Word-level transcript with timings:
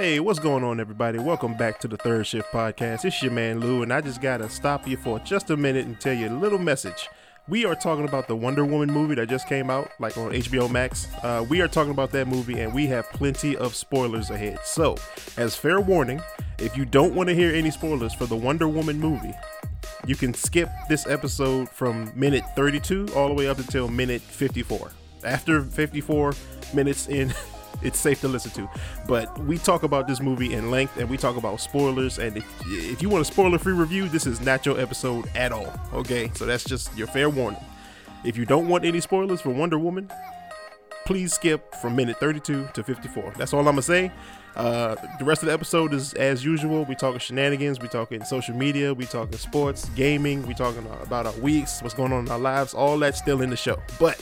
Hey, 0.00 0.18
what's 0.18 0.38
going 0.38 0.64
on, 0.64 0.80
everybody? 0.80 1.18
Welcome 1.18 1.58
back 1.58 1.78
to 1.80 1.86
the 1.86 1.98
Third 1.98 2.26
Shift 2.26 2.50
Podcast. 2.50 3.04
It's 3.04 3.22
your 3.22 3.32
man 3.32 3.60
Lou, 3.60 3.82
and 3.82 3.92
I 3.92 4.00
just 4.00 4.22
gotta 4.22 4.48
stop 4.48 4.88
you 4.88 4.96
for 4.96 5.18
just 5.18 5.50
a 5.50 5.58
minute 5.58 5.84
and 5.84 6.00
tell 6.00 6.14
you 6.14 6.30
a 6.30 6.32
little 6.32 6.58
message. 6.58 7.10
We 7.48 7.66
are 7.66 7.74
talking 7.74 8.08
about 8.08 8.26
the 8.26 8.34
Wonder 8.34 8.64
Woman 8.64 8.90
movie 8.90 9.14
that 9.16 9.28
just 9.28 9.46
came 9.46 9.68
out, 9.68 9.90
like 10.00 10.16
on 10.16 10.32
HBO 10.32 10.70
Max. 10.70 11.06
Uh, 11.22 11.44
we 11.46 11.60
are 11.60 11.68
talking 11.68 11.90
about 11.90 12.12
that 12.12 12.28
movie, 12.28 12.60
and 12.60 12.72
we 12.72 12.86
have 12.86 13.10
plenty 13.10 13.58
of 13.58 13.74
spoilers 13.74 14.30
ahead. 14.30 14.60
So, 14.64 14.96
as 15.36 15.54
fair 15.54 15.82
warning, 15.82 16.22
if 16.58 16.78
you 16.78 16.86
don't 16.86 17.14
want 17.14 17.28
to 17.28 17.34
hear 17.34 17.54
any 17.54 17.70
spoilers 17.70 18.14
for 18.14 18.24
the 18.24 18.36
Wonder 18.36 18.68
Woman 18.68 18.98
movie, 18.98 19.34
you 20.06 20.16
can 20.16 20.32
skip 20.32 20.70
this 20.88 21.06
episode 21.08 21.68
from 21.68 22.10
minute 22.14 22.44
32 22.56 23.08
all 23.14 23.28
the 23.28 23.34
way 23.34 23.48
up 23.48 23.58
until 23.58 23.86
minute 23.86 24.22
54. 24.22 24.92
After 25.24 25.60
54 25.60 26.32
minutes 26.72 27.06
in, 27.06 27.34
it's 27.82 27.98
safe 27.98 28.20
to 28.22 28.28
listen 28.28 28.50
to. 28.52 28.68
But 29.06 29.36
we 29.44 29.58
talk 29.58 29.82
about 29.82 30.06
this 30.06 30.20
movie 30.20 30.54
in 30.54 30.70
length 30.70 30.96
and 30.96 31.08
we 31.08 31.16
talk 31.16 31.36
about 31.36 31.60
spoilers. 31.60 32.18
And 32.18 32.36
if, 32.36 32.44
if 32.66 33.02
you 33.02 33.08
want 33.08 33.22
a 33.22 33.24
spoiler 33.24 33.58
free 33.58 33.72
review, 33.72 34.08
this 34.08 34.26
is 34.26 34.40
not 34.40 34.66
your 34.66 34.80
episode 34.80 35.30
at 35.34 35.52
all. 35.52 35.72
Okay, 35.92 36.30
so 36.34 36.46
that's 36.46 36.64
just 36.64 36.96
your 36.96 37.06
fair 37.06 37.30
warning. 37.30 37.60
If 38.24 38.36
you 38.36 38.44
don't 38.44 38.68
want 38.68 38.84
any 38.84 39.00
spoilers 39.00 39.40
for 39.40 39.50
Wonder 39.50 39.78
Woman, 39.78 40.10
please 41.06 41.32
skip 41.32 41.74
from 41.76 41.96
minute 41.96 42.20
32 42.20 42.68
to 42.74 42.84
54. 42.84 43.34
That's 43.36 43.52
all 43.52 43.60
I'm 43.60 43.66
gonna 43.66 43.82
say. 43.82 44.12
Uh, 44.56 44.96
the 45.18 45.24
rest 45.24 45.42
of 45.42 45.46
the 45.46 45.52
episode 45.52 45.94
is 45.94 46.12
as 46.14 46.44
usual. 46.44 46.84
We 46.84 46.94
talking 46.94 47.18
shenanigans. 47.18 47.80
We 47.80 47.88
talking 47.88 48.24
social 48.24 48.54
media. 48.54 48.92
We 48.92 49.06
talking 49.06 49.38
sports, 49.38 49.88
gaming. 49.96 50.46
We 50.46 50.54
talking 50.54 50.86
about 51.02 51.26
our 51.26 51.32
weeks, 51.34 51.82
what's 51.82 51.94
going 51.94 52.12
on 52.12 52.26
in 52.26 52.30
our 52.30 52.38
lives. 52.38 52.74
All 52.74 52.98
that's 52.98 53.18
still 53.18 53.42
in 53.42 53.50
the 53.50 53.56
show. 53.56 53.80
But 53.98 54.20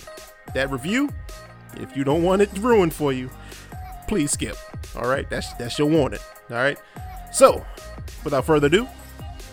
that 0.55 0.71
review, 0.71 1.09
if 1.77 1.97
you 1.97 2.05
don't 2.05 2.23
want 2.23 2.43
it 2.43 2.51
ruined 2.59 2.95
for 2.95 3.13
you, 3.13 3.31
please 4.09 4.33
skip. 4.33 4.57
All 4.97 5.09
right, 5.09 5.29
that's 5.31 5.53
that's 5.55 5.79
your 5.79 5.89
warning. 5.89 6.21
All 6.51 6.57
right. 6.57 6.79
So, 7.31 7.65
without 8.25 8.45
further 8.47 8.67
ado, 8.67 8.89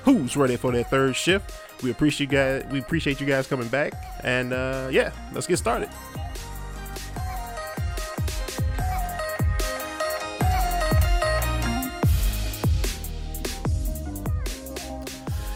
who's 0.03 0.35
ready 0.35 0.55
for 0.55 0.71
their 0.71 0.83
third 0.83 1.15
shift? 1.15 1.51
We 1.83 1.91
appreciate 1.91 2.31
you 2.31 2.37
guys. 2.37 2.65
We 2.71 2.79
appreciate 2.79 3.19
you 3.19 3.27
guys 3.27 3.47
coming 3.47 3.67
back, 3.67 3.93
and 4.23 4.53
uh, 4.53 4.87
yeah, 4.91 5.11
let's 5.33 5.45
get 5.45 5.57
started. 5.57 5.89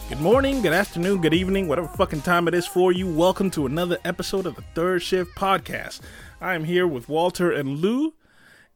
Good 0.09 0.19
morning, 0.25 0.61
good 0.61 0.73
afternoon, 0.73 1.22
good 1.22 1.34
evening, 1.34 1.69
whatever 1.69 1.88
fucking 1.88 2.23
time 2.23 2.50
it 2.50 2.53
is 2.53 2.67
for 2.67 2.91
you. 2.91 3.08
Welcome 3.08 3.50
to 3.52 3.66
another 3.66 3.97
episode 4.03 4.45
of 4.45 4.56
the 4.56 4.63
Third 4.75 5.02
Shift 5.02 5.34
Podcast. 5.38 6.02
I 6.41 6.56
am 6.56 6.66
here 6.66 6.86
with 6.86 7.08
Walter 7.08 7.53
and 7.53 7.78
Lou, 7.78 8.13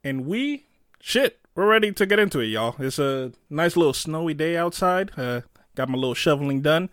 and 0.03 0.25
we, 0.25 0.65
shit, 0.99 1.39
we're 1.55 1.67
ready 1.67 1.91
to 1.91 2.05
get 2.05 2.19
into 2.19 2.39
it, 2.39 2.47
y'all. 2.47 2.75
It's 2.79 2.99
a 2.99 3.31
nice 3.49 3.77
little 3.77 3.93
snowy 3.93 4.33
day 4.33 4.57
outside. 4.57 5.11
Uh, 5.17 5.41
got 5.75 5.89
my 5.89 5.97
little 5.97 6.13
shoveling 6.13 6.61
done, 6.61 6.89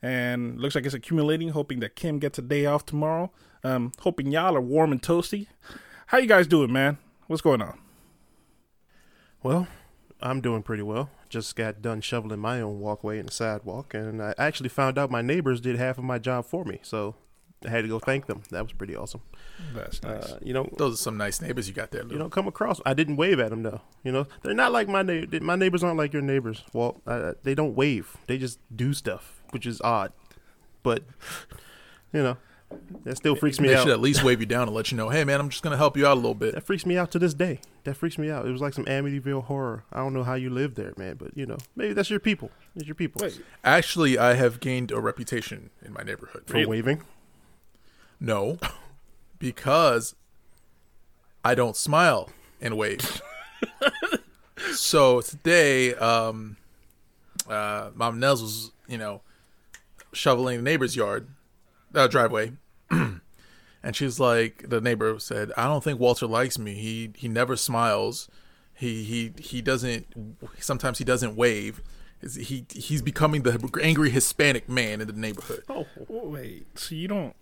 and 0.00 0.60
looks 0.60 0.74
like 0.74 0.84
it's 0.84 0.94
accumulating. 0.94 1.50
Hoping 1.50 1.80
that 1.80 1.96
Kim 1.96 2.18
gets 2.18 2.38
a 2.38 2.42
day 2.42 2.66
off 2.66 2.84
tomorrow. 2.86 3.32
Um, 3.64 3.92
hoping 4.00 4.30
y'all 4.30 4.56
are 4.56 4.60
warm 4.60 4.92
and 4.92 5.02
toasty. 5.02 5.46
How 6.06 6.18
you 6.18 6.26
guys 6.26 6.46
doing, 6.46 6.72
man? 6.72 6.98
What's 7.26 7.42
going 7.42 7.62
on? 7.62 7.78
Well, 9.42 9.66
I'm 10.20 10.40
doing 10.40 10.62
pretty 10.62 10.82
well. 10.82 11.10
Just 11.28 11.56
got 11.56 11.80
done 11.80 12.00
shoveling 12.00 12.40
my 12.40 12.60
own 12.60 12.80
walkway 12.80 13.18
and 13.18 13.32
sidewalk, 13.32 13.94
and 13.94 14.22
I 14.22 14.34
actually 14.36 14.68
found 14.68 14.98
out 14.98 15.10
my 15.10 15.22
neighbors 15.22 15.60
did 15.60 15.76
half 15.76 15.96
of 15.96 16.04
my 16.04 16.18
job 16.18 16.44
for 16.44 16.64
me. 16.64 16.80
So 16.82 17.14
I 17.66 17.70
had 17.70 17.82
to 17.82 17.88
go 17.88 17.98
thank 17.98 18.26
them. 18.26 18.42
That 18.50 18.62
was 18.62 18.72
pretty 18.72 18.96
awesome. 18.96 19.20
That's 19.74 20.02
nice. 20.02 20.24
Uh, 20.24 20.38
you 20.42 20.52
know, 20.52 20.68
Those 20.76 20.94
are 20.94 20.96
some 20.96 21.16
nice 21.16 21.40
neighbors 21.40 21.68
you 21.68 21.74
got 21.74 21.90
there, 21.90 22.02
Lou. 22.02 22.14
you 22.14 22.18
know, 22.18 22.28
come 22.28 22.46
across. 22.48 22.80
I 22.84 22.94
didn't 22.94 23.16
wave 23.16 23.38
at 23.40 23.50
them 23.50 23.62
though. 23.62 23.80
You 24.04 24.12
know, 24.12 24.26
they're 24.42 24.54
not 24.54 24.72
like 24.72 24.88
my 24.88 25.02
neighbor. 25.02 25.40
My 25.40 25.56
neighbors 25.56 25.82
aren't 25.84 25.98
like 25.98 26.12
your 26.12 26.22
neighbors. 26.22 26.64
Well, 26.72 27.00
Uh, 27.06 27.34
they 27.42 27.54
don't 27.54 27.74
wave. 27.74 28.16
They 28.26 28.38
just 28.38 28.58
do 28.74 28.92
stuff, 28.92 29.40
which 29.50 29.66
is 29.66 29.80
odd. 29.82 30.12
But 30.82 31.04
you 32.12 32.22
know, 32.22 32.36
that 33.04 33.16
still 33.16 33.36
freaks 33.36 33.60
me 33.60 33.68
they 33.68 33.74
out. 33.74 33.78
They 33.78 33.82
should 33.84 33.92
at 33.92 34.00
least 34.00 34.24
wave 34.24 34.40
you 34.40 34.46
down 34.46 34.66
and 34.68 34.74
let 34.74 34.90
you 34.90 34.96
know, 34.96 35.10
hey 35.10 35.24
man, 35.24 35.40
I'm 35.40 35.48
just 35.48 35.62
gonna 35.62 35.76
help 35.76 35.96
you 35.96 36.06
out 36.06 36.14
a 36.14 36.20
little 36.20 36.34
bit. 36.34 36.54
That 36.54 36.64
freaks 36.66 36.84
me 36.86 36.96
out 36.96 37.10
to 37.12 37.18
this 37.18 37.34
day. 37.34 37.60
That 37.84 37.96
freaks 37.96 38.16
me 38.18 38.30
out. 38.30 38.46
It 38.46 38.50
was 38.50 38.60
like 38.60 38.74
some 38.74 38.84
Amityville 38.84 39.44
horror. 39.44 39.84
I 39.92 39.98
don't 39.98 40.14
know 40.14 40.22
how 40.24 40.34
you 40.34 40.50
live 40.50 40.74
there, 40.74 40.92
man, 40.96 41.16
but 41.16 41.36
you 41.36 41.46
know, 41.46 41.58
maybe 41.76 41.92
that's 41.94 42.10
your 42.10 42.20
people. 42.20 42.50
It's 42.76 42.86
your 42.86 42.94
people 42.94 43.20
Wait, 43.22 43.40
Actually, 43.64 44.18
I 44.18 44.34
have 44.34 44.60
gained 44.60 44.90
a 44.90 45.00
reputation 45.00 45.70
in 45.84 45.92
my 45.92 46.02
neighborhood. 46.02 46.44
for 46.46 46.66
waving. 46.66 47.02
No, 48.22 48.56
because 49.40 50.14
I 51.44 51.56
don't 51.56 51.74
smile 51.74 52.30
and 52.60 52.78
wave. 52.78 53.20
so 54.74 55.20
today, 55.22 55.96
um, 55.96 56.56
uh, 57.48 57.90
Mom 57.96 58.20
Nels 58.20 58.40
was, 58.40 58.70
you 58.86 58.96
know, 58.96 59.22
shoveling 60.12 60.58
the 60.58 60.62
neighbor's 60.62 60.94
yard, 60.94 61.26
uh, 61.96 62.06
driveway, 62.06 62.52
and 62.90 63.20
she's 63.92 64.20
like, 64.20 64.66
the 64.68 64.80
neighbor 64.80 65.18
said, 65.18 65.50
"I 65.56 65.64
don't 65.64 65.82
think 65.82 65.98
Walter 65.98 66.28
likes 66.28 66.60
me. 66.60 66.74
He 66.74 67.10
he 67.16 67.26
never 67.26 67.56
smiles. 67.56 68.28
He 68.72 69.02
he 69.02 69.32
he 69.42 69.60
doesn't. 69.60 70.06
Sometimes 70.60 70.98
he 70.98 71.04
doesn't 71.04 71.34
wave." 71.34 71.82
He 72.38 72.66
he's 72.72 73.02
becoming 73.02 73.42
the 73.42 73.68
angry 73.82 74.10
Hispanic 74.10 74.68
man 74.68 75.00
in 75.00 75.08
the 75.08 75.12
neighborhood. 75.12 75.64
oh, 75.68 75.86
wait, 76.08 76.78
so 76.78 76.94
you 76.94 77.08
don't 77.08 77.34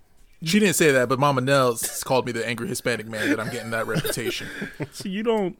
She 0.42 0.58
didn't 0.58 0.76
say 0.76 0.90
that, 0.92 1.08
but 1.08 1.18
Mama 1.18 1.40
Nels 1.42 2.02
called 2.02 2.24
me 2.26 2.32
the 2.32 2.46
angry 2.46 2.66
Hispanic 2.66 3.06
man 3.06 3.28
that 3.28 3.38
I'm 3.38 3.50
getting 3.50 3.70
that 3.72 3.86
reputation. 3.86 4.48
So 4.92 5.08
you 5.08 5.22
don't 5.22 5.58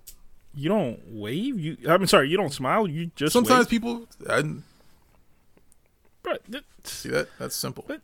you 0.54 0.68
don't 0.68 0.98
wave? 1.06 1.60
You 1.60 1.76
I'm 1.88 2.06
sorry, 2.06 2.28
you 2.30 2.36
don't 2.36 2.52
smile. 2.52 2.88
You 2.88 3.10
just 3.14 3.32
Sometimes 3.32 3.66
wave? 3.66 3.70
people 3.70 4.06
I 4.28 4.42
Bro, 6.22 6.34
th- 6.50 6.64
see 6.84 7.08
that. 7.10 7.28
That's 7.38 7.54
simple. 7.56 7.84
but 7.86 8.00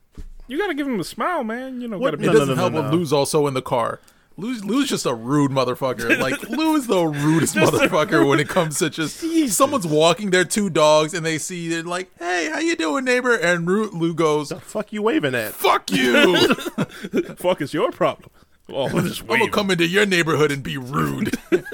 you 0.49 0.59
gotta 0.59 0.75
give 0.75 0.87
him 0.87 1.01
a 1.01 1.05
smile, 1.05 1.45
man. 1.45 1.81
You 1.81 1.89
know, 1.89 1.99
What- 1.99 2.13
gotta 2.13 2.17
It 2.19 2.21
be 2.21 2.27
No, 2.27 2.33
doesn't 2.33 2.49
no, 2.57 2.61
help 2.61 2.73
no, 2.73 2.83
when 2.83 2.91
no. 2.91 2.97
Lou's 2.97 3.13
also 3.13 3.47
in 3.47 3.55
the 3.55 3.63
car. 3.63 4.01
Lou's, 4.39 4.65
Lou's 4.65 4.89
just 4.89 5.07
a 5.07 5.15
rude 5.15 5.51
motherfucker. 5.51 6.19
Like 6.27 6.43
Lou 6.49 6.77
is 6.77 6.87
the 6.87 7.05
rudest 7.05 7.55
motherfucker 7.55 8.27
when 8.29 8.39
it 8.41 8.49
comes 8.49 8.79
to 8.79 8.91
just 8.91 9.21
someone's 9.51 9.87
walking 9.87 10.31
their 10.31 10.45
two 10.45 10.69
dogs 10.69 11.15
and 11.15 11.25
they 11.25 11.39
see 11.39 11.69
they're 11.69 11.83
like, 11.83 12.11
"Hey, 12.19 12.51
how 12.53 12.59
you 12.59 12.77
doing, 12.77 13.05
neighbor?" 13.05 13.35
And 13.35 13.67
Ru- 13.67 13.91
Lou 13.91 14.13
goes, 14.15 14.49
The 14.51 14.61
fuck 14.61 14.93
you 14.93 15.03
waving 15.03 15.35
at? 15.35 15.53
"Fuck 15.53 15.91
you! 15.91 16.55
fuck 17.37 17.61
is 17.63 17.73
your 17.73 17.91
problem. 17.93 18.31
Oh, 18.69 18.89
just 19.01 19.23
I'm 19.23 19.29
gonna 19.29 19.51
come 19.51 19.71
into 19.71 19.87
your 19.87 20.07
neighborhood 20.07 20.51
and 20.53 20.63
be 20.63 20.77
rude." 20.77 21.37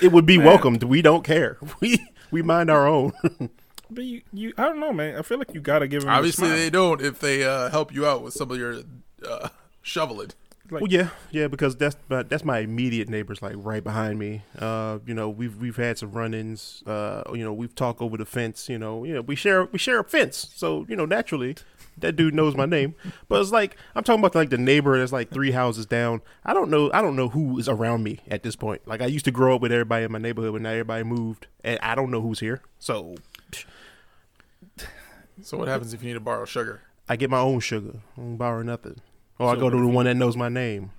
It 0.00 0.12
would 0.12 0.26
be 0.26 0.38
welcomed. 0.38 0.84
We 0.84 1.02
don't 1.02 1.24
care. 1.24 1.58
We 1.80 1.98
we 2.30 2.40
mind 2.42 2.70
our 2.70 2.86
own. 2.86 3.12
But 3.90 4.04
you, 4.04 4.22
you, 4.32 4.52
I 4.56 4.64
don't 4.64 4.80
know, 4.80 4.92
man. 4.92 5.16
I 5.18 5.22
feel 5.22 5.38
like 5.38 5.52
you 5.54 5.60
gotta 5.60 5.86
give 5.86 6.04
him. 6.04 6.08
Obviously, 6.08 6.46
a 6.46 6.48
smile. 6.50 6.58
they 6.58 6.70
don't 6.70 7.00
if 7.00 7.18
they 7.20 7.44
uh, 7.44 7.68
help 7.70 7.92
you 7.92 8.06
out 8.06 8.22
with 8.22 8.32
some 8.34 8.50
of 8.50 8.58
your 8.58 8.82
uh, 9.28 9.48
shoveling. 9.82 10.30
Well, 10.70 10.86
yeah, 10.88 11.10
yeah, 11.30 11.48
because 11.48 11.76
that's 11.76 11.96
my, 12.08 12.22
that's 12.22 12.44
my 12.44 12.60
immediate 12.60 13.08
neighbors, 13.08 13.42
like 13.42 13.54
right 13.56 13.82
behind 13.82 14.18
me. 14.18 14.42
Uh, 14.58 14.98
you 15.06 15.14
know, 15.14 15.28
we've 15.28 15.56
we've 15.56 15.76
had 15.76 15.98
some 15.98 16.12
run-ins. 16.12 16.82
Uh, 16.86 17.22
you 17.32 17.44
know, 17.44 17.52
we've 17.52 17.74
talked 17.74 18.00
over 18.00 18.16
the 18.16 18.24
fence. 18.24 18.68
You 18.68 18.78
know, 18.78 19.04
you 19.04 19.14
know, 19.14 19.20
we 19.20 19.36
share 19.36 19.64
we 19.66 19.78
share 19.78 20.00
a 20.00 20.04
fence, 20.04 20.50
so 20.54 20.86
you 20.88 20.96
know, 20.96 21.04
naturally, 21.04 21.56
that 21.98 22.16
dude 22.16 22.34
knows 22.34 22.56
my 22.56 22.66
name. 22.66 22.94
But 23.28 23.40
it's 23.40 23.50
like 23.52 23.76
I'm 23.94 24.04
talking 24.04 24.20
about 24.20 24.34
like 24.34 24.50
the 24.50 24.58
neighbor 24.58 24.98
that's 24.98 25.12
like 25.12 25.30
three 25.30 25.50
houses 25.50 25.86
down. 25.86 26.22
I 26.44 26.54
don't 26.54 26.70
know. 26.70 26.90
I 26.92 27.02
don't 27.02 27.16
know 27.16 27.28
who 27.28 27.58
is 27.58 27.68
around 27.68 28.02
me 28.02 28.20
at 28.28 28.42
this 28.42 28.56
point. 28.56 28.86
Like 28.86 29.02
I 29.02 29.06
used 29.06 29.24
to 29.26 29.30
grow 29.30 29.56
up 29.56 29.60
with 29.60 29.72
everybody 29.72 30.04
in 30.04 30.12
my 30.12 30.18
neighborhood, 30.18 30.52
but 30.52 30.62
now 30.62 30.70
everybody 30.70 31.04
moved, 31.04 31.48
and 31.64 31.78
I 31.82 31.94
don't 31.94 32.10
know 32.10 32.20
who's 32.20 32.40
here. 32.40 32.62
So 32.78 33.16
So 35.42 35.56
what 35.58 35.68
happens 35.68 35.92
if 35.92 36.02
you 36.02 36.08
need 36.08 36.14
to 36.14 36.20
borrow 36.20 36.44
sugar? 36.44 36.82
I 37.08 37.16
get 37.16 37.30
my 37.30 37.40
own 37.40 37.60
sugar. 37.60 38.00
I 38.16 38.20
don't 38.20 38.36
borrow 38.36 38.62
nothing. 38.62 39.00
Or 39.42 39.52
I 39.52 39.56
go 39.56 39.68
to 39.70 39.76
the 39.76 39.86
one 39.86 40.04
that 40.06 40.14
knows 40.16 40.36
my 40.36 40.48
name. 40.48 40.90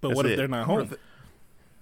But 0.00 0.14
what 0.14 0.26
if 0.26 0.32
it. 0.32 0.36
they're 0.36 0.48
not 0.48 0.66
home? 0.66 0.94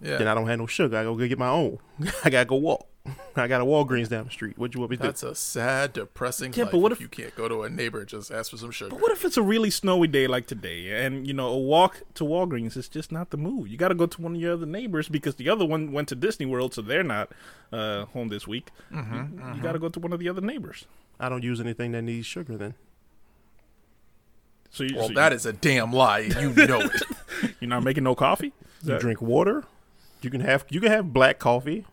Yeah, 0.03 0.19
Then 0.19 0.29
I 0.29 0.35
don't 0.35 0.47
have 0.47 0.59
no 0.59 0.67
sugar. 0.67 0.97
I 0.97 1.03
go 1.05 1.15
get 1.17 1.39
my 1.39 1.49
own. 1.49 1.79
I 2.25 2.31
gotta 2.31 2.45
go 2.47 2.57
walk. 2.57 2.87
I 3.37 3.49
got 3.49 3.61
a 3.61 3.65
Walgreens 3.65 4.09
down 4.09 4.25
the 4.27 4.31
street. 4.31 4.59
What 4.59 4.75
you 4.75 4.81
want 4.81 4.91
me 4.91 4.97
to 4.99 5.03
That's 5.03 5.23
a 5.23 5.35
sad, 5.35 5.95
depressing 5.95 6.53
Yeah, 6.55 6.65
life. 6.65 6.73
but 6.73 6.79
what 6.79 6.93
if, 6.93 6.99
if- 6.99 7.03
you 7.03 7.09
can't 7.09 7.35
go 7.35 7.49
to 7.49 7.63
a 7.63 7.71
neighbor 7.71 8.01
and 8.01 8.09
just 8.09 8.31
ask 8.31 8.51
for 8.51 8.59
some 8.59 8.71
sugar? 8.71 8.91
But 8.91 9.01
what 9.01 9.11
if 9.13 9.25
it's 9.25 9.37
a 9.37 9.43
really 9.43 9.71
snowy 9.71 10.07
day 10.09 10.27
like 10.27 10.47
today, 10.47 11.05
and 11.05 11.27
you 11.27 11.33
know 11.33 11.49
a 11.49 11.59
walk 11.59 12.03
to 12.15 12.25
Walgreens 12.25 12.77
is 12.77 12.89
just 12.89 13.11
not 13.11 13.31
the 13.31 13.37
move? 13.39 13.67
You 13.69 13.77
got 13.77 13.89
to 13.89 13.95
go 13.95 14.07
to 14.07 14.21
one 14.23 14.35
of 14.35 14.41
your 14.41 14.53
other 14.53 14.67
neighbors 14.67 15.09
because 15.09 15.37
the 15.37 15.49
other 15.49 15.65
one 15.65 15.91
went 15.93 16.09
to 16.09 16.15
Disney 16.15 16.45
World, 16.47 16.75
so 16.75 16.83
they're 16.83 17.03
not 17.03 17.31
uh, 17.73 18.05
home 18.07 18.29
this 18.29 18.47
week. 18.47 18.71
Mm-hmm, 18.93 19.57
You, 19.57 19.63
got 19.63 19.73
to 19.73 19.79
go 19.79 19.89
to 19.89 19.99
one 20.01 20.13
of 20.13 20.19
the 20.21 20.29
other 20.29 20.43
neighbors. 20.43 20.85
I 21.19 21.29
don't 21.29 21.43
use 21.43 21.61
anything 21.61 21.93
that 21.93 22.03
needs 22.03 22.27
sugar. 22.27 22.57
Then 22.57 22.75
So, 24.71 24.85
you, 24.85 24.97
Well, 24.97 25.09
so 25.09 25.15
that 25.15 25.33
is 25.33 25.47
a 25.47 25.53
damn 25.53 25.93
lie. 25.93 26.21
You 26.21 26.53
know 26.53 26.81
it. 26.81 26.93
you, 27.43 27.49
you're 27.61 27.69
not 27.69 27.83
making 27.83 28.05
no 28.05 28.15
coffee. 28.15 28.53
Is 28.83 28.89
you 28.89 28.93
that- 28.93 29.01
drink 29.01 29.21
water. 29.23 29.65
You 30.21 30.31
can 30.31 30.41
have 30.41 30.65
you 30.69 30.81
can 30.81 30.91
have 30.91 31.13
black 31.13 31.39
coffee. 31.39 31.85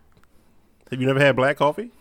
Have 0.89 0.99
you 0.99 1.05
never 1.07 1.19
had 1.19 1.35
black 1.35 1.57
coffee? 1.57 1.91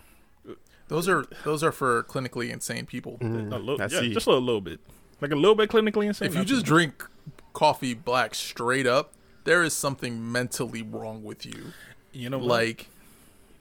Those 0.89 1.09
are 1.09 1.25
those 1.45 1.63
are 1.63 1.73
for 1.73 2.03
clinically 2.05 2.51
insane 2.51 2.87
people. 2.87 3.19
Mm-hmm. 3.21 3.53
a 3.53 3.59
little, 3.59 3.81
I 3.81 3.87
yeah, 3.91 4.01
see. 4.01 4.13
just 4.15 4.27
a 4.27 4.33
little 4.33 4.61
bit, 4.61 4.81
like 5.21 5.33
a 5.33 5.37
little 5.37 5.55
bit 5.55 5.71
clinically 5.71 6.07
insane. 6.07 6.29
If 6.29 6.35
you 6.35 6.45
just 6.45 6.65
drink 6.65 7.05
coffee 7.53 7.95
black 7.95 8.35
straight 8.35 8.87
up, 8.87 9.13
there 9.45 9.63
is 9.63 9.75
something 9.75 10.31
mentally 10.33 10.83
wrong 10.83 11.25
with 11.25 11.45
you. 11.47 11.73
You 12.13 12.31
know, 12.31 12.39
what? 12.39 12.49
Like, 12.49 12.89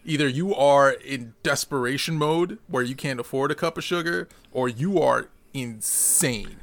either 0.05 0.27
you 0.27 0.53
are 0.53 0.91
in 0.91 1.33
desperation 1.43 2.17
mode 2.17 2.59
where 2.67 2.83
you 2.83 2.95
can't 2.95 3.19
afford 3.19 3.51
a 3.51 3.55
cup 3.55 3.77
of 3.77 3.83
sugar, 3.83 4.27
or 4.51 4.67
you 4.69 4.99
are 5.01 5.29
insane. 5.53 6.57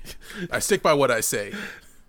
I 0.50 0.58
stick 0.58 0.82
by 0.82 0.94
what 0.94 1.10
I 1.10 1.20
say. 1.20 1.52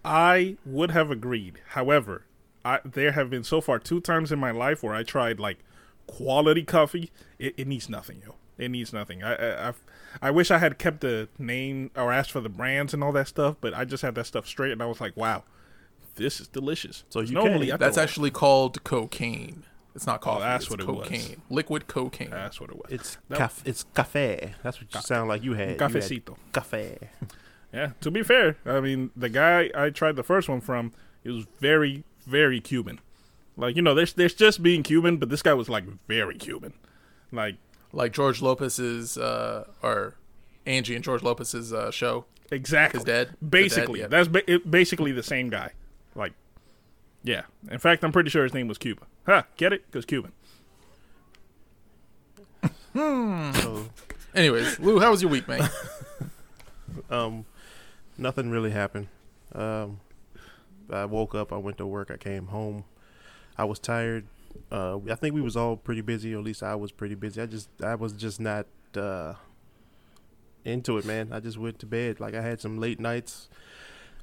I 0.04 0.58
would 0.66 0.92
have 0.92 1.12
agreed. 1.12 1.60
However, 1.70 2.26
I 2.66 2.80
there 2.84 3.12
have 3.12 3.30
been 3.30 3.44
so 3.44 3.62
far 3.62 3.80
two 3.80 4.00
times 4.02 4.32
in 4.32 4.40
my 4.40 4.52
life 4.52 4.84
where 4.84 4.94
I 4.96 5.04
tried 5.04 5.40
like 5.40 5.60
quality 6.08 6.64
coffee. 6.64 7.12
It, 7.40 7.54
it 7.58 7.68
needs 7.68 7.90
nothing, 7.90 8.22
yo. 8.26 8.36
It 8.58 8.70
needs 8.70 8.94
nothing. 8.94 9.24
I, 9.24 9.36
I 9.36 9.68
I've, 9.70 9.84
I 10.22 10.32
wish 10.32 10.52
I 10.52 10.58
had 10.58 10.78
kept 10.78 11.02
the 11.02 11.30
name 11.40 11.92
or 11.96 12.12
asked 12.12 12.32
for 12.32 12.42
the 12.42 12.50
brands 12.50 12.94
and 12.94 13.04
all 13.04 13.12
that 13.14 13.28
stuff, 13.28 13.56
but 13.62 13.74
I 13.74 13.86
just 13.86 14.04
had 14.04 14.16
that 14.16 14.26
stuff 14.26 14.46
straight, 14.48 14.72
and 14.72 14.82
I 14.82 14.86
was 14.86 15.00
like, 15.02 15.16
wow, 15.16 15.44
this 16.16 16.40
is 16.40 16.48
delicious. 16.48 17.04
So 17.10 17.22
you 17.22 17.34
normally 17.34 17.68
can- 17.68 17.76
I 17.76 17.78
That's 17.78 17.98
actually 17.98 18.30
called 18.32 18.84
cocaine. 18.84 19.64
It's 19.96 20.08
not 20.08 20.22
coffee. 20.22 20.42
that's 20.42 20.64
it's 20.66 20.72
what 20.72 20.80
it 20.80 20.88
was. 20.88 21.08
cocaine. 21.08 21.42
Liquid 21.50 21.88
cocaine. 21.88 22.30
that's 22.30 22.62
what 22.62 22.70
it 22.70 22.76
was. 22.78 22.92
It's 22.92 23.18
That- 23.30 23.38
caf- 23.38 23.62
it's 23.66 23.86
cafe. 23.94 24.54
That's 24.64 24.80
what 24.82 24.94
you 24.94 25.02
sound 25.02 25.28
like 25.30 25.44
you 25.44 25.54
had. 25.54 25.72
You 25.72 25.78
had 25.80 25.92
Cafecito. 25.92 26.38
Cafe. 26.54 26.98
Yeah. 27.74 27.92
To 28.02 28.12
be 28.12 28.22
fair, 28.22 28.58
I 28.66 28.82
mean 28.82 29.12
the 29.16 29.30
guy 29.30 29.70
I 29.74 29.92
tried 29.92 30.18
the 30.18 30.24
first 30.24 30.50
one 30.50 30.60
from, 30.60 30.92
he 31.24 31.30
was 31.30 31.46
very 31.62 32.04
very 32.28 32.60
Cuban. 32.60 33.00
Like 33.56 33.78
you 33.78 33.82
know, 33.82 33.94
there's 33.96 34.12
there's 34.12 34.34
just 34.34 34.62
being 34.62 34.84
Cuban, 34.84 35.16
but 35.18 35.30
this 35.30 35.42
guy 35.42 35.54
was 35.54 35.70
like 35.70 35.86
very 36.08 36.38
Cuban. 36.38 36.74
Like 37.32 37.56
like 37.94 38.12
George 38.12 38.42
Lopez's 38.42 39.18
uh, 39.18 39.66
or 39.82 40.16
Angie 40.66 40.96
and 40.96 41.04
George 41.04 41.24
Lopez's 41.24 41.72
uh, 41.72 41.92
show. 41.92 42.26
Exactly. 42.52 42.98
His 43.00 43.06
dad? 43.06 43.30
Basically, 43.48 44.00
dad, 44.02 44.04
yeah. 44.12 44.18
that's 44.18 44.28
ba- 44.28 44.52
it, 44.52 44.70
basically 44.70 45.14
the 45.14 45.24
same 45.24 45.50
guy. 45.50 45.72
Like, 46.16 46.34
yeah. 47.24 47.44
In 47.70 47.80
fact, 47.80 48.04
I'm 48.04 48.12
pretty 48.12 48.30
sure 48.30 48.44
his 48.44 48.54
name 48.54 48.68
was 48.68 48.78
Cuba. 48.78 49.04
Huh? 49.26 49.44
Get 49.58 49.74
it? 49.74 49.86
Because 49.86 50.06
Cuban. 50.06 50.32
Hmm. 52.94 53.54
So, 53.54 53.86
Anyways, 54.34 54.80
Lou, 54.80 55.00
how 55.00 55.12
was 55.12 55.22
your 55.22 55.32
week, 55.32 55.48
man? 55.48 55.70
um, 57.10 57.46
nothing 58.18 58.50
really 58.50 58.72
happened. 58.72 59.08
Um, 59.54 60.00
I 60.90 61.06
woke 61.06 61.36
up. 61.36 61.52
I 61.52 61.58
went 61.58 61.78
to 61.78 61.86
work. 61.86 62.12
I 62.12 62.18
came 62.18 62.48
home. 62.48 62.86
I 63.58 63.66
was 63.66 63.80
tired. 63.80 64.26
Uh, 64.72 65.00
I 65.10 65.16
think 65.16 65.36
we 65.36 65.42
was 65.42 65.58
all 65.58 65.76
pretty 65.78 66.02
busy, 66.02 66.34
or 66.34 66.40
at 66.40 66.44
least 66.44 66.64
I 66.64 66.76
was 66.76 66.92
pretty 66.92 67.16
busy. 67.16 67.42
I 67.42 67.46
just, 67.46 67.70
I 67.84 67.96
was 67.96 68.14
just 68.14 68.40
not 68.40 68.68
uh, 68.96 69.34
into 70.64 70.98
it, 70.98 71.06
man. 71.06 71.32
I 71.32 71.40
just 71.40 71.58
went 71.58 71.80
to 71.80 71.86
bed. 71.86 72.20
Like 72.20 72.34
I 72.34 72.42
had 72.42 72.62
some 72.62 72.80
late 72.80 73.00
nights. 73.00 73.50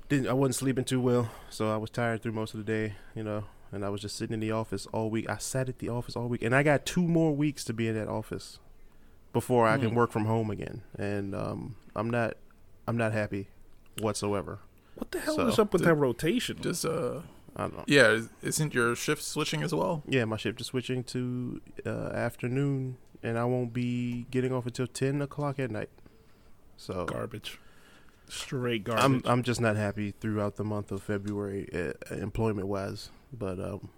Didn't 0.09 0.29
I 0.29 0.33
wasn't 0.33 0.55
sleeping 0.55 0.85
too 0.85 1.01
well, 1.01 1.31
so 1.51 1.71
I 1.73 1.77
was 1.77 1.91
tired 1.91 2.23
through 2.23 2.33
most 2.33 2.55
of 2.55 2.59
the 2.59 2.65
day, 2.65 2.95
you 3.15 3.23
know. 3.23 3.45
And 3.71 3.85
I 3.85 3.91
was 3.91 4.01
just 4.01 4.17
sitting 4.17 4.33
in 4.33 4.41
the 4.41 4.53
office 4.53 4.87
all 4.87 5.11
week. 5.11 5.29
I 5.29 5.37
sat 5.37 5.69
at 5.69 5.79
the 5.79 5.91
office 5.91 6.17
all 6.17 6.27
week, 6.29 6.43
and 6.43 6.55
I 6.55 6.63
got 6.63 6.87
two 6.87 7.03
more 7.07 7.35
weeks 7.37 7.63
to 7.65 7.75
be 7.75 7.87
in 7.89 7.95
that 7.97 8.09
office 8.09 8.59
before 9.35 9.69
I 9.69 9.77
can 9.77 9.91
Hmm. 9.91 9.97
work 9.97 10.11
from 10.11 10.25
home 10.25 10.51
again. 10.51 10.81
And 10.99 11.35
um, 11.35 11.77
I'm 11.95 12.09
not, 12.09 12.39
I'm 12.87 12.97
not 12.97 13.13
happy 13.13 13.49
whatsoever. 14.01 14.61
What 14.95 15.11
the 15.11 15.21
hell 15.21 15.35
So, 15.37 15.47
is 15.49 15.59
up 15.59 15.75
with 15.75 15.83
did- 15.83 15.89
that 15.91 15.95
rotation? 15.97 16.57
Just 16.63 16.87
uh, 16.87 17.21
I 17.57 17.63
don't 17.65 17.77
know. 17.77 17.85
yeah, 17.87 18.09
is- 18.13 18.31
isn't 18.43 18.73
your 18.73 18.97
shift 18.97 19.23
switching 19.23 19.63
as 19.63 19.75
well? 19.75 20.03
Yeah, 20.09 20.25
my 20.25 20.39
shift 20.39 20.63
is 20.63 20.69
switching 20.69 21.05
to 21.05 21.61
uh, 21.85 21.91
afternoon, 22.15 22.97
and 23.23 23.39
I 23.39 23.45
won't 23.45 23.75
be 23.75 24.25
getting 24.31 24.53
off 24.55 24.65
until 24.65 24.87
ten 24.87 25.21
o'clock 25.21 25.59
at 25.59 25.71
night. 25.71 25.91
So 26.79 27.05
garbage. 27.05 27.59
Straight 28.29 28.85
garbage. 28.85 29.05
I'm 29.05 29.23
I'm 29.25 29.43
just 29.43 29.61
not 29.61 29.77
happy 29.77 30.13
throughout 30.21 30.57
the 30.57 30.65
month 30.65 30.93
of 30.93 31.03
February, 31.03 31.69
uh, 31.73 32.15
employment 32.15 32.67
wise. 32.69 33.11
But 33.33 33.59
um, 33.59 33.89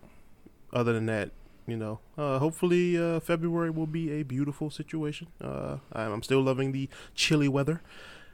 other 0.72 0.92
than 0.92 1.06
that, 1.06 1.30
you 1.66 1.76
know, 1.76 2.00
uh, 2.16 2.38
hopefully 2.38 2.96
uh, 2.96 3.20
February 3.20 3.70
will 3.70 3.86
be 3.86 4.12
a 4.12 4.22
beautiful 4.22 4.70
situation. 4.70 5.28
Uh, 5.40 5.78
I'm 5.92 6.12
I'm 6.12 6.22
still 6.22 6.42
loving 6.42 6.72
the 6.72 6.88
chilly 7.14 7.48
weather, 7.48 7.82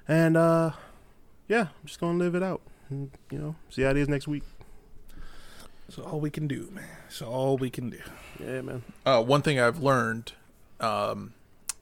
and 0.06 0.36
uh, 0.36 0.72
yeah, 1.48 1.60
I'm 1.60 1.86
just 1.86 2.00
gonna 2.00 2.18
live 2.18 2.34
it 2.34 2.42
out. 2.42 2.60
And, 2.88 3.10
you 3.30 3.38
know, 3.38 3.56
see 3.68 3.82
how 3.82 3.90
it 3.90 3.96
is 3.96 4.08
next 4.08 4.28
week. 4.28 4.44
It's 5.88 5.98
all 5.98 6.20
we 6.20 6.30
can 6.30 6.46
do, 6.46 6.68
man. 6.72 6.84
It's 7.08 7.22
all 7.22 7.56
we 7.56 7.70
can 7.70 7.90
do. 7.90 7.98
Yeah, 8.40 8.60
man. 8.60 8.82
Uh, 9.04 9.22
one 9.22 9.42
thing 9.42 9.58
I've 9.58 9.78
learned 9.78 10.32
um, 10.80 11.34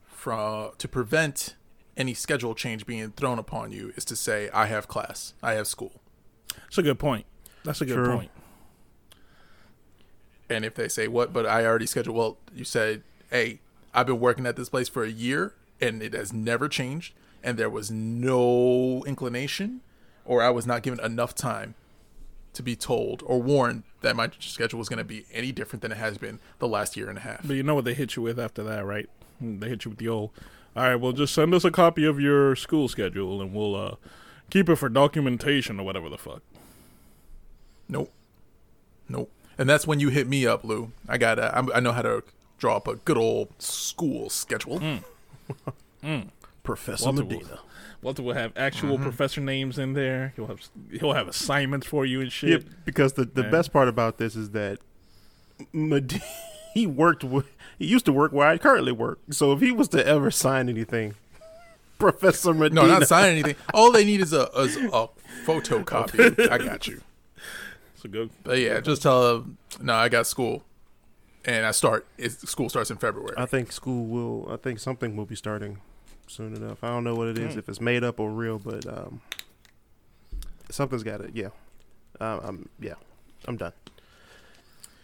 from 0.07 0.73
to 0.79 0.89
prevent 0.89 1.57
any 1.97 2.15
schedule 2.15 2.55
change 2.55 2.87
being 2.87 3.13
thrown 3.13 3.39
upon 3.39 3.73
you 3.73 3.93
is 3.97 4.05
to 4.07 4.17
say, 4.17 4.51
"I 4.51 4.67
have 4.67 4.89
class. 4.89 5.35
I 5.43 5.55
have 5.55 5.67
school." 5.67 6.01
It's 6.67 6.79
a 6.79 6.83
good 6.83 6.99
point. 6.99 7.27
That's 7.65 7.81
a 7.81 7.87
good 7.87 7.95
True. 7.95 8.17
point. 8.17 8.31
And 10.51 10.65
if 10.65 10.75
they 10.75 10.89
say, 10.89 11.09
"What?" 11.09 11.33
But 11.33 11.47
I 11.47 11.65
already 11.65 11.87
scheduled. 11.87 12.17
Well, 12.17 12.39
you 12.55 12.65
said, 12.65 13.03
"Hey, 13.31 13.61
I've 13.95 14.07
been 14.07 14.21
working 14.21 14.47
at 14.47 14.57
this 14.57 14.69
place 14.69 14.89
for 14.89 15.05
a 15.05 15.11
year, 15.11 15.55
and 15.81 16.03
it 16.03 16.13
has 16.13 16.33
never 16.33 16.69
changed, 16.69 17.15
and 17.43 17.59
there 17.59 17.71
was 17.71 17.91
no 17.91 19.05
inclination, 19.07 19.81
or 20.25 20.43
I 20.43 20.51
was 20.51 20.67
not 20.67 20.83
given 20.83 21.01
enough 21.01 21.35
time 21.35 21.75
to 22.53 22.63
be 22.63 22.77
told 22.77 23.23
or 23.27 23.43
warned 23.43 23.83
that 24.03 24.15
my 24.15 24.31
schedule 24.39 24.79
was 24.79 24.89
going 24.89 24.99
to 24.99 25.05
be 25.05 25.27
any 25.33 25.51
different 25.51 25.83
than 25.83 25.91
it 25.91 25.99
has 25.99 26.19
been 26.19 26.39
the 26.59 26.69
last 26.69 26.97
year 26.97 27.09
and 27.09 27.19
a 27.19 27.23
half." 27.23 27.47
But 27.47 27.55
you 27.57 27.63
know 27.63 27.75
what 27.75 27.85
they 27.85 27.95
hit 27.95 28.17
you 28.17 28.23
with 28.23 28.39
after 28.39 28.63
that, 28.65 28.85
right? 28.85 29.09
They 29.41 29.69
hit 29.69 29.85
you 29.85 29.91
with 29.91 29.99
the 29.99 30.09
old, 30.09 30.31
all 30.77 30.83
right, 30.83 30.97
well, 30.97 31.13
just 31.13 31.35
send 31.35 31.55
us 31.55 31.65
a 31.65 31.71
copy 31.71 32.05
of 32.05 32.21
your 32.21 32.57
school 32.57 32.89
schedule 32.89 33.41
and 33.41 33.55
we'll 33.55 33.77
uh, 33.77 33.97
keep 34.51 34.69
it 34.69 34.77
for 34.77 34.89
documentation 34.89 35.79
or 35.79 35.85
whatever 35.85 36.09
the 36.09 36.19
fuck. 36.19 36.43
Nope. 37.89 38.13
Nope. 39.09 39.31
And 39.57 39.69
that's 39.69 39.87
when 39.87 40.01
you 40.01 40.09
hit 40.09 40.27
me 40.27 40.47
up, 40.47 40.65
Lou. 40.65 40.91
I 41.09 41.19
got. 41.19 41.39
Uh, 41.39 41.63
to 41.63 41.75
I 41.75 41.81
know 41.81 41.93
how 41.93 42.03
to 42.03 42.25
draw 42.59 42.77
up 42.77 42.89
a 42.89 42.97
good 42.97 43.19
old 43.19 43.51
school 43.61 44.31
schedule. 44.31 44.81
Mm. 44.81 45.05
Mm. 46.03 46.29
Professor 46.63 47.07
Walter 47.07 47.25
will, 47.25 47.31
Medina. 47.31 47.61
Walter 48.03 48.23
will 48.23 48.35
have 48.35 48.53
actual 48.57 48.97
mm-hmm. 48.97 49.05
professor 49.05 49.41
names 49.41 49.79
in 49.79 49.95
there. 49.95 50.35
He'll 50.37 50.49
have 50.49 50.69
he'll 50.93 51.15
have 51.15 51.29
assignments 51.29 51.87
for 51.87 52.05
you 52.05 52.21
and 52.21 52.31
shit. 52.31 52.51
Yeah, 52.63 52.69
because 52.85 53.15
the 53.15 53.25
the 53.25 53.43
Yeah. 53.43 53.49
best 53.49 53.73
part 53.73 53.89
about 53.89 54.19
this 54.19 54.37
is 54.37 54.51
that 54.51 54.81
Medina, 55.73 56.23
he 56.75 56.87
worked 56.87 57.25
with 57.25 57.47
he 57.79 57.87
used 57.87 58.05
to 58.07 58.13
work 58.13 58.33
where 58.33 58.47
I 58.49 58.59
currently 58.59 58.93
work. 58.93 59.19
So 59.31 59.53
if 59.53 59.61
he 59.61 59.71
was 59.73 59.89
to 59.89 60.07
ever 60.07 60.31
sign 60.31 60.69
anything, 60.69 61.15
Professor 61.99 62.53
Medina, 62.53 62.83
No, 62.83 62.87
not 62.87 63.07
sign 63.09 63.31
anything. 63.31 63.55
All 63.73 63.91
they 63.93 64.05
need 64.05 64.21
is 64.21 64.33
a 64.33 64.49
is 64.61 64.77
a 64.77 65.09
photocopy. 65.47 66.49
I 66.51 66.59
got 66.59 66.87
you. 66.87 67.01
It's 67.95 68.05
a 68.05 68.09
good. 68.09 68.31
But 68.43 68.59
yeah, 68.59 68.81
just 68.81 69.03
tell 69.03 69.39
them. 69.39 69.57
No, 69.81 69.95
I 69.95 70.09
got 70.09 70.27
school, 70.27 70.63
and 71.45 71.65
I 71.65 71.71
start. 71.71 72.07
It's, 72.19 72.49
school 72.49 72.69
starts 72.69 72.91
in 72.91 72.97
February. 72.99 73.35
I 73.37 73.47
think 73.47 73.73
school 73.73 74.05
will. 74.07 74.53
I 74.53 74.57
think 74.57 74.79
something 74.79 75.17
will 75.17 75.25
be 75.27 75.37
starting 75.37 75.79
soon 76.27 76.55
enough. 76.57 76.83
I 76.83 76.89
don't 76.89 77.05
know 77.05 77.15
what 77.15 77.29
it 77.29 77.39
is, 77.39 77.53
Hmm. 77.55 77.59
if 77.59 77.69
it's 77.69 77.81
made 77.81 78.03
up 78.05 78.19
or 78.21 78.31
real, 78.31 78.59
but 78.59 78.87
um, 78.87 79.21
something's 80.71 81.03
got 81.03 81.21
it. 81.21 81.31
Yeah, 81.35 81.49
um, 82.21 82.41
I'm 82.45 82.69
yeah, 82.81 82.95
I'm 83.47 83.57
done. 83.57 83.73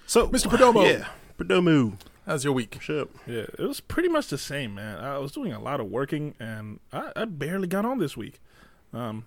So, 0.06 0.28
Mr. 0.28 0.48
Perdomo. 0.50 0.84
yeah, 0.84 1.06
Perdomo, 1.44 1.94
How's 2.26 2.44
your 2.44 2.52
week? 2.52 2.76
shut 2.82 2.98
up. 2.98 3.08
Yeah, 3.26 3.46
it 3.58 3.60
was 3.60 3.80
pretty 3.80 4.10
much 4.10 4.28
the 4.28 4.36
same, 4.36 4.74
man. 4.74 4.98
I 4.98 5.16
was 5.16 5.32
doing 5.32 5.52
a 5.54 5.58
lot 5.58 5.80
of 5.80 5.86
working, 5.86 6.34
and 6.38 6.80
I, 6.92 7.12
I 7.16 7.24
barely 7.24 7.66
got 7.66 7.86
on 7.86 7.98
this 7.98 8.14
week. 8.14 8.40
Um, 8.92 9.24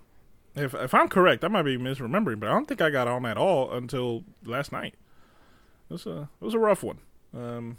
if 0.56 0.76
if 0.76 0.94
I'm 0.94 1.08
correct, 1.08 1.44
I 1.44 1.48
might 1.48 1.64
be 1.64 1.76
misremembering, 1.76 2.40
but 2.40 2.50
I 2.50 2.52
don't 2.52 2.68
think 2.68 2.82
I 2.82 2.92
got 2.92 3.08
on 3.08 3.26
at 3.26 3.36
all 3.38 3.72
until 3.72 4.24
last 4.46 4.72
night. 4.72 4.94
It 5.90 5.94
was 5.94 6.06
a 6.06 6.30
it 6.40 6.46
was 6.46 6.54
a 6.54 6.60
rough 6.60 6.84
one. 6.84 7.00
Um, 7.36 7.78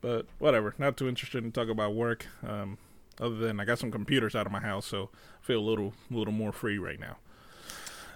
but 0.00 0.24
whatever. 0.38 0.74
Not 0.78 0.96
too 0.96 1.06
interested 1.06 1.44
in 1.44 1.52
talking 1.52 1.72
about 1.72 1.94
work. 1.94 2.26
Um, 2.46 2.78
other 3.20 3.36
than 3.36 3.60
I 3.60 3.66
got 3.66 3.78
some 3.78 3.90
computers 3.90 4.34
out 4.34 4.46
of 4.46 4.52
my 4.52 4.60
house, 4.60 4.86
so 4.86 5.10
I 5.42 5.46
feel 5.46 5.60
a 5.60 5.68
little 5.68 5.92
little 6.10 6.32
more 6.32 6.52
free 6.52 6.78
right 6.78 6.98
now. 6.98 7.18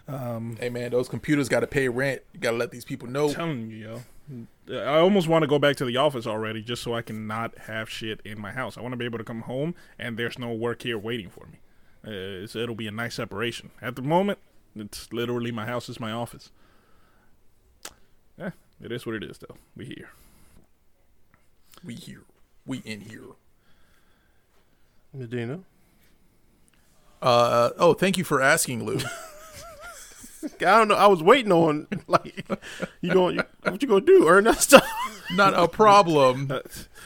Um, 0.09 0.57
Hey 0.59 0.71
man, 0.71 0.93
those 0.93 1.11
computers 1.11 1.51
got 1.51 1.61
to 1.61 1.67
pay 1.67 1.91
rent. 1.91 2.23
You 2.33 2.41
got 2.41 2.53
to 2.53 2.57
let 2.57 2.71
these 2.71 2.87
people 2.87 3.07
know. 3.07 3.31
telling 3.31 3.71
you, 3.71 3.77
yo. 3.77 4.03
I 4.71 4.99
almost 4.99 5.29
want 5.29 5.43
to 5.43 5.47
go 5.47 5.59
back 5.59 5.77
to 5.77 5.85
the 5.85 5.97
office 5.99 6.27
already 6.27 6.63
just 6.63 6.83
so 6.83 6.95
I 6.95 7.03
can 7.03 7.27
not 7.27 7.57
have 7.59 7.91
shit 7.91 8.21
in 8.25 8.41
my 8.41 8.53
house. 8.53 8.79
I 8.79 8.81
want 8.81 8.93
to 8.93 8.97
be 8.97 9.05
able 9.05 9.19
to 9.19 9.25
come 9.25 9.43
home 9.43 9.75
and 9.99 10.17
there's 10.17 10.39
no 10.39 10.53
work 10.53 10.83
here 10.83 10.99
waiting 10.99 11.29
for 11.29 11.47
me. 11.47 11.59
Uh, 12.07 12.45
it's, 12.45 12.57
it'll 12.57 12.75
be 12.75 12.87
a 12.87 12.93
nice 12.93 13.15
separation. 13.15 13.71
At 13.83 13.97
the 13.97 14.03
moment, 14.03 14.39
it's 14.75 15.13
literally 15.13 15.53
my 15.53 15.67
house 15.67 15.89
is 15.89 16.01
my 16.01 16.11
office. 16.11 16.51
Yeah, 18.39 18.51
it 18.83 18.93
is 18.93 19.07
what 19.07 19.15
it 19.15 19.23
is, 19.23 19.39
though. 19.39 19.57
We 19.77 19.87
here. 19.87 20.11
We 21.85 21.95
here. 21.95 22.23
We 22.67 22.79
in 22.79 23.03
here. 23.03 23.35
Medina. 25.13 25.61
Uh 27.23 27.71
oh, 27.79 27.95
thank 27.95 28.19
you 28.19 28.25
for 28.25 28.43
asking, 28.43 28.85
Lou. 28.85 28.99
I 30.61 30.79
don't 30.79 30.89
know. 30.89 30.95
I 30.95 31.07
was 31.07 31.23
waiting 31.23 31.53
on 31.53 31.87
like 32.07 32.47
you 33.01 33.13
going. 33.13 33.41
What 33.63 33.83
you 33.83 33.89
gonna 33.89 34.05
do? 34.05 34.29
Earn 34.29 34.45
that 34.45 34.61
stuff? 34.61 34.87
Not 35.33 35.55
a 35.55 35.69
problem. 35.69 36.49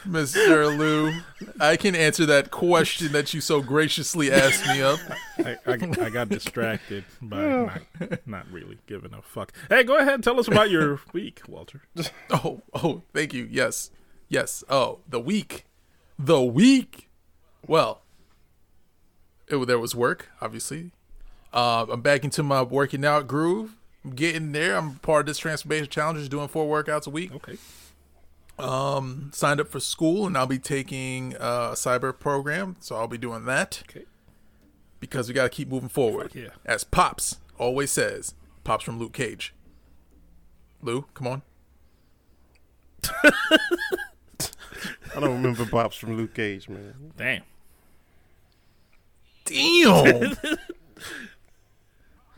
Mr. 0.05 0.77
Lou. 0.77 1.21
I 1.59 1.77
can 1.77 1.95
answer 1.95 2.25
that 2.25 2.51
question 2.51 3.11
that 3.13 3.33
you 3.33 3.41
so 3.41 3.61
graciously 3.61 4.31
asked 4.31 4.67
me 4.67 4.81
of. 4.81 4.99
I, 5.39 5.57
I, 5.65 6.05
I 6.05 6.09
got 6.09 6.29
distracted 6.29 7.05
by 7.21 7.41
not, 7.99 8.27
not 8.27 8.51
really 8.51 8.77
giving 8.87 9.13
a 9.13 9.21
fuck. 9.21 9.53
Hey, 9.69 9.83
go 9.83 9.97
ahead. 9.97 10.21
Tell 10.23 10.39
us 10.39 10.47
about 10.47 10.69
your 10.69 10.99
week, 11.13 11.41
Walter. 11.47 11.81
Oh, 12.29 12.61
oh, 12.73 13.03
thank 13.13 13.33
you. 13.33 13.47
Yes. 13.49 13.89
Yes. 14.27 14.63
Oh, 14.69 14.99
the 15.07 15.19
week. 15.19 15.65
The 16.17 16.41
week. 16.43 17.09
Well, 17.65 18.01
it, 19.47 19.65
there 19.65 19.79
was 19.79 19.95
work, 19.95 20.29
obviously. 20.41 20.91
Uh, 21.53 21.85
I'm 21.89 22.01
back 22.01 22.23
into 22.23 22.43
my 22.43 22.61
working 22.61 23.03
out 23.05 23.27
groove. 23.27 23.75
I'm 24.05 24.11
getting 24.11 24.51
there. 24.51 24.75
I'm 24.77 24.95
part 24.99 25.21
of 25.21 25.25
this 25.27 25.37
transformation 25.39 25.87
challenge, 25.87 26.19
just 26.19 26.31
doing 26.31 26.47
four 26.47 26.67
workouts 26.83 27.07
a 27.07 27.09
week. 27.09 27.33
Okay. 27.33 27.57
Um, 28.57 29.31
signed 29.33 29.59
up 29.61 29.67
for 29.69 29.79
school, 29.79 30.27
and 30.27 30.37
I'll 30.37 30.45
be 30.45 30.59
taking 30.59 31.35
uh, 31.37 31.69
a 31.71 31.75
cyber 31.75 32.17
program, 32.17 32.75
so 32.79 32.95
I'll 32.97 33.07
be 33.07 33.17
doing 33.17 33.45
that 33.45 33.83
Okay. 33.89 34.05
because 34.99 35.27
we 35.27 35.33
got 35.33 35.43
to 35.43 35.49
keep 35.49 35.69
moving 35.69 35.89
forward. 35.89 36.31
Fuck 36.33 36.35
yeah. 36.35 36.49
As 36.65 36.83
Pops 36.83 37.37
always 37.57 37.89
says, 37.89 38.33
Pops 38.65 38.83
from 38.83 38.99
Luke 38.99 39.13
Cage. 39.13 39.53
Lou, 40.81 41.05
come 41.13 41.27
on. 41.27 41.41
I 43.23 45.19
don't 45.19 45.41
remember 45.41 45.65
Pops 45.65 45.95
from 45.95 46.15
Luke 46.17 46.33
Cage, 46.33 46.67
man. 46.69 47.13
Damn. 47.17 47.43
Damn. 49.45 50.35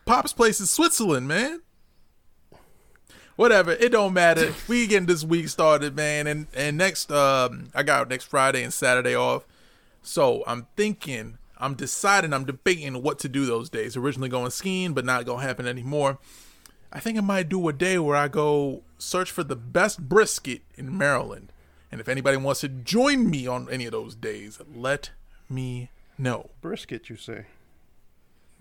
Pop's 0.06 0.34
place 0.34 0.60
is 0.60 0.70
Switzerland, 0.72 1.28
man. 1.28 1.62
Whatever, 3.36 3.72
it 3.72 3.92
don't 3.92 4.14
matter. 4.14 4.54
We 4.68 4.88
getting 4.88 5.08
this 5.08 5.24
week 5.24 5.50
started, 5.50 5.96
man, 5.96 6.28
and 6.28 6.48
and 6.54 6.78
next, 6.78 7.12
um, 7.12 7.70
I 7.74 7.84
got 7.84 8.10
next 8.10 8.26
Friday 8.26 8.64
and 8.64 8.74
Saturday 8.74 9.16
off. 9.16 9.46
So 10.04 10.44
I'm 10.48 10.68
thinking, 10.76 11.38
I'm 11.58 11.76
deciding, 11.76 12.34
I'm 12.34 12.46
debating 12.46 13.02
what 13.02 13.20
to 13.20 13.30
do 13.30 13.46
those 13.46 13.70
days. 13.70 13.96
Originally 13.96 14.30
going 14.30 14.52
skiing, 14.52 14.94
but 14.94 15.06
not 15.06 15.26
gonna 15.26 15.44
happen 15.44 15.68
anymore. 15.68 16.20
I 16.92 17.00
think 17.00 17.18
I 17.18 17.22
might 17.22 17.50
do 17.50 17.68
a 17.70 17.74
day 17.74 17.98
where 17.98 18.18
I 18.18 18.28
go 18.28 18.84
search 18.98 19.32
for 19.32 19.44
the 19.44 19.56
best 19.56 20.10
brisket 20.10 20.62
in 20.76 20.98
Maryland. 20.98 21.54
And 21.92 22.02
if 22.02 22.10
anybody 22.10 22.38
wants 22.38 22.62
to 22.62 22.70
join 22.70 23.30
me 23.30 23.48
on 23.48 23.70
any 23.70 23.86
of 23.86 23.92
those 23.92 24.16
days, 24.16 24.60
let 24.74 25.12
me 25.50 25.90
know. 26.18 26.50
Brisket, 26.62 27.10
you 27.10 27.16
say? 27.16 27.46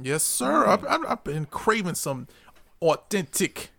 Yes, 0.02 0.22
sir. 0.22 0.64
Mm. 0.64 0.68
I've, 0.68 0.86
I've, 0.86 1.06
I've 1.08 1.24
been 1.24 1.46
craving 1.46 1.94
some 1.94 2.28
authentic 2.82 3.70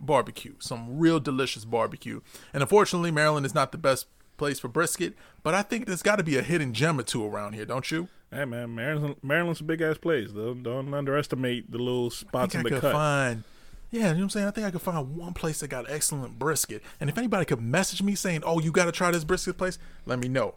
barbecue, 0.00 0.54
some 0.58 0.98
real 0.98 1.20
delicious 1.20 1.64
barbecue. 1.64 2.20
And 2.52 2.62
unfortunately, 2.62 3.10
Maryland 3.10 3.46
is 3.46 3.54
not 3.54 3.72
the 3.72 3.78
best 3.78 4.06
place 4.36 4.58
for 4.58 4.68
brisket, 4.68 5.14
but 5.42 5.54
I 5.54 5.62
think 5.62 5.86
there's 5.86 6.02
got 6.02 6.16
to 6.16 6.24
be 6.24 6.36
a 6.36 6.42
hidden 6.42 6.72
gem 6.74 6.98
or 6.98 7.02
two 7.02 7.24
around 7.24 7.54
here, 7.54 7.64
don't 7.64 7.90
you? 7.90 8.08
Hey 8.30 8.44
man, 8.44 8.74
Maryland, 8.74 9.16
Maryland's 9.22 9.60
a 9.60 9.64
big 9.64 9.80
ass 9.80 9.98
place. 9.98 10.30
Don't, 10.32 10.62
don't 10.62 10.92
underestimate 10.92 11.70
the 11.70 11.78
little 11.78 12.06
I 12.06 12.08
spots 12.10 12.54
in 12.54 12.60
I 12.60 12.62
the 12.64 12.70
could 12.70 12.80
cut. 12.80 12.92
find. 12.92 13.44
Yeah, 13.90 14.00
you 14.00 14.04
know 14.08 14.14
what 14.14 14.22
I'm 14.24 14.30
saying? 14.30 14.46
I 14.48 14.50
think 14.50 14.66
I 14.66 14.70
could 14.72 14.82
find 14.82 15.16
one 15.16 15.32
place 15.32 15.60
that 15.60 15.68
got 15.68 15.88
excellent 15.88 16.38
brisket. 16.38 16.82
And 17.00 17.08
if 17.08 17.16
anybody 17.16 17.44
could 17.44 17.60
message 17.60 18.02
me 18.02 18.16
saying, 18.16 18.42
oh, 18.44 18.58
you 18.58 18.72
got 18.72 18.86
to 18.86 18.92
try 18.92 19.12
this 19.12 19.22
brisket 19.24 19.56
place, 19.56 19.78
let 20.06 20.18
me 20.18 20.28
know. 20.28 20.56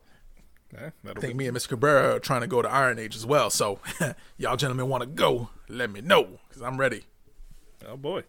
Yeah, 0.74 0.90
I 1.08 1.14
think 1.20 1.34
be- 1.34 1.40
me 1.40 1.48
and 1.48 1.58
Mr. 1.58 1.70
Cabrera 1.70 2.16
are 2.16 2.20
trying 2.20 2.42
to 2.42 2.48
go 2.48 2.62
to 2.62 2.70
Iron 2.70 3.00
Age 3.00 3.16
as 3.16 3.26
well. 3.26 3.50
So, 3.50 3.80
y'all 4.38 4.56
gentlemen 4.58 4.88
want 4.88 5.02
to 5.02 5.08
go, 5.08 5.50
let 5.68 5.90
me 5.90 6.02
know 6.02 6.40
because 6.48 6.62
I'm 6.62 6.78
ready. 6.78 7.06
oh 7.88 7.98
boy, 7.98 8.24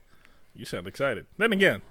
you 0.54 0.64
sound 0.64 0.87
excited. 0.87 1.26
Then 1.37 1.52
again, 1.52 1.82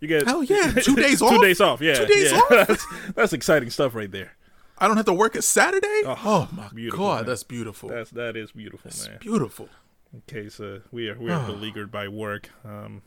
you 0.00 0.06
get 0.08 0.24
Hell 0.26 0.44
yeah, 0.44 0.70
two 0.82 0.94
days 0.94 1.20
off. 1.20 1.30
two 1.30 1.40
days 1.40 1.60
off. 1.60 1.80
Yeah, 1.80 1.94
Two 1.94 2.06
days 2.06 2.30
yeah. 2.32 2.38
off? 2.38 2.48
that's, 2.68 2.86
that's 3.14 3.32
exciting 3.32 3.70
stuff 3.70 3.94
right 3.94 4.10
there. 4.10 4.32
I 4.80 4.86
don't 4.86 4.96
have 4.96 5.06
to 5.06 5.12
work 5.14 5.34
a 5.34 5.42
Saturday? 5.42 6.02
Oh, 6.06 6.16
Oh, 6.24 6.48
my 6.52 6.68
God, 6.90 7.16
man. 7.16 7.26
that's 7.26 7.42
beautiful. 7.42 7.88
That's 7.88 8.10
that 8.12 8.36
is 8.36 8.52
beautiful, 8.52 8.88
It's 8.90 9.08
man. 9.08 9.18
beautiful. 9.20 9.68
In 10.14 10.22
case 10.28 10.60
uh, 10.60 10.80
we 10.92 11.08
are 11.08 11.18
we 11.18 11.30
are 11.32 11.44
beleaguered 11.46 11.90
by 11.90 12.06
work. 12.06 12.50
Um, 12.64 13.02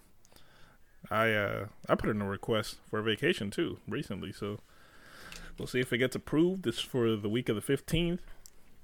I 1.10 1.32
uh 1.34 1.66
I 1.88 1.96
put 1.96 2.10
in 2.10 2.22
a 2.22 2.28
request 2.28 2.78
for 2.90 3.00
a 3.00 3.04
vacation 3.04 3.50
too 3.52 3.80
recently, 3.88 4.32
so 4.34 4.60
we'll 5.62 5.68
see 5.68 5.80
if 5.80 5.94
it 5.94 6.00
gets 6.00 6.16
approved. 6.16 6.64
This 6.64 6.80
for 6.80 7.16
the 7.16 7.30
week 7.30 7.48
of 7.48 7.56
the 7.56 7.62
fifteenth. 7.62 8.22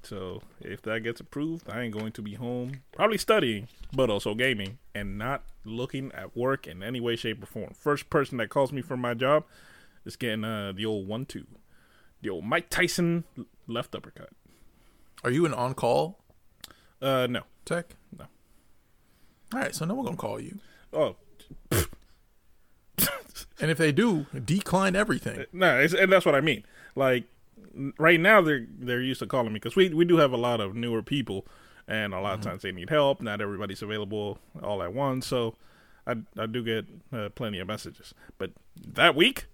So 0.03 0.43
if 0.61 0.83
that 0.83 1.01
gets 1.01 1.19
approved, 1.19 1.67
I 1.69 1.81
ain't 1.81 1.93
going 1.93 2.11
to 2.13 2.21
be 2.21 2.35
home, 2.35 2.81
probably 2.93 3.17
studying, 3.17 3.67
but 3.91 4.11
also 4.11 4.35
gaming, 4.35 4.77
and 4.93 5.17
not 5.17 5.43
looking 5.65 6.11
at 6.13 6.37
work 6.37 6.67
in 6.67 6.83
any 6.83 7.01
way, 7.01 7.15
shape, 7.15 7.41
or 7.41 7.47
form. 7.47 7.73
First 7.73 8.09
person 8.11 8.37
that 8.37 8.49
calls 8.49 8.71
me 8.71 8.81
for 8.83 8.95
my 8.95 9.15
job 9.15 9.43
is 10.05 10.15
getting 10.15 10.43
uh 10.43 10.71
the 10.73 10.85
old 10.85 11.07
one 11.07 11.25
two, 11.25 11.47
the 12.21 12.29
old 12.29 12.45
Mike 12.45 12.69
Tyson 12.69 13.23
left 13.65 13.95
uppercut. 13.95 14.29
Are 15.23 15.31
you 15.31 15.47
an 15.47 15.53
on 15.55 15.73
call 15.73 16.19
Uh 17.01 17.25
no, 17.27 17.41
tech? 17.65 17.95
No. 18.17 18.25
All 19.51 19.61
right, 19.61 19.73
so 19.73 19.83
no 19.83 19.95
one 19.95 20.05
gonna 20.05 20.17
call 20.17 20.39
you. 20.39 20.59
oh 20.93 21.15
And 23.59 23.71
if 23.71 23.77
they 23.77 23.91
do, 23.91 24.27
decline 24.45 24.95
everything. 24.95 25.45
No, 25.51 25.79
it's, 25.79 25.93
and 25.93 26.11
that's 26.11 26.25
what 26.25 26.35
I 26.35 26.41
mean. 26.41 26.63
Like 26.95 27.25
right 27.97 28.19
now, 28.19 28.41
they're 28.41 28.65
they're 28.77 29.01
used 29.01 29.19
to 29.19 29.27
calling 29.27 29.47
me 29.53 29.53
because 29.55 29.75
we 29.75 29.89
we 29.89 30.05
do 30.05 30.17
have 30.17 30.31
a 30.31 30.37
lot 30.37 30.59
of 30.61 30.75
newer 30.75 31.01
people, 31.01 31.45
and 31.87 32.13
a 32.13 32.19
lot 32.19 32.35
of 32.35 32.41
times 32.41 32.61
they 32.61 32.71
need 32.71 32.89
help. 32.89 33.21
Not 33.21 33.41
everybody's 33.41 33.81
available 33.81 34.39
all 34.61 34.83
at 34.83 34.93
once, 34.93 35.25
so 35.27 35.55
I 36.05 36.15
I 36.37 36.45
do 36.45 36.63
get 36.63 36.85
uh, 37.11 37.29
plenty 37.29 37.59
of 37.59 37.67
messages. 37.67 38.13
But 38.37 38.51
that 38.75 39.15
week, 39.15 39.47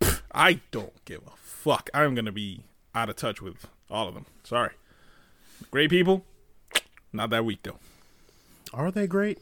pff, 0.00 0.22
I 0.32 0.60
don't 0.70 1.04
give 1.04 1.22
a 1.26 1.36
fuck. 1.36 1.88
I'm 1.94 2.14
gonna 2.14 2.32
be 2.32 2.64
out 2.94 3.08
of 3.08 3.16
touch 3.16 3.40
with 3.40 3.68
all 3.90 4.08
of 4.08 4.14
them. 4.14 4.26
Sorry, 4.42 4.70
great 5.70 5.90
people. 5.90 6.24
Not 7.12 7.30
that 7.30 7.44
week 7.44 7.60
though. 7.62 7.78
Are 8.72 8.90
they 8.90 9.06
great? 9.06 9.38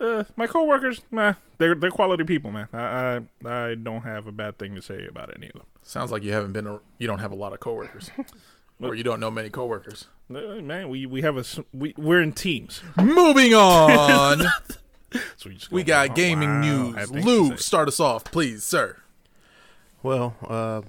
Uh, 0.00 0.24
my 0.36 0.46
coworkers, 0.46 1.02
nah, 1.10 1.34
they're 1.58 1.74
they're 1.74 1.90
quality 1.90 2.24
people, 2.24 2.50
man. 2.50 2.68
I, 2.72 3.20
I 3.46 3.70
I 3.70 3.74
don't 3.76 4.02
have 4.02 4.26
a 4.26 4.32
bad 4.32 4.58
thing 4.58 4.74
to 4.74 4.82
say 4.82 5.06
about 5.06 5.32
any 5.36 5.46
of 5.46 5.52
them. 5.52 5.66
Sounds 5.82 6.10
like 6.10 6.22
you 6.22 6.32
haven't 6.32 6.52
been. 6.52 6.66
A, 6.66 6.80
you 6.98 7.06
don't 7.06 7.20
have 7.20 7.32
a 7.32 7.36
lot 7.36 7.52
of 7.52 7.60
coworkers, 7.60 8.10
or 8.82 8.94
you 8.94 9.04
don't 9.04 9.20
know 9.20 9.30
many 9.30 9.50
coworkers. 9.50 10.08
Uh, 10.34 10.60
Man, 10.62 10.88
we, 10.88 11.06
we 11.06 11.22
have 11.22 11.36
a 11.36 11.44
we 11.72 11.94
we're 11.96 12.20
in 12.22 12.32
teams. 12.32 12.82
Moving 12.96 13.54
on, 13.54 14.40
So 15.36 15.48
we 15.48 15.54
just 15.54 15.70
we 15.70 15.82
go, 15.84 15.88
got 15.92 16.08
wow, 16.10 16.14
gaming 16.14 16.48
I 16.50 16.60
news. 16.60 16.94
have 16.96 17.08
things 17.10 17.24
to 17.24 17.30
Lou, 17.30 17.56
start 17.56 17.86
us 17.88 18.00
off, 18.00 18.24
please, 18.24 18.64
sir. 18.64 18.96
Well, 20.02 20.34
uh, 20.46 20.82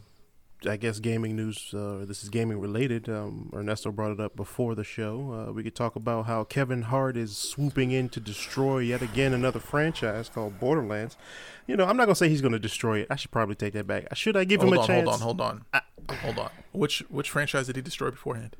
I 0.68 0.78
guess 0.78 1.00
gaming 1.00 1.36
news. 1.36 1.74
Uh, 1.74 2.06
this 2.08 2.24
is 2.24 2.30
gaming 2.30 2.60
related. 2.60 3.08
Um, 3.10 3.50
Ernesto 3.54 3.92
brought 3.92 4.12
it 4.12 4.20
up 4.20 4.36
before 4.36 4.76
the 4.76 4.84
show. 4.84 5.48
Uh, 5.48 5.52
we 5.52 5.64
could 5.64 5.76
talk 5.76 5.96
about 5.96 6.26
how 6.26 6.44
Kevin 6.44 6.84
Hart 6.84 7.16
is 7.18 7.38
swooping 7.38 7.92
in 7.92 8.10
to 8.10 8.20
destroy 8.20 8.80
yet 8.80 9.02
again 9.02 9.34
another 9.34 9.60
franchise 9.60 10.30
called 10.30 10.60
Borderlands. 10.60 11.18
You 11.68 11.76
know, 11.78 11.86
I'm 11.86 11.98
not 11.98 12.06
gonna 12.06 12.16
say 12.16 12.30
he's 12.30 12.42
gonna 12.42 12.60
destroy 12.60 13.00
it. 13.00 13.08
I 13.10 13.16
should 13.16 13.32
probably 13.32 13.56
take 13.56 13.74
that 13.74 13.88
back. 13.88 14.08
I 14.12 14.16
should 14.16 14.36
I 14.38 14.44
give 14.44 14.62
Hold 14.62 14.74
him 14.74 14.78
a 14.80 14.82
on, 14.82 14.88
chance? 14.88 15.22
hold 15.22 15.42
on, 15.42 15.66
hold 15.72 15.82
on, 16.10 16.16
hold 16.20 16.40
on. 16.40 16.50
Which 16.72 17.00
which 17.10 17.30
franchise 17.30 17.68
did 17.68 17.76
he 17.76 17.82
destroy 17.82 18.12
beforehand? 18.12 18.56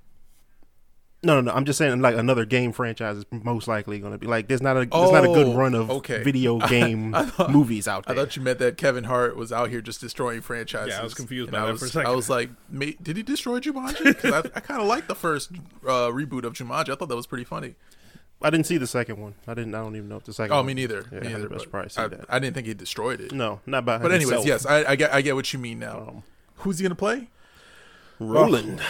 No, 1.26 1.36
no, 1.36 1.42
no. 1.42 1.52
I'm 1.52 1.66
just 1.66 1.78
saying, 1.80 2.02
like 2.02 2.16
another 2.16 2.46
game 2.46 2.72
franchise 2.72 3.18
is 3.18 3.26
most 3.32 3.68
likely 3.68 4.00
going 4.00 4.12
to 4.14 4.18
be 4.20 4.28
like. 4.28 4.48
There's 4.48 4.62
not 4.62 4.78
a 4.78 4.86
there's 4.86 5.12
not 5.12 5.24
a 5.26 5.28
good 5.28 5.48
Oh, 5.48 5.56
run 5.56 5.74
of 5.74 5.90
okay. 5.90 6.22
video 6.24 6.60
game 6.70 7.16
movies 7.50 7.88
out 7.88 8.06
there. 8.06 8.16
I 8.16 8.20
thought 8.20 8.36
you 8.36 8.42
meant 8.44 8.60
that 8.60 8.78
Kevin 8.78 9.06
Hart 9.06 9.36
was 9.36 9.52
out 9.52 9.70
here 9.70 9.82
just 9.82 10.00
destroying 10.02 10.42
franchises. 10.42 10.94
Yeah, 10.94 11.02
I 11.02 11.04
was 11.04 11.14
confused 11.16 11.52
by 11.52 11.58
I 11.58 11.66
that 11.66 11.72
was, 11.74 11.82
for 11.82 11.86
a 11.88 11.90
second. 11.90 12.12
I 12.12 12.16
was 12.16 12.30
like, 12.30 12.50
mate, 12.70 13.04
did 13.04 13.18
he 13.18 13.24
destroy 13.24 13.60
Jumanji? 13.60 14.04
Because 14.16 14.34
I, 14.34 14.38
I 14.56 14.60
kind 14.62 14.80
of 14.82 14.88
like 14.88 15.08
the 15.08 15.16
first 15.16 15.52
uh, 15.84 16.10
reboot 16.12 16.44
of 16.46 16.54
Jumanji. 16.54 16.90
I 16.90 16.96
thought 16.96 17.10
that 17.10 17.16
was 17.16 17.28
pretty 17.28 17.44
funny. 17.44 17.76
I 18.42 18.50
didn't 18.52 18.68
see 18.68 18.78
the 18.78 18.86
second 18.86 19.18
one. 19.20 19.34
I 19.48 19.54
didn't. 19.56 19.74
I 19.74 19.80
don't 19.80 19.96
even 19.96 20.10
know 20.10 20.18
if 20.18 20.26
the 20.26 20.34
second. 20.34 20.54
Oh, 20.54 20.58
one- 20.58 20.68
me 20.68 20.74
neither. 20.76 21.06
Yeah, 21.12 21.22
me 21.22 21.28
I 21.30 21.32
neither. 21.32 21.50
but 21.50 21.62
surprised 21.62 21.98
I, 21.98 22.08
that. 22.10 22.26
I 22.30 22.38
didn't 22.38 22.54
think 22.54 22.68
he 22.68 22.74
destroyed 22.76 23.20
it. 23.20 23.32
No, 23.32 23.62
not 23.66 23.84
by. 23.86 23.98
But 23.98 24.12
anyways, 24.12 24.44
himself. 24.44 24.46
yes, 24.46 24.66
I, 24.66 24.92
I 24.92 24.96
get 24.96 25.12
I 25.14 25.22
get 25.22 25.34
what 25.36 25.52
you 25.54 25.58
mean 25.60 25.80
now. 25.80 25.98
Um, 26.10 26.24
Who's 26.58 26.78
he 26.78 26.84
gonna 26.84 26.94
play? 26.96 27.30
Roland. 28.20 28.82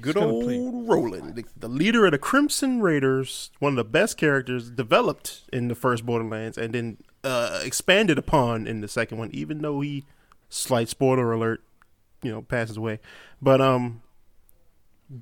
Good 0.00 0.16
old 0.16 0.44
play- 0.44 0.58
Roland, 0.58 1.36
the, 1.36 1.44
the 1.56 1.68
leader 1.68 2.04
of 2.04 2.12
the 2.12 2.18
Crimson 2.18 2.80
Raiders, 2.80 3.50
one 3.58 3.72
of 3.72 3.76
the 3.76 3.84
best 3.84 4.16
characters 4.16 4.70
developed 4.70 5.42
in 5.52 5.68
the 5.68 5.74
first 5.74 6.04
Borderlands, 6.04 6.58
and 6.58 6.74
then 6.74 6.96
uh, 7.22 7.60
expanded 7.64 8.18
upon 8.18 8.66
in 8.66 8.80
the 8.80 8.88
second 8.88 9.18
one. 9.18 9.30
Even 9.32 9.62
though 9.62 9.80
he, 9.80 10.04
slight 10.48 10.88
spoiler 10.88 11.32
alert, 11.32 11.62
you 12.22 12.30
know, 12.30 12.42
passes 12.42 12.76
away. 12.76 13.00
But 13.40 13.60
um, 13.60 14.02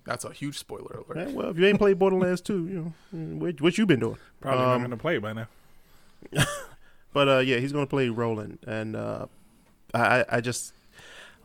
That's 0.05 0.25
a 0.25 0.33
huge 0.33 0.59
spoiler 0.59 1.02
alert. 1.07 1.29
eh, 1.29 1.33
well, 1.33 1.50
if 1.50 1.59
you 1.59 1.67
ain't 1.67 1.79
played 1.79 1.99
Borderlands 1.99 2.41
2, 2.41 2.69
you 2.69 2.95
know, 3.12 3.19
what, 3.38 3.61
what 3.61 3.79
you 3.79 3.87
been 3.87 4.00
doing? 4.00 4.19
Probably 4.41 4.61
not 4.64 4.75
Um, 4.75 4.81
going 4.83 4.91
to 4.91 4.97
play 4.97 5.19
by 5.19 5.33
now. 5.33 5.49
But 7.14 7.29
uh, 7.29 7.38
yeah, 7.41 7.59
he's 7.59 7.73
gonna 7.73 7.87
play 7.87 8.09
Roland, 8.09 8.59
and 8.67 8.97
uh, 8.97 9.26
I, 9.93 10.21
I- 10.21 10.25
I 10.37 10.41
just 10.41 10.73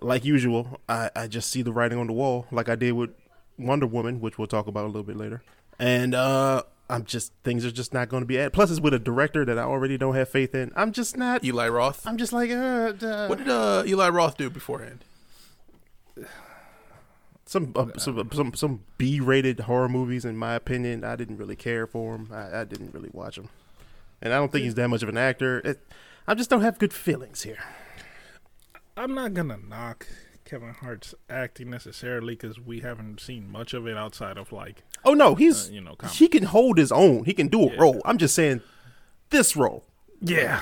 like 0.02 0.26
usual, 0.26 0.80
I, 0.88 1.10
I 1.16 1.28
just 1.28 1.50
see 1.50 1.62
the 1.62 1.72
writing 1.72 1.98
on 1.98 2.08
the 2.08 2.14
wall, 2.14 2.46
like 2.52 2.70
I 2.70 2.76
did 2.76 2.94
with 2.94 3.12
Wonder 3.58 3.88
Woman, 3.88 4.22
which 4.22 4.38
we'll 4.38 4.48
talk 4.48 4.68
about 4.68 4.86
a 4.86 4.88
little 4.88 5.04
bit 5.04 5.18
later. 5.18 5.42
And 5.80 6.16
uh, 6.16 6.64
I'm 6.90 7.06
just 7.06 7.34
things 7.44 7.66
are 7.66 7.72
just 7.72 7.94
not 7.94 8.10
going 8.10 8.22
to 8.22 8.28
be 8.28 8.40
at. 8.40 8.54
Plus, 8.54 8.72
it's 8.72 8.80
with 8.80 8.94
a 8.94 9.00
director 9.00 9.46
that 9.46 9.58
I 9.58 9.64
already 9.64 9.98
don't 9.98 10.16
have 10.16 10.30
faith 10.30 10.56
in. 10.56 10.72
I'm 10.76 10.92
just 10.92 11.18
not. 11.18 11.44
Eli 11.44 11.68
Roth. 11.68 12.06
I'm 12.06 12.18
just 12.18 12.34
like 12.34 12.50
uh, 12.50 12.94
uh, 13.02 13.28
What 13.28 13.40
did 13.40 13.50
uh, 13.50 13.84
Eli 13.86 14.10
Roth 14.10 14.38
do 14.38 14.50
beforehand? 14.50 15.04
some 17.46 17.74
uh, 17.76 17.88
some 17.98 18.30
some 18.32 18.54
some 18.54 18.84
B-rated 18.98 19.62
horror 19.62 19.90
movies. 19.90 20.26
In 20.26 20.38
my 20.38 20.54
opinion, 20.54 21.04
I 21.04 21.16
didn't 21.16 21.38
really 21.38 21.56
care 21.56 21.88
for 21.88 22.16
him. 22.16 22.30
I, 22.32 22.62
I 22.62 22.64
didn't 22.64 22.94
really 22.94 23.10
watch 23.12 23.38
him, 23.38 23.50
and 24.22 24.34
I 24.34 24.38
don't 24.38 24.52
think 24.52 24.64
he's 24.64 24.76
that 24.76 24.88
much 24.88 25.04
of 25.04 25.10
an 25.10 25.18
actor. 25.18 25.60
It, 25.60 25.80
I 26.28 26.34
just 26.36 26.50
don't 26.50 26.62
have 26.62 26.80
good 26.80 26.94
feelings 26.94 27.44
here. 27.44 27.60
I'm 28.98 29.14
not 29.14 29.34
gonna 29.34 29.58
knock 29.58 30.08
Kevin 30.44 30.74
Hart's 30.74 31.14
acting 31.30 31.70
necessarily 31.70 32.34
because 32.36 32.60
we 32.60 32.80
haven't 32.82 33.20
seen 33.20 33.50
much 33.52 33.74
of 33.74 33.86
it 33.88 33.96
outside 33.98 34.38
of 34.38 34.52
like 34.52 34.84
Oh 35.06 35.14
no, 35.14 35.36
he's 35.36 35.70
Uh, 35.70 35.74
you 35.74 35.82
know, 35.82 35.96
com- 35.96 36.10
he 36.10 36.28
can 36.28 36.44
hold 36.44 36.78
his 36.78 36.92
own. 36.92 37.24
He 37.26 37.34
can 37.34 37.48
do 37.48 37.62
a 37.70 37.72
Yeah. 37.74 37.80
role. 37.80 38.02
I'm 38.06 38.18
just 38.18 38.34
saying 38.36 38.62
this 39.30 39.56
role. 39.56 39.86
yeah. 40.22 40.62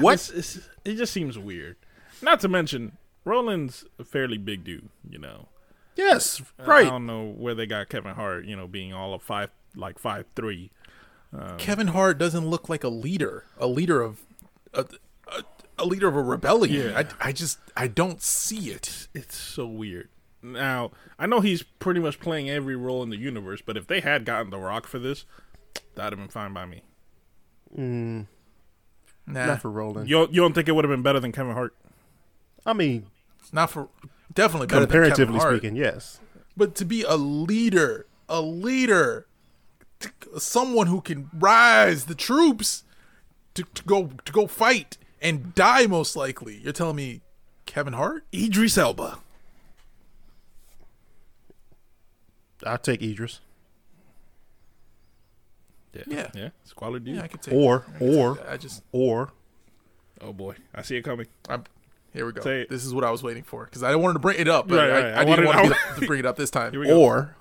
What? 0.00 0.14
It's, 0.14 0.30
it's, 0.30 0.68
it 0.84 0.94
just 0.96 1.12
seems 1.12 1.38
weird. 1.38 1.76
Not 2.22 2.40
to 2.40 2.48
mention 2.48 2.96
Roland's 3.24 3.84
a 3.98 4.04
fairly 4.04 4.38
big 4.38 4.64
dude. 4.64 4.88
You 5.08 5.18
know, 5.18 5.48
Yes, 5.96 6.42
Right. 6.58 6.86
I 6.86 6.90
don't 6.90 7.06
know 7.06 7.26
where 7.30 7.54
they 7.54 7.66
got 7.66 7.88
Kevin 7.88 8.14
Hart. 8.14 8.44
You 8.46 8.56
know, 8.56 8.66
being 8.66 8.92
all 8.92 9.14
of 9.14 9.22
five 9.22 9.50
like 9.74 9.98
five 9.98 10.26
three. 10.34 10.70
Kevin 11.58 11.88
Hart 11.88 12.16
doesn't 12.18 12.46
look 12.48 12.68
like 12.70 12.82
a 12.82 12.88
leader, 12.88 13.44
a 13.58 13.66
leader 13.66 14.00
of 14.00 14.20
a, 14.72 14.86
a, 15.78 15.82
a 15.82 15.86
leader 15.86 16.08
of 16.08 16.16
a 16.16 16.22
rebellion. 16.22 16.90
Yeah. 16.90 16.98
I, 17.20 17.28
I 17.28 17.32
just 17.32 17.58
I 17.76 17.86
don't 17.88 18.22
see 18.22 18.70
it. 18.70 19.08
It's 19.14 19.36
so 19.36 19.66
weird. 19.66 20.08
Now 20.42 20.90
I 21.18 21.26
know 21.26 21.40
he's 21.40 21.62
pretty 21.62 22.00
much 22.00 22.20
playing 22.20 22.48
every 22.50 22.76
role 22.76 23.02
in 23.02 23.10
the 23.10 23.16
universe, 23.16 23.62
but 23.64 23.76
if 23.76 23.86
they 23.86 24.00
had 24.00 24.24
gotten 24.24 24.50
The 24.50 24.58
Rock 24.58 24.86
for 24.86 24.98
this, 24.98 25.24
that'd 25.94 26.12
have 26.16 26.18
been 26.18 26.30
fine 26.32 26.52
by 26.52 26.66
me. 26.66 26.82
Mm, 27.76 28.26
Nah, 29.26 29.46
not 29.46 29.60
for 29.62 29.70
Roland. 29.70 30.08
You 30.08 30.16
don't, 30.16 30.32
you 30.32 30.40
don't 30.40 30.52
think 30.54 30.68
it 30.68 30.72
would 30.72 30.84
have 30.84 30.90
been 30.90 31.02
better 31.02 31.18
than 31.20 31.32
Kevin 31.32 31.52
Hart? 31.54 31.74
I 32.64 32.72
mean, 32.72 33.06
not 33.52 33.70
for 33.70 33.88
definitely 34.32 34.68
better 34.68 34.80
than 34.86 34.88
Kevin 34.88 35.02
comparatively 35.10 35.38
Hart. 35.40 35.56
speaking, 35.56 35.76
yes. 35.76 36.20
But 36.56 36.74
to 36.76 36.84
be 36.84 37.02
a 37.02 37.16
leader, 37.16 38.06
a 38.28 38.40
leader, 38.40 39.26
someone 40.38 40.86
who 40.86 41.00
can 41.00 41.28
rise 41.34 42.04
the 42.06 42.14
troops 42.14 42.84
to, 43.54 43.64
to 43.74 43.82
go 43.84 44.10
to 44.24 44.32
go 44.32 44.46
fight 44.46 44.96
and 45.22 45.54
die 45.54 45.86
most 45.86 46.16
likely. 46.16 46.56
You're 46.56 46.72
telling 46.72 46.96
me 46.96 47.20
Kevin 47.66 47.92
Hart? 47.94 48.24
Idris 48.34 48.76
Elba. 48.78 49.18
I'll 52.64 52.78
take 52.78 53.02
Idris. 53.02 53.40
Yeah, 55.92 56.02
Yeah. 56.06 56.30
yeah. 56.34 56.48
Squalor 56.64 56.98
dude. 56.98 57.16
Yeah, 57.16 57.22
I 57.22 57.28
could 57.28 57.42
take. 57.42 57.54
Or 57.54 57.84
I 57.94 57.98
could 57.98 58.08
or 58.18 58.34
take 58.36 58.44
that. 58.44 58.52
I 58.52 58.56
just 58.56 58.82
or 58.92 59.32
Oh 60.20 60.32
boy, 60.32 60.56
I 60.74 60.82
see 60.82 60.96
it 60.96 61.02
coming. 61.02 61.26
I'm. 61.48 61.64
Here 62.12 62.24
we 62.24 62.32
go. 62.32 62.40
Say 62.40 62.62
it. 62.62 62.70
This 62.70 62.84
is 62.86 62.94
what 62.94 63.04
I 63.04 63.10
was 63.10 63.22
waiting 63.22 63.42
for 63.42 63.64
because 63.66 63.82
I 63.82 63.94
wanted 63.96 64.14
to 64.14 64.18
bring 64.20 64.38
it 64.40 64.48
up, 64.48 64.66
but 64.68 64.76
Right, 64.78 64.90
I, 64.90 64.92
right. 64.94 65.04
I, 65.14 65.20
I 65.20 65.24
didn't 65.26 65.44
wanted- 65.44 65.60
want 65.70 65.74
to, 65.74 65.94
be- 65.96 66.00
to 66.00 66.06
bring 66.06 66.20
it 66.20 66.26
up 66.26 66.36
this 66.36 66.50
time. 66.50 66.70
Here 66.72 66.80
we 66.80 66.86
go. 66.86 66.98
or 67.02 67.36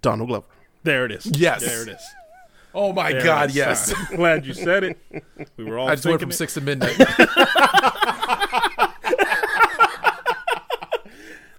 Donald 0.00 0.28
Glover. 0.28 0.46
There 0.82 1.04
it 1.04 1.12
is. 1.12 1.26
Yes. 1.38 1.62
there 1.64 1.82
it 1.82 1.88
is. 1.88 2.02
Oh 2.74 2.92
my 2.92 3.12
There 3.12 3.22
God! 3.22 3.50
Uh, 3.50 3.52
yes, 3.54 3.92
I'm 3.94 4.16
glad 4.16 4.46
you 4.46 4.54
said 4.54 4.84
it. 4.84 4.98
We 5.56 5.64
were 5.64 5.78
all 5.78 5.88
I 5.88 5.94
just 5.94 6.06
went 6.06 6.20
from 6.20 6.30
it. 6.30 6.34
six 6.34 6.54
to 6.54 6.60
midnight. 6.60 6.96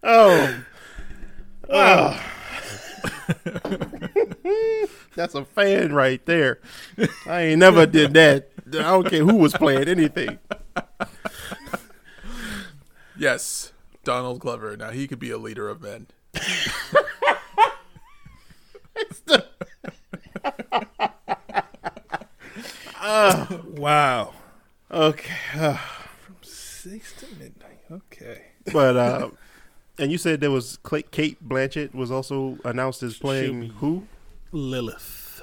Oh. 0.06 0.64
Oh. 1.70 2.24
That's 5.16 5.34
a 5.34 5.46
fan 5.46 5.94
right 5.94 6.24
there. 6.26 6.60
I 7.26 7.42
ain't 7.44 7.60
never 7.60 7.86
did 7.86 8.14
that. 8.16 8.50
I 8.68 8.70
don't 8.82 9.08
care 9.10 9.24
who 9.24 9.36
was 9.36 9.54
playing 9.54 9.88
anything. 9.88 10.40
yes, 13.18 13.72
Donald 14.04 14.40
Glover. 14.42 14.76
Now 14.76 14.90
he 14.92 15.08
could 15.08 15.20
be 15.20 15.32
a 15.32 15.38
leader 15.38 15.70
of 15.70 15.82
men. 15.82 16.08
Wow. 23.78 24.34
Okay. 24.92 25.34
uh, 25.56 25.78
Six 26.42 27.14
to 27.20 27.26
midnight. 27.38 27.80
Okay. 27.92 28.42
but 28.72 28.96
uh 28.96 29.30
and 30.00 30.12
you 30.12 30.18
said 30.18 30.42
there 30.42 30.52
was 30.52 30.78
Cla- 30.78 31.04
Cate 31.04 31.48
Blanchett 31.48 31.94
was 31.94 32.12
also 32.12 32.58
announced 32.64 33.04
as 33.04 33.18
playing 33.18 33.70
who? 33.80 34.08
Lilith. 34.52 35.42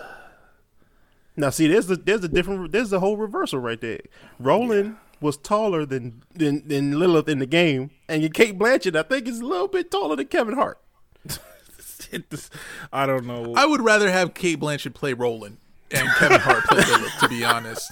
Now 1.37 1.50
see 1.50 1.66
there's 1.66 1.87
the 1.87 1.96
there's 1.96 2.24
a 2.24 2.28
different 2.28 2.72
there's 2.72 2.90
the 2.90 3.00
whole 3.00 3.16
reversal 3.16 3.58
right 3.61 3.80
there. 3.80 4.00
Roland 4.38 4.96
was 5.20 5.37
taller 5.37 5.84
than, 5.84 6.22
than 6.34 6.66
than 6.66 6.98
Lilith 6.98 7.28
in 7.28 7.40
the 7.40 7.46
game, 7.46 7.90
and 8.08 8.32
Cate 8.32 8.58
Blanchett 8.58 8.96
I 8.96 9.02
think 9.02 9.28
is 9.28 9.40
a 9.40 9.46
little 9.46 9.68
bit 9.68 9.90
taller 9.90 10.16
than 10.16 10.26
Kevin 10.26 10.54
Hart. 10.54 10.78
I 12.92 13.06
don't 13.06 13.26
know. 13.26 13.54
I 13.56 13.66
would 13.66 13.82
rather 13.82 14.11
have 14.11 14.34
Cate 14.34 14.58
Blanchett 14.58 14.94
play 14.94 15.12
Roland 15.12 15.58
and 15.92 16.09
Kevin 16.16 16.40
Hart 16.40 16.64
play 16.64 16.85
Lilith. 16.85 17.18
To 17.20 17.29
be 17.29 17.44
honest, 17.44 17.90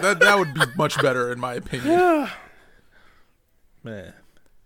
that 0.00 0.18
that 0.20 0.38
would 0.38 0.54
be 0.54 0.60
much 0.76 1.00
better 1.00 1.30
in 1.32 1.38
my 1.40 1.54
opinion. 1.54 2.28
Man. 3.82 4.12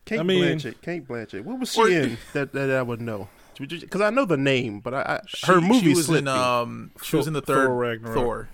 Cate 0.04 0.20
I 0.20 0.22
mean- 0.22 0.58
Blanchett. 0.58 0.80
Cate 0.82 1.06
Blanchett. 1.08 1.42
What 1.44 1.58
was 1.60 1.72
she 1.72 1.80
Or- 1.80 1.88
in 1.88 2.18
that, 2.32 2.52
that 2.52 2.70
I 2.70 2.82
would 2.82 3.00
know? 3.00 3.28
Because 3.58 4.00
I 4.00 4.10
know 4.10 4.24
the 4.24 4.36
name, 4.36 4.80
but 4.80 4.92
I, 4.94 5.00
I 5.02 5.20
She- 5.26 5.46
her 5.46 5.60
movie 5.60 5.80
she 5.92 5.94
was 5.94 6.08
in 6.10 6.24
me. 6.24 6.30
um 6.30 6.90
she 7.02 7.16
was 7.16 7.26
in 7.28 7.32
the 7.34 7.40
Thor 7.40 7.54
third 7.56 7.68
Ragnarok. 7.68 8.14
Thor. 8.16 8.48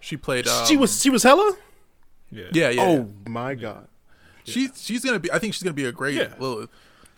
She 0.00 0.16
played. 0.16 0.48
Um, 0.48 0.66
she 0.66 0.76
was 0.76 1.00
she 1.00 1.10
was 1.10 1.22
Hela. 1.22 1.54
Yeah. 2.32 2.46
Yeah, 2.52 2.70
yeah. 2.70 2.82
oh 2.82 3.08
my 3.28 3.54
god. 3.54 3.86
She 4.44 4.68
she's 4.74 5.04
gonna 5.04 5.20
be. 5.20 5.30
I 5.30 5.38
think 5.38 5.54
she's 5.54 5.62
gonna 5.62 5.74
be 5.74 5.84
a 5.84 5.92
great 5.92 6.16
Yeah. 6.16 6.32
Lilith. 6.40 6.70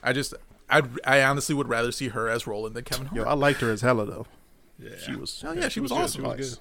I 0.03 0.13
just 0.13 0.35
I 0.69 0.83
I 1.07 1.23
honestly 1.23 1.55
would 1.55 1.69
rather 1.69 1.93
see 1.93 2.09
her 2.09 2.29
as 2.29 2.47
Roland 2.47 2.77
than 2.77 2.85
Kevin 2.85 3.07
Hart. 3.07 3.17
Yo, 3.17 3.23
I 3.25 3.33
liked 3.35 3.61
her 3.63 3.71
as 3.71 3.81
Hela 3.81 4.05
though. 4.05 4.27
Yeah. 4.83 4.97
She 4.99 5.17
was. 5.17 5.43
Oh 5.47 5.53
yeah, 5.53 5.69
she 5.69 5.81
was 5.81 5.91
good. 5.93 6.01
awesome. 6.01 6.23
She 6.23 6.29
was 6.29 6.51
good. 6.55 6.59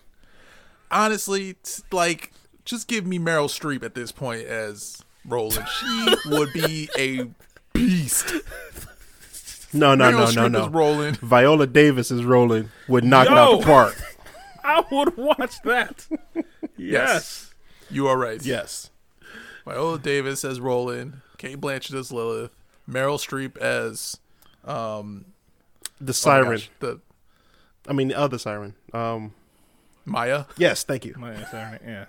Honestly, 0.92 1.54
t- 1.64 1.84
like 1.92 2.32
just 2.66 2.88
give 2.88 3.06
me 3.06 3.18
Meryl 3.20 3.48
Streep 3.48 3.84
at 3.84 3.96
this 3.96 4.12
point 4.12 4.44
as 4.46 5.04
Roland. 5.26 5.68
She 5.68 6.16
would 6.30 6.54
be 6.54 6.90
a 6.98 7.28
beast. 7.74 8.34
No, 9.74 9.96
no, 9.96 10.12
Meryl 10.12 10.36
no, 10.36 10.42
Streep 10.44 10.52
no, 10.52 10.66
as 10.66 11.22
no. 11.22 11.28
Viola 11.28 11.66
Davis 11.68 12.12
is 12.12 12.26
Roland. 12.26 12.70
Would 12.88 13.04
knock 13.06 13.28
it 13.28 13.34
out 13.34 13.60
the 13.62 13.66
park. 13.66 13.96
I 14.64 14.84
would 14.92 15.18
watch 15.18 15.62
that. 15.64 16.08
yes. 16.78 17.54
You 17.90 18.08
are 18.08 18.18
right. 18.18 18.44
Yes. 18.46 18.90
Viola 19.66 19.98
Davis 20.00 20.44
as 20.46 20.60
Roland. 20.60 21.22
Cate 21.38 21.60
Blanchett 21.60 21.96
as 21.98 22.12
Lilith. 22.12 22.52
Meryl 22.90 23.18
Streep 23.18 23.58
as 23.58 24.18
um 24.66 25.26
The 26.00 26.12
oh 26.12 26.14
siren. 26.14 26.52
gosh, 26.52 26.70
the 26.80 27.00
I 27.88 27.94
mean 27.94 28.08
the 28.10 28.15
other 28.17 28.38
siren. 28.38 28.76
Um. 28.94 29.34
Maya. 30.06 30.46
Yes. 30.58 30.84
Thank 30.84 31.06
you. 31.06 31.13
My- 31.17 31.44
sorry, 31.46 31.78
Yeah. 31.86 32.06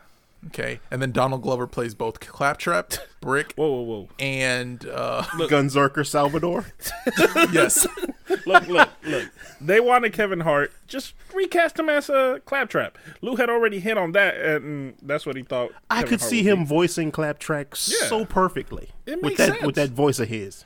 Okay, 0.49 0.81
and 0.91 1.01
then 1.01 1.13
Donald 1.13 1.41
Glover 1.43 1.69
plays 1.69 1.95
both 1.95 2.19
Claptrap, 2.19 2.95
Brick, 3.21 3.53
Whoa, 3.55 3.71
whoa, 3.71 3.83
whoa. 3.83 4.09
and 4.19 4.85
uh, 4.89 5.23
Gunzerker 5.49 6.05
Salvador. 6.05 6.67
yes, 7.53 7.87
Look, 8.45 8.67
look, 8.67 8.89
look. 9.05 9.31
They 9.61 9.79
wanted 9.79 10.13
Kevin 10.15 10.41
Hart. 10.41 10.73
Just 10.89 11.15
recast 11.33 11.79
him 11.79 11.89
as 11.89 12.09
a 12.09 12.41
claptrap. 12.45 12.99
Lou 13.21 13.37
had 13.37 13.51
already 13.51 13.79
hit 13.79 13.97
on 13.97 14.11
that, 14.13 14.35
and 14.35 14.95
that's 15.01 15.25
what 15.27 15.37
he 15.37 15.45
thought. 15.45 15.71
I 15.89 15.99
Kevin 16.03 16.09
could 16.09 16.21
Hart 16.23 16.31
see 16.31 16.43
would 16.43 16.47
him 16.53 16.59
be. 16.61 16.65
voicing 16.65 17.13
Claptrap 17.13 17.75
Yeah. 17.87 18.09
so 18.09 18.25
perfectly 18.25 18.89
It 19.07 19.17
with 19.17 19.23
makes 19.23 19.39
that 19.39 19.49
sense. 19.51 19.63
with 19.63 19.77
that 19.77 19.91
voice 19.91 20.19
of 20.19 20.27
his. 20.27 20.65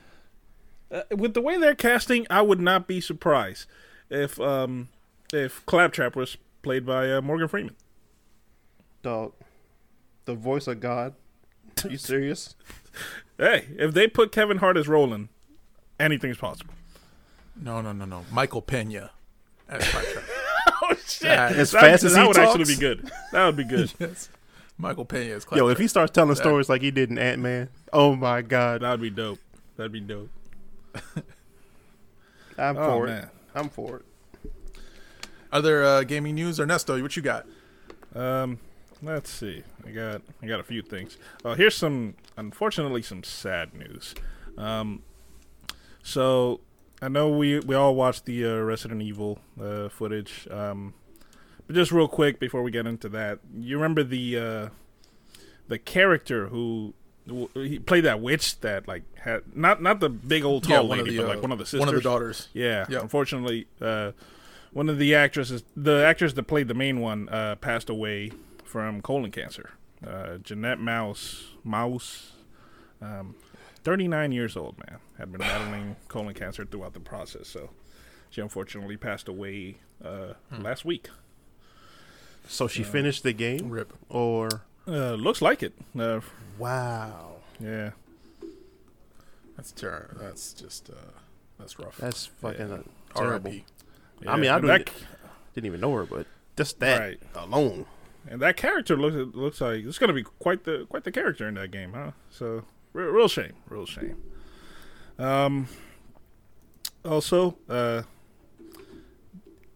Uh, 0.90 1.02
with 1.10 1.34
the 1.34 1.42
way 1.42 1.58
they're 1.58 1.74
casting, 1.74 2.26
I 2.30 2.40
would 2.40 2.60
not 2.60 2.86
be 2.86 2.98
surprised 3.02 3.66
if 4.08 4.40
um 4.40 4.88
if 5.32 5.64
Claptrap 5.66 6.14
was 6.16 6.36
played 6.62 6.84
by 6.86 7.10
uh, 7.10 7.20
Morgan 7.20 7.48
Freeman. 7.48 7.76
Dog, 9.02 9.32
the 10.24 10.34
voice 10.34 10.66
of 10.66 10.80
God. 10.80 11.14
Are 11.84 11.90
you 11.90 11.98
serious? 11.98 12.54
Hey, 13.38 13.66
if 13.76 13.92
they 13.92 14.08
put 14.08 14.32
Kevin 14.32 14.56
Hart 14.56 14.78
as 14.78 14.88
Roland, 14.88 15.28
anything's 16.00 16.38
possible. 16.38 16.72
no, 17.54 17.82
no, 17.82 17.92
no, 17.92 18.06
no, 18.06 18.24
Michael 18.32 18.62
Pena 18.62 19.10
as 19.68 19.86
Claptrap. 19.86 20.24
Oh 20.82 20.94
shit! 21.06 21.28
As 21.28 21.70
that, 21.72 21.80
fast 21.82 22.04
as 22.04 22.14
that 22.14 22.22
he 22.22 22.26
would 22.28 22.36
talks? 22.36 22.48
actually 22.58 22.74
be 22.74 22.80
good. 22.80 23.10
That 23.32 23.44
would 23.46 23.56
be 23.56 23.64
good. 23.76 23.92
yes, 23.98 24.30
Michael 24.78 25.04
Pena 25.04 25.34
as 25.34 25.44
Claptrap. 25.44 25.66
Yo, 25.66 25.68
if 25.68 25.76
he 25.78 25.86
starts 25.86 26.12
telling 26.12 26.34
stories 26.34 26.70
like 26.70 26.80
he 26.80 26.90
did 26.90 27.10
in 27.10 27.18
Ant 27.18 27.42
Man, 27.42 27.68
oh 27.92 28.16
my 28.16 28.40
God, 28.40 28.80
That 28.80 28.92
would 28.92 29.00
be 29.02 29.10
dope. 29.10 29.38
That'd 29.76 29.92
be 29.92 30.00
dope. 30.00 30.30
I'm 32.56 32.76
Oh 32.78 32.86
for 33.00 33.06
man. 33.06 33.24
it. 33.24 33.28
I'm 33.54 33.68
for 33.68 33.96
it. 33.96 34.04
Other 35.56 35.82
uh, 35.82 36.02
gaming 36.02 36.34
news, 36.34 36.60
Ernesto, 36.60 37.00
what 37.00 37.16
you 37.16 37.22
got? 37.22 37.46
Um, 38.14 38.58
let's 39.02 39.30
see. 39.30 39.62
I 39.86 39.90
got 39.90 40.20
I 40.42 40.46
got 40.46 40.60
a 40.60 40.62
few 40.62 40.82
things. 40.82 41.16
Uh, 41.42 41.54
here's 41.54 41.74
some, 41.74 42.14
unfortunately, 42.36 43.00
some 43.00 43.24
sad 43.24 43.72
news. 43.72 44.14
Um, 44.58 45.02
so 46.02 46.60
I 47.00 47.08
know 47.08 47.30
we 47.30 47.60
we 47.60 47.74
all 47.74 47.94
watched 47.94 48.26
the 48.26 48.44
uh, 48.44 48.56
Resident 48.58 49.00
Evil 49.00 49.38
uh, 49.58 49.88
footage, 49.88 50.46
um, 50.50 50.92
but 51.66 51.74
just 51.74 51.90
real 51.90 52.06
quick 52.06 52.38
before 52.38 52.62
we 52.62 52.70
get 52.70 52.86
into 52.86 53.08
that, 53.08 53.38
you 53.58 53.76
remember 53.76 54.04
the 54.04 54.36
uh, 54.38 54.68
the 55.68 55.78
character 55.78 56.48
who 56.48 56.92
he 57.54 57.78
played 57.78 58.04
that 58.04 58.20
witch 58.20 58.60
that 58.60 58.86
like 58.86 59.04
had 59.20 59.56
not 59.56 59.80
not 59.80 60.00
the 60.00 60.10
big 60.10 60.44
old 60.44 60.64
tall 60.64 60.72
yeah, 60.72 60.80
one 60.80 60.98
lady, 60.98 61.16
of 61.16 61.16
the 61.16 61.22
but 61.22 61.30
uh, 61.30 61.34
like 61.36 61.42
one 61.42 61.52
of 61.52 61.58
the 61.58 61.64
sisters. 61.64 61.80
one 61.80 61.88
of 61.88 61.94
the 61.94 62.02
daughters. 62.02 62.48
Yeah, 62.52 62.84
Yeah. 62.90 63.00
unfortunately, 63.00 63.66
uh, 63.80 64.12
one 64.76 64.90
of 64.90 64.98
the 64.98 65.14
actresses, 65.14 65.64
the 65.74 66.04
actress 66.04 66.34
that 66.34 66.42
played 66.42 66.68
the 66.68 66.74
main 66.74 67.00
one, 67.00 67.28
uh, 67.30 67.54
passed 67.56 67.88
away 67.88 68.30
from 68.62 69.00
colon 69.00 69.30
cancer. 69.30 69.70
Uh, 70.06 70.36
Jeanette 70.36 70.78
Maus, 70.78 71.44
Maus, 71.64 72.32
um, 73.00 73.34
39 73.84 74.32
years 74.32 74.54
old, 74.54 74.76
man, 74.86 74.98
had 75.16 75.32
been 75.32 75.40
battling 75.40 75.96
colon 76.08 76.34
cancer 76.34 76.66
throughout 76.66 76.92
the 76.92 77.00
process. 77.00 77.48
So 77.48 77.70
she 78.28 78.42
unfortunately 78.42 78.98
passed 78.98 79.28
away 79.28 79.76
uh, 80.04 80.34
last 80.50 80.84
week. 80.84 81.08
So 82.46 82.68
she 82.68 82.82
finished 82.82 83.22
the 83.22 83.32
game, 83.32 83.70
Rip. 83.70 83.94
or 84.10 84.62
Uh, 84.86 85.14
looks 85.14 85.40
like 85.40 85.62
it. 85.62 85.72
Uh, 85.98 86.20
wow, 86.58 87.36
yeah. 87.58 87.90
That's 89.56 89.72
terrible. 89.72 90.18
That's 90.20 90.52
just 90.52 90.90
uh, 90.90 90.94
that's 91.58 91.78
rough. 91.78 91.96
that's 91.96 92.26
fucking 92.26 92.68
Yeah. 92.68 92.74
uh, 92.74 93.18
terrible. 93.18 93.54
Yeah. 94.22 94.32
I 94.32 94.36
mean, 94.36 94.50
I 94.50 94.58
that, 94.60 94.90
Didn't 95.54 95.66
even 95.66 95.80
know 95.80 95.94
her, 95.94 96.04
but 96.04 96.26
just 96.56 96.80
that 96.80 97.00
Right. 97.00 97.22
alone. 97.34 97.86
and 98.28 98.40
that 98.42 98.56
character 98.56 98.96
looks 98.96 99.36
looks 99.36 99.60
like 99.60 99.84
it's 99.84 99.98
gonna 99.98 100.12
be 100.12 100.22
quite 100.24 100.64
the 100.64 100.86
quite 100.88 101.04
the 101.04 101.12
character 101.12 101.46
in 101.48 101.54
that 101.54 101.70
game, 101.70 101.92
huh? 101.92 102.12
So 102.30 102.64
real, 102.92 103.08
real 103.10 103.28
shame, 103.28 103.52
real 103.68 103.86
shame. 103.86 104.16
Um. 105.18 105.68
Also, 107.04 107.56
uh, 107.68 108.02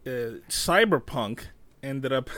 uh, 0.05 0.40
Cyberpunk 0.48 1.42
ended 1.83 2.12
up 2.12 2.29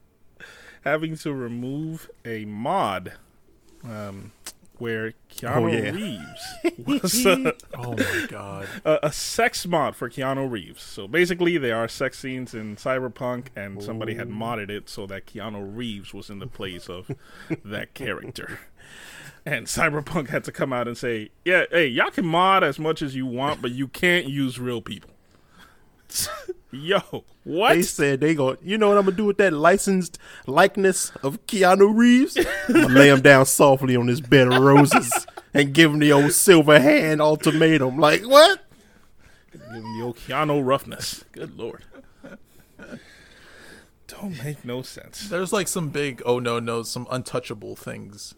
having 0.84 1.16
to 1.18 1.32
remove 1.32 2.10
a 2.24 2.44
mod, 2.44 3.12
um, 3.84 4.32
where 4.78 5.12
Keanu 5.30 5.56
Oh, 5.56 5.66
yeah. 5.66 5.90
Reeves 5.90 6.76
was 7.02 7.26
uh, 7.26 7.52
Oh 7.74 7.96
my 7.96 8.26
god. 8.28 8.66
a, 8.84 8.98
a 9.04 9.12
sex 9.12 9.66
mod 9.66 9.96
for 9.96 10.08
Keanu 10.08 10.50
Reeves. 10.50 10.82
So 10.82 11.06
basically, 11.08 11.58
there 11.58 11.76
are 11.76 11.88
sex 11.88 12.18
scenes 12.18 12.54
in 12.54 12.76
Cyberpunk, 12.76 13.48
and 13.56 13.82
somebody 13.82 14.14
had 14.14 14.28
modded 14.28 14.70
it 14.70 14.88
so 14.88 15.06
that 15.06 15.26
Keanu 15.26 15.76
Reeves 15.76 16.14
was 16.14 16.30
in 16.30 16.38
the 16.38 16.46
place 16.46 16.88
of 16.88 17.10
that 17.64 17.94
character. 17.94 18.60
And 19.44 19.66
Cyberpunk 19.66 20.28
had 20.28 20.44
to 20.44 20.52
come 20.52 20.72
out 20.72 20.86
and 20.88 20.96
say, 20.96 21.30
"Yeah, 21.44 21.64
hey, 21.70 21.86
y'all 21.86 22.10
can 22.10 22.26
mod 22.26 22.62
as 22.64 22.78
much 22.78 23.00
as 23.02 23.14
you 23.14 23.24
want, 23.26 23.62
but 23.62 23.70
you 23.70 23.88
can't 23.88 24.26
use 24.26 24.58
real 24.58 24.82
people." 24.82 25.10
Yo, 26.70 27.00
what? 27.44 27.74
They 27.74 27.82
said 27.82 28.20
they 28.20 28.34
go. 28.34 28.56
You 28.62 28.76
know 28.76 28.88
what 28.88 28.98
I'm 28.98 29.04
gonna 29.04 29.16
do 29.16 29.24
with 29.24 29.38
that 29.38 29.52
licensed 29.52 30.18
likeness 30.46 31.10
of 31.22 31.44
Keanu 31.46 31.96
Reeves? 31.96 32.36
I'm 32.36 32.74
gonna 32.74 32.88
lay 32.88 33.08
him 33.08 33.20
down 33.22 33.46
softly 33.46 33.96
on 33.96 34.06
this 34.06 34.20
bed 34.20 34.48
of 34.52 34.62
roses 34.62 35.26
and 35.54 35.72
give 35.72 35.92
him 35.92 35.98
the 35.98 36.12
old 36.12 36.32
silver 36.32 36.78
hand 36.78 37.22
ultimatum. 37.22 37.98
Like 37.98 38.22
what? 38.22 38.64
Give 39.52 39.62
him 39.62 39.82
the 39.98 40.04
old 40.04 40.16
Keanu 40.16 40.64
roughness. 40.64 41.24
Good 41.32 41.56
lord. 41.58 41.84
Don't 44.06 44.42
make 44.42 44.64
no 44.64 44.82
sense. 44.82 45.28
There's 45.28 45.52
like 45.52 45.68
some 45.68 45.90
big 45.90 46.22
oh 46.26 46.38
no 46.38 46.58
no 46.58 46.82
some 46.82 47.06
untouchable 47.10 47.76
things. 47.76 48.34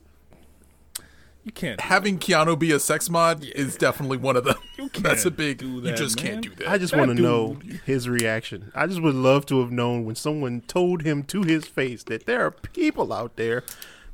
You 1.51 1.55
can't. 1.55 1.81
Having 1.81 2.21
Keanu 2.21 2.57
be 2.57 2.71
a 2.71 2.79
sex 2.79 3.11
mod 3.11 3.43
is 3.43 3.75
definitely 3.77 4.19
one 4.19 4.37
of 4.37 4.45
them. 4.45 4.55
That's 5.01 5.25
a 5.25 5.31
can't 5.31 5.37
big. 5.37 5.59
do 5.59 5.81
you 5.81 5.97
just 5.97 6.17
man. 6.23 6.25
can't 6.25 6.43
do 6.43 6.55
that. 6.55 6.69
I 6.69 6.79
just 6.79 6.95
want 6.95 7.09
to 7.09 7.21
know 7.21 7.59
his 7.85 8.09
reaction. 8.09 8.71
I 8.73 8.87
just 8.87 9.03
would 9.03 9.17
love 9.17 9.47
to 9.47 9.59
have 9.59 9.73
known 9.73 10.05
when 10.05 10.15
someone 10.15 10.61
told 10.61 11.03
him 11.03 11.25
to 11.25 11.43
his 11.43 11.67
face 11.67 12.05
that 12.05 12.27
there 12.27 12.47
are 12.47 12.53
people 12.53 13.13
out 13.13 13.35
there 13.35 13.65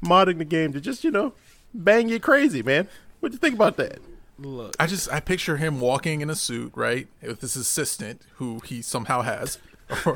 modding 0.02 0.38
the 0.38 0.46
game 0.46 0.72
to 0.72 0.80
just 0.80 1.04
you 1.04 1.10
know 1.10 1.34
bang 1.74 2.08
you 2.08 2.18
crazy, 2.18 2.62
man. 2.62 2.88
What 3.20 3.32
do 3.32 3.34
you 3.34 3.38
think 3.38 3.54
about 3.54 3.76
that? 3.76 3.98
Look, 4.38 4.74
I 4.80 4.86
just 4.86 5.12
I 5.12 5.20
picture 5.20 5.58
him 5.58 5.78
walking 5.78 6.22
in 6.22 6.30
a 6.30 6.34
suit, 6.34 6.72
right, 6.74 7.06
with 7.20 7.42
his 7.42 7.54
assistant 7.54 8.22
who 8.36 8.60
he 8.60 8.80
somehow 8.80 9.20
has, 9.20 9.58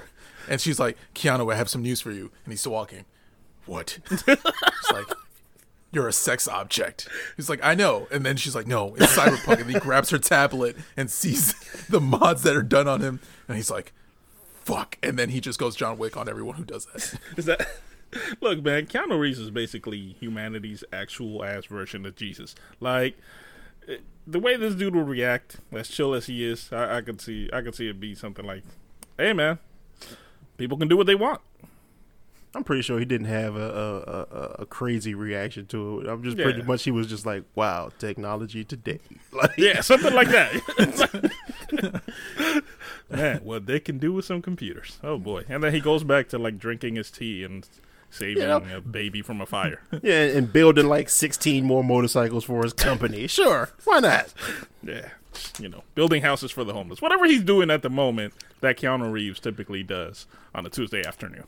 and 0.48 0.59
she's 0.59 0.80
like, 0.80 0.96
"Keanu, 1.14 1.52
I 1.52 1.56
have 1.56 1.68
some 1.68 1.83
news 1.83 2.00
for 2.00 2.12
you," 2.12 2.30
and 2.46 2.52
he's 2.54 2.61
still 2.61 2.72
walking. 2.72 3.04
What? 3.66 3.98
it's 4.11 4.90
like 4.90 5.06
you're 5.92 6.09
a 6.09 6.12
sex 6.12 6.46
object. 6.46 7.09
He's 7.37 7.48
like, 7.48 7.61
I 7.62 7.74
know, 7.74 8.07
and 8.11 8.24
then 8.24 8.37
she's 8.37 8.55
like, 8.55 8.66
No, 8.66 8.94
it's 8.94 9.16
cyberpunk, 9.16 9.61
and 9.61 9.70
he 9.70 9.79
grabs 9.81 10.11
her 10.11 10.18
tablet 10.18 10.76
and 10.96 11.11
sees 11.11 11.55
the 11.88 12.00
mods 12.00 12.42
that 12.42 12.57
are 12.57 12.62
done 12.62 12.88
on 12.88 13.00
him, 13.00 13.20
and 13.48 13.57
he's 13.57 13.70
like, 13.70 13.92
Fuck, 14.64 14.98
and 15.03 15.18
then 15.18 15.31
he 15.31 15.40
just 15.40 15.59
goes 15.59 15.74
John 15.74 15.98
Wick 15.98 16.16
on 16.16 16.29
everyone 16.29 16.57
who 16.57 16.64
does 16.64 16.87
that. 16.87 17.18
Is 17.37 17.46
that 17.46 17.68
look, 18.40 18.62
man? 18.62 18.87
Keanu 18.87 19.18
Reeves 19.18 19.38
is 19.38 19.50
basically 19.50 20.16
humanity's 20.20 20.85
actual 20.92 21.44
ass 21.44 21.66
version 21.66 22.07
of 22.07 22.16
Jesus. 22.16 22.55
Like 22.79 23.16
eh, 23.88 23.96
the 24.26 24.38
way 24.38 24.57
this 24.57 24.74
dude 24.74 24.94
will 24.94 25.03
react, 25.03 25.59
as 25.72 25.88
chill 25.88 26.14
as 26.14 26.26
he 26.26 26.44
is, 26.44 26.70
I, 26.72 26.98
I 26.98 27.00
could 27.00 27.20
see, 27.20 27.48
I 27.53 27.62
could 27.62 27.74
see 27.74 27.88
it 27.88 28.00
be 28.00 28.14
something 28.14 28.44
like, 28.44 28.62
"Hey, 29.16 29.33
man, 29.33 29.59
people 30.57 30.76
can 30.79 30.88
do 30.88 30.96
what 30.96 31.07
they 31.07 31.14
want." 31.14 31.40
I'm 32.54 32.64
pretty 32.64 32.82
sure 32.82 32.98
he 32.98 33.04
didn't 33.04 33.28
have 33.28 33.54
a 33.56 33.60
a, 33.60 34.36
a, 34.36 34.42
a 34.62 34.66
crazy 34.66 35.14
reaction 35.14 35.66
to 35.66 36.00
it. 36.00 36.08
I'm 36.08 36.22
just 36.24 36.36
Yeah. 36.36 36.44
pretty 36.44 36.62
much 36.62 36.82
he 36.82 36.90
was 36.90 37.06
just 37.06 37.24
like, 37.24 37.44
"Wow, 37.54 37.90
technology 37.98 38.64
today." 38.64 38.98
Like, 39.32 39.52
Yeah, 39.56 39.80
something 39.82 40.12
like 40.12 40.28
that. 40.30 41.32
man, 43.10 43.38
what 43.44 43.66
they 43.66 43.80
can 43.80 43.98
do 43.98 44.12
with 44.12 44.24
some 44.24 44.42
computers. 44.42 44.98
Oh 45.02 45.18
boy! 45.18 45.44
And 45.48 45.62
then 45.62 45.72
he 45.72 45.80
goes 45.80 46.04
back 46.04 46.28
to 46.30 46.38
like 46.38 46.58
drinking 46.58 46.96
his 46.96 47.10
tea 47.10 47.44
and 47.44 47.68
saving 48.10 48.42
Yeah. 48.42 48.60
a 48.76 48.80
baby 48.80 49.22
from 49.22 49.40
a 49.40 49.46
fire. 49.46 49.80
yeah, 50.02 50.22
and 50.24 50.52
building 50.52 50.88
like 50.88 51.08
16 51.08 51.64
more 51.64 51.84
motorcycles 51.84 52.44
for 52.44 52.62
his 52.62 52.72
company. 52.72 53.26
Sure, 53.28 53.70
why 53.84 54.00
not? 54.00 54.32
Yeah, 54.82 55.10
you 55.60 55.68
know, 55.68 55.84
building 55.94 56.22
houses 56.22 56.50
for 56.50 56.64
the 56.64 56.72
homeless. 56.72 57.00
Whatever 57.00 57.26
he's 57.26 57.42
doing 57.42 57.70
at 57.70 57.82
the 57.82 57.90
moment, 57.90 58.34
that 58.60 58.76
Keanu 58.78 59.12
Reeves 59.12 59.38
typically 59.40 59.82
does 59.84 60.26
on 60.54 60.66
a 60.66 60.68
Tuesday 60.70 61.06
afternoon. 61.06 61.44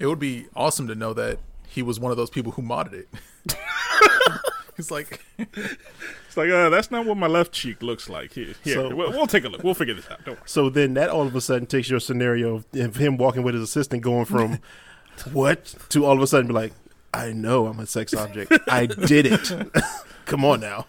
It 0.00 0.06
would 0.06 0.18
be 0.18 0.46
awesome 0.56 0.88
to 0.88 0.94
know 0.96 1.12
that 1.14 1.38
he 1.68 1.82
was 1.82 2.00
one 2.00 2.10
of 2.10 2.16
those 2.16 2.30
people 2.30 2.50
who 2.52 2.62
modded 2.62 2.94
it. 2.94 3.08
He's 4.76 4.90
like, 4.90 5.20
It's 5.38 6.36
like, 6.36 6.48
uh, 6.50 6.70
that's 6.70 6.90
not 6.90 7.04
what 7.06 7.16
my 7.18 7.26
left 7.26 7.52
cheek 7.52 7.82
looks 7.82 8.08
like. 8.08 8.32
Here, 8.32 8.54
here 8.64 8.74
So- 8.74 8.94
we'll, 8.96 9.10
we'll 9.12 9.26
take 9.26 9.44
a 9.44 9.48
look. 9.48 9.62
We'll 9.62 9.74
figure 9.74 9.94
this 9.94 10.10
out. 10.10 10.24
Don't 10.24 10.36
worry. 10.36 10.42
So 10.46 10.70
then 10.70 10.94
that 10.94 11.10
all 11.10 11.26
of 11.26 11.36
a 11.36 11.40
sudden 11.40 11.66
takes 11.66 11.90
your 11.90 12.00
scenario 12.00 12.56
of, 12.56 12.64
of 12.74 12.96
him 12.96 13.18
walking 13.18 13.42
with 13.42 13.54
his 13.54 13.62
assistant 13.62 14.02
going 14.02 14.24
from 14.24 14.58
what 15.32 15.74
to 15.90 16.06
all 16.06 16.12
of 16.16 16.22
a 16.22 16.26
sudden 16.26 16.46
be 16.48 16.54
like, 16.54 16.72
I 17.12 17.32
know 17.32 17.66
I'm 17.66 17.78
a 17.78 17.86
sex 17.86 18.14
object. 18.14 18.52
I 18.68 18.86
did 18.86 19.26
it. 19.26 19.52
Come 20.24 20.44
on 20.44 20.60
now. 20.60 20.86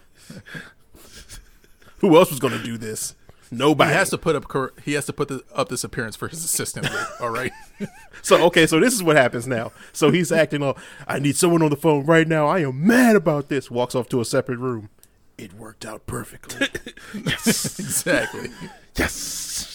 Who 1.97 2.15
else 2.15 2.29
was 2.31 2.39
going 2.39 2.57
to 2.57 2.63
do 2.63 2.77
this? 2.77 3.15
He 3.51 3.57
Nobody. 3.57 3.93
has 3.93 4.09
to 4.09 4.17
put 4.17 4.35
up 4.35 4.45
he 4.83 4.93
has 4.93 5.05
to 5.05 5.13
put 5.13 5.27
the, 5.27 5.43
up 5.53 5.69
this 5.69 5.83
appearance 5.83 6.15
for 6.15 6.27
his 6.27 6.43
assistant. 6.43 6.87
all 7.19 7.29
right, 7.29 7.51
So 8.21 8.43
okay, 8.45 8.65
so 8.65 8.79
this 8.79 8.93
is 8.93 9.03
what 9.03 9.17
happens 9.17 9.45
now. 9.45 9.71
So 9.93 10.09
he's 10.09 10.31
acting 10.31 10.63
all 10.63 10.77
I 11.07 11.19
need 11.19 11.35
someone 11.35 11.61
on 11.61 11.69
the 11.69 11.75
phone 11.75 12.05
right 12.05 12.27
now. 12.27 12.47
I 12.47 12.59
am 12.59 12.85
mad 12.87 13.15
about 13.15 13.49
this. 13.49 13.69
Walks 13.69 13.93
off 13.93 14.07
to 14.09 14.21
a 14.21 14.25
separate 14.25 14.57
room. 14.57 14.89
It 15.37 15.53
worked 15.53 15.85
out 15.85 16.05
perfectly. 16.07 16.67
yes, 17.25 17.79
exactly. 17.79 18.49
Yes. 18.95 19.70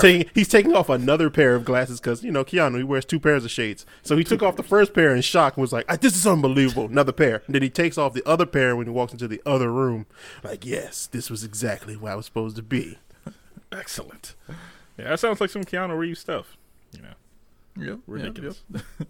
Taking, 0.00 0.30
he's 0.34 0.48
taking 0.48 0.74
off 0.74 0.88
another 0.88 1.30
pair 1.30 1.54
of 1.54 1.64
glasses 1.64 2.00
because 2.00 2.22
you 2.22 2.30
know 2.30 2.44
Keanu 2.44 2.78
he 2.78 2.84
wears 2.84 3.04
two 3.04 3.20
pairs 3.20 3.44
of 3.44 3.50
shades. 3.50 3.84
So 4.02 4.16
he 4.16 4.24
took 4.24 4.42
off 4.42 4.56
the 4.56 4.62
first 4.62 4.94
pair 4.94 5.14
in 5.14 5.22
shock 5.22 5.56
and 5.56 5.62
was 5.62 5.72
like, 5.72 5.84
"Ah, 5.88 5.96
"This 5.96 6.14
is 6.16 6.26
unbelievable." 6.26 6.86
Another 6.86 7.12
pair. 7.12 7.42
And 7.46 7.54
then 7.54 7.62
he 7.62 7.70
takes 7.70 7.98
off 7.98 8.12
the 8.14 8.26
other 8.26 8.46
pair 8.46 8.76
when 8.76 8.86
he 8.86 8.92
walks 8.92 9.12
into 9.12 9.28
the 9.28 9.42
other 9.46 9.72
room. 9.72 10.06
Like, 10.42 10.64
yes, 10.64 11.06
this 11.06 11.30
was 11.30 11.44
exactly 11.44 11.96
where 11.96 12.12
I 12.12 12.16
was 12.16 12.26
supposed 12.26 12.56
to 12.56 12.62
be. 12.62 12.98
Excellent. 13.70 14.34
Yeah, 14.98 15.10
that 15.10 15.20
sounds 15.20 15.40
like 15.40 15.50
some 15.50 15.64
Keanu 15.64 15.96
Reeves 15.96 16.20
stuff. 16.20 16.56
You 16.92 17.02
know, 17.02 17.84
Yep, 17.86 17.98
ridiculous. 18.06 18.62
Yep, 18.70 18.82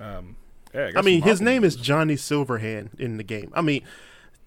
Um, 0.00 0.36
yeah, 0.74 0.86
I 0.86 0.92
got 0.92 1.04
mean, 1.04 1.22
his 1.22 1.40
name 1.42 1.62
is. 1.64 1.76
Johnny 1.76 2.14
Silverhand 2.14 2.98
in 2.98 3.18
the 3.18 3.22
game. 3.22 3.52
I 3.54 3.60
mean, 3.60 3.80
t- 3.82 3.86
t- 3.86 3.90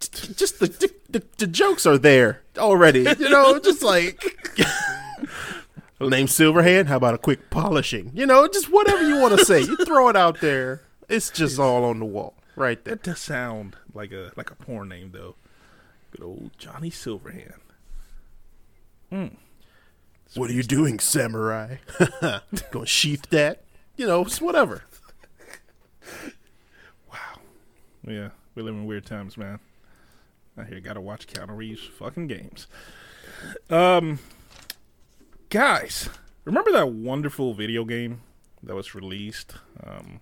just 0.09 0.59
the 0.59 0.67
the, 0.67 0.93
the 1.09 1.23
the 1.37 1.47
jokes 1.47 1.85
are 1.85 1.97
there 1.97 2.41
already. 2.57 3.01
You 3.01 3.29
know, 3.29 3.59
just 3.59 3.83
like 3.83 4.21
name 5.99 6.27
Silverhand. 6.27 6.87
How 6.87 6.97
about 6.97 7.13
a 7.13 7.17
quick 7.17 7.49
polishing? 7.49 8.11
You 8.13 8.25
know, 8.25 8.47
just 8.47 8.71
whatever 8.71 9.07
you 9.07 9.17
want 9.19 9.37
to 9.37 9.45
say, 9.45 9.61
you 9.61 9.77
throw 9.85 10.09
it 10.09 10.15
out 10.15 10.41
there. 10.41 10.81
It's 11.09 11.29
just 11.29 11.59
all 11.59 11.83
on 11.85 11.99
the 11.99 12.05
wall, 12.05 12.35
right 12.55 12.83
there. 12.83 12.95
That 12.95 13.03
does 13.03 13.19
sound 13.19 13.75
like 13.93 14.11
a 14.11 14.31
like 14.35 14.51
a 14.51 14.55
porn 14.55 14.89
name 14.89 15.11
though. 15.11 15.35
Good 16.11 16.23
old 16.23 16.51
Johnny 16.57 16.89
Silverhand. 16.89 17.59
Hmm. 19.09 19.27
What 20.35 20.49
are 20.49 20.53
you 20.53 20.63
doing, 20.63 20.99
samurai? 20.99 21.77
Gonna 22.71 22.85
sheath 22.85 23.29
that? 23.29 23.63
You 23.95 24.07
know, 24.07 24.21
it's 24.23 24.41
whatever. 24.41 24.83
Wow. 27.11 27.39
Yeah, 28.07 28.29
we 28.55 28.63
live 28.63 28.73
in 28.73 28.85
weird 28.85 29.05
times, 29.05 29.37
man. 29.37 29.59
I 30.57 30.63
hear 30.65 30.79
gotta 30.79 31.01
watch 31.01 31.27
Keanu 31.27 31.55
Reeves 31.57 31.81
fucking 31.83 32.27
games. 32.27 32.67
Um, 33.69 34.19
guys, 35.49 36.09
remember 36.45 36.71
that 36.73 36.89
wonderful 36.91 37.53
video 37.53 37.83
game 37.85 38.21
that 38.61 38.75
was 38.75 38.93
released? 38.95 39.55
Um, 39.83 40.19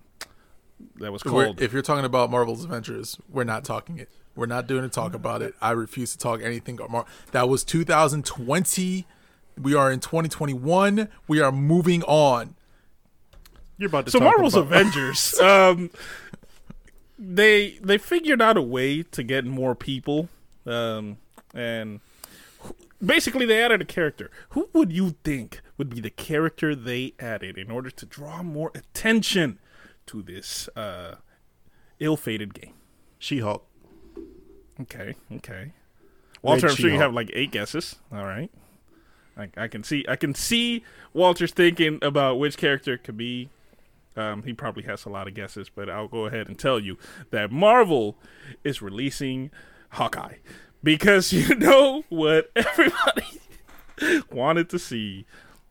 that 0.96 1.12
was 1.12 1.24
We're- 1.24 1.46
called. 1.46 1.60
if 1.62 1.72
you're 1.72 1.82
talking 1.82 2.04
about 2.04 2.30
Marvel's 2.30 2.64
Avengers, 2.64 3.18
we're 3.28 3.44
not 3.44 3.64
talking 3.64 3.98
it. 3.98 4.08
We're 4.34 4.46
not 4.46 4.66
doing 4.66 4.84
a 4.84 4.88
talk 4.88 5.12
about 5.14 5.42
it. 5.42 5.54
I 5.60 5.72
refuse 5.72 6.12
to 6.12 6.18
talk 6.18 6.40
anything. 6.42 6.76
about 6.76 6.90
Mar- 6.90 7.06
that 7.32 7.48
was 7.50 7.62
2020. 7.64 9.06
We 9.60 9.74
are 9.74 9.92
in 9.92 10.00
2021. 10.00 11.08
We 11.28 11.40
are 11.40 11.52
moving 11.52 12.02
on. 12.04 12.54
You're 13.76 13.88
about 13.90 14.06
to 14.06 14.12
talk. 14.12 14.12
so 14.12 14.18
talk 14.20 14.24
Marvel's 14.34 14.54
about, 14.54 14.66
Avengers, 14.72 15.38
um, 15.40 15.90
they 17.24 17.78
they 17.80 17.98
figured 17.98 18.42
out 18.42 18.56
a 18.56 18.62
way 18.62 19.02
to 19.04 19.22
get 19.22 19.44
more 19.44 19.74
people, 19.76 20.28
um, 20.66 21.18
and 21.54 22.00
basically 23.04 23.46
they 23.46 23.62
added 23.62 23.80
a 23.80 23.84
character. 23.84 24.30
Who 24.50 24.68
would 24.72 24.92
you 24.92 25.14
think 25.22 25.60
would 25.78 25.88
be 25.90 26.00
the 26.00 26.10
character 26.10 26.74
they 26.74 27.14
added 27.20 27.56
in 27.56 27.70
order 27.70 27.90
to 27.90 28.06
draw 28.06 28.42
more 28.42 28.72
attention 28.74 29.60
to 30.06 30.22
this 30.22 30.68
uh, 30.74 31.16
ill-fated 32.00 32.54
game? 32.54 32.74
She-Hulk. 33.18 33.64
Okay, 34.80 35.14
okay. 35.36 35.72
Walter, 36.42 36.66
I'm 36.68 36.74
sure 36.74 36.86
you 36.86 36.96
She-Hulk. 36.96 37.02
have 37.02 37.14
like 37.14 37.30
eight 37.34 37.52
guesses. 37.52 37.96
All 38.12 38.24
right. 38.24 38.50
I, 39.36 39.48
I 39.56 39.68
can 39.68 39.84
see 39.84 40.04
I 40.08 40.16
can 40.16 40.34
see 40.34 40.82
Walter's 41.14 41.52
thinking 41.52 41.98
about 42.02 42.38
which 42.38 42.56
character 42.56 42.98
could 42.98 43.16
be. 43.16 43.48
Um, 44.16 44.42
he 44.42 44.52
probably 44.52 44.82
has 44.84 45.04
a 45.04 45.08
lot 45.08 45.26
of 45.26 45.34
guesses, 45.34 45.70
but 45.74 45.88
I'll 45.88 46.08
go 46.08 46.26
ahead 46.26 46.48
and 46.48 46.58
tell 46.58 46.78
you 46.78 46.98
that 47.30 47.50
Marvel 47.50 48.18
is 48.62 48.82
releasing 48.82 49.50
Hawkeye 49.90 50.36
because 50.82 51.32
you 51.32 51.54
know 51.54 52.04
what 52.08 52.50
everybody 52.54 53.40
wanted 54.30 54.68
to 54.70 54.78
see 54.78 55.26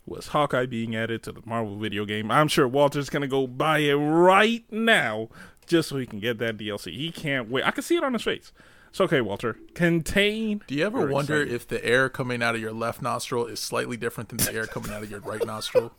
was 0.05 0.27
Hawkeye 0.29 0.65
being 0.65 0.95
added 0.95 1.23
to 1.23 1.31
the 1.31 1.41
Marvel 1.45 1.77
video 1.77 2.05
game. 2.05 2.31
I'm 2.31 2.47
sure 2.47 2.67
Walter's 2.67 3.09
gonna 3.09 3.27
go 3.27 3.47
buy 3.47 3.79
it 3.79 3.93
right 3.93 4.63
now 4.71 5.29
just 5.67 5.89
so 5.89 5.97
he 5.97 6.05
can 6.05 6.19
get 6.19 6.37
that 6.39 6.57
DLC. 6.57 6.93
He 6.93 7.11
can't 7.11 7.49
wait. 7.49 7.65
I 7.65 7.71
can 7.71 7.83
see 7.83 7.95
it 7.95 8.03
on 8.03 8.13
his 8.13 8.23
face. 8.23 8.51
It's 8.89 8.99
okay, 8.99 9.21
Walter. 9.21 9.57
Contain. 9.73 10.61
Do 10.67 10.75
you 10.75 10.85
ever 10.85 11.07
wonder 11.07 11.43
excitement. 11.43 11.51
if 11.51 11.67
the 11.69 11.85
air 11.85 12.09
coming 12.09 12.43
out 12.43 12.55
of 12.55 12.61
your 12.61 12.73
left 12.73 13.01
nostril 13.01 13.45
is 13.45 13.61
slightly 13.61 13.95
different 13.95 14.29
than 14.29 14.39
the 14.39 14.53
air 14.53 14.65
coming 14.65 14.91
out 14.91 15.01
of 15.01 15.09
your 15.09 15.21
right 15.21 15.45
nostril? 15.45 15.93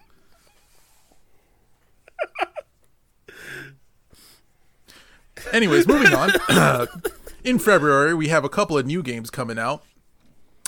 Anyways, 5.52 5.86
moving 5.86 6.14
on. 6.14 6.30
In 7.44 7.58
February, 7.58 8.14
we 8.14 8.28
have 8.28 8.44
a 8.44 8.48
couple 8.48 8.78
of 8.78 8.86
new 8.86 9.02
games 9.02 9.30
coming 9.30 9.58
out. 9.58 9.82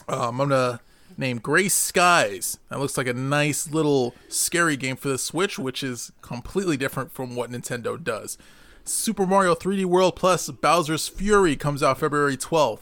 Um, 0.09 0.41
I'm 0.41 0.49
gonna 0.49 0.81
name 1.17 1.39
Gray 1.39 1.69
Skies. 1.69 2.59
That 2.69 2.81
looks 2.81 2.97
like 2.97 3.07
a 3.07 3.15
nice 3.15 3.71
little 3.71 4.15
scary 4.29 4.77
game 4.77 4.97
for 4.97 5.09
the 5.09 5.19
Switch, 5.19 5.59
which 5.59 5.83
is 5.83 6.13
completely 6.21 6.77
different 6.77 7.13
from 7.13 7.37
what 7.37 7.51
Nintendo 7.51 8.03
does. 8.03 8.37
Super 8.85 9.27
Mario 9.27 9.55
3D 9.55 9.85
World 9.87 10.17
plus 10.17 10.51
Bowser's 10.51 11.09
Fury 11.09 11.57
comes 11.57 11.83
out 11.83 11.99
February 12.01 12.37
12th. 12.37 12.81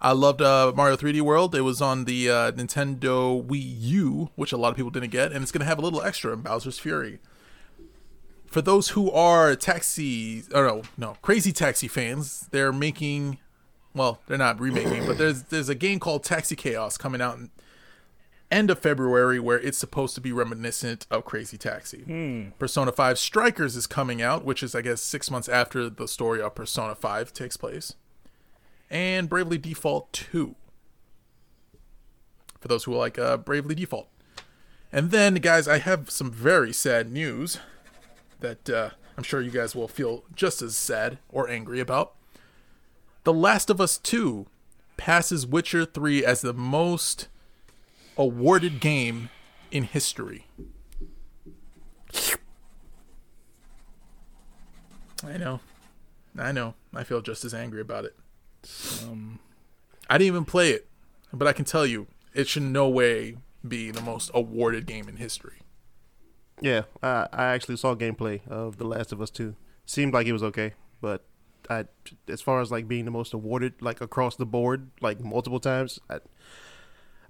I 0.00 0.12
loved 0.12 0.40
uh, 0.40 0.72
Mario 0.76 0.96
3D 0.96 1.20
World. 1.22 1.54
It 1.54 1.62
was 1.62 1.82
on 1.82 2.04
the 2.04 2.30
uh, 2.30 2.52
Nintendo 2.52 3.44
Wii 3.44 3.74
U, 3.80 4.30
which 4.36 4.52
a 4.52 4.56
lot 4.56 4.70
of 4.70 4.76
people 4.76 4.90
didn't 4.90 5.10
get, 5.10 5.32
and 5.32 5.42
it's 5.42 5.50
going 5.50 5.60
to 5.60 5.66
have 5.66 5.78
a 5.78 5.82
little 5.82 6.02
extra 6.02 6.32
in 6.32 6.40
Bowser's 6.40 6.78
Fury. 6.78 7.18
For 8.46 8.62
those 8.62 8.90
who 8.90 9.10
are 9.10 9.54
taxi, 9.56 10.44
or 10.54 10.66
no, 10.66 10.82
no, 10.96 11.16
Crazy 11.20 11.52
Taxi 11.52 11.88
fans, 11.88 12.48
they're 12.50 12.72
making, 12.72 13.38
well, 13.92 14.20
they're 14.26 14.38
not 14.38 14.58
remaking, 14.60 15.04
but 15.06 15.18
there's 15.18 15.42
there's 15.44 15.68
a 15.68 15.74
game 15.74 15.98
called 16.00 16.24
Taxi 16.24 16.56
Chaos 16.56 16.96
coming 16.96 17.20
out 17.20 17.36
in 17.36 17.50
end 18.50 18.70
of 18.70 18.78
February 18.78 19.38
where 19.38 19.60
it's 19.60 19.76
supposed 19.76 20.14
to 20.14 20.20
be 20.22 20.32
reminiscent 20.32 21.06
of 21.10 21.26
Crazy 21.26 21.58
Taxi. 21.58 22.04
Persona 22.58 22.90
5 22.90 23.18
Strikers 23.18 23.76
is 23.76 23.86
coming 23.86 24.22
out, 24.22 24.44
which 24.46 24.62
is 24.62 24.74
I 24.74 24.80
guess 24.80 25.02
six 25.02 25.30
months 25.30 25.48
after 25.48 25.90
the 25.90 26.08
story 26.08 26.40
of 26.40 26.54
Persona 26.54 26.94
5 26.94 27.32
takes 27.34 27.58
place 27.58 27.94
and 28.90 29.28
Bravely 29.28 29.58
Default 29.58 30.12
2. 30.12 30.54
For 32.60 32.68
those 32.68 32.84
who 32.84 32.94
like 32.94 33.18
uh, 33.18 33.36
Bravely 33.36 33.74
Default. 33.74 34.08
And 34.92 35.10
then, 35.10 35.34
guys, 35.36 35.68
I 35.68 35.78
have 35.78 36.10
some 36.10 36.30
very 36.30 36.72
sad 36.72 37.10
news 37.10 37.58
that 38.40 38.70
uh, 38.70 38.90
I'm 39.16 39.22
sure 39.22 39.40
you 39.40 39.50
guys 39.50 39.74
will 39.74 39.88
feel 39.88 40.24
just 40.34 40.62
as 40.62 40.76
sad 40.76 41.18
or 41.28 41.48
angry 41.48 41.80
about. 41.80 42.14
The 43.24 43.32
Last 43.32 43.68
of 43.68 43.80
Us 43.80 43.98
2 43.98 44.46
passes 44.96 45.46
Witcher 45.46 45.84
3 45.84 46.24
as 46.24 46.40
the 46.40 46.54
most 46.54 47.28
awarded 48.16 48.80
game 48.80 49.28
in 49.70 49.84
history. 49.84 50.46
I 55.24 55.36
know. 55.36 55.60
I 56.38 56.52
know. 56.52 56.74
I 56.94 57.04
feel 57.04 57.20
just 57.20 57.44
as 57.44 57.52
angry 57.52 57.80
about 57.80 58.04
it. 58.04 58.16
Um, 59.04 59.38
I 60.08 60.18
didn't 60.18 60.28
even 60.28 60.44
play 60.44 60.70
it, 60.70 60.86
but 61.32 61.46
I 61.46 61.52
can 61.52 61.64
tell 61.64 61.86
you, 61.86 62.06
it 62.34 62.48
should 62.48 62.62
no 62.62 62.88
way 62.88 63.36
be 63.66 63.90
the 63.90 64.00
most 64.00 64.30
awarded 64.34 64.86
game 64.86 65.08
in 65.08 65.16
history. 65.16 65.58
Yeah, 66.60 66.82
I, 67.02 67.28
I 67.32 67.44
actually 67.46 67.76
saw 67.76 67.94
gameplay 67.94 68.46
of 68.48 68.78
The 68.78 68.84
Last 68.84 69.12
of 69.12 69.20
Us 69.20 69.30
2. 69.30 69.54
Seemed 69.86 70.12
like 70.12 70.26
it 70.26 70.32
was 70.32 70.42
okay, 70.42 70.74
but 71.00 71.24
I, 71.70 71.84
as 72.28 72.40
far 72.40 72.60
as 72.60 72.70
like 72.70 72.88
being 72.88 73.04
the 73.04 73.10
most 73.10 73.32
awarded, 73.32 73.74
like 73.80 74.00
across 74.00 74.36
the 74.36 74.46
board, 74.46 74.90
like 75.00 75.20
multiple 75.20 75.60
times, 75.60 75.98
I, 76.10 76.18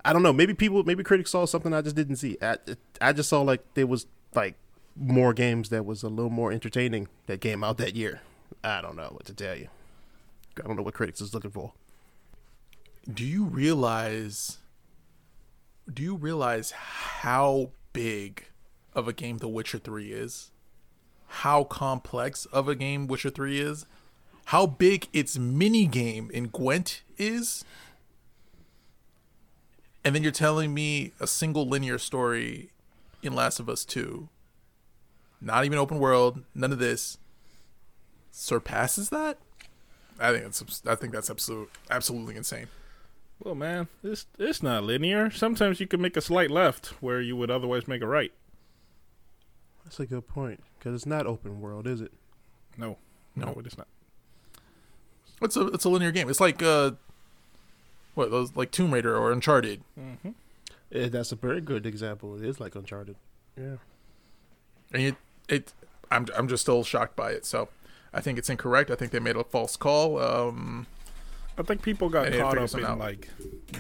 I 0.05 0.13
don't 0.13 0.23
know. 0.23 0.33
Maybe 0.33 0.55
people, 0.55 0.83
maybe 0.85 1.05
critics 1.05 1.31
saw 1.31 1.45
something 1.45 1.73
I 1.73 1.83
just 1.83 1.97
didn't 1.97 2.17
see. 2.17 2.37
I, 2.41 2.57
I 3.01 3.13
just 3.13 3.29
saw 3.29 3.43
like 3.43 3.63
there 3.75 3.87
was 3.87 4.07
like 4.35 4.55
more 4.97 5.33
games 5.33 5.69
that 5.69 5.85
was 5.85 6.03
a 6.03 6.09
little 6.09 6.31
more 6.31 6.53
entertaining 6.53 7.09
that 7.27 7.41
came 7.41 7.63
out 7.63 7.79
that 7.79 7.95
year. 7.95 8.21
I 8.65 8.81
don't 8.81 8.97
know 8.97 9.11
what 9.13 9.25
to 9.27 9.35
tell 9.35 9.57
you. 9.57 9.69
I 10.63 10.67
don't 10.67 10.77
know 10.77 10.83
what 10.83 10.95
critics 10.95 11.21
is 11.21 11.35
looking 11.35 11.51
for. 11.51 11.73
Do 13.13 13.25
you 13.25 13.45
realize? 13.45 14.59
Do 15.93 16.03
you 16.03 16.15
realize 16.15 16.71
how 16.73 17.71
big 17.93 18.45
of 18.95 19.09
a 19.09 19.13
game 19.13 19.39
The 19.39 19.49
Witcher 19.49 19.79
Three 19.79 20.13
is? 20.13 20.51
How 21.27 21.65
complex 21.65 22.45
of 22.47 22.69
a 22.69 22.75
game 22.75 23.07
Witcher 23.07 23.31
Three 23.31 23.61
is? 23.61 23.87
How 24.47 24.67
big 24.67 25.09
its 25.13 25.39
mini 25.39 25.87
game 25.87 26.31
in 26.33 26.49
Gwent 26.49 27.03
is? 27.17 27.65
And 30.05 30.15
then 30.15 30.23
you're 30.23 30.33
telling 30.33 30.73
me 30.73 31.13
a 31.21 31.27
single 31.27 31.69
linear 31.69 31.99
story 31.99 32.71
in 33.23 33.35
Last 33.35 33.61
of 33.61 33.69
Us 33.69 33.85
Two, 33.85 34.29
not 35.41 35.65
even 35.65 35.79
open 35.79 35.99
world, 35.99 36.45
none 36.55 36.73
of 36.73 36.79
this, 36.79 37.19
surpasses 38.31 39.11
that? 39.11 39.39
I 40.19 40.33
think 40.33 40.45
it's 40.47 40.83
I 40.87 40.95
think 40.95 41.13
that's 41.13 41.31
absolute 41.31 41.71
absolutely 41.91 42.37
insane. 42.37 42.67
well, 43.43 43.55
man, 43.55 43.89
it's 44.03 44.27
it's 44.39 44.63
not 44.63 44.85
linear. 44.85 45.31
Sometimes 45.31 45.81
you 45.81 45.87
can 45.87 46.01
make 46.01 46.17
a 46.17 46.21
slight 46.21 46.51
left 46.51 46.87
where 47.03 47.21
you 47.21 47.37
would 47.37 47.51
otherwise 47.51 47.87
make 47.89 48.03
a 48.03 48.07
right. 48.07 48.33
That's 49.85 50.01
a 50.01 50.07
good 50.07 50.27
point 50.29 50.63
because 50.79 50.95
it's 50.95 51.07
not 51.07 51.27
open 51.27 51.61
world, 51.61 51.87
is 51.87 52.01
it? 52.01 52.13
No, 52.77 52.99
no, 53.35 53.57
it 53.59 53.67
is 53.67 53.79
not. 53.79 53.87
It's 55.41 55.57
a 55.57 55.67
it's 55.69 55.85
a 55.85 55.89
linear 55.89 56.11
game. 56.11 56.29
It's 56.29 56.41
like 56.41 56.63
uh, 56.63 56.93
what 58.15 58.31
those 58.31 58.55
like 58.57 58.71
Tomb 58.71 58.93
Raider 58.93 59.17
or 59.17 59.31
Uncharted. 59.33 59.83
Eh, 60.93 61.09
that's 61.09 61.33
a 61.33 61.37
very 61.37 61.61
good 61.61 61.87
example. 61.87 62.37
It 62.37 62.45
is 62.45 62.59
like 62.61 62.75
Uncharted. 62.75 63.17
Yeah. 63.57 63.77
and 64.93 65.03
it, 65.03 65.17
it 65.49 65.73
I'm 66.11 66.27
I'm 66.37 66.49
just 66.49 66.63
still 66.63 66.83
shocked 66.85 67.15
by 67.17 67.31
it. 67.31 67.47
So 67.47 67.69
I 68.13 68.21
think 68.21 68.39
it's 68.39 68.49
incorrect. 68.49 68.91
I 68.91 68.95
think 68.95 69.13
they 69.13 69.19
made 69.19 69.37
a 69.37 69.45
false 69.45 69.77
call. 69.77 70.19
Um, 70.19 70.87
I 71.59 71.63
think 71.63 71.83
people 71.83 72.09
got 72.09 72.33
caught 72.33 72.59
up 72.59 72.75
in 72.75 72.85
out. 72.85 72.99
like 72.99 73.29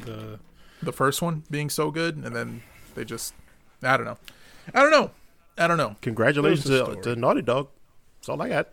the 0.04 0.38
the 0.82 0.92
first 0.92 1.22
one 1.22 1.44
being 1.50 1.70
so 1.70 1.90
good, 1.90 2.16
and 2.16 2.34
then 2.34 2.62
they 2.94 3.04
just 3.04 3.34
I 3.82 3.96
don't 3.96 4.06
know, 4.06 4.18
I 4.74 4.82
don't 4.82 4.90
know, 4.90 5.10
I 5.56 5.66
don't 5.66 5.78
know. 5.78 5.96
Congratulations 6.00 6.64
There's 6.64 6.86
the 6.86 6.96
to, 6.96 7.14
to 7.14 7.16
Naughty 7.16 7.42
Dog. 7.42 7.68
That's 8.20 8.28
all 8.28 8.42
I 8.42 8.48
got. 8.48 8.68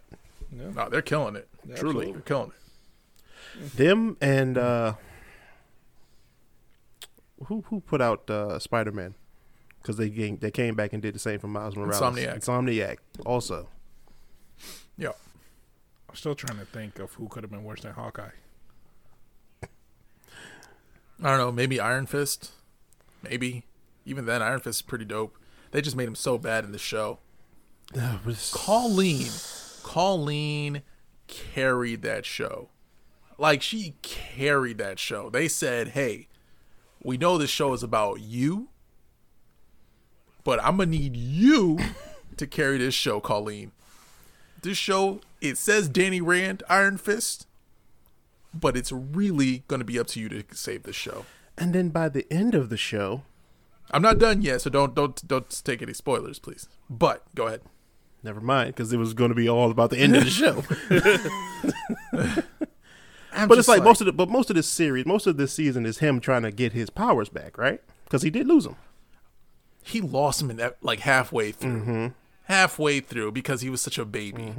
No, 0.52 0.90
they're 0.90 1.02
killing 1.02 1.36
it. 1.36 1.48
Truly, 1.64 1.74
Absolutely. 1.74 2.12
they're 2.14 2.22
killing 2.22 2.52
it. 2.52 3.76
Them 3.78 4.18
and 4.22 4.58
uh 4.58 4.94
who 7.46 7.64
who 7.68 7.82
put 7.82 8.02
out 8.02 8.30
uh 8.30 8.60
Spider 8.60 8.92
Man? 8.92 9.16
Because 9.82 9.98
they 9.98 10.10
came, 10.10 10.38
they 10.38 10.50
came 10.50 10.74
back 10.74 10.94
and 10.94 11.02
did 11.02 11.14
the 11.14 11.20
same 11.20 11.40
for 11.40 11.48
Miles 11.48 11.76
Morales. 11.76 12.00
Insomniac. 12.00 12.40
Insomniac 12.40 12.98
also. 13.24 13.70
Yeah, 14.98 15.12
I'm 16.16 16.20
still 16.20 16.34
trying 16.34 16.60
to 16.60 16.66
think 16.66 16.98
of 16.98 17.12
who 17.16 17.28
could 17.28 17.44
have 17.44 17.52
been 17.52 17.66
worse 17.66 17.82
than 17.82 17.92
Hawkeye. 17.92 18.30
I 19.62 19.68
don't 21.20 21.38
know. 21.38 21.52
Maybe 21.52 21.78
Iron 21.78 22.06
Fist. 22.06 22.52
Maybe 23.22 23.66
even 24.06 24.26
then, 24.26 24.42
Iron 24.42 24.62
Fist 24.62 24.78
is 24.78 24.82
pretty 24.82 25.04
dope. 25.04 25.38
They 25.72 25.82
just 25.82 25.98
made 25.98 26.08
him 26.08 26.16
so 26.16 26.38
bad 26.38 26.64
in 26.64 26.72
the 26.72 26.78
show. 26.78 27.20
Colleen, 28.54 29.30
Colleen 29.84 30.84
carried 31.28 32.02
that 32.04 32.26
show. 32.26 32.70
Like 33.38 33.62
she 33.62 33.96
carried 34.02 34.78
that 34.78 35.00
show. 35.00 35.30
They 35.30 35.50
said, 35.50 35.90
"Hey, 35.90 36.30
we 37.04 37.18
know 37.18 37.38
this 37.38 37.50
show 37.50 37.74
is 37.74 37.84
about 37.84 38.22
you, 38.22 38.70
but 40.46 40.64
I'm 40.64 40.78
gonna 40.78 40.92
need 40.92 41.18
you 41.18 41.78
to 42.38 42.48
carry 42.48 42.78
this 42.78 42.94
show, 42.94 43.20
Colleen. 43.20 43.74
This 44.62 44.78
show 44.78 45.20
it 45.50 45.58
says 45.58 45.88
Danny 45.90 46.22
Rand, 46.22 46.64
Iron 46.70 46.98
Fist, 46.98 47.48
but 48.54 48.76
it's 48.78 48.92
really 48.92 49.64
gonna 49.68 49.84
be 49.84 50.00
up 50.00 50.08
to 50.08 50.20
you 50.20 50.30
to 50.30 50.44
save 50.54 50.84
this 50.84 50.96
show." 50.96 51.26
And 51.58 51.74
then 51.74 51.90
by 51.90 52.10
the 52.10 52.26
end 52.32 52.54
of 52.56 52.70
the 52.70 52.78
show, 52.78 53.24
I'm 53.92 54.02
not 54.02 54.18
done 54.20 54.42
yet, 54.42 54.62
so 54.62 54.70
don't 54.70 54.94
don't 54.96 55.26
don't 55.28 55.62
take 55.64 55.82
any 55.82 55.94
spoilers, 55.94 56.40
please. 56.40 56.68
But 56.90 57.24
go 57.36 57.48
ahead. 57.48 57.62
never 58.24 58.42
mind, 58.42 58.70
because 58.76 58.92
it 58.92 58.98
was 58.98 59.14
going 59.14 59.30
to 59.30 59.36
be 59.36 59.48
all 59.48 59.70
about 59.72 59.92
the 59.92 59.98
end 60.00 60.16
of 60.16 60.24
the 60.24 60.30
show. 60.42 60.64
But 63.48 63.58
it's 63.58 63.68
like, 63.68 63.84
most 63.84 64.00
of 64.00 64.06
the 64.06 64.14
but 64.14 64.30
most 64.30 64.50
of 64.50 64.56
this 64.56 64.68
series, 64.68 65.06
most 65.06 65.28
of 65.28 65.36
this 65.36 65.52
season 65.52 65.86
is 65.86 65.98
him 65.98 66.22
trying 66.22 66.44
to 66.44 66.52
get 66.52 66.72
his 66.72 66.90
powers 66.90 67.28
back, 67.28 67.58
right? 67.58 67.82
Because 68.06 68.22
he 68.22 68.30
did 68.30 68.48
lose 68.48 68.64
them. 68.64 68.78
he 69.84 70.00
lost 70.00 70.40
them 70.40 70.50
in 70.50 70.56
that 70.58 70.78
like 70.82 71.02
halfway 71.02 71.52
through, 71.52 71.82
Mm-hmm. 71.82 72.08
halfway 72.46 73.02
through 73.02 73.34
because 73.34 73.60
he 73.60 73.70
was 73.70 73.82
such 73.82 73.98
a 73.98 74.06
baby. 74.06 74.54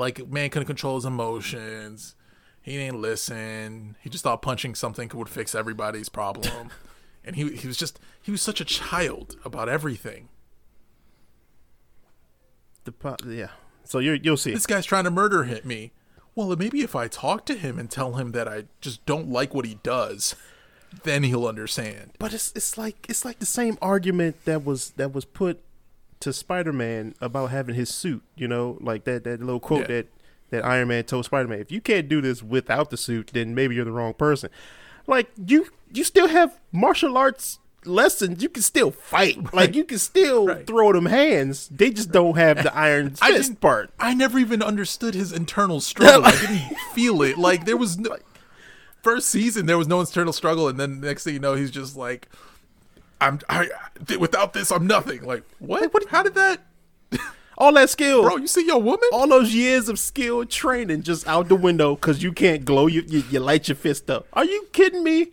Like 0.00 0.26
man 0.28 0.48
couldn't 0.48 0.66
control 0.66 0.94
his 0.96 1.04
emotions. 1.04 2.14
He 2.62 2.72
didn't 2.72 3.02
listen. 3.02 3.96
He 4.00 4.08
just 4.08 4.24
thought 4.24 4.40
punching 4.40 4.74
something 4.74 5.10
would 5.12 5.28
fix 5.28 5.54
everybody's 5.54 6.08
problem, 6.08 6.70
and 7.24 7.36
he 7.36 7.54
he 7.54 7.66
was 7.66 7.76
just 7.76 8.00
he 8.22 8.30
was 8.30 8.40
such 8.40 8.62
a 8.62 8.64
child 8.64 9.36
about 9.44 9.68
everything. 9.68 10.30
The 12.84 12.92
po- 12.92 13.16
yeah. 13.26 13.50
So 13.84 13.98
you 13.98 14.18
you'll 14.22 14.38
see. 14.38 14.54
This 14.54 14.66
guy's 14.66 14.86
trying 14.86 15.04
to 15.04 15.10
murder 15.10 15.44
hit 15.44 15.66
me. 15.66 15.92
Well, 16.34 16.56
maybe 16.56 16.80
if 16.80 16.96
I 16.96 17.06
talk 17.06 17.44
to 17.46 17.54
him 17.54 17.78
and 17.78 17.90
tell 17.90 18.14
him 18.14 18.32
that 18.32 18.48
I 18.48 18.64
just 18.80 19.04
don't 19.04 19.28
like 19.28 19.52
what 19.52 19.66
he 19.66 19.80
does, 19.82 20.34
then 21.02 21.24
he'll 21.24 21.46
understand. 21.46 22.12
But 22.18 22.32
it's 22.32 22.52
it's 22.56 22.78
like 22.78 23.04
it's 23.10 23.26
like 23.26 23.38
the 23.38 23.44
same 23.46 23.76
argument 23.82 24.46
that 24.46 24.64
was 24.64 24.92
that 24.92 25.12
was 25.12 25.26
put 25.26 25.60
to 26.20 26.32
Spider 26.32 26.72
Man 26.72 27.14
about 27.20 27.50
having 27.50 27.74
his 27.74 27.92
suit. 27.92 28.22
You 28.36 28.48
know, 28.48 28.78
like 28.80 29.04
that 29.04 29.24
that 29.24 29.40
little 29.40 29.60
quote 29.60 29.82
Yeah. 29.82 29.86
that 29.96 30.06
that 30.50 30.64
Iron 30.64 30.88
Man 30.88 31.04
told 31.04 31.24
Spider 31.24 31.48
Man: 31.48 31.60
"If 31.60 31.70
you 31.72 31.80
can't 31.80 32.08
do 32.08 32.20
this 32.20 32.42
without 32.42 32.90
the 32.90 32.96
suit, 32.96 33.30
then 33.32 33.54
maybe 33.54 33.74
you're 33.74 33.84
the 33.84 33.92
wrong 33.92 34.14
person." 34.14 34.50
Like 35.06 35.30
you 35.46 35.66
you 35.92 36.04
still 36.04 36.28
have 36.28 36.60
martial 36.72 37.16
arts 37.16 37.58
lessons. 37.86 38.42
You 38.42 38.48
can 38.50 38.62
still 38.62 38.90
fight. 38.90 39.54
Like 39.54 39.74
you 39.74 39.84
can 39.84 39.98
still 39.98 40.46
Right. 40.48 40.66
throw 40.66 40.92
them 40.92 41.06
hands. 41.06 41.68
They 41.68 41.90
just 41.90 42.12
don't 42.12 42.36
have 42.36 42.62
the 42.62 42.74
iron 42.88 43.14
I 43.22 43.32
fist 43.32 43.48
didn't- 43.50 43.60
part. 43.62 43.90
I 43.98 44.12
never 44.14 44.38
even 44.38 44.62
understood 44.62 45.14
his 45.14 45.32
internal 45.32 45.80
struggle. 45.92 46.26
I 46.26 46.32
didn't 46.32 46.76
feel 46.94 47.22
it. 47.22 47.38
Like 47.38 47.64
there 47.64 47.78
was 47.78 47.98
no 47.98 48.16
first 49.02 49.28
season 49.30 49.64
there 49.64 49.78
was 49.78 49.88
no 49.88 50.00
internal 50.00 50.32
struggle, 50.34 50.68
and 50.68 50.78
then 50.78 51.00
next 51.00 51.24
thing 51.24 51.32
you 51.34 51.40
know, 51.40 51.54
he's 51.54 51.70
just 51.70 51.96
like, 51.96 52.28
"I'm 53.20 53.40
I 53.48 53.68
without 54.18 54.52
this, 54.52 54.70
I'm 54.72 54.86
nothing." 54.86 55.22
Like 55.24 55.44
what? 55.58 55.92
what- 55.92 56.08
How 56.08 56.22
did 56.22 56.34
that, 56.34 56.60
All 57.58 57.72
that 57.74 57.90
skill, 57.90 58.22
bro? 58.22 58.36
You 58.36 58.46
see 58.46 58.66
your 58.66 58.80
woman? 58.80 59.08
all 59.12 59.28
those 59.28 59.54
years 59.54 59.88
of 59.88 59.98
skill 59.98 60.44
training 60.46 61.02
just 61.02 61.26
out 61.28 61.48
the 61.48 61.54
window 61.56 61.94
because 61.94 62.22
you 62.22 62.32
can't 62.32 62.64
glow. 62.64 62.86
You, 62.86 63.02
you 63.06 63.22
you 63.30 63.40
light 63.40 63.68
your 63.68 63.76
fist 63.76 64.10
up. 64.10 64.26
Are 64.32 64.44
you 64.44 64.68
kidding 64.72 65.04
me? 65.04 65.28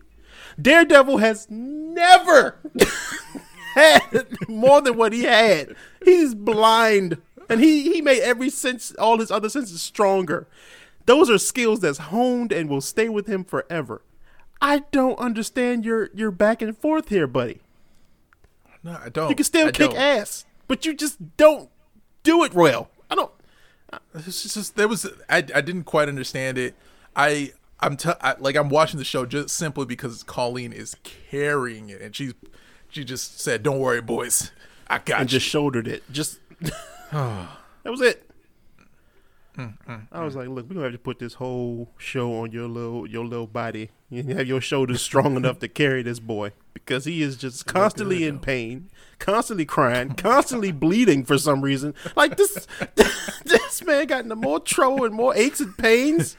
Daredevil 0.61 1.17
has 1.19 1.47
never 1.49 2.57
had 3.75 4.27
more 4.47 4.81
than 4.81 4.97
what 4.97 5.13
he 5.13 5.23
had. 5.23 5.75
He's 6.03 6.33
blind, 6.35 7.17
and 7.49 7.61
he 7.61 7.93
he 7.93 8.01
made 8.01 8.21
every 8.21 8.49
sense, 8.49 8.91
all 8.95 9.19
his 9.19 9.31
other 9.31 9.49
senses 9.49 9.81
stronger. 9.81 10.47
Those 11.05 11.29
are 11.29 11.37
skills 11.37 11.79
that's 11.79 11.99
honed 11.99 12.51
and 12.51 12.69
will 12.69 12.81
stay 12.81 13.07
with 13.07 13.27
him 13.27 13.43
forever. 13.45 14.01
I 14.61 14.79
don't 14.91 15.17
understand 15.19 15.85
your 15.85 16.09
your 16.13 16.31
back 16.31 16.61
and 16.61 16.77
forth 16.77 17.09
here, 17.09 17.27
buddy. 17.27 17.61
No, 18.83 18.97
I 19.03 19.09
don't. 19.09 19.29
You 19.29 19.35
can 19.35 19.43
still 19.43 19.67
I 19.67 19.71
kick 19.71 19.91
don't. 19.91 19.99
ass, 19.99 20.45
but 20.67 20.85
you 20.85 20.93
just 20.93 21.37
don't 21.37 21.69
do 22.23 22.43
it 22.43 22.53
well. 22.53 22.89
I 23.09 23.15
don't. 23.15 23.31
It's 24.13 24.53
just 24.53 24.75
there 24.75 24.87
was 24.87 25.05
I, 25.29 25.37
I 25.37 25.61
didn't 25.61 25.83
quite 25.83 26.09
understand 26.09 26.57
it. 26.57 26.75
I 27.15 27.53
I'm 27.79 27.95
t- 27.97 28.09
I, 28.21 28.35
like 28.39 28.55
I'm 28.55 28.69
watching 28.69 28.97
the 28.97 29.05
show 29.05 29.25
just 29.25 29.55
simply 29.55 29.85
because 29.85 30.23
Colleen 30.23 30.73
is 30.73 30.95
carrying 31.03 31.89
it, 31.89 32.01
and 32.01 32.15
she's 32.15 32.33
she 32.89 33.03
just 33.03 33.39
said, 33.39 33.63
"Don't 33.63 33.79
worry, 33.79 34.01
boys, 34.01 34.51
I 34.87 34.99
got 34.99 35.21
and 35.21 35.31
you." 35.31 35.39
just 35.39 35.49
shouldered 35.49 35.87
it. 35.87 36.03
Just 36.11 36.39
that 37.11 37.47
was 37.85 38.01
it. 38.01 38.29
Mm, 39.57 39.77
mm, 39.87 40.07
I 40.11 40.23
was 40.23 40.33
mm. 40.33 40.37
like, 40.37 40.49
look, 40.49 40.69
we're 40.69 40.75
gonna 40.75 40.83
have 40.85 40.91
to 40.93 40.99
put 40.99 41.19
this 41.19 41.35
whole 41.35 41.89
show 41.97 42.41
on 42.41 42.51
your 42.51 42.67
little 42.67 43.07
your 43.07 43.25
little 43.25 43.47
body. 43.47 43.89
You 44.09 44.23
have 44.35 44.47
your 44.47 44.61
shoulders 44.61 45.01
strong 45.01 45.35
enough 45.35 45.59
to 45.59 45.67
carry 45.67 46.01
this 46.01 46.19
boy 46.19 46.53
because 46.73 47.03
he 47.03 47.21
is 47.21 47.35
just 47.35 47.65
constantly 47.65 48.23
in 48.23 48.39
pain, 48.39 48.89
constantly 49.19 49.65
crying, 49.65 50.13
constantly 50.13 50.71
bleeding 50.71 51.25
for 51.25 51.37
some 51.37 51.61
reason. 51.61 51.93
Like 52.15 52.37
this, 52.37 52.67
this 53.43 53.83
man 53.83 54.07
got 54.07 54.23
into 54.23 54.37
more 54.37 54.61
trouble 54.61 55.03
and 55.03 55.13
more 55.13 55.35
aches 55.35 55.59
and 55.59 55.77
pains. 55.77 56.37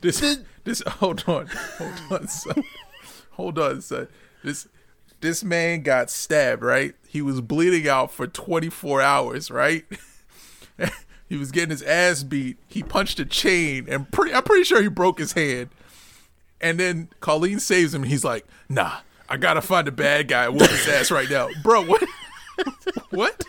This, 0.00 0.38
this, 0.62 0.80
hold 0.86 1.24
on, 1.26 1.48
hold 1.78 1.94
on, 2.10 2.28
son. 2.28 2.62
hold 3.32 3.58
on, 3.58 3.80
son. 3.80 4.06
This, 4.44 4.68
this 5.20 5.42
man 5.42 5.82
got 5.82 6.08
stabbed, 6.08 6.62
right? 6.62 6.94
He 7.08 7.20
was 7.20 7.40
bleeding 7.40 7.88
out 7.88 8.12
for 8.12 8.28
24 8.28 9.02
hours, 9.02 9.50
right? 9.50 9.84
he 11.28 11.36
was 11.36 11.50
getting 11.50 11.70
his 11.70 11.82
ass 11.82 12.22
beat. 12.22 12.58
He 12.68 12.84
punched 12.84 13.18
a 13.18 13.24
chain, 13.24 13.86
and 13.88 14.10
pretty, 14.12 14.32
I'm 14.34 14.44
pretty 14.44 14.62
sure 14.62 14.80
he 14.80 14.88
broke 14.88 15.18
his 15.18 15.32
hand. 15.32 15.70
And 16.62 16.78
then 16.78 17.08
Colleen 17.20 17.58
saves 17.60 17.92
him. 17.92 18.02
And 18.02 18.10
he's 18.10 18.24
like, 18.24 18.46
"Nah, 18.68 18.98
I 19.28 19.36
gotta 19.36 19.60
find 19.60 19.88
a 19.88 19.92
bad 19.92 20.28
guy 20.28 20.44
and 20.46 20.54
whoop 20.54 20.70
his 20.70 20.88
ass 20.88 21.10
right 21.10 21.28
now, 21.28 21.48
bro." 21.62 21.84
What? 21.84 22.04
what? 23.10 23.44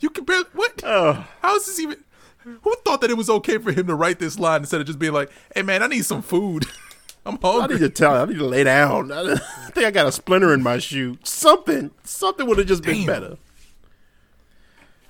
You 0.00 0.10
can 0.10 0.24
barely 0.24 0.44
what? 0.52 0.82
Oh. 0.84 1.26
How 1.42 1.56
is 1.56 1.66
this 1.66 1.78
even? 1.78 1.98
Who 2.42 2.74
thought 2.84 3.00
that 3.00 3.10
it 3.10 3.16
was 3.16 3.30
okay 3.30 3.58
for 3.58 3.72
him 3.72 3.86
to 3.86 3.94
write 3.94 4.18
this 4.18 4.38
line 4.38 4.60
instead 4.60 4.80
of 4.80 4.86
just 4.86 4.98
being 4.98 5.12
like, 5.12 5.30
"Hey 5.54 5.62
man, 5.62 5.82
I 5.82 5.86
need 5.86 6.04
some 6.04 6.22
food. 6.22 6.66
I'm 7.26 7.38
hungry." 7.40 7.76
I 7.76 7.78
need 7.78 7.84
to 7.84 7.90
tell. 7.90 8.14
I 8.14 8.24
need 8.24 8.38
to 8.38 8.46
lay 8.46 8.64
down. 8.64 9.12
I 9.12 9.36
think 9.70 9.86
I 9.86 9.90
got 9.90 10.06
a 10.06 10.12
splinter 10.12 10.52
in 10.52 10.62
my 10.62 10.78
shoe. 10.78 11.18
Something, 11.22 11.90
something 12.04 12.46
would 12.46 12.58
have 12.58 12.66
just 12.66 12.82
been 12.82 13.06
Damn. 13.06 13.38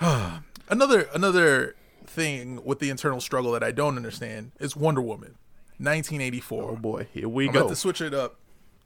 better. 0.01 0.41
Another 0.69 1.09
another 1.15 1.77
thing 2.07 2.65
with 2.65 2.81
the 2.81 2.91
internal 2.91 3.21
struggle 3.21 3.53
that 3.53 3.63
I 3.63 3.71
don't 3.71 3.97
understand 3.97 4.53
is 4.59 4.75
Wonder 4.75 5.01
Woman, 5.01 5.37
1984. 5.79 6.63
Oh 6.63 6.77
boy, 6.77 7.07
here 7.13 7.29
we 7.29 7.47
I'm 7.47 7.53
go. 7.53 7.61
about 7.61 7.69
to 7.71 7.77
switch 7.77 8.01
it 8.01 8.15
up 8.15 8.37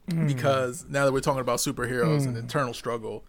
because 0.07 0.85
now 0.89 1.05
that 1.05 1.13
we're 1.13 1.21
talking 1.21 1.41
about 1.41 1.59
superheroes 1.59 2.25
and 2.25 2.37
internal 2.37 2.73
struggle, 2.73 3.23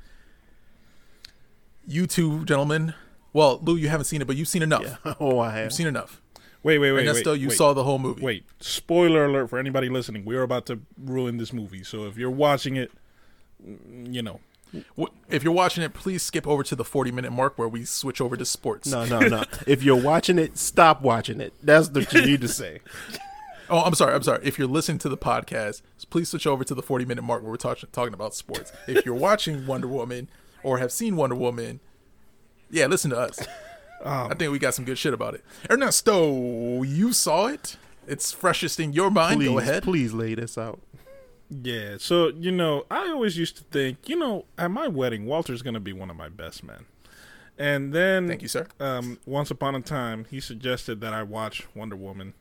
you 1.86 2.06
two 2.06 2.44
gentlemen, 2.44 2.94
well, 3.32 3.60
Lou, 3.62 3.76
you 3.76 3.88
haven't 3.88 4.06
seen 4.06 4.20
it, 4.20 4.26
but 4.26 4.36
you've 4.36 4.48
seen 4.48 4.62
enough. 4.62 4.98
oh, 5.20 5.38
I 5.38 5.50
have. 5.52 5.64
You've 5.64 5.72
seen 5.72 5.86
enough. 5.86 6.20
Wait, 6.62 6.78
wait, 6.78 6.92
wait, 6.92 7.06
and 7.06 7.26
wait. 7.26 7.40
You 7.40 7.48
wait. 7.48 7.56
saw 7.56 7.72
the 7.72 7.82
whole 7.82 7.98
movie. 7.98 8.22
Wait, 8.22 8.44
spoiler 8.60 9.24
alert 9.24 9.48
for 9.48 9.58
anybody 9.58 9.88
listening. 9.88 10.24
We're 10.24 10.42
about 10.42 10.66
to 10.66 10.80
ruin 10.96 11.38
this 11.38 11.52
movie. 11.52 11.82
So 11.82 12.06
if 12.06 12.16
you're 12.16 12.30
watching 12.30 12.76
it, 12.76 12.92
mm, 13.64 14.14
you 14.14 14.22
know. 14.22 14.40
If 15.28 15.44
you're 15.44 15.52
watching 15.52 15.82
it, 15.82 15.92
please 15.92 16.22
skip 16.22 16.46
over 16.46 16.62
to 16.62 16.74
the 16.74 16.84
40 16.84 17.10
minute 17.10 17.30
mark 17.30 17.58
where 17.58 17.68
we 17.68 17.84
switch 17.84 18.22
over 18.22 18.38
to 18.38 18.44
sports. 18.46 18.90
No, 18.90 19.04
no, 19.04 19.20
no. 19.20 19.44
if 19.66 19.82
you're 19.82 20.00
watching 20.00 20.38
it, 20.38 20.56
stop 20.56 21.02
watching 21.02 21.42
it. 21.42 21.52
That's 21.62 21.90
what 21.90 22.10
you 22.14 22.24
need 22.24 22.40
to 22.40 22.48
say. 22.48 22.80
Oh, 23.72 23.80
I'm 23.80 23.94
sorry. 23.94 24.12
I'm 24.14 24.22
sorry. 24.22 24.40
If 24.44 24.58
you're 24.58 24.68
listening 24.68 24.98
to 24.98 25.08
the 25.08 25.16
podcast, 25.16 25.80
please 26.10 26.28
switch 26.28 26.46
over 26.46 26.62
to 26.62 26.74
the 26.74 26.82
40 26.82 27.06
minute 27.06 27.22
mark 27.22 27.42
where 27.42 27.50
we're 27.50 27.56
talking 27.56 27.88
talking 27.90 28.12
about 28.12 28.34
sports. 28.34 28.70
If 28.86 29.06
you're 29.06 29.14
watching 29.28 29.66
Wonder 29.66 29.88
Woman 29.88 30.28
or 30.62 30.76
have 30.76 30.92
seen 30.92 31.16
Wonder 31.16 31.34
Woman, 31.36 31.80
yeah, 32.70 32.86
listen 32.86 33.10
to 33.12 33.18
us. 33.18 33.38
I 34.04 34.34
think 34.34 34.52
we 34.52 34.58
got 34.58 34.74
some 34.74 34.84
good 34.84 34.98
shit 34.98 35.14
about 35.14 35.34
it. 35.34 35.44
Ernesto, 35.70 36.82
you 36.82 37.12
saw 37.14 37.46
it. 37.46 37.76
It's 38.06 38.30
freshest 38.32 38.78
in 38.78 38.92
your 38.92 39.10
mind. 39.10 39.38
Please, 39.38 39.48
Go 39.48 39.58
ahead. 39.58 39.82
please 39.84 40.12
lay 40.12 40.34
this 40.34 40.58
out. 40.58 40.80
Yeah, 41.48 41.96
so 41.98 42.28
you 42.28 42.50
know, 42.52 42.84
I 42.90 43.08
always 43.08 43.38
used 43.38 43.56
to 43.58 43.64
think, 43.64 44.08
you 44.08 44.18
know, 44.18 44.44
at 44.58 44.70
my 44.70 44.86
wedding, 44.88 45.24
Walter's 45.24 45.62
gonna 45.62 45.80
be 45.80 45.92
one 45.94 46.10
of 46.10 46.16
my 46.16 46.28
best 46.28 46.62
men. 46.62 46.84
And 47.58 47.92
then, 47.94 48.28
Thank 48.28 48.42
you, 48.42 48.48
sir. 48.48 48.66
Um, 48.80 49.18
once 49.24 49.50
upon 49.50 49.74
a 49.74 49.80
time, 49.80 50.26
he 50.30 50.40
suggested 50.40 51.00
that 51.00 51.14
I 51.14 51.22
watch 51.22 51.66
Wonder 51.74 51.96
Woman, 51.96 52.34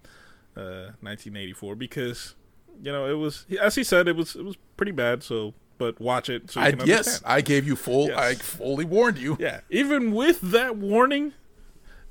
uh, 0.56 0.94
1984, 1.02 1.76
because 1.76 2.36
you 2.82 2.92
know 2.92 3.06
it 3.08 3.16
was, 3.18 3.46
as 3.60 3.76
he 3.76 3.84
said, 3.84 4.08
it 4.08 4.16
was 4.16 4.36
it 4.36 4.44
was 4.44 4.58
pretty 4.78 4.92
bad. 4.92 5.24
So, 5.24 5.54
but 5.78 6.00
watch 6.00 6.30
it. 6.30 6.52
So 6.52 6.60
you 6.62 6.78
I, 6.80 6.84
yes. 6.86 7.22
I 7.26 7.42
gave 7.42 7.66
you 7.66 7.76
full. 7.76 8.08
Yes. 8.08 8.18
I 8.18 8.36
fully 8.36 8.86
warned 8.86 9.18
you. 9.18 9.38
Yeah, 9.40 9.62
even 9.70 10.12
with 10.12 10.42
that 10.42 10.78
warning, 10.78 11.34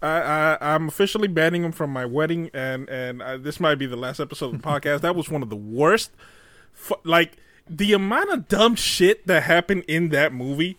I, 0.02 0.08
I 0.08 0.74
I'm 0.74 0.88
officially 0.88 1.28
banning 1.28 1.64
him 1.64 1.72
from 1.72 1.90
my 1.90 2.04
wedding, 2.04 2.50
and 2.52 2.88
and 2.88 3.22
I, 3.22 3.36
this 3.36 3.60
might 3.60 3.76
be 3.76 3.86
the 3.86 3.96
last 3.96 4.20
episode 4.20 4.54
of 4.54 4.62
the 4.62 4.68
podcast. 4.68 5.00
That 5.00 5.16
was 5.16 5.28
one 5.28 5.42
of 5.42 5.50
the 5.50 5.56
worst. 5.56 6.10
Like 7.04 7.36
the 7.68 7.92
amount 7.92 8.30
of 8.30 8.48
dumb 8.48 8.74
shit 8.74 9.26
that 9.26 9.44
happened 9.44 9.84
in 9.86 10.08
that 10.08 10.32
movie 10.32 10.78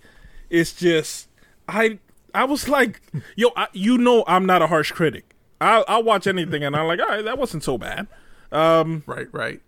is 0.50 0.74
just 0.74 1.28
I 1.68 2.00
I 2.34 2.44
was 2.46 2.70
like, 2.70 3.02
yo, 3.36 3.52
I, 3.56 3.68
you 3.74 3.98
know, 3.98 4.24
I'm 4.28 4.46
not 4.46 4.62
a 4.62 4.68
harsh 4.68 4.92
critic. 4.92 5.31
I'll, 5.62 5.86
I'll 5.88 6.04
watch 6.04 6.28
anything, 6.28 6.64
and 6.64 6.76
I'm 6.76 6.88
like, 6.88 7.00
all 7.00 7.08
right, 7.08 7.24
that 7.24 7.38
wasn't 7.38 7.64
so 7.64 7.78
bad. 7.78 8.08
Right, 8.52 9.28
right. 9.32 9.62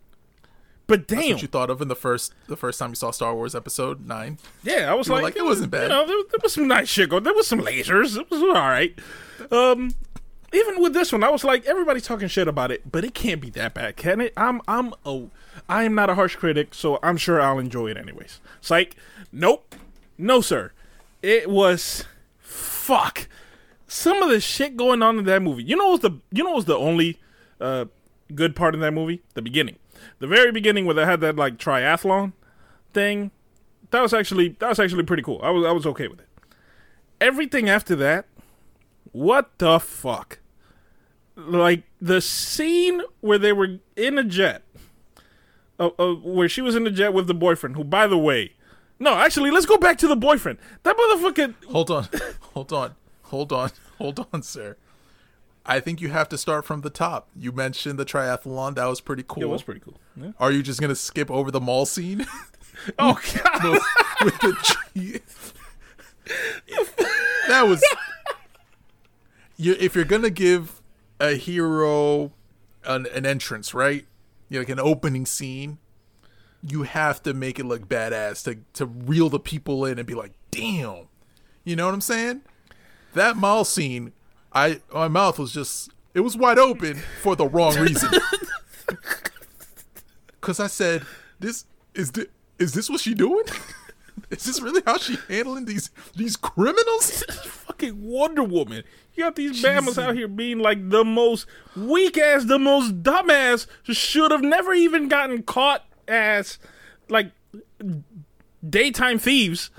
But 0.86 1.08
damn, 1.08 1.34
What 1.34 1.42
you 1.42 1.48
thought 1.48 1.70
of 1.70 1.82
in 1.82 1.88
the 1.88 1.96
first 1.96 2.34
the 2.48 2.58
first 2.58 2.78
time 2.78 2.90
you 2.90 2.96
saw 2.96 3.12
Star 3.12 3.34
Wars 3.34 3.56
Episode 3.56 4.06
Nine? 4.06 4.38
yeah, 4.64 4.92
I 4.92 4.96
was 4.96 5.10
like, 5.10 5.24
like, 5.24 5.36
it 5.38 5.46
wasn't 5.46 5.72
bad. 5.72 5.84
You 5.84 5.90
know, 5.90 6.06
there, 6.06 6.18
there 6.30 6.40
was 6.44 6.54
some 6.54 6.68
nice 6.68 6.90
shit 6.90 7.10
going. 7.10 7.24
There 7.24 7.34
was 7.34 7.48
some 7.48 7.62
lasers. 7.62 8.18
It 8.18 8.30
was 8.30 8.42
all 8.42 8.54
right. 8.54 8.94
Um, 9.50 9.96
even 10.52 10.82
with 10.82 10.94
this 10.94 11.12
one, 11.14 11.24
I 11.24 11.30
was 11.30 11.46
like, 11.46 11.66
everybody's 11.66 12.04
talking 12.06 12.28
shit 12.28 12.48
about 12.50 12.70
it, 12.70 12.92
but 12.92 13.06
it 13.06 13.14
can't 13.14 13.40
be 13.40 13.50
that 13.52 13.74
bad, 13.74 13.96
can 13.96 14.20
it? 14.20 14.34
I'm 14.36 14.62
I'm 14.68 14.94
oh, 15.06 15.30
I 15.70 15.84
am 15.84 15.96
not 15.96 16.10
a 16.10 16.16
harsh 16.16 16.36
critic, 16.36 16.74
so 16.74 17.00
I'm 17.02 17.16
sure 17.16 17.40
I'll 17.42 17.60
enjoy 17.60 17.88
it 17.88 17.98
anyways. 17.98 18.42
Psych. 18.60 18.96
Nope. 19.32 19.76
No, 20.18 20.42
sir. 20.42 20.74
It 21.22 21.50
was 21.50 22.04
fuck. 22.40 23.28
Some 23.88 24.22
of 24.22 24.30
the 24.30 24.40
shit 24.40 24.78
going 24.78 25.02
on 25.02 25.20
in 25.20 25.26
that 25.26 25.42
movie. 25.42 25.64
You 25.64 25.76
know 25.76 25.90
what's 25.90 26.02
the 26.02 26.20
you 26.32 26.44
know 26.44 26.52
what's 26.52 26.66
the 26.66 26.78
only 26.78 27.20
uh 27.60 27.86
good 28.34 28.56
part 28.56 28.74
in 28.74 28.82
that 28.82 28.94
movie? 28.94 29.22
The 29.34 29.42
beginning. 29.42 29.78
The 30.20 30.28
very 30.28 30.52
beginning 30.52 30.86
where 30.86 30.96
they 30.96 31.06
had 31.06 31.22
that 31.22 31.36
like 31.36 31.58
triathlon 31.58 32.34
thing. 32.94 33.32
That 33.92 34.02
was 34.02 34.14
actually 34.14 34.50
that 34.60 34.70
was 34.70 34.80
actually 34.80 35.04
pretty 35.04 35.24
cool. 35.24 35.40
I 35.44 35.52
was 35.52 35.66
I 35.66 35.72
was 35.72 35.86
okay 35.86 36.08
with 36.08 36.20
it. 36.20 36.28
Everything 37.22 37.70
after 37.70 37.96
that, 37.98 38.26
what 39.12 39.58
the 39.60 39.80
fuck? 39.80 40.40
Like 41.36 41.84
the 42.02 42.22
scene 42.22 43.02
where 43.22 43.38
they 43.38 43.54
were 43.54 43.80
in 43.96 44.18
a 44.18 44.24
jet, 44.24 44.64
uh, 45.80 45.90
uh, 45.98 46.14
where 46.14 46.50
she 46.50 46.62
was 46.62 46.76
in 46.76 46.84
the 46.84 46.92
jet 46.92 47.14
with 47.14 47.28
the 47.28 47.34
boyfriend, 47.34 47.76
who, 47.76 47.84
by 47.84 48.08
the 48.08 48.18
way, 48.18 48.54
no, 49.00 49.16
actually, 49.16 49.50
let's 49.52 49.66
go 49.66 49.78
back 49.78 49.98
to 50.00 50.08
the 50.08 50.16
boyfriend. 50.16 50.60
That 50.84 50.96
motherfucker. 50.96 51.56
Hold 51.72 51.92
on, 51.92 52.08
hold 52.54 52.74
on, 52.74 52.96
hold 53.34 53.52
on, 53.52 53.72
hold 53.98 54.28
on, 54.32 54.44
sir. 54.44 54.78
I 55.66 55.80
think 55.80 56.02
you 56.02 56.10
have 56.10 56.30
to 56.30 56.38
start 56.38 56.66
from 56.66 56.82
the 56.82 56.92
top. 56.92 57.30
You 57.36 57.52
mentioned 57.52 57.98
the 57.98 58.06
triathlon. 58.06 58.76
That 58.76 58.86
was 58.86 59.02
pretty 59.02 59.24
cool. 59.28 59.42
It 59.42 59.50
was 59.50 59.64
pretty 59.64 59.80
cool. 59.80 59.98
Yeah. 60.16 60.34
Are 60.40 60.52
you 60.52 60.62
just 60.62 60.80
gonna 60.80 60.96
skip 60.96 61.32
over 61.32 61.50
the 61.50 61.60
mall 61.60 61.86
scene 61.88 62.28
Oh 63.00 63.20
god. 63.34 63.64
with 64.24 64.40
the 64.40 65.22
that 67.48 67.68
was. 67.68 67.84
You, 69.58 69.76
if 69.80 69.96
you're 69.96 70.06
gonna 70.06 70.30
give 70.30 70.82
a 71.20 71.34
hero 71.34 72.34
an, 72.84 73.08
an 73.14 73.26
entrance, 73.26 73.74
right? 73.74 74.06
You 74.50 74.58
know, 74.58 74.62
like 74.62 74.70
an 74.70 74.80
opening 74.80 75.26
scene, 75.26 75.80
you 76.62 76.84
have 76.84 77.24
to 77.24 77.34
make 77.34 77.58
it 77.58 77.66
look 77.66 77.88
badass 77.88 78.44
to 78.46 78.60
to 78.74 78.86
reel 78.86 79.30
the 79.30 79.40
people 79.40 79.86
in 79.86 79.98
and 79.98 80.06
be 80.08 80.14
like, 80.14 80.34
"Damn," 80.52 81.08
you 81.64 81.76
know 81.76 81.86
what 81.86 81.94
I'm 81.94 82.02
saying? 82.02 82.42
That 83.14 83.38
mall 83.38 83.66
scene, 83.66 84.14
I 84.52 84.82
my 84.94 85.08
mouth 85.08 85.40
was 85.40 85.54
just 85.54 85.92
it 86.14 86.22
was 86.22 86.38
wide 86.38 86.60
open 86.60 87.02
for 87.22 87.36
the 87.36 87.48
wrong 87.48 87.78
reason. 87.78 88.10
Cause 90.42 90.60
I 90.60 90.68
said, 90.68 91.04
"This 91.40 91.66
is 91.94 92.12
the 92.12 92.28
is 92.60 92.74
this 92.74 92.90
what 92.90 93.00
she 93.00 93.14
doing? 93.14 93.46
is 94.30 94.44
this 94.44 94.62
really 94.62 94.82
how 94.86 94.98
she 94.98 95.18
handling 95.30 95.66
these 95.66 95.90
these 96.16 96.36
criminals?" 96.36 97.24
fucking 97.44 98.04
Wonder 98.04 98.44
Woman. 98.44 98.84
You 99.16 99.24
got 99.24 99.36
these 99.36 99.62
Bamas 99.62 100.02
out 100.02 100.16
here 100.16 100.28
being 100.28 100.60
like 100.60 100.90
the 100.90 101.04
most 101.04 101.46
weak 101.76 102.18
ass, 102.18 102.46
the 102.46 102.60
most 102.60 103.04
dumbass, 103.04 103.68
should 103.84 104.32
have 104.32 104.42
never 104.42 104.74
even 104.74 105.08
gotten 105.08 105.44
caught 105.44 105.86
as 106.08 106.58
like 107.10 107.32
daytime 108.68 109.20
thieves. 109.20 109.70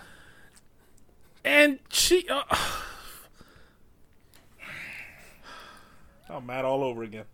And 1.45 1.79
she. 1.91 2.27
Uh, 2.29 2.43
I'm 6.35 6.47
mad 6.47 6.65
all 6.65 6.83
over 6.83 7.03
again. 7.03 7.25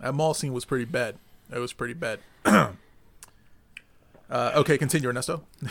That 0.00 0.14
mall 0.14 0.32
scene 0.32 0.52
was 0.52 0.64
pretty 0.64 0.84
bad. 0.84 1.16
It 1.52 1.58
was 1.58 1.72
pretty 1.72 1.94
bad. 1.94 2.20
uh, 2.44 2.70
okay, 4.30 4.78
continue, 4.78 5.08
Ernesto. 5.08 5.42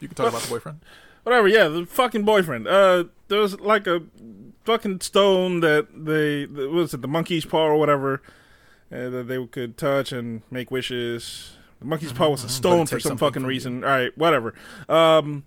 you 0.00 0.08
can 0.08 0.14
talk 0.14 0.28
about 0.28 0.42
the 0.42 0.48
boyfriend. 0.48 0.80
whatever. 1.24 1.48
Yeah, 1.48 1.66
the 1.68 1.84
fucking 1.86 2.24
boyfriend. 2.24 2.68
Uh, 2.68 3.04
there 3.28 3.40
was 3.40 3.58
like 3.60 3.88
a 3.88 4.02
fucking 4.64 5.00
stone 5.00 5.60
that 5.60 5.88
they 5.92 6.46
what 6.46 6.70
was 6.70 6.94
it 6.94 7.02
the 7.02 7.08
monkey's 7.08 7.44
paw 7.44 7.66
or 7.66 7.76
whatever 7.76 8.22
uh, 8.90 9.10
that 9.10 9.24
they 9.28 9.44
could 9.46 9.76
touch 9.76 10.12
and 10.12 10.42
make 10.50 10.70
wishes. 10.70 11.56
The 11.80 11.86
monkey's 11.86 12.12
paw 12.12 12.28
was 12.28 12.44
a 12.44 12.48
stone 12.48 12.86
for 12.86 13.00
some 13.00 13.18
fucking 13.18 13.34
from 13.34 13.42
you. 13.42 13.48
reason. 13.48 13.82
All 13.82 13.90
right, 13.90 14.16
whatever. 14.16 14.54
Um. 14.88 15.44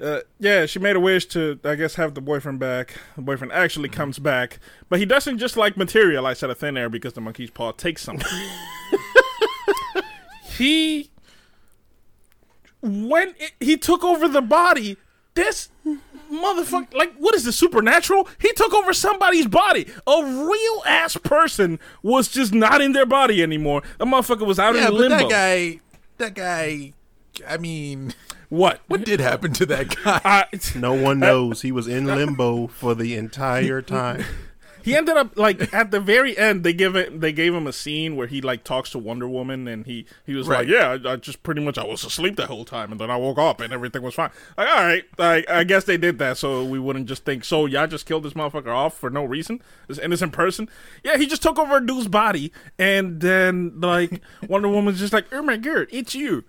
Uh, 0.00 0.20
yeah, 0.38 0.64
she 0.64 0.78
made 0.78 0.96
a 0.96 1.00
wish 1.00 1.26
to, 1.26 1.60
I 1.62 1.74
guess, 1.74 1.96
have 1.96 2.14
the 2.14 2.22
boyfriend 2.22 2.58
back. 2.58 2.94
The 3.16 3.22
boyfriend 3.22 3.52
actually 3.52 3.90
comes 3.90 4.18
back, 4.18 4.58
but 4.88 4.98
he 4.98 5.04
doesn't 5.04 5.38
just 5.38 5.56
like 5.56 5.76
materialize 5.76 6.42
out 6.42 6.50
of 6.50 6.58
thin 6.58 6.76
air 6.76 6.88
because 6.88 7.12
the 7.12 7.20
monkey's 7.20 7.50
paw 7.50 7.72
takes 7.72 8.02
something. 8.02 8.26
he 10.56 11.10
when 12.82 13.34
it, 13.38 13.52
he 13.60 13.76
took 13.76 14.02
over 14.02 14.28
the 14.28 14.40
body, 14.40 14.96
this 15.34 15.68
motherfucker, 16.32 16.92
like, 16.94 17.14
what 17.16 17.34
is 17.34 17.44
this, 17.44 17.56
supernatural? 17.56 18.28
He 18.40 18.52
took 18.52 18.72
over 18.72 18.92
somebody's 18.92 19.46
body. 19.46 19.86
A 20.06 20.22
real 20.24 20.82
ass 20.86 21.16
person 21.18 21.78
was 22.02 22.28
just 22.28 22.54
not 22.54 22.80
in 22.80 22.92
their 22.92 23.06
body 23.06 23.42
anymore. 23.42 23.82
The 23.98 24.06
motherfucker 24.06 24.46
was 24.46 24.58
out 24.58 24.74
Yeah, 24.74 24.88
in 24.88 24.94
limbo. 24.94 25.16
that 25.18 25.30
guy, 25.30 25.80
that 26.18 26.34
guy. 26.34 26.92
I 27.46 27.58
mean, 27.58 28.14
what? 28.50 28.80
what 28.88 29.04
did 29.04 29.20
happen 29.20 29.52
to 29.54 29.66
that 29.66 29.96
guy? 30.04 30.20
I, 30.24 30.46
No 30.78 30.92
one 30.92 31.20
knows. 31.20 31.62
He 31.62 31.72
was 31.72 31.88
in 31.88 32.04
limbo 32.04 32.66
for 32.66 32.94
the 32.94 33.16
entire 33.16 33.80
time. 33.80 34.24
He 34.84 34.96
ended 34.96 35.16
up 35.16 35.36
like 35.38 35.72
at 35.74 35.90
the 35.90 36.00
very 36.00 36.36
end. 36.36 36.64
They 36.64 36.72
give 36.72 36.96
it. 36.96 37.20
They 37.20 37.32
gave 37.32 37.54
him 37.54 37.66
a 37.66 37.72
scene 37.72 38.16
where 38.16 38.26
he 38.26 38.40
like 38.40 38.64
talks 38.64 38.90
to 38.90 38.98
Wonder 38.98 39.28
Woman, 39.28 39.66
and 39.68 39.86
he 39.86 40.06
he 40.26 40.34
was 40.34 40.46
Right. 40.48 40.60
like, 40.60 40.68
"Yeah, 40.68 40.98
I, 41.10 41.12
I 41.12 41.16
just 41.16 41.42
pretty 41.42 41.60
much 41.62 41.78
I 41.78 41.84
was 41.84 42.04
asleep 42.04 42.36
the 42.36 42.46
whole 42.46 42.64
time, 42.64 42.92
and 42.92 43.00
then 43.00 43.10
I 43.10 43.16
woke 43.16 43.38
up, 43.38 43.60
and 43.60 43.72
everything 43.72 44.02
was 44.02 44.14
fine." 44.14 44.30
Like, 44.56 44.68
all 44.68 44.82
right, 44.82 45.04
I, 45.18 45.44
I 45.48 45.64
guess 45.64 45.84
they 45.84 45.96
did 45.96 46.18
that 46.18 46.38
so 46.38 46.64
we 46.64 46.78
wouldn't 46.78 47.06
just 47.06 47.24
think, 47.24 47.44
"So 47.44 47.66
y'all 47.66 47.86
just 47.86 48.06
killed 48.06 48.22
this 48.24 48.34
motherfucker 48.34 48.74
off 48.74 48.96
for 48.98 49.10
no 49.10 49.24
reason, 49.24 49.60
this 49.88 49.98
innocent 49.98 50.32
person." 50.32 50.68
Yeah, 51.04 51.16
he 51.16 51.26
just 51.26 51.42
took 51.42 51.58
over 51.58 51.76
a 51.78 51.86
dude's 51.86 52.08
body, 52.08 52.52
and 52.78 53.20
then 53.20 53.80
like 53.80 54.20
Wonder 54.48 54.68
Woman's 54.68 54.98
just 54.98 55.12
like, 55.12 55.26
"Oh 55.32 55.42
my 55.42 55.56
god, 55.56 55.86
it's 55.90 56.14
you! 56.14 56.44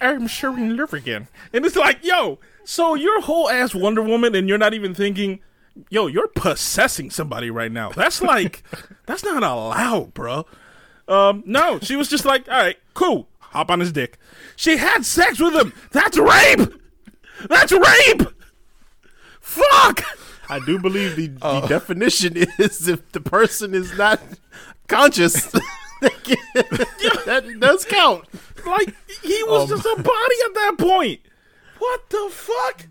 I'm 0.00 0.26
sure 0.26 0.56
in 0.56 0.76
love 0.76 0.92
again," 0.94 1.28
and 1.52 1.64
it's 1.64 1.76
like, 1.76 2.04
"Yo." 2.04 2.38
So 2.64 2.94
you're 2.94 3.22
whole 3.22 3.48
ass 3.48 3.74
Wonder 3.74 4.02
Woman, 4.02 4.34
and 4.34 4.46
you're 4.46 4.58
not 4.58 4.74
even 4.74 4.92
thinking, 4.94 5.40
yo, 5.90 6.06
you're 6.06 6.28
possessing 6.28 7.10
somebody 7.10 7.50
right 7.50 7.72
now. 7.72 7.90
That's 7.90 8.22
like, 8.22 8.62
that's 9.06 9.24
not 9.24 9.42
allowed, 9.42 10.14
bro. 10.14 10.46
Um, 11.06 11.42
no, 11.46 11.78
she 11.80 11.96
was 11.96 12.08
just 12.08 12.24
like, 12.24 12.48
all 12.48 12.58
right, 12.58 12.76
cool, 12.94 13.28
hop 13.40 13.70
on 13.70 13.80
his 13.80 13.92
dick. 13.92 14.18
She 14.56 14.76
had 14.76 15.04
sex 15.04 15.40
with 15.40 15.54
him. 15.54 15.72
That's 15.90 16.18
rape. 16.18 16.72
That's 17.48 17.72
rape. 17.72 18.28
Fuck. 19.40 20.02
I 20.50 20.60
do 20.60 20.78
believe 20.78 21.16
the, 21.16 21.28
the 21.28 21.66
definition 21.66 22.36
is 22.58 22.88
if 22.88 23.10
the 23.12 23.20
person 23.20 23.74
is 23.74 23.96
not 23.96 24.20
conscious. 24.88 25.50
that 26.00 27.56
does 27.60 27.84
count. 27.84 28.24
Like 28.66 28.94
he 29.22 29.42
was 29.44 29.68
just 29.68 29.84
a 29.84 29.96
body 29.96 30.36
at 30.46 30.54
that 30.54 30.74
point. 30.78 31.20
What 31.78 32.08
the 32.10 32.28
fuck? 32.30 32.86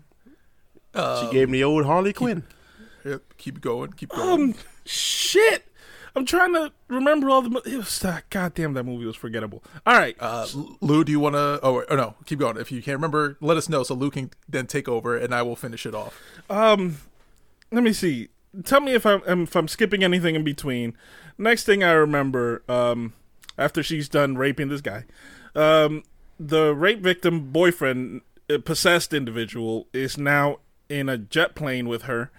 She 0.94 1.32
gave 1.32 1.48
me 1.48 1.62
old 1.62 1.84
Harley 1.84 2.12
Quinn. 2.12 2.42
Keep 3.38 3.60
going, 3.60 3.92
keep 3.92 4.10
going. 4.10 4.40
Um, 4.50 4.54
shit. 4.84 5.64
I'm 6.16 6.24
trying 6.26 6.52
to 6.54 6.72
remember 6.88 7.30
all 7.30 7.42
the. 7.42 7.62
It 7.64 7.76
was 7.76 8.04
uh, 8.04 8.20
goddamn 8.30 8.74
that 8.74 8.82
movie 8.84 9.04
was 9.04 9.14
forgettable. 9.14 9.62
All 9.86 9.96
right, 9.96 10.16
Uh, 10.18 10.46
Lou, 10.80 11.04
do 11.04 11.12
you 11.12 11.20
want 11.20 11.34
to? 11.36 11.60
Oh, 11.62 11.84
oh 11.88 11.96
no, 11.96 12.14
keep 12.26 12.40
going. 12.40 12.56
If 12.56 12.72
you 12.72 12.82
can't 12.82 12.96
remember, 12.96 13.36
let 13.40 13.56
us 13.56 13.68
know 13.68 13.84
so 13.84 13.94
Lou 13.94 14.10
can 14.10 14.30
then 14.48 14.66
take 14.66 14.88
over, 14.88 15.16
and 15.16 15.32
I 15.34 15.42
will 15.42 15.54
finish 15.54 15.86
it 15.86 15.94
off. 15.94 16.20
Um, 16.50 16.96
let 17.70 17.84
me 17.84 17.92
see. 17.92 18.28
Tell 18.64 18.80
me 18.80 18.94
if 18.94 19.06
I'm 19.06 19.22
if 19.26 19.54
I'm 19.54 19.68
skipping 19.68 20.02
anything 20.02 20.34
in 20.34 20.42
between. 20.42 20.96
Next 21.36 21.64
thing 21.64 21.84
I 21.84 21.92
remember, 21.92 22.64
um, 22.68 23.12
after 23.56 23.82
she's 23.82 24.08
done 24.08 24.36
raping 24.36 24.68
this 24.70 24.80
guy, 24.80 25.04
um, 25.54 26.02
the 26.40 26.74
rape 26.74 27.00
victim 27.00 27.52
boyfriend, 27.52 28.22
uh, 28.50 28.58
possessed 28.64 29.12
individual, 29.14 29.86
is 29.92 30.18
now 30.18 30.58
in 30.88 31.08
a 31.08 31.18
jet 31.18 31.54
plane 31.54 31.86
with 31.86 32.02
her, 32.02 32.32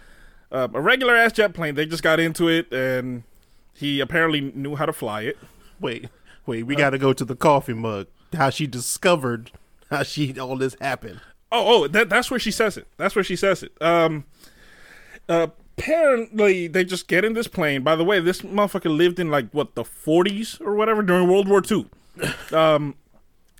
uh, 0.51 0.67
a 0.73 0.81
regular 0.81 1.15
ass 1.15 1.33
jet 1.33 1.53
plane. 1.53 1.75
They 1.75 1.85
just 1.85 2.03
got 2.03 2.19
into 2.19 2.47
it, 2.47 2.71
and 2.71 3.23
he 3.73 3.99
apparently 3.99 4.41
knew 4.41 4.75
how 4.75 4.85
to 4.85 4.93
fly 4.93 5.21
it. 5.21 5.37
Wait, 5.79 6.09
wait, 6.45 6.63
we 6.63 6.75
got 6.75 6.91
to 6.91 6.97
go 6.97 7.13
to 7.13 7.25
the 7.25 7.35
coffee 7.35 7.73
mug. 7.73 8.07
How 8.33 8.49
she 8.49 8.67
discovered 8.67 9.51
how 9.89 10.03
she 10.03 10.37
all 10.39 10.55
this 10.55 10.75
happened. 10.79 11.21
Oh, 11.51 11.83
oh, 11.83 11.87
that, 11.87 12.09
that's 12.09 12.29
where 12.29 12.39
she 12.39 12.51
says 12.51 12.77
it. 12.77 12.87
That's 12.97 13.15
where 13.15 13.23
she 13.23 13.35
says 13.35 13.63
it. 13.63 13.71
Um, 13.81 14.25
uh, 15.27 15.47
apparently 15.77 16.67
they 16.67 16.83
just 16.83 17.07
get 17.07 17.25
in 17.25 17.33
this 17.33 17.47
plane. 17.47 17.81
By 17.81 17.95
the 17.95 18.03
way, 18.03 18.19
this 18.19 18.41
motherfucker 18.41 18.95
lived 18.95 19.19
in 19.19 19.31
like 19.31 19.49
what 19.51 19.75
the 19.75 19.83
40s 19.83 20.61
or 20.61 20.75
whatever 20.75 21.01
during 21.01 21.27
World 21.27 21.47
War 21.47 21.61
II. 21.69 21.87
Um, 22.51 22.95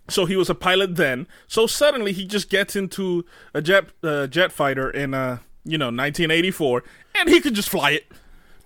so 0.09 0.25
he 0.25 0.35
was 0.35 0.49
a 0.49 0.55
pilot 0.55 0.95
then. 0.95 1.27
So 1.47 1.67
suddenly 1.67 2.11
he 2.11 2.25
just 2.25 2.49
gets 2.49 2.75
into 2.75 3.25
a 3.53 3.61
jet 3.61 3.85
uh, 4.03 4.27
jet 4.27 4.51
fighter 4.51 4.89
in 4.89 5.13
uh 5.13 5.37
you 5.69 5.77
know 5.77 5.87
1984, 5.87 6.83
and 7.15 7.29
he 7.29 7.39
could 7.41 7.53
just 7.55 7.69
fly 7.69 7.91
it. 7.91 8.11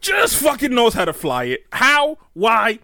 just 0.01 0.35
fucking 0.37 0.73
knows 0.73 0.93
how 0.93 1.05
to 1.05 1.13
fly 1.13 1.45
it. 1.45 1.65
How? 1.71 2.17
Why? 2.33 2.79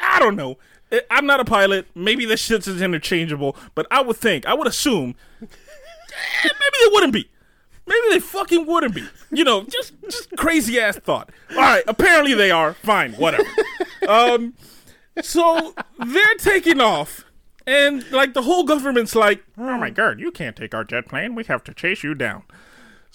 I 0.00 0.18
don't 0.18 0.36
know. 0.36 0.58
I- 0.92 1.02
I'm 1.10 1.26
not 1.26 1.40
a 1.40 1.44
pilot. 1.44 1.86
Maybe 1.94 2.24
this 2.24 2.40
shit 2.40 2.66
is 2.66 2.80
interchangeable, 2.80 3.56
but 3.74 3.86
I 3.90 4.00
would 4.02 4.16
think, 4.16 4.46
I 4.46 4.54
would 4.54 4.66
assume, 4.66 5.14
eh, 5.42 5.46
maybe 6.44 6.76
they 6.84 6.90
wouldn't 6.92 7.12
be. 7.12 7.28
Maybe 7.86 8.00
they 8.10 8.20
fucking 8.20 8.66
wouldn't 8.66 8.94
be. 8.94 9.06
You 9.30 9.44
know, 9.44 9.64
just 9.64 9.92
just 10.08 10.34
crazy 10.36 10.80
ass 10.80 10.96
thought. 10.98 11.30
All 11.50 11.56
right, 11.58 11.84
apparently 11.86 12.34
they 12.34 12.50
are. 12.50 12.74
Fine, 12.74 13.12
whatever. 13.14 13.44
um, 14.08 14.54
so 15.22 15.74
they're 16.04 16.34
taking 16.38 16.80
off, 16.80 17.24
and 17.66 18.10
like 18.10 18.34
the 18.34 18.42
whole 18.42 18.64
government's 18.64 19.14
like, 19.14 19.44
"Oh 19.56 19.76
my 19.78 19.90
god, 19.90 20.18
you 20.18 20.30
can't 20.32 20.56
take 20.56 20.74
our 20.74 20.84
jet 20.84 21.06
plane. 21.06 21.34
We 21.36 21.44
have 21.44 21.62
to 21.64 21.74
chase 21.74 22.02
you 22.02 22.14
down." 22.14 22.42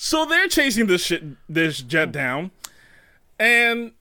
So 0.03 0.25
they're 0.25 0.47
chasing 0.47 0.87
this 0.87 1.05
shit, 1.05 1.23
this 1.47 1.79
jet 1.79 2.09
mm. 2.09 2.13
down, 2.13 2.51
and 3.37 3.91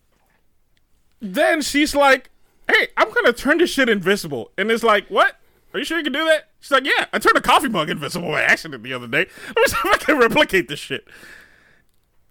then 1.21 1.61
she's 1.61 1.95
like, 1.95 2.31
"Hey, 2.67 2.89
I'm 2.97 3.13
gonna 3.13 3.35
turn 3.35 3.59
this 3.59 3.69
shit 3.69 3.91
invisible." 3.91 4.51
And 4.57 4.71
it's 4.71 4.83
like, 4.83 5.09
"What? 5.09 5.37
Are 5.75 5.79
you 5.79 5.85
sure 5.85 5.99
you 5.99 6.05
can 6.05 6.15
do 6.15 6.25
that?" 6.25 6.49
She's 6.59 6.71
like, 6.71 6.87
"Yeah, 6.87 7.05
I 7.13 7.19
turned 7.19 7.37
a 7.37 7.43
coffee 7.43 7.69
mug 7.69 7.91
invisible 7.91 8.31
by 8.31 8.41
accident 8.41 8.83
the 8.83 8.95
other 8.95 9.07
day. 9.09 9.27
Let 9.49 9.57
me 9.57 9.67
see 9.67 9.77
if 9.77 9.95
I 9.95 9.99
can 9.99 10.17
replicate 10.17 10.69
this 10.69 10.81
shit." 10.81 11.07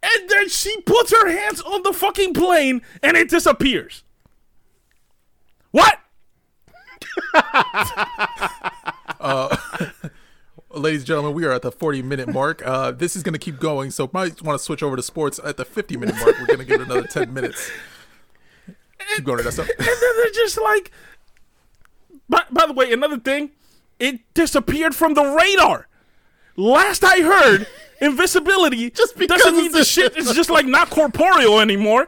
And 0.02 0.30
then 0.30 0.50
she 0.50 0.82
puts 0.82 1.12
her 1.12 1.30
hands 1.30 1.62
on 1.62 1.84
the 1.84 1.94
fucking 1.94 2.34
plane, 2.34 2.82
and 3.04 3.16
it 3.16 3.30
disappears. 3.30 4.04
What? 5.70 6.00
Uh, 9.20 9.56
Ladies 10.72 11.02
and 11.02 11.08
gentlemen, 11.08 11.34
we 11.34 11.46
are 11.46 11.52
at 11.52 11.64
the 11.64 11.72
40 11.72 12.04
minute 12.04 12.32
mark. 12.32 12.62
Uh, 12.64 12.92
this 12.92 13.16
is 13.16 13.24
going 13.24 13.34
to 13.34 13.40
keep 13.40 13.60
going, 13.60 13.90
so 13.90 14.08
might 14.14 14.40
want 14.44 14.60
to 14.60 14.64
switch 14.64 14.84
over 14.84 14.96
to 14.96 15.02
sports 15.02 15.40
at 15.44 15.58
the 15.58 15.66
50 15.66 15.98
minute 15.98 16.16
mark. 16.18 16.38
We're 16.40 16.46
going 16.46 16.60
to 16.60 16.66
give 16.66 16.80
it 16.82 16.86
another 16.86 17.08
10 17.08 17.34
minutes. 17.34 17.72
Keep 19.16 19.26
going, 19.26 19.40
Ernesto. 19.40 19.64
And 19.64 19.72
then 19.80 20.16
they're 20.18 20.32
just 20.32 20.62
like. 20.62 20.92
By, 22.28 22.44
by 22.52 22.68
the 22.68 22.74
way, 22.74 22.94
another 22.94 23.18
thing, 23.18 23.50
it 23.98 24.22
disappeared 24.36 24.94
from 24.94 25.16
the 25.16 25.24
radar. 25.24 25.88
Last 26.56 27.04
I 27.04 27.22
heard, 27.22 27.66
invisibility 28.00 28.90
Just 28.96 29.18
doesn't 29.18 29.56
mean 29.56 29.72
the 29.72 29.84
shit 29.84 30.16
is 30.16 30.34
just 30.34 30.52
like 30.52 30.68
not 30.68 30.92
corporeal 30.92 31.60
anymore. 31.60 32.08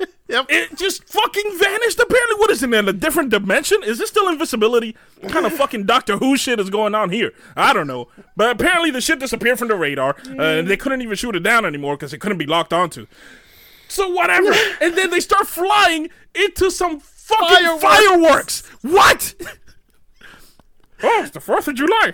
Yep. 0.26 0.46
It 0.48 0.78
just 0.78 1.04
fucking 1.04 1.58
vanished. 1.58 2.00
Apparently, 2.00 2.36
what 2.36 2.50
is 2.50 2.62
it 2.62 2.72
in 2.72 2.88
a 2.88 2.94
different 2.94 3.28
dimension? 3.28 3.82
Is 3.84 3.98
this 3.98 4.08
still 4.08 4.26
invisibility? 4.28 4.96
What 5.20 5.30
kind 5.30 5.44
of 5.44 5.52
fucking 5.56 5.84
Doctor 5.84 6.16
Who 6.16 6.38
shit 6.38 6.58
is 6.58 6.70
going 6.70 6.94
on 6.94 7.10
here? 7.10 7.32
I 7.54 7.74
don't 7.74 7.86
know. 7.86 8.08
But 8.34 8.50
apparently, 8.50 8.90
the 8.90 9.02
shit 9.02 9.18
disappeared 9.18 9.58
from 9.58 9.68
the 9.68 9.76
radar, 9.76 10.16
uh, 10.26 10.42
and 10.42 10.66
they 10.66 10.78
couldn't 10.78 11.02
even 11.02 11.14
shoot 11.16 11.36
it 11.36 11.42
down 11.42 11.66
anymore 11.66 11.96
because 11.96 12.14
it 12.14 12.18
couldn't 12.18 12.38
be 12.38 12.46
locked 12.46 12.72
onto. 12.72 13.06
So 13.88 14.08
whatever. 14.08 14.50
and 14.80 14.96
then 14.96 15.10
they 15.10 15.20
start 15.20 15.46
flying 15.46 16.08
into 16.34 16.70
some 16.70 17.00
fucking 17.00 17.78
fireworks. 17.78 18.62
What? 18.80 19.34
oh, 21.02 21.20
it's 21.22 21.32
the 21.32 21.40
Fourth 21.40 21.68
of 21.68 21.74
July. 21.74 22.12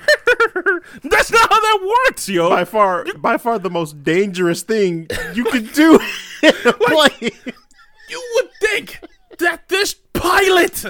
That's 1.04 1.30
not 1.30 1.48
how 1.48 1.60
that 1.60 1.96
works, 2.06 2.28
yo. 2.28 2.50
by 2.50 2.64
far, 2.64 3.06
by 3.18 3.36
far 3.36 3.60
the 3.60 3.70
most 3.70 4.02
dangerous 4.02 4.62
thing 4.62 5.06
you 5.32 5.44
could 5.44 5.72
do 5.72 6.00
in 6.42 6.52
a 6.64 6.72
plane. 6.72 7.54
You 8.10 8.30
would 8.34 8.50
think 8.60 9.00
that 9.38 9.68
this 9.68 9.94
pilot, 10.12 10.84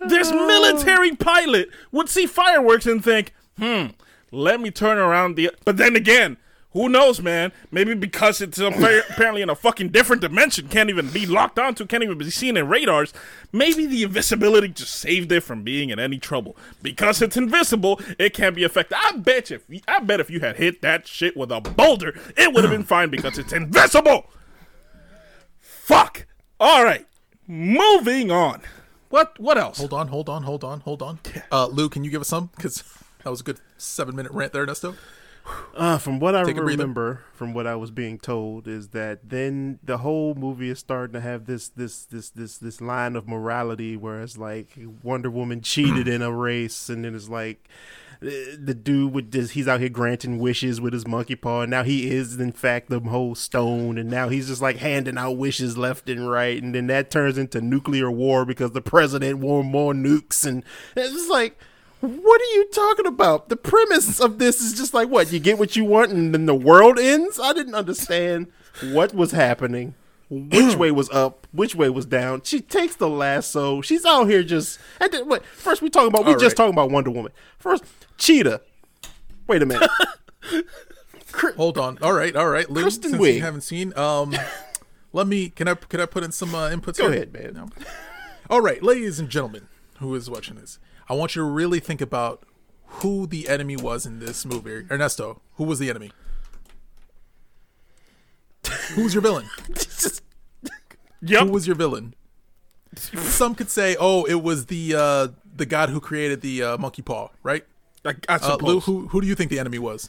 this 0.00 0.30
military 0.32 1.14
pilot, 1.14 1.68
would 1.92 2.08
see 2.08 2.26
fireworks 2.26 2.86
and 2.86 3.04
think, 3.04 3.34
hmm, 3.58 3.88
let 4.32 4.60
me 4.60 4.70
turn 4.70 4.98
around 4.98 5.36
the. 5.36 5.50
But 5.64 5.76
then 5.76 5.96
again, 5.96 6.38
who 6.72 6.88
knows, 6.88 7.20
man? 7.20 7.52
Maybe 7.72 7.94
because 7.94 8.40
it's 8.40 8.58
apparently 8.58 9.42
in 9.42 9.50
a 9.50 9.56
fucking 9.56 9.88
different 9.88 10.22
dimension, 10.22 10.68
can't 10.68 10.88
even 10.88 11.10
be 11.10 11.26
locked 11.26 11.58
onto, 11.58 11.84
can't 11.84 12.04
even 12.04 12.16
be 12.16 12.30
seen 12.30 12.56
in 12.56 12.68
radars. 12.68 13.12
Maybe 13.52 13.86
the 13.86 14.04
invisibility 14.04 14.68
just 14.68 14.94
saved 14.94 15.32
it 15.32 15.42
from 15.42 15.64
being 15.64 15.90
in 15.90 15.98
any 15.98 16.18
trouble. 16.18 16.56
Because 16.80 17.20
it's 17.22 17.36
invisible, 17.36 18.00
it 18.18 18.34
can't 18.34 18.54
be 18.54 18.62
affected. 18.62 18.96
I 19.00 19.16
bet 19.16 19.50
you, 19.50 19.60
if, 19.68 19.82
I 19.88 19.98
bet 20.00 20.20
if 20.20 20.30
you 20.30 20.40
had 20.40 20.56
hit 20.56 20.80
that 20.82 21.08
shit 21.08 21.36
with 21.36 21.50
a 21.50 21.60
boulder, 21.60 22.18
it 22.36 22.52
would 22.54 22.62
have 22.62 22.72
been 22.72 22.84
fine 22.84 23.10
because 23.10 23.36
it's 23.36 23.52
invisible. 23.52 24.30
Fuck. 25.60 26.26
All 26.60 26.84
right. 26.84 27.06
Moving 27.48 28.30
on. 28.30 28.60
What 29.08 29.40
what 29.40 29.56
else? 29.56 29.78
Hold 29.78 29.94
on, 29.94 30.08
hold 30.08 30.28
on, 30.28 30.42
hold 30.42 30.62
on, 30.62 30.80
hold 30.80 31.02
on. 31.02 31.18
Uh, 31.50 31.66
Lou, 31.66 31.88
can 31.88 32.04
you 32.04 32.10
give 32.10 32.20
us 32.20 32.28
some? 32.28 32.50
Because 32.54 32.84
that 33.24 33.30
was 33.30 33.40
a 33.40 33.44
good 33.44 33.58
seven 33.78 34.14
minute 34.14 34.30
rant 34.30 34.52
there, 34.52 34.62
Ernesto. 34.62 34.94
Uh, 35.74 35.98
from 35.98 36.18
what 36.18 36.34
I 36.34 36.42
remember, 36.42 37.22
from 37.32 37.54
what 37.54 37.66
I 37.66 37.74
was 37.74 37.90
being 37.90 38.18
told, 38.18 38.68
is 38.68 38.88
that 38.88 39.28
then 39.28 39.78
the 39.82 39.98
whole 39.98 40.34
movie 40.34 40.68
is 40.68 40.78
starting 40.78 41.14
to 41.14 41.20
have 41.20 41.46
this 41.46 41.68
this 41.68 42.04
this 42.04 42.28
this 42.30 42.58
this 42.58 42.80
line 42.80 43.16
of 43.16 43.28
morality 43.28 43.96
where 43.96 44.20
it's 44.20 44.36
like 44.36 44.78
Wonder 45.02 45.30
Woman 45.30 45.60
cheated 45.62 46.08
in 46.08 46.22
a 46.22 46.32
race, 46.32 46.88
and 46.88 47.04
then 47.04 47.14
it's 47.14 47.28
like 47.28 47.68
uh, 48.22 48.28
the 48.58 48.74
dude 48.74 49.14
with 49.14 49.30
this 49.30 49.52
he's 49.52 49.68
out 49.68 49.80
here 49.80 49.88
granting 49.88 50.38
wishes 50.38 50.80
with 50.80 50.92
his 50.92 51.06
monkey 51.06 51.36
paw, 51.36 51.62
and 51.62 51.70
now 51.70 51.82
he 51.82 52.10
is 52.10 52.38
in 52.38 52.52
fact 52.52 52.90
the 52.90 53.00
whole 53.00 53.34
stone, 53.34 53.96
and 53.96 54.10
now 54.10 54.28
he's 54.28 54.48
just 54.48 54.60
like 54.60 54.76
handing 54.76 55.16
out 55.16 55.38
wishes 55.38 55.78
left 55.78 56.10
and 56.10 56.30
right, 56.30 56.62
and 56.62 56.74
then 56.74 56.88
that 56.88 57.10
turns 57.10 57.38
into 57.38 57.60
nuclear 57.60 58.10
war 58.10 58.44
because 58.44 58.72
the 58.72 58.82
president 58.82 59.38
wore 59.38 59.64
more 59.64 59.94
nukes, 59.94 60.44
and 60.46 60.64
it's 60.96 61.12
just 61.12 61.30
like. 61.30 61.58
What 62.00 62.40
are 62.40 62.54
you 62.54 62.68
talking 62.72 63.06
about? 63.06 63.48
The 63.50 63.56
premise 63.56 64.20
of 64.20 64.38
this 64.38 64.60
is 64.60 64.72
just 64.74 64.94
like 64.94 65.08
what 65.10 65.32
you 65.32 65.38
get 65.38 65.58
what 65.58 65.76
you 65.76 65.84
want 65.84 66.10
and 66.12 66.32
then 66.32 66.46
the 66.46 66.54
world 66.54 66.98
ends. 66.98 67.38
I 67.38 67.52
didn't 67.52 67.74
understand 67.74 68.46
what 68.92 69.14
was 69.14 69.32
happening, 69.32 69.94
which 70.30 70.76
way 70.76 70.90
was 70.90 71.10
up, 71.10 71.46
which 71.52 71.74
way 71.74 71.90
was 71.90 72.06
down. 72.06 72.40
She 72.42 72.60
takes 72.62 72.96
the 72.96 73.08
lasso. 73.08 73.82
She's 73.82 74.06
out 74.06 74.24
here 74.30 74.42
just. 74.42 74.78
And 74.98 75.12
then, 75.12 75.28
wait, 75.28 75.44
first 75.44 75.82
we 75.82 75.90
talking 75.90 76.08
about 76.08 76.24
we 76.24 76.32
All 76.32 76.38
just 76.38 76.58
right. 76.58 76.64
talking 76.64 76.74
about 76.74 76.90
Wonder 76.90 77.10
Woman. 77.10 77.32
First, 77.58 77.84
Cheetah. 78.16 78.62
Wait 79.46 79.62
a 79.62 79.66
minute. 79.66 79.90
Hold 81.56 81.76
on. 81.78 81.98
All 82.02 82.12
right, 82.12 82.34
all 82.34 82.48
right, 82.48 82.68
Lou. 82.70 82.82
Kristen 82.82 83.10
since 83.10 83.22
Wiig. 83.22 83.34
you 83.36 83.40
haven't 83.42 83.60
seen, 83.60 83.96
um, 83.96 84.34
let 85.12 85.26
me. 85.26 85.50
Can 85.50 85.68
I? 85.68 85.74
Can 85.74 86.00
I 86.00 86.06
put 86.06 86.24
in 86.24 86.32
some 86.32 86.54
uh, 86.54 86.70
inputs? 86.70 86.98
Go 86.98 87.10
here? 87.10 87.22
ahead, 87.22 87.32
man. 87.32 87.70
All 88.48 88.60
right, 88.60 88.82
ladies 88.82 89.20
and 89.20 89.28
gentlemen, 89.28 89.68
who 89.98 90.14
is 90.14 90.28
watching 90.30 90.56
this? 90.56 90.78
I 91.10 91.14
want 91.14 91.34
you 91.34 91.42
to 91.42 91.48
really 91.48 91.80
think 91.80 92.00
about 92.00 92.44
who 92.86 93.26
the 93.26 93.48
enemy 93.48 93.76
was 93.76 94.06
in 94.06 94.20
this 94.20 94.46
movie. 94.46 94.86
Ernesto, 94.90 95.42
who 95.56 95.64
was 95.64 95.78
the 95.80 95.90
enemy? 95.90 96.12
Who 98.94 99.02
was 99.04 99.14
your 99.14 99.22
villain? 99.22 99.46
Just- 99.74 100.22
Yep. 101.22 101.42
Who 101.48 101.52
was 101.52 101.66
your 101.66 101.76
villain? 101.76 102.14
Some 102.96 103.54
could 103.54 103.68
say, 103.68 103.94
"Oh, 104.00 104.24
it 104.24 104.42
was 104.42 104.66
the 104.66 104.94
uh, 104.96 105.28
the 105.54 105.66
god 105.66 105.90
who 105.90 106.00
created 106.00 106.40
the 106.40 106.62
uh, 106.62 106.78
monkey 106.78 107.02
paw," 107.02 107.28
right? 107.42 107.62
I, 108.06 108.14
I 108.26 108.36
Uh, 108.36 108.38
suppose. 108.38 108.62
Lou, 108.62 108.80
who 108.80 109.08
who 109.08 109.20
do 109.20 109.26
you 109.26 109.34
think 109.34 109.50
the 109.50 109.58
enemy 109.58 109.78
was? 109.78 110.08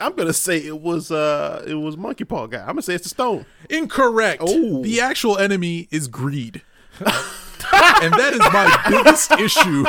I'm 0.00 0.14
gonna 0.16 0.32
say 0.32 0.58
it 0.58 0.80
was 0.80 1.12
uh 1.12 1.62
it 1.68 1.74
was 1.74 1.96
Monkey 1.96 2.24
Paw 2.24 2.48
guy. 2.48 2.60
I'm 2.62 2.66
gonna 2.66 2.82
say 2.82 2.94
it's 2.94 3.04
the 3.04 3.10
stone. 3.10 3.46
Incorrect. 3.70 4.42
Oh. 4.44 4.82
The 4.82 5.00
actual 5.00 5.38
enemy 5.38 5.86
is 5.92 6.08
greed. 6.08 6.62
And 7.00 8.14
that 8.14 8.32
is 8.32 8.40
my 8.40 8.84
biggest 8.88 9.32
issue. 9.32 9.84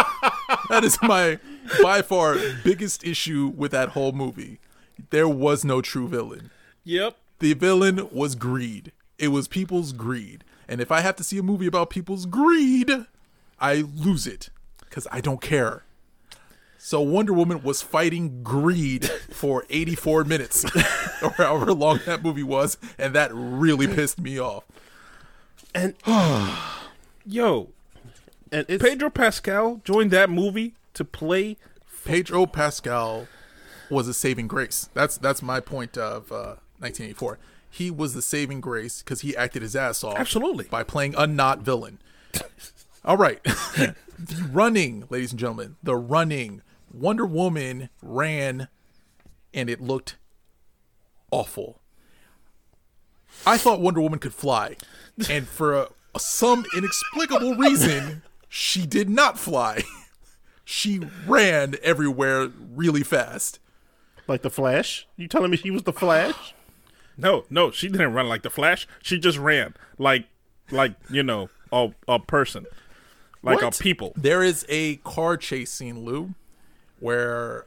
That 0.69 0.83
is 0.83 0.97
my 1.01 1.39
by 1.81 2.01
far 2.01 2.37
biggest 2.63 3.03
issue 3.03 3.51
with 3.55 3.71
that 3.71 3.89
whole 3.89 4.11
movie. 4.11 4.59
There 5.11 5.27
was 5.27 5.63
no 5.63 5.81
true 5.81 6.07
villain. 6.07 6.51
yep. 6.83 7.17
The 7.39 7.53
villain 7.53 8.09
was 8.11 8.35
greed. 8.35 8.91
It 9.17 9.29
was 9.29 9.47
people's 9.47 9.93
greed. 9.93 10.43
And 10.67 10.81
if 10.81 10.91
I 10.91 10.99
have 11.01 11.15
to 11.17 11.23
see 11.23 11.37
a 11.37 11.43
movie 11.43 11.67
about 11.67 11.89
people's 11.89 12.25
greed, 12.25 12.91
I 13.59 13.85
lose 13.95 14.27
it 14.27 14.49
because 14.81 15.07
I 15.11 15.21
don't 15.21 15.41
care. 15.41 15.83
So 16.77 17.01
Wonder 17.01 17.33
Woman 17.33 17.61
was 17.63 17.81
fighting 17.81 18.43
greed 18.43 19.05
for 19.05 19.65
84 19.69 20.23
minutes, 20.25 20.65
or 21.21 21.31
however 21.31 21.73
long 21.73 21.99
that 22.05 22.23
movie 22.23 22.43
was, 22.43 22.77
and 22.97 23.13
that 23.15 23.31
really 23.33 23.87
pissed 23.87 24.19
me 24.19 24.39
off. 24.39 24.63
And 25.73 25.95
Yo, 27.31 27.69
and 28.51 28.65
it's 28.67 28.83
Pedro 28.83 29.11
Pascal 29.11 29.81
joined 29.83 30.09
that 30.09 30.31
movie 30.31 30.73
to 30.95 31.05
play. 31.05 31.57
Pedro 32.03 32.47
Pascal 32.47 33.27
was 33.87 34.07
a 34.07 34.15
saving 34.15 34.47
grace. 34.47 34.89
That's 34.95 35.15
that's 35.15 35.43
my 35.43 35.59
point 35.59 35.95
of 35.95 36.31
uh, 36.31 36.57
1984. 36.79 37.37
He 37.69 37.91
was 37.91 38.15
the 38.15 38.23
saving 38.23 38.61
grace 38.61 39.03
because 39.03 39.21
he 39.21 39.37
acted 39.37 39.61
his 39.61 39.75
ass 39.75 40.03
off. 40.03 40.17
Absolutely. 40.17 40.65
By 40.71 40.81
playing 40.81 41.13
a 41.19 41.27
not 41.27 41.59
villain. 41.59 41.99
All 43.05 43.15
right. 43.17 43.43
the 43.43 43.95
running, 44.51 45.03
ladies 45.11 45.31
and 45.31 45.39
gentlemen, 45.39 45.75
the 45.83 45.95
running. 45.95 46.63
Wonder 46.91 47.27
Woman 47.27 47.89
ran 48.01 48.69
and 49.53 49.69
it 49.69 49.79
looked 49.79 50.17
awful. 51.29 51.79
I 53.45 53.59
thought 53.59 53.81
Wonder 53.81 54.01
Woman 54.01 54.17
could 54.17 54.33
fly. 54.33 54.77
And 55.29 55.47
for 55.47 55.75
a, 55.75 55.89
some 56.17 56.65
inexplicable 56.75 57.55
reason, 57.55 58.23
she 58.47 58.85
did 58.85 59.09
not 59.09 59.37
fly. 59.39 59.83
She 60.65 61.01
ran 61.25 61.75
everywhere 61.81 62.49
really 62.75 63.01
fast. 63.03 63.59
like 64.27 64.43
the 64.43 64.51
Flash. 64.51 65.07
You 65.17 65.27
telling 65.27 65.49
me 65.49 65.57
she 65.57 65.71
was 65.71 65.81
the 65.83 65.93
Flash? 65.93 66.53
No, 67.17 67.45
no, 67.49 67.71
she 67.71 67.87
didn't 67.89 68.13
run 68.13 68.29
like 68.29 68.43
the 68.43 68.49
Flash. 68.51 68.87
She 69.01 69.17
just 69.17 69.39
ran 69.39 69.73
like, 69.97 70.25
like 70.69 70.93
you 71.09 71.23
know, 71.23 71.49
a 71.71 71.89
a 72.07 72.19
person, 72.19 72.65
like 73.41 73.61
What? 73.63 73.79
a 73.79 73.81
people. 73.83 74.13
There 74.15 74.43
is 74.43 74.63
a 74.69 74.97
car 74.97 75.37
chase 75.37 75.71
scene, 75.71 76.05
Lou, 76.05 76.35
where 76.99 77.65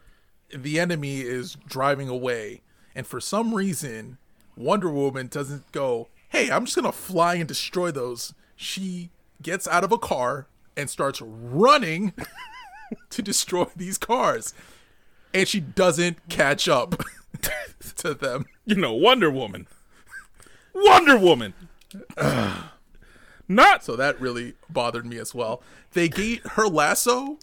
the 0.54 0.78
enemy 0.78 1.22
is 1.22 1.56
driving 1.66 2.08
away, 2.08 2.60
and 2.94 3.04
for 3.04 3.20
some 3.20 3.52
reason, 3.54 4.18
Wonder 4.56 4.90
Woman 4.90 5.26
doesn't 5.26 5.72
go, 5.72 6.08
"Hey, 6.32 6.50
I'm 6.50 6.64
just 6.64 6.76
gonna 6.76 6.92
fly 6.92 7.34
and 7.36 7.46
destroy 7.46 7.90
those." 7.90 8.34
She 8.56 9.10
gets 9.40 9.68
out 9.68 9.84
of 9.84 9.92
a 9.92 9.98
car 9.98 10.46
and 10.76 10.88
starts 10.90 11.20
running 11.20 12.12
to 13.10 13.22
destroy 13.22 13.66
these 13.76 13.98
cars, 13.98 14.54
and 15.32 15.46
she 15.46 15.60
doesn't 15.60 16.28
catch 16.28 16.68
up 16.68 17.02
to 17.96 18.14
them. 18.14 18.46
You 18.64 18.76
know, 18.76 18.94
Wonder 18.94 19.30
Woman. 19.30 19.66
Wonder 20.74 21.16
Woman. 21.16 21.54
Not 23.48 23.84
So 23.84 23.96
that 23.96 24.18
really 24.20 24.54
bothered 24.70 25.04
me 25.04 25.18
as 25.18 25.34
well. 25.34 25.62
They 25.92 26.08
gave 26.08 26.42
her 26.52 26.66
lasso. 26.66 27.38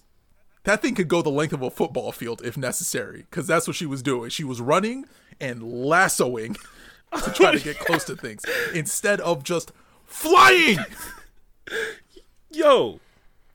That 0.63 0.81
thing 0.81 0.95
could 0.95 1.07
go 1.07 1.21
the 1.21 1.29
length 1.29 1.53
of 1.53 1.61
a 1.61 1.69
football 1.69 2.11
field 2.11 2.41
if 2.43 2.57
necessary, 2.57 3.25
because 3.29 3.45
that's 3.45 3.67
what 3.67 3.75
she 3.75 3.85
was 3.85 4.01
doing. 4.01 4.29
She 4.29 4.43
was 4.43 4.59
running 4.59 5.05
and 5.39 5.61
lassoing 5.61 6.55
to 7.23 7.31
try 7.31 7.51
to 7.51 7.59
get 7.59 7.79
close 7.85 8.03
to 8.05 8.15
things 8.15 8.43
instead 8.73 9.19
of 9.21 9.43
just 9.43 9.71
flying. 10.05 10.77
yo. 12.51 12.99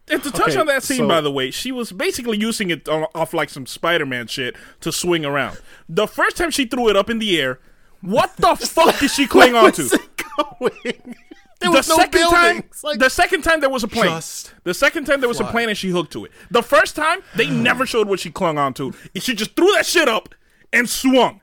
And 0.06 0.22
to 0.22 0.30
touch 0.30 0.50
Okay, 0.50 0.58
on 0.60 0.66
that 0.66 0.82
scene, 0.82 0.98
so- 0.98 1.08
by 1.08 1.20
the 1.22 1.30
way, 1.32 1.50
she 1.50 1.72
was 1.72 1.90
basically 1.90 2.36
using 2.38 2.68
it 2.70 2.88
on, 2.88 3.06
off 3.14 3.32
like 3.32 3.48
some 3.48 3.64
Spider-Man 3.66 4.26
shit 4.26 4.54
to 4.80 4.92
swing 4.92 5.24
around. 5.24 5.58
The 5.88 6.06
first 6.06 6.36
time 6.36 6.50
she 6.50 6.66
threw 6.66 6.88
it 6.90 6.96
up 6.96 7.08
in 7.08 7.18
the 7.18 7.40
air, 7.40 7.58
what 8.02 8.36
the 8.36 8.54
fuck 8.60 8.98
did 8.98 9.10
she 9.10 9.26
cling 9.26 9.54
on 9.54 9.72
to? 9.72 9.82
Where's 9.82 9.92
it 9.94 10.22
going? 10.36 11.16
There 11.60 11.70
the 11.70 11.76
was 11.78 11.88
no 11.88 11.96
second 11.96 12.20
time. 12.28 12.64
Like, 12.82 12.98
the 12.98 13.08
second 13.08 13.42
time 13.42 13.60
there 13.60 13.70
was 13.70 13.82
a 13.82 13.88
plane. 13.88 14.10
Just 14.10 14.52
the 14.64 14.74
second 14.74 15.06
time 15.06 15.20
there 15.20 15.28
was 15.28 15.40
a 15.40 15.44
plane 15.44 15.70
and 15.70 15.78
she 15.78 15.88
hooked 15.88 16.12
to 16.12 16.26
it. 16.26 16.32
The 16.50 16.62
first 16.62 16.94
time 16.96 17.20
they 17.36 17.48
never 17.48 17.86
showed 17.86 18.06
what 18.06 18.20
she 18.20 18.30
clung 18.30 18.58
onto. 18.58 18.92
She 19.16 19.34
just 19.34 19.56
threw 19.56 19.72
that 19.72 19.86
shit 19.86 20.06
up 20.08 20.34
and 20.74 20.86
swung. 20.90 21.40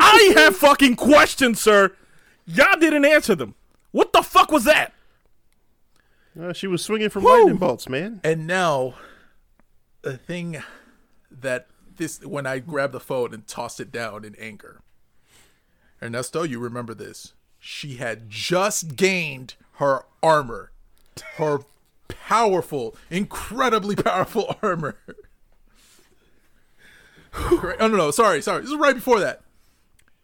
I 0.00 0.32
have 0.36 0.56
fucking 0.56 0.96
questions, 0.96 1.60
sir. 1.60 1.92
Y'all 2.46 2.78
didn't 2.78 3.04
answer 3.04 3.34
them. 3.34 3.54
What 3.90 4.12
the 4.12 4.22
fuck 4.22 4.50
was 4.50 4.64
that? 4.64 4.92
uh, 6.40 6.52
she 6.52 6.66
was 6.66 6.82
swinging 6.82 7.08
from 7.10 7.24
lightning 7.24 7.56
bolts, 7.56 7.88
man. 7.88 8.20
And 8.24 8.46
now, 8.46 8.94
the 10.02 10.16
thing 10.16 10.62
that 11.30 11.68
this 11.96 12.24
when 12.24 12.46
I 12.46 12.58
grabbed 12.58 12.92
the 12.92 13.00
phone 13.00 13.32
and 13.32 13.46
tossed 13.46 13.78
it 13.80 13.92
down 13.92 14.24
in 14.24 14.34
anger. 14.36 14.80
Ernesto, 16.02 16.42
you 16.42 16.58
remember 16.58 16.92
this? 16.92 17.34
She 17.58 17.96
had 17.96 18.28
just 18.28 18.96
gained 18.96 19.54
her 19.74 20.04
armor, 20.22 20.72
her 21.36 21.60
powerful, 22.08 22.94
incredibly 23.10 23.96
powerful 23.96 24.56
armor. 24.62 24.96
Oh 27.36 27.74
no, 27.80 27.88
no, 27.88 28.10
sorry, 28.12 28.40
sorry. 28.42 28.60
This 28.60 28.70
is 28.70 28.76
right 28.76 28.94
before 28.94 29.18
that. 29.18 29.42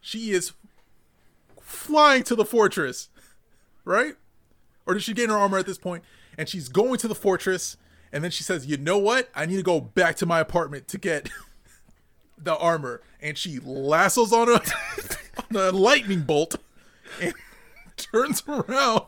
She 0.01 0.30
is 0.30 0.53
flying 1.61 2.22
to 2.24 2.34
the 2.34 2.44
fortress, 2.44 3.09
right? 3.84 4.14
Or 4.86 4.94
did 4.94 5.03
she 5.03 5.12
gain 5.12 5.28
her 5.28 5.36
armor 5.36 5.59
at 5.59 5.66
this 5.66 5.78
point? 5.78 6.05
And 6.38 6.48
she's 6.48 6.68
going 6.68 6.98
to 6.98 7.09
the 7.09 7.14
fortress, 7.14 7.76
and 8.12 8.24
then 8.24 8.30
she 8.30 8.42
says, 8.42 8.66
"You 8.66 8.76
know 8.76 8.98
what? 8.98 9.28
I 9.34 9.46
need 9.46 9.57
to 9.57 9.62
go 9.62 9.80
back 9.80 10.16
to 10.16 10.26
my 10.26 10.40
apartment 10.40 10.88
to 10.88 10.98
get 10.98 11.28
the 12.38 12.57
armor." 12.57 13.03
And 13.20 13.36
she 13.36 13.59
lassos 13.59 14.32
on 14.32 14.48
a 14.48 14.55
on 15.51 15.57
a 15.57 15.70
lightning 15.70 16.22
bolt 16.22 16.57
and 17.20 17.34
turns 17.96 18.42
around 18.48 19.05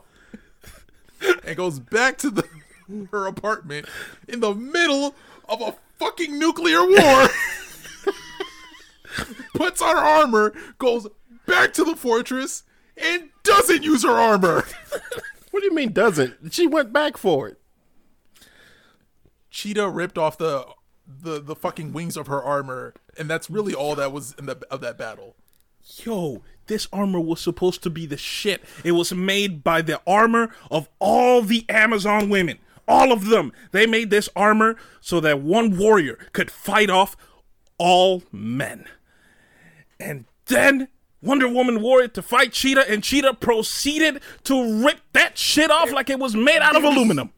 and 1.45 1.57
goes 1.57 1.79
back 1.79 2.17
to 2.19 2.29
the 2.29 2.47
her 3.11 3.27
apartment 3.27 3.87
in 4.27 4.39
the 4.41 4.53
middle 4.53 5.15
of 5.47 5.61
a 5.61 5.75
fucking 5.97 6.37
nuclear 6.37 6.81
war. 6.85 7.27
Puts 9.53 9.81
on 9.81 9.95
her 9.95 10.01
armor, 10.01 10.53
goes 10.77 11.07
back 11.45 11.73
to 11.73 11.83
the 11.83 11.95
fortress, 11.95 12.63
and 12.97 13.29
doesn't 13.43 13.83
use 13.83 14.03
her 14.03 14.11
armor. 14.11 14.65
What 15.53 15.59
do 15.59 15.67
you 15.67 15.75
mean 15.75 15.93
doesn't? 15.93 16.51
She 16.51 16.65
went 16.65 16.91
back 16.91 17.15
for 17.15 17.47
it. 17.47 17.59
Cheetah 19.51 19.87
ripped 19.87 20.17
off 20.17 20.35
the 20.35 20.65
the 21.07 21.39
the 21.39 21.55
fucking 21.55 21.93
wings 21.93 22.17
of 22.17 22.25
her 22.25 22.41
armor, 22.41 22.95
and 23.19 23.29
that's 23.29 23.51
really 23.51 23.75
all 23.75 23.93
that 23.93 24.11
was 24.11 24.33
in 24.39 24.47
the 24.47 24.57
of 24.71 24.81
that 24.81 24.97
battle. 24.97 25.35
Yo, 26.03 26.41
this 26.65 26.87
armor 26.91 27.19
was 27.19 27.39
supposed 27.39 27.83
to 27.83 27.91
be 27.91 28.07
the 28.07 28.17
shit. 28.17 28.63
It 28.83 28.93
was 28.93 29.13
made 29.13 29.63
by 29.63 29.83
the 29.83 30.01
armor 30.07 30.49
of 30.71 30.89
all 30.97 31.43
the 31.43 31.69
Amazon 31.69 32.29
women. 32.29 32.57
All 32.87 33.11
of 33.11 33.25
them. 33.25 33.53
They 33.71 33.85
made 33.85 34.09
this 34.09 34.29
armor 34.35 34.75
so 35.01 35.19
that 35.19 35.39
one 35.39 35.77
warrior 35.77 36.17
could 36.33 36.49
fight 36.49 36.89
off 36.89 37.15
all 37.77 38.23
men. 38.31 38.85
And 40.03 40.25
then 40.47 40.89
Wonder 41.21 41.47
Woman 41.47 41.81
wore 41.81 42.01
it 42.01 42.13
to 42.15 42.21
fight 42.21 42.51
Cheetah, 42.51 42.89
and 42.91 43.03
Cheetah 43.03 43.35
proceeded 43.35 44.21
to 44.43 44.83
rip 44.85 44.99
that 45.13 45.37
shit 45.37 45.71
off 45.71 45.91
like 45.91 46.09
it 46.09 46.19
was 46.19 46.35
made 46.35 46.59
out 46.59 46.75
of 46.75 46.83
aluminum. 46.83 47.31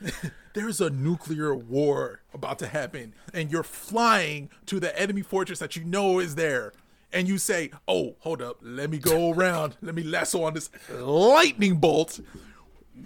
There's 0.54 0.80
a 0.80 0.88
nuclear 0.88 1.54
war 1.54 2.20
about 2.32 2.58
to 2.60 2.66
happen, 2.68 3.14
and 3.32 3.50
you're 3.50 3.62
flying 3.62 4.48
to 4.66 4.80
the 4.80 4.98
enemy 4.98 5.22
fortress 5.22 5.58
that 5.58 5.76
you 5.76 5.84
know 5.84 6.18
is 6.18 6.36
there. 6.36 6.72
And 7.12 7.28
you 7.28 7.38
say, 7.38 7.70
"Oh, 7.86 8.16
hold 8.20 8.40
up, 8.42 8.58
let 8.62 8.90
me 8.90 8.98
go 8.98 9.32
around, 9.32 9.76
let 9.82 9.94
me 9.94 10.02
lasso 10.02 10.42
on 10.42 10.54
this 10.54 10.70
lightning 10.90 11.76
bolt." 11.76 12.20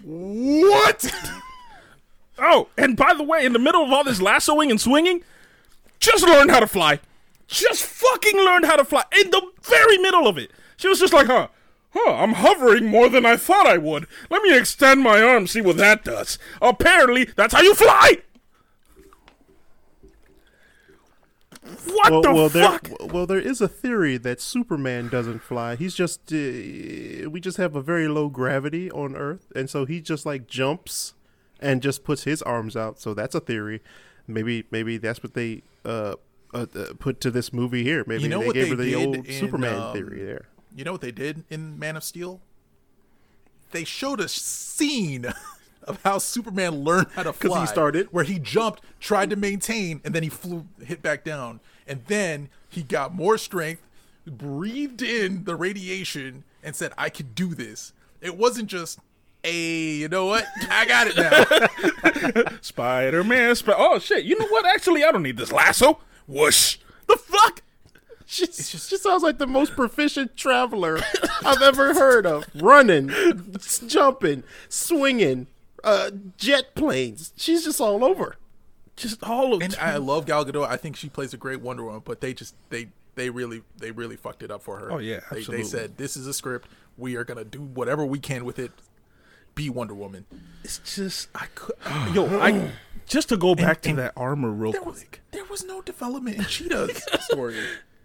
What? 0.03 1.13
Oh, 2.41 2.69
and 2.77 2.95
by 2.95 3.13
the 3.13 3.23
way, 3.23 3.45
in 3.45 3.51
the 3.51 3.59
middle 3.59 3.83
of 3.83 3.91
all 3.91 4.05
this 4.05 4.21
lassoing 4.21 4.71
and 4.71 4.79
swinging, 4.79 5.23
just 5.99 6.25
learn 6.25 6.47
how 6.47 6.61
to 6.61 6.67
fly. 6.67 7.01
Just 7.49 7.83
fucking 7.83 8.37
learned 8.37 8.65
how 8.65 8.75
to 8.75 8.85
fly 8.85 9.03
in 9.19 9.31
the 9.31 9.41
very 9.63 9.97
middle 9.97 10.27
of 10.27 10.37
it. 10.37 10.51
She 10.77 10.87
was 10.87 10.99
just 10.99 11.13
like, 11.13 11.25
huh, 11.25 11.47
huh, 11.89 12.13
I'm 12.13 12.33
hovering 12.33 12.85
more 12.85 13.09
than 13.09 13.25
I 13.25 13.37
thought 13.37 13.65
I 13.65 13.77
would. 13.77 14.05
Let 14.29 14.43
me 14.43 14.55
extend 14.55 15.01
my 15.01 15.19
arm, 15.21 15.47
see 15.47 15.59
what 15.59 15.77
that 15.77 16.03
does. 16.03 16.37
Apparently, 16.61 17.25
that's 17.35 17.53
how 17.53 17.61
you 17.61 17.73
fly. 17.73 18.19
What 21.87 22.11
Well, 22.11 22.21
the 22.21 22.33
well, 22.33 22.49
fuck? 22.49 22.83
there, 22.83 23.07
well, 23.07 23.25
there 23.25 23.39
is 23.39 23.61
a 23.61 23.67
theory 23.67 24.17
that 24.17 24.39
Superman 24.39 25.09
doesn't 25.09 25.39
fly. 25.41 25.75
He's 25.75 25.95
just, 25.95 26.31
uh, 26.31 27.29
we 27.29 27.39
just 27.41 27.57
have 27.57 27.75
a 27.75 27.81
very 27.81 28.07
low 28.07 28.29
gravity 28.29 28.89
on 28.91 29.15
Earth, 29.15 29.51
and 29.55 29.69
so 29.69 29.85
he 29.85 30.01
just 30.01 30.25
like 30.25 30.47
jumps 30.47 31.13
and 31.59 31.81
just 31.81 32.03
puts 32.03 32.23
his 32.23 32.41
arms 32.43 32.75
out. 32.77 32.99
So 32.99 33.13
that's 33.13 33.35
a 33.35 33.39
theory. 33.39 33.81
Maybe, 34.27 34.65
maybe 34.71 34.97
that's 34.97 35.21
what 35.23 35.33
they 35.33 35.63
uh, 35.83 36.15
uh, 36.53 36.65
uh 36.75 36.93
put 36.99 37.19
to 37.21 37.31
this 37.31 37.51
movie 37.53 37.83
here. 37.83 38.03
Maybe 38.07 38.23
You 38.23 38.29
know 38.29 38.39
they 38.41 38.45
what 38.47 38.53
gave 38.55 38.63
they 38.65 38.69
her 38.69 38.75
the 38.75 38.91
did 38.91 38.95
old 39.05 39.15
in, 39.27 39.39
Superman 39.39 39.75
um, 39.81 39.93
theory 39.93 40.23
there. 40.23 40.47
You 40.75 40.83
know 40.83 40.91
what 40.91 41.01
they 41.01 41.11
did 41.11 41.43
in 41.49 41.77
Man 41.79 41.95
of 41.97 42.03
Steel? 42.03 42.39
They 43.71 43.83
showed 43.83 44.19
a 44.19 44.27
scene 44.27 45.25
of 45.83 45.99
how 46.03 46.17
Superman 46.17 46.83
learned 46.83 47.07
how 47.13 47.23
to 47.23 47.31
'Cause 47.33 47.41
he 47.41 47.47
fly. 47.47 47.65
started. 47.65 48.07
where 48.11 48.23
he 48.23 48.39
jumped, 48.39 48.81
tried 48.99 49.29
to 49.29 49.35
maintain, 49.35 50.01
and 50.03 50.13
then 50.15 50.23
he 50.23 50.29
flew, 50.29 50.65
hit 50.83 51.01
back 51.01 51.23
down, 51.23 51.59
and 51.87 52.03
then 52.07 52.49
he 52.67 52.81
got 52.83 53.13
more 53.13 53.37
strength, 53.37 53.81
breathed 54.25 55.01
in 55.01 55.43
the 55.45 55.55
radiation, 55.55 56.43
and 56.63 56.75
said, 56.75 56.93
"I 56.97 57.09
could 57.09 57.35
do 57.35 57.53
this." 57.55 57.93
It 58.21 58.37
wasn't 58.37 58.67
just, 58.69 58.99
"Hey, 59.43 59.93
you 59.95 60.07
know 60.07 60.25
what? 60.25 60.45
I 60.69 60.85
got 60.85 61.07
it 61.07 61.15
now." 61.15 62.57
Spider 62.61 63.23
Man. 63.23 63.55
Sp- 63.57 63.77
oh, 63.77 63.99
shit. 63.99 64.23
You 64.25 64.37
know 64.37 64.47
what? 64.47 64.65
Actually, 64.65 65.03
I 65.03 65.11
don't 65.11 65.23
need 65.23 65.37
this 65.37 65.51
lasso. 65.51 65.99
Whoosh. 66.29 66.77
The 67.07 67.17
fuck? 67.17 67.63
She, 68.25 68.45
she 68.45 68.77
sounds 68.97 69.23
like 69.23 69.39
the 69.39 69.47
most 69.47 69.71
proficient 69.71 70.37
traveler 70.37 70.99
I've 71.43 71.63
ever 71.63 71.95
heard 71.95 72.27
of. 72.27 72.45
Running, 72.53 73.09
jumping, 73.87 74.43
swinging, 74.69 75.47
uh, 75.83 76.11
jet 76.37 76.75
planes. 76.75 77.33
She's 77.35 77.63
just 77.63 77.81
all 77.81 78.05
over. 78.05 78.35
Just 78.95 79.23
all 79.23 79.55
of 79.55 79.63
and 79.63 79.75
I 79.81 79.97
love 79.97 80.27
Gal 80.27 80.45
Gadot. 80.45 80.67
I 80.67 80.77
think 80.77 80.95
she 80.95 81.09
plays 81.09 81.33
a 81.33 81.37
great 81.37 81.61
Wonder 81.61 81.83
Woman, 81.83 82.01
but 82.05 82.21
they 82.21 82.33
just 82.33 82.53
they 82.69 82.89
they 83.15 83.29
really 83.31 83.63
they 83.77 83.91
really 83.91 84.15
fucked 84.15 84.43
it 84.43 84.51
up 84.51 84.61
for 84.61 84.77
her. 84.77 84.91
Oh, 84.91 84.97
yeah, 84.99 85.21
they, 85.31 85.41
they 85.41 85.63
said 85.63 85.97
this 85.97 86.15
is 86.15 86.27
a 86.27 86.33
script. 86.33 86.67
We 86.97 87.15
are 87.15 87.23
gonna 87.23 87.45
do 87.45 87.61
whatever 87.61 88.05
we 88.05 88.19
can 88.19 88.45
with 88.45 88.59
it. 88.59 88.71
Be 89.59 89.69
Wonder 89.69 89.93
Woman. 89.93 90.25
It's 90.63 90.79
just 90.95 91.27
I 91.35 91.47
could 91.53 91.75
yo 92.15 92.39
I 92.39 92.71
just 93.07 93.27
to 93.29 93.35
go 93.37 93.55
back 93.55 93.81
to 93.81 93.89
and 93.89 93.97
that 93.97 94.13
armor 94.15 94.51
real 94.51 94.71
There 94.71 94.81
was 94.81 94.99
quick. 94.99 95.21
there 95.31 95.43
was 95.45 95.65
no 95.65 95.81
development 95.81 96.37
in 96.37 96.45
Cheetah's 96.45 97.03
story. 97.25 97.55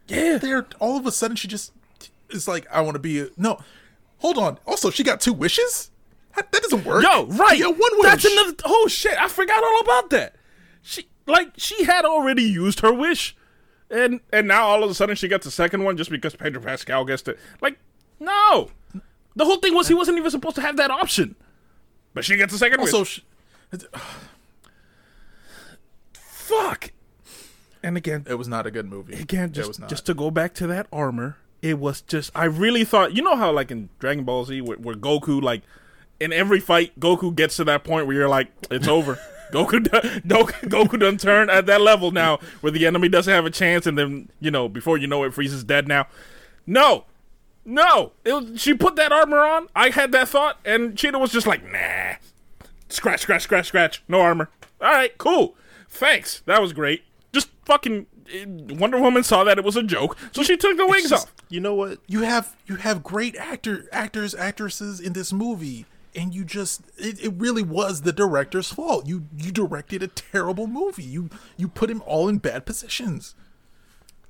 Yeah, 0.09 0.39
There, 0.39 0.67
all 0.81 0.97
of 0.97 1.07
a 1.07 1.13
sudden 1.13 1.37
she 1.37 1.47
just 1.47 1.73
is 2.31 2.49
like, 2.49 2.67
I 2.73 2.81
want 2.81 2.97
to 2.97 2.99
be 2.99 3.21
a 3.21 3.29
no. 3.37 3.61
Hold 4.19 4.37
on. 4.37 4.59
Also, 4.67 4.91
she 4.91 5.05
got 5.05 5.21
two 5.21 5.33
wishes. 5.33 5.93
That, 6.35 6.51
that 6.51 6.63
doesn't 6.63 6.85
work. 6.85 7.05
yo 7.05 7.27
right. 7.27 7.57
Yeah, 7.57 7.67
one 7.67 7.79
wish. 7.79 8.03
That's 8.03 8.25
another. 8.25 8.55
Oh 8.65 8.89
shit! 8.89 9.17
I 9.21 9.29
forgot 9.29 9.63
all 9.63 9.81
about 9.81 10.11
that. 10.11 10.35
She 10.83 11.07
like 11.27 11.53
she 11.57 11.85
had 11.85 12.05
already 12.05 12.43
used 12.43 12.81
her 12.81 12.93
wish. 12.93 13.37
and 13.91 14.19
and 14.33 14.49
now 14.49 14.67
all 14.67 14.83
of 14.83 14.91
a 14.91 14.95
sudden 14.95 15.15
she 15.15 15.29
gets 15.29 15.45
the 15.45 15.53
second 15.53 15.85
one 15.85 15.97
just 15.97 16.11
because 16.11 16.35
Pedro 16.35 16.61
Pascal 16.61 17.05
gets 17.05 17.23
it. 17.29 17.39
Like, 17.61 17.79
no, 18.19 18.71
the 19.37 19.45
whole 19.45 19.59
thing 19.59 19.75
was 19.75 19.87
he 19.87 19.95
wasn't 19.95 20.19
even 20.19 20.31
supposed 20.33 20.57
to 20.57 20.63
have 20.63 20.77
that 20.79 20.91
option, 20.91 21.37
but 22.15 22.25
she 22.25 22.37
gets 22.37 22.55
a 22.55 22.59
second 22.59 22.81
Also, 22.81 23.01
wish. 23.01 23.23
sh- 23.73 23.85
Fuck. 26.13 26.93
And 27.83 27.97
again, 27.97 28.25
it 28.29 28.35
was 28.35 28.49
not 28.49 28.67
a 28.67 28.71
good 28.71 28.87
movie. 28.87 29.15
again, 29.15 29.51
it 29.51 29.57
was 29.59 29.67
just 29.69 29.81
not. 29.81 29.89
just 29.91 30.07
to 30.07 30.15
go 30.15 30.31
back 30.31 30.55
to 30.55 30.67
that 30.69 30.87
armor, 30.93 31.37
it 31.61 31.79
was 31.79 32.01
just 32.01 32.31
I 32.35 32.45
really 32.45 32.85
thought 32.85 33.15
you 33.15 33.23
know 33.23 33.37
how 33.37 33.53
like 33.53 33.71
in 33.71 33.91
Dragon 33.99 34.25
Ball 34.25 34.45
Z 34.45 34.61
where, 34.63 34.79
where 34.79 34.95
Goku 34.95 35.43
like 35.43 35.63
in 36.21 36.33
every 36.33 36.61
fight 36.61 36.99
Goku 36.99 37.35
gets 37.35 37.57
to 37.57 37.65
that 37.65 37.85
point 37.85 38.07
where 38.07 38.17
you're 38.17 38.29
like 38.29 38.49
it's 38.71 38.89
over. 38.89 39.19
Goku, 39.53 39.83
do- 39.85 39.91
Goku, 40.27 40.69
Goku 40.69 40.99
done 40.99 41.17
turn 41.19 41.49
at 41.51 41.67
that 41.67 41.81
level 41.81 42.11
now 42.11 42.39
where 42.61 42.71
the 42.73 42.87
enemy 42.87 43.09
doesn't 43.09 43.33
have 43.33 43.45
a 43.45 43.51
chance, 43.51 43.87
and 43.87 43.97
then 43.99 44.29
you 44.41 44.51
know 44.51 44.69
before 44.69 44.97
you 44.97 45.07
know 45.07 45.23
it, 45.25 45.33
Frieza's 45.33 45.63
dead 45.63 45.87
now. 45.87 46.07
No, 46.67 47.05
no, 47.65 48.13
it 48.25 48.33
was, 48.33 48.61
she 48.61 48.75
put 48.75 48.97
that 48.97 49.13
armor 49.13 49.41
on. 49.41 49.69
I 49.75 49.91
had 49.91 50.13
that 50.13 50.29
thought, 50.29 50.59
and 50.65 50.97
Cheetah 50.97 51.19
was 51.19 51.33
just 51.33 51.47
like, 51.47 51.65
nah, 51.65 52.15
scratch, 52.89 53.21
scratch, 53.21 53.43
scratch, 53.43 53.67
scratch, 53.69 54.03
no 54.09 54.21
armor. 54.21 54.51
All 54.81 54.93
right, 54.93 55.17
cool, 55.19 55.57
thanks, 55.89 56.43
that 56.47 56.61
was 56.61 56.73
great. 56.73 57.05
Just 57.33 57.51
fucking 57.65 58.07
eh, 58.33 58.45
Wonder 58.47 59.01
Woman 59.01 59.23
saw 59.23 59.45
that 59.45 59.59
it 59.59 59.65
was 59.65 59.77
a 59.77 59.83
joke, 59.83 60.17
so 60.33 60.43
she 60.43 60.57
took 60.57 60.77
the 60.77 60.87
wings 60.87 61.11
just- 61.11 61.27
off. 61.27 61.35
You 61.51 61.61
know 61.61 61.75
what? 61.75 61.99
you 62.09 62.23
have 62.23 62.57
you 62.67 62.77
have 62.77 63.05
great 63.05 63.37
actor 63.37 63.87
actors 63.93 64.35
actresses 64.35 64.99
in 64.99 65.13
this 65.13 65.33
movie 65.33 65.85
and 66.17 66.35
you 66.35 66.43
just 66.45 66.81
it, 66.97 67.23
it 67.23 67.33
really 67.37 67.63
was 67.63 68.01
the 68.01 68.13
director's 68.13 68.73
fault 68.73 69.07
you 69.07 69.27
you 69.37 69.53
directed 69.53 70.03
a 70.03 70.09
terrible 70.09 70.67
movie 70.67 71.05
you 71.05 71.29
you 71.57 71.69
put 71.69 71.91
him 71.91 72.03
all 72.07 72.29
in 72.29 72.39
bad 72.39 72.65
positions 72.67 73.35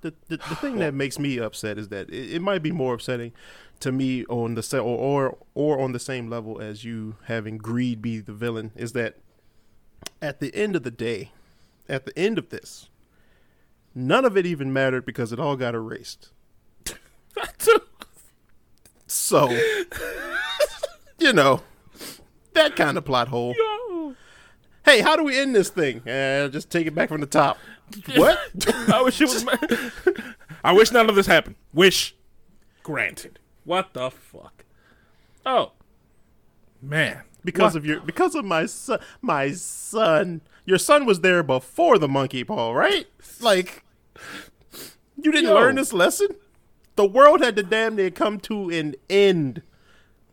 The, 0.04 0.12
the, 0.28 0.36
the 0.36 0.54
thing 0.56 0.76
that 0.80 0.92
makes 1.02 1.18
me 1.18 1.38
upset 1.38 1.78
is 1.78 1.88
that 1.88 2.10
it, 2.10 2.34
it 2.34 2.42
might 2.42 2.62
be 2.62 2.70
more 2.70 2.92
upsetting 2.94 3.32
to 3.80 3.90
me 3.90 4.26
on 4.26 4.54
the 4.54 4.62
se- 4.62 4.78
or, 4.78 4.98
or 4.98 5.38
or 5.54 5.80
on 5.80 5.92
the 5.92 5.98
same 5.98 6.28
level 6.28 6.60
as 6.60 6.84
you 6.84 7.16
having 7.24 7.56
greed 7.56 8.02
be 8.02 8.18
the 8.18 8.34
villain 8.34 8.70
is 8.76 8.92
that 8.92 9.16
at 10.20 10.40
the 10.40 10.54
end 10.54 10.76
of 10.76 10.82
the 10.82 10.90
day, 10.90 11.32
at 11.88 12.04
the 12.04 12.18
end 12.18 12.36
of 12.36 12.50
this, 12.50 12.90
none 13.94 14.26
of 14.26 14.36
it 14.36 14.44
even 14.44 14.72
mattered 14.72 15.06
because 15.06 15.32
it 15.32 15.40
all 15.40 15.56
got 15.56 15.74
erased. 15.74 16.30
So, 19.06 19.48
you 21.18 21.32
know, 21.32 21.62
that 22.54 22.74
kind 22.74 22.98
of 22.98 23.04
plot 23.04 23.28
hole. 23.28 23.54
Hey, 24.84 25.00
how 25.00 25.16
do 25.16 25.24
we 25.24 25.38
end 25.38 25.54
this 25.54 25.70
thing? 25.70 26.06
Uh, 26.08 26.48
just 26.48 26.70
take 26.70 26.86
it 26.86 26.94
back 26.94 27.08
from 27.08 27.20
the 27.20 27.26
top. 27.26 27.58
What? 28.16 28.38
I 28.92 29.02
wish 29.02 29.20
it 29.20 29.28
was. 29.28 29.44
My- 29.44 29.58
I 30.64 30.72
wish 30.72 30.90
none 30.90 31.08
of 31.10 31.16
this 31.16 31.26
happened. 31.26 31.56
Wish 31.74 32.14
granted. 32.82 33.38
What 33.64 33.92
the 33.92 34.10
fuck? 34.10 34.64
Oh, 35.44 35.72
man. 36.80 37.22
because 37.44 37.74
What? 37.74 37.78
of 37.78 37.86
your 37.86 38.00
because 38.00 38.34
of 38.34 38.44
my 38.46 38.64
son 38.66 38.98
my 39.20 39.52
son 39.52 40.40
your 40.64 40.78
son 40.78 41.04
was 41.04 41.20
there 41.20 41.42
before 41.42 41.98
the 41.98 42.08
monkey 42.08 42.42
paw 42.44 42.72
right 42.72 43.06
like 43.40 43.84
you 45.20 45.30
didn't 45.30 45.50
Yo. 45.50 45.54
learn 45.54 45.74
this 45.76 45.92
lesson 45.92 46.28
the 46.96 47.04
world 47.06 47.42
had 47.42 47.56
to 47.56 47.62
damn 47.62 47.96
near 47.96 48.10
come 48.10 48.38
to 48.40 48.70
an 48.70 48.94
end 49.10 49.60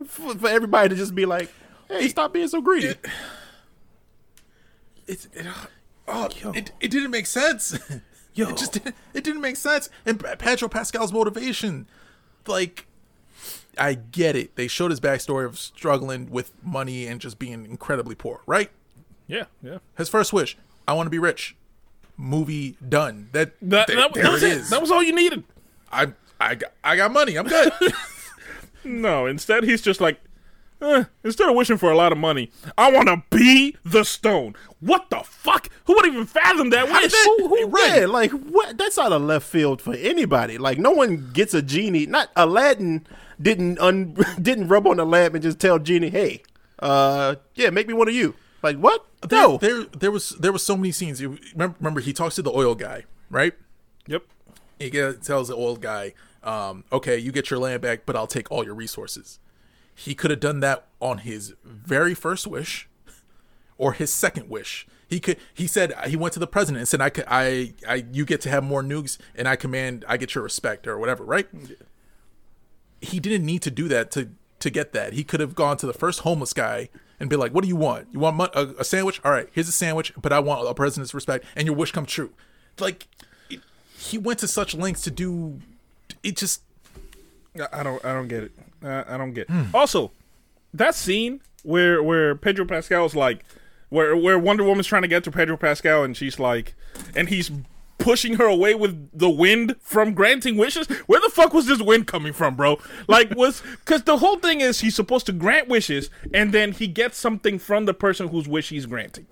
for, 0.06 0.34
for 0.36 0.48
everybody 0.48 0.88
to 0.90 0.96
just 0.96 1.14
be 1.14 1.26
like 1.26 1.50
hey 1.90 2.08
stop 2.08 2.32
being 2.34 2.48
so 2.48 2.62
greedy 2.62 2.96
it's 5.12 5.28
it, 5.34 5.46
uh, 5.46 5.66
oh 6.08 6.30
it, 6.54 6.72
it 6.80 6.90
didn't 6.92 7.12
make 7.12 7.26
sense 7.26 7.78
Yo. 8.34 8.50
it 8.50 8.58
just 8.58 8.74
didn't 8.74 8.96
it 9.14 9.24
didn't 9.24 9.42
make 9.42 9.56
sense 9.58 9.90
and 10.06 10.24
Pedro 10.40 10.68
Pascal's 10.70 11.12
motivation 11.12 11.88
like 12.48 12.86
I 13.78 13.94
get 13.96 14.36
it 14.36 14.56
they 14.56 14.68
showed 14.68 14.92
his 14.92 15.00
backstory 15.00 15.46
of 15.46 15.58
struggling 15.60 16.30
with 16.30 16.52
money 16.64 17.08
and 17.08 17.20
just 17.20 17.38
being 17.40 17.66
incredibly 17.66 18.16
poor 18.16 18.42
right 18.46 18.72
Yeah, 19.28 19.46
yeah. 19.62 19.78
His 19.98 20.10
first 20.10 20.34
wish: 20.34 20.58
I 20.88 20.94
want 20.94 21.08
to 21.08 21.12
be 21.12 21.20
rich. 21.20 21.56
Movie 22.18 22.76
done. 22.88 23.30
That, 23.32 23.54
That, 23.62 23.88
there, 23.88 23.96
that, 23.98 24.14
there 24.14 24.24
that 24.24 24.32
was 24.34 24.44
it 24.44 24.52
it. 24.52 24.58
is. 24.58 24.70
That 24.70 24.82
was 24.82 24.92
all 24.92 25.02
you 25.02 25.14
needed. 25.16 25.44
I 25.92 26.14
I 26.40 26.56
got, 26.56 26.72
I 26.84 26.96
got 26.98 27.12
money. 27.12 27.36
I'm 27.38 27.48
good. 27.48 27.72
No, 28.84 29.28
instead 29.28 29.64
he's 29.64 29.82
just 29.82 30.02
like, 30.02 30.20
eh, 30.82 31.04
instead 31.24 31.50
of 31.50 31.56
wishing 31.56 31.78
for 31.78 31.92
a 31.92 31.96
lot 31.96 32.12
of 32.12 32.18
money, 32.18 32.52
I 32.78 32.92
want 32.92 33.08
to 33.08 33.24
be 33.36 33.78
the 33.84 34.04
stone. 34.04 34.56
What 34.80 35.10
the 35.10 35.22
fuck? 35.24 35.70
Who 35.86 35.94
would 35.96 36.06
even 36.08 36.26
fathom 36.26 36.70
that 36.72 36.88
wish? 36.88 37.14
who, 37.14 37.48
who, 37.48 37.80
yeah, 37.80 38.06
like 38.06 38.32
what 38.32 38.78
that's 38.78 38.98
out 38.98 39.12
of 39.12 39.22
left 39.22 39.48
field 39.48 39.82
for 39.82 39.94
anybody 39.96 40.58
like 40.58 40.78
no 40.78 40.92
one 40.92 41.30
gets 41.34 41.54
a 41.54 41.62
genie 41.62 42.06
not 42.06 42.30
aladdin 42.36 43.06
didn't 43.42 43.80
un, 43.80 44.16
didn't 44.42 44.68
rub 44.68 44.88
on 44.88 44.98
the 44.98 45.06
lamp 45.06 45.34
and 45.34 45.44
just 45.44 45.60
tell 45.60 45.80
genie 45.80 46.10
hey 46.10 46.42
uh 46.80 47.36
yeah 47.56 47.70
make 47.70 47.88
me 47.88 47.94
one 47.94 48.08
of 48.08 48.14
you 48.14 48.34
like 48.64 48.78
what 48.78 49.06
there, 49.28 49.42
no 49.42 49.58
there 49.58 49.84
there 49.84 50.12
was 50.12 50.30
there 50.32 50.52
was 50.52 50.64
so 50.64 50.76
many 50.76 50.92
scenes. 50.92 51.22
You 51.22 51.38
remember, 51.54 51.76
remember 51.80 52.00
he 52.00 52.14
talks 52.14 52.36
to 52.36 52.42
the 52.42 52.52
oil 52.52 52.76
guy, 52.76 53.06
right? 53.30 53.54
Yep. 54.08 54.24
He 54.80 54.90
tells 54.90 55.48
the 55.48 55.56
oil 55.56 55.76
guy, 55.76 56.14
um, 56.44 56.84
"Okay, 56.92 57.18
you 57.18 57.32
get 57.32 57.50
your 57.50 57.60
land 57.60 57.82
back, 57.82 58.02
but 58.06 58.16
I'll 58.16 58.28
take 58.28 58.52
all 58.52 58.64
your 58.64 58.74
resources." 58.74 59.40
He 59.96 60.16
could 60.16 60.32
have 60.32 60.40
done 60.40 60.60
that 60.62 60.88
on 61.00 61.20
his 61.20 61.54
very 61.64 62.14
first 62.14 62.48
wish, 62.48 62.88
or 63.78 63.94
his 63.94 64.12
second 64.12 64.50
wish. 64.50 64.88
He 65.08 65.20
could. 65.20 65.38
He 65.54 65.68
said 65.68 65.94
he 66.08 66.16
went 66.16 66.34
to 66.34 66.40
the 66.40 66.48
president 66.48 66.80
and 66.80 66.88
said, 66.88 67.02
"I, 67.02 67.10
could, 67.10 67.26
I, 67.28 67.74
I, 67.88 68.06
you 68.12 68.26
get 68.26 68.42
to 68.42 68.50
have 68.50 68.64
more 68.64 68.82
nukes, 68.82 69.18
and 69.36 69.48
I 69.48 69.56
command, 69.56 70.06
I 70.08 70.18
get 70.18 70.36
your 70.36 70.44
respect, 70.44 70.88
or 70.88 70.98
whatever." 70.98 71.24
Right? 71.24 71.48
He 73.02 73.20
didn't 73.20 73.46
need 73.46 73.62
to 73.64 73.72
do 73.72 73.88
that 73.90 74.12
to 74.12 74.30
to 74.60 74.70
get 74.70 74.94
that. 74.94 75.14
He 75.14 75.24
could 75.24 75.40
have 75.40 75.54
gone 75.54 75.76
to 75.78 75.86
the 75.86 75.94
first 75.94 76.22
homeless 76.22 76.54
guy 76.54 76.90
and 77.20 77.30
be 77.30 77.36
like, 77.36 77.52
"What 77.54 77.64
do 77.64 77.68
you 77.68 77.76
want? 77.76 78.08
You 78.12 78.20
want 78.20 78.40
a, 78.56 78.74
a 78.80 78.84
sandwich? 78.86 79.20
All 79.26 79.32
right, 79.32 79.50
here's 79.52 79.68
a 79.68 79.74
sandwich, 79.74 80.14
but 80.20 80.32
I 80.32 80.40
want 80.40 80.68
a 80.68 80.74
president's 80.74 81.14
respect, 81.14 81.46
and 81.56 81.66
your 81.66 81.76
wish 81.76 81.92
come 81.92 82.06
true." 82.06 82.32
Like, 82.80 83.08
it, 83.50 83.60
he 83.98 84.18
went 84.18 84.40
to 84.40 84.48
such 84.48 84.74
lengths 84.74 85.04
to 85.04 85.12
do. 85.12 85.60
It 86.24 86.38
just 86.38 86.62
I 87.74 87.84
don't. 87.84 88.04
I 88.06 88.14
don't 88.14 88.30
get 88.30 88.44
it. 88.44 88.52
Uh, 88.84 89.04
I 89.08 89.18
don't 89.18 89.34
get. 89.34 89.48
It. 89.50 89.66
Also, 89.74 90.12
that 90.74 90.96
scene 90.96 91.42
where 91.64 92.02
where 92.02 92.36
Pedro 92.36 92.66
Pascal's 92.66 93.16
like, 93.16 93.44
where 93.90 94.16
where 94.16 94.40
Wonder 94.40 94.64
Woman's 94.64 94.88
trying 94.88 95.04
to 95.04 95.08
get 95.08 95.24
to 95.26 95.32
Pedro 95.32 95.58
Pascal, 95.58 96.04
and 96.04 96.16
she's 96.18 96.40
like, 96.40 96.74
and 97.16 97.30
he's 97.30 97.52
pushing 97.98 98.34
her 98.38 98.46
away 98.46 98.74
with 98.74 99.10
the 99.14 99.30
wind 99.30 99.76
from 99.80 100.14
granting 100.16 100.58
wishes. 100.58 100.88
Where 101.06 101.20
the 101.22 101.30
fuck 101.30 101.54
was 101.54 101.68
this 101.68 101.82
wind 101.82 102.08
coming 102.08 102.34
from, 102.34 102.56
bro? 102.56 102.80
Like, 103.08 103.30
was 103.36 103.62
because 103.86 104.04
the 104.04 104.18
whole 104.18 104.40
thing 104.40 104.62
is 104.62 104.82
he's 104.82 104.96
supposed 104.96 105.28
to 105.28 105.32
grant 105.32 105.68
wishes, 105.68 106.10
and 106.34 106.52
then 106.52 106.72
he 106.72 106.88
gets 106.88 107.18
something 107.18 107.60
from 107.60 107.86
the 107.86 107.94
person 107.94 108.30
whose 108.30 108.48
wish 108.48 108.70
he's 108.70 108.88
granting. 108.88 109.28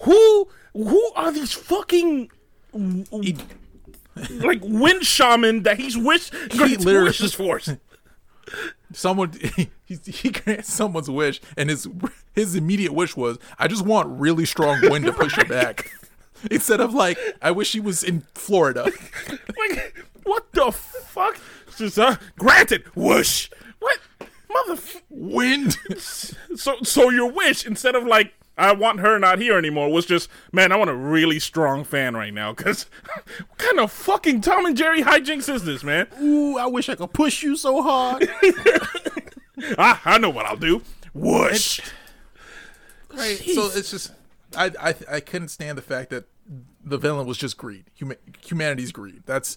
Who 0.00 0.48
who 0.74 1.10
are 1.14 1.32
these 1.32 1.52
fucking 1.54 2.30
like 2.74 4.60
wind 4.62 5.04
shaman 5.04 5.62
that 5.62 5.78
he's 5.78 5.96
wish 5.96 6.30
he 6.52 6.58
literally- 6.76 7.04
wishes 7.04 7.32
for? 7.32 7.60
someone 8.92 9.32
he, 9.84 9.98
he 10.04 10.30
grants 10.30 10.72
someone's 10.72 11.10
wish, 11.10 11.40
and 11.56 11.70
his 11.70 11.88
his 12.34 12.54
immediate 12.54 12.92
wish 12.92 13.16
was, 13.16 13.38
"I 13.58 13.68
just 13.68 13.84
want 13.84 14.08
really 14.20 14.44
strong 14.44 14.80
wind 14.82 15.04
to 15.06 15.12
push 15.12 15.34
her 15.36 15.44
back." 15.48 15.90
Instead 16.50 16.80
of 16.80 16.94
like, 16.94 17.18
"I 17.42 17.50
wish 17.50 17.72
he 17.72 17.80
was 17.80 18.02
in 18.02 18.22
Florida." 18.34 18.84
like, 19.30 20.04
what 20.24 20.50
the 20.52 20.72
fuck? 20.72 21.38
Just 21.76 21.98
uh, 21.98 22.16
granted, 22.38 22.84
whoosh. 22.94 23.48
What, 23.78 23.98
mother? 24.50 24.80
Wind. 25.10 25.76
So, 25.98 26.76
so 26.82 27.10
your 27.10 27.30
wish 27.30 27.66
instead 27.66 27.94
of 27.94 28.04
like, 28.04 28.32
I 28.56 28.72
want 28.72 29.00
her 29.00 29.18
not 29.18 29.38
here 29.38 29.58
anymore, 29.58 29.92
was 29.92 30.06
just, 30.06 30.30
man, 30.50 30.72
I 30.72 30.76
want 30.76 30.88
a 30.90 30.94
really 30.94 31.38
strong 31.38 31.84
fan 31.84 32.16
right 32.16 32.32
now. 32.32 32.54
Cause, 32.54 32.86
what 33.48 33.58
kind 33.58 33.78
of 33.78 33.92
fucking 33.92 34.40
Tom 34.40 34.64
and 34.64 34.76
Jerry 34.76 35.02
hijinks 35.02 35.52
is 35.52 35.64
this, 35.64 35.84
man? 35.84 36.06
Ooh, 36.20 36.56
I 36.56 36.66
wish 36.66 36.88
I 36.88 36.94
could 36.94 37.12
push 37.12 37.42
you 37.42 37.56
so 37.56 37.82
hard. 37.82 38.28
Ah, 39.78 40.00
I 40.04 40.18
know 40.18 40.30
what 40.30 40.46
I'll 40.46 40.56
do. 40.56 40.82
Whoosh. 41.14 41.80
Right. 43.12 43.38
So 43.38 43.70
it's 43.74 43.90
just 43.90 44.12
I 44.56 44.70
I 44.78 44.94
I 45.10 45.20
couldn't 45.20 45.48
stand 45.48 45.78
the 45.78 45.82
fact 45.82 46.10
that 46.10 46.26
the 46.84 46.98
villain 46.98 47.26
was 47.26 47.38
just 47.38 47.56
greed. 47.56 47.84
Huma- 47.98 48.18
humanity's 48.44 48.92
greed. 48.92 49.22
That's 49.24 49.56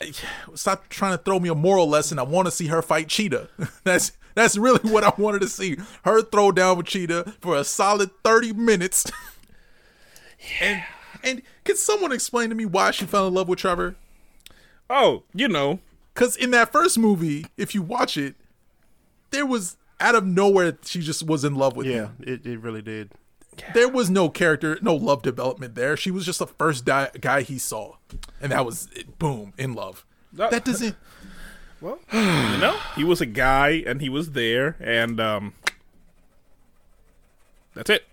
I, 0.00 0.12
stop 0.54 0.88
trying 0.88 1.16
to 1.16 1.22
throw 1.22 1.38
me 1.38 1.48
a 1.48 1.54
moral 1.54 1.88
lesson. 1.88 2.18
I 2.18 2.24
want 2.24 2.46
to 2.46 2.50
see 2.50 2.66
her 2.66 2.82
fight 2.82 3.08
Cheetah. 3.08 3.48
That's 3.84 4.12
that's 4.36 4.56
really 4.56 4.88
what 4.88 5.02
I 5.02 5.12
wanted 5.18 5.40
to 5.40 5.48
see. 5.48 5.76
Her 6.04 6.22
throw 6.22 6.52
down 6.52 6.76
with 6.76 6.86
Cheetah 6.86 7.34
for 7.40 7.56
a 7.56 7.64
solid 7.64 8.10
30 8.22 8.52
minutes. 8.52 9.10
And 10.60 10.82
and 11.24 11.42
can 11.64 11.76
someone 11.76 12.12
explain 12.12 12.50
to 12.50 12.54
me 12.54 12.66
why 12.66 12.90
she 12.92 13.04
fell 13.06 13.26
in 13.26 13.34
love 13.34 13.48
with 13.48 13.58
Trevor? 13.58 13.96
Oh, 14.88 15.24
you 15.34 15.48
know, 15.48 15.80
Cuz 16.14 16.36
in 16.36 16.50
that 16.52 16.70
first 16.70 16.98
movie, 16.98 17.46
if 17.56 17.74
you 17.74 17.82
watch 17.82 18.16
it, 18.16 18.36
there 19.30 19.46
was 19.46 19.76
out 19.98 20.14
of 20.14 20.24
nowhere 20.26 20.76
she 20.84 21.00
just 21.00 21.22
was 21.24 21.42
in 21.42 21.54
love 21.56 21.74
with 21.76 21.86
him. 21.86 22.14
yeah, 22.20 22.32
it, 22.34 22.46
it 22.46 22.60
really 22.60 22.82
did. 22.82 23.10
there 23.74 23.88
was 23.88 24.10
no 24.10 24.28
character, 24.28 24.78
no 24.82 24.94
love 24.94 25.22
development 25.22 25.74
there. 25.74 25.96
She 25.96 26.10
was 26.10 26.24
just 26.26 26.38
the 26.38 26.46
first 26.46 26.84
di- 26.84 27.10
guy 27.20 27.40
he 27.42 27.58
saw, 27.58 27.94
and 28.40 28.52
that 28.52 28.64
was 28.66 28.88
it, 28.94 29.18
boom 29.18 29.54
in 29.58 29.72
love. 29.72 30.04
That- 30.34 30.50
That 30.50 30.64
doesn't. 30.66 30.94
Well, 31.80 31.98
you 32.12 32.18
know, 32.58 32.76
he 32.94 33.04
was 33.04 33.20
a 33.20 33.26
guy 33.26 33.82
and 33.86 34.00
he 34.00 34.08
was 34.08 34.32
there, 34.32 34.76
and 34.80 35.20
um, 35.20 35.52
that's 37.74 37.90
it. 37.90 38.04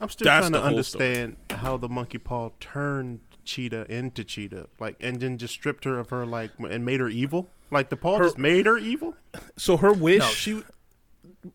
I'm 0.00 0.08
still 0.08 0.24
That's 0.24 0.42
trying 0.48 0.52
to 0.54 0.58
whole 0.58 0.68
understand 0.68 1.36
how 1.50 1.76
the 1.76 1.88
monkey 1.88 2.18
paw 2.18 2.50
turned 2.58 3.20
Cheetah 3.44 3.86
into 3.88 4.24
Cheetah, 4.24 4.66
like, 4.80 4.96
and 5.00 5.20
then 5.20 5.38
just 5.38 5.54
stripped 5.54 5.84
her 5.84 5.98
of 5.98 6.10
her 6.10 6.26
like 6.26 6.50
and 6.58 6.84
made 6.84 6.98
her 7.00 7.08
evil. 7.08 7.48
Like 7.70 7.88
the 7.88 7.96
paw 7.96 8.18
just 8.18 8.36
made 8.38 8.66
her 8.66 8.76
evil. 8.78 9.14
So 9.56 9.76
her 9.76 9.92
wish, 9.92 10.18
No, 10.18 10.26
she. 10.26 10.62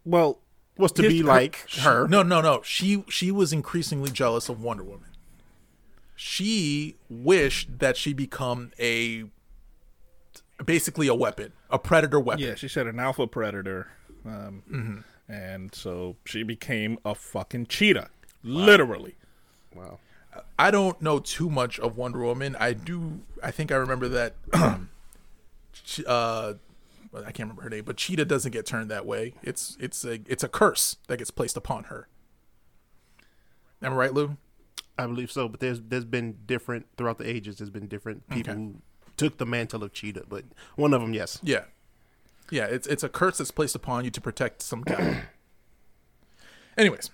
well, 0.06 0.40
Was 0.78 0.92
to 0.94 1.04
His- 1.04 1.12
be 1.12 1.20
her- 1.20 1.26
like 1.26 1.70
her. 1.80 2.08
No, 2.08 2.24
no, 2.24 2.40
no. 2.40 2.62
She 2.64 3.04
she 3.10 3.32
was 3.32 3.52
increasingly 3.52 4.12
jealous 4.12 4.48
of 4.48 4.62
Wonder 4.62 4.84
Woman. 4.84 5.10
She 6.16 6.96
wished 7.10 7.80
that 7.80 7.98
she 7.98 8.14
become 8.14 8.72
a 8.80 9.26
basically 10.66 11.08
a 11.08 11.16
weapon, 11.16 11.54
a 11.70 11.80
predator 11.80 12.20
weapon. 12.20 12.44
yeah, 12.44 12.56
she 12.56 12.68
said 12.68 12.88
an 12.88 13.00
alpha 13.00 13.28
predator, 13.28 13.88
um, 14.26 15.04
and 15.28 15.74
so 15.76 16.16
she 16.26 16.44
became 16.44 16.98
a 17.06 17.14
fucking 17.16 17.68
cheetah, 17.68 18.10
literally. 18.44 19.16
Wow. 19.76 20.00
I 20.60 20.70
don't 20.72 21.02
know 21.02 21.20
too 21.20 21.50
much 21.50 21.80
of 21.80 21.98
Wonder 21.98 22.20
Woman. 22.20 22.56
I 22.60 22.74
do. 22.74 23.22
I 23.44 23.52
think 23.52 23.72
I 23.72 23.76
remember 23.76 24.08
that. 24.10 24.36
she, 25.84 26.04
uh, 26.06 26.54
I 27.16 27.32
can't 27.32 27.40
remember 27.40 27.64
her 27.64 27.70
name, 27.70 27.84
but 27.86 27.98
Cheetah 27.98 28.26
doesn't 28.26 28.52
get 28.52 28.66
turned 28.66 28.92
that 28.92 29.06
way. 29.06 29.34
It's 29.42 29.78
it's 29.80 30.04
a 30.06 30.20
it's 30.28 30.44
a 30.44 30.48
curse 30.48 30.98
that 31.08 31.18
gets 31.18 31.32
placed 31.32 31.58
upon 31.58 31.86
her. 31.86 32.08
Am 33.82 33.94
I 33.94 33.96
right, 33.96 34.14
Lou? 34.14 34.38
I 34.98 35.06
believe 35.08 35.32
so, 35.32 35.48
but 35.48 35.60
there's 35.60 35.82
there's 35.82 36.06
been 36.06 36.38
different 36.46 36.86
throughout 36.98 37.18
the 37.18 37.28
ages. 37.30 37.58
There's 37.58 37.70
been 37.70 37.88
different 37.88 38.28
people 38.30 38.54
Okay. 38.54 38.60
who 38.62 38.76
took 39.18 39.38
the 39.38 39.46
mantle 39.46 39.84
of 39.84 39.94
Cheetah, 39.94 40.26
but 40.30 40.46
one 40.76 40.94
of 40.94 41.02
them, 41.02 41.14
yes. 41.14 41.40
Yeah, 41.44 41.64
yeah. 42.50 42.66
It's 42.66 42.88
it's 42.88 43.04
a 43.04 43.10
curse 43.10 43.40
that's 43.40 43.52
placed 43.52 43.76
upon 43.76 44.06
you 44.06 44.12
to 44.12 44.22
protect 44.22 44.62
some 44.62 44.82
guy. 44.82 45.24
Anyways, 46.78 47.10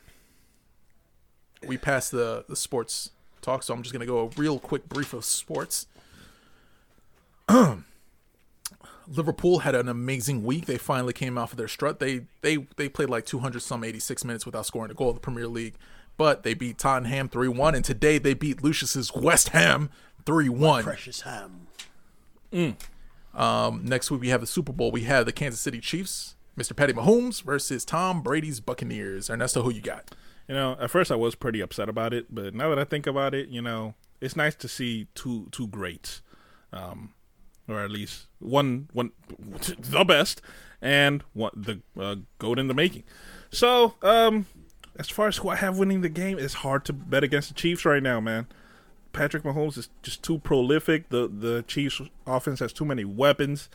we 1.66 1.78
passed 1.78 2.12
the 2.12 2.46
the 2.48 2.56
sports 2.56 3.12
talk, 3.42 3.64
so 3.64 3.74
I'm 3.74 3.82
just 3.82 3.94
gonna 3.94 4.06
go 4.06 4.20
a 4.20 4.28
real 4.40 4.60
quick 4.60 4.88
brief 4.90 5.14
of 5.14 5.26
sports. 5.26 5.88
Liverpool 9.08 9.60
had 9.60 9.76
an 9.76 9.90
amazing 9.90 10.44
week. 10.44 10.66
They 10.66 10.78
finally 10.78 11.14
came 11.14 11.38
off 11.38 11.52
of 11.52 11.58
their 11.58 11.68
strut. 11.68 12.00
They 12.00 12.22
they 12.42 12.58
they 12.78 12.90
played 12.90 13.10
like 13.10 13.26
200 13.26 13.62
some 13.62 13.84
86 13.84 14.24
minutes 14.24 14.46
without 14.46 14.66
scoring 14.66 14.92
a 14.92 14.94
goal 14.94 15.10
in 15.10 15.16
the 15.16 15.22
Premier 15.22 15.48
League, 15.48 15.76
but 16.18 16.44
they 16.44 16.54
beat 16.54 16.78
Tottenham 16.78 17.30
3-1 17.30 17.76
and 17.76 17.86
today 17.86 18.18
they 18.18 18.34
beat 18.34 18.64
Lucius's 18.64 19.14
West 19.14 19.50
Ham 19.50 19.90
3-1. 20.26 20.84
Precious 20.84 21.22
ham. 21.22 21.68
Um, 23.34 23.84
next 23.84 24.12
week 24.12 24.22
we 24.22 24.30
have 24.30 24.42
the 24.42 24.48
Super 24.48 24.72
Bowl. 24.72 24.92
We 24.92 25.04
have 25.04 25.26
the 25.26 25.32
Kansas 25.32 25.60
City 25.60 25.80
Chiefs, 25.80 26.36
Mr. 26.58 26.76
Patty 26.76 26.94
Mahomes 26.94 27.42
versus 27.42 27.84
Tom 27.84 28.22
Brady's 28.22 28.60
Buccaneers. 28.60 29.30
Ernesto, 29.30 29.64
who 29.64 29.72
you 29.72 29.82
got? 29.82 30.16
You 30.48 30.56
know, 30.56 30.78
at 30.80 30.92
first 30.92 31.12
I 31.12 31.16
was 31.16 31.36
pretty 31.36 31.62
upset 31.62 31.90
about 31.90 32.14
it, 32.14 32.34
but 32.34 32.54
now 32.54 32.70
that 32.70 32.80
I 32.80 32.84
think 32.84 33.08
about 33.08 33.34
it, 33.34 33.50
you 33.50 33.62
know, 33.62 33.96
it's 34.22 34.36
nice 34.36 34.56
to 34.56 34.68
see 34.68 35.08
two 35.16 35.48
two 35.52 35.68
greats, 35.68 36.22
um, 36.72 37.14
or 37.68 37.80
at 37.84 37.92
least 37.92 38.28
one 38.40 38.90
one 38.94 39.12
the 39.80 40.04
best 40.04 40.42
and 40.82 41.24
one 41.34 41.52
the 41.56 41.82
uh, 42.00 42.18
goat 42.40 42.60
in 42.60 42.68
the 42.68 42.74
making. 42.74 43.04
So, 43.52 43.96
um, 44.02 44.46
as 44.98 45.10
far 45.10 45.28
as 45.28 45.38
who 45.38 45.50
I 45.50 45.56
have 45.56 45.78
winning 45.78 46.02
the 46.02 46.10
game, 46.10 46.38
it's 46.38 46.56
hard 46.56 46.86
to 46.86 46.94
bet 46.94 47.24
against 47.24 47.50
the 47.50 47.56
Chiefs 47.56 47.86
right 47.86 48.04
now, 48.04 48.20
man. 48.20 48.48
Patrick 49.14 49.44
Mahomes 49.44 49.78
is 49.78 49.90
just 50.02 50.22
too 50.24 50.40
prolific. 50.40 51.10
The 51.10 51.28
the 51.28 51.64
Chiefs 51.68 52.02
offense 52.28 52.60
has 52.60 52.74
too 52.74 52.86
many 52.86 53.06
weapons. 53.06 53.70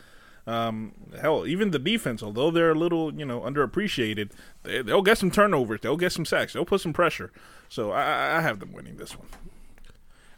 Um, 0.47 0.93
hell, 1.19 1.45
even 1.45 1.71
the 1.71 1.77
defense, 1.79 2.23
although 2.23 2.49
they're 2.49 2.71
a 2.71 2.75
little, 2.75 3.13
you 3.13 3.23
know, 3.25 3.41
underappreciated, 3.41 4.31
they, 4.63 4.81
they'll 4.81 5.03
get 5.03 5.17
some 5.19 5.29
turnovers. 5.29 5.81
They'll 5.81 5.97
get 5.97 6.11
some 6.11 6.25
sacks. 6.25 6.53
They'll 6.53 6.65
put 6.65 6.81
some 6.81 6.93
pressure. 6.93 7.31
So 7.67 7.91
I, 7.91 8.37
I- 8.37 8.41
have 8.41 8.59
them 8.59 8.71
winning 8.73 8.97
this 8.97 9.17
one. 9.17 9.27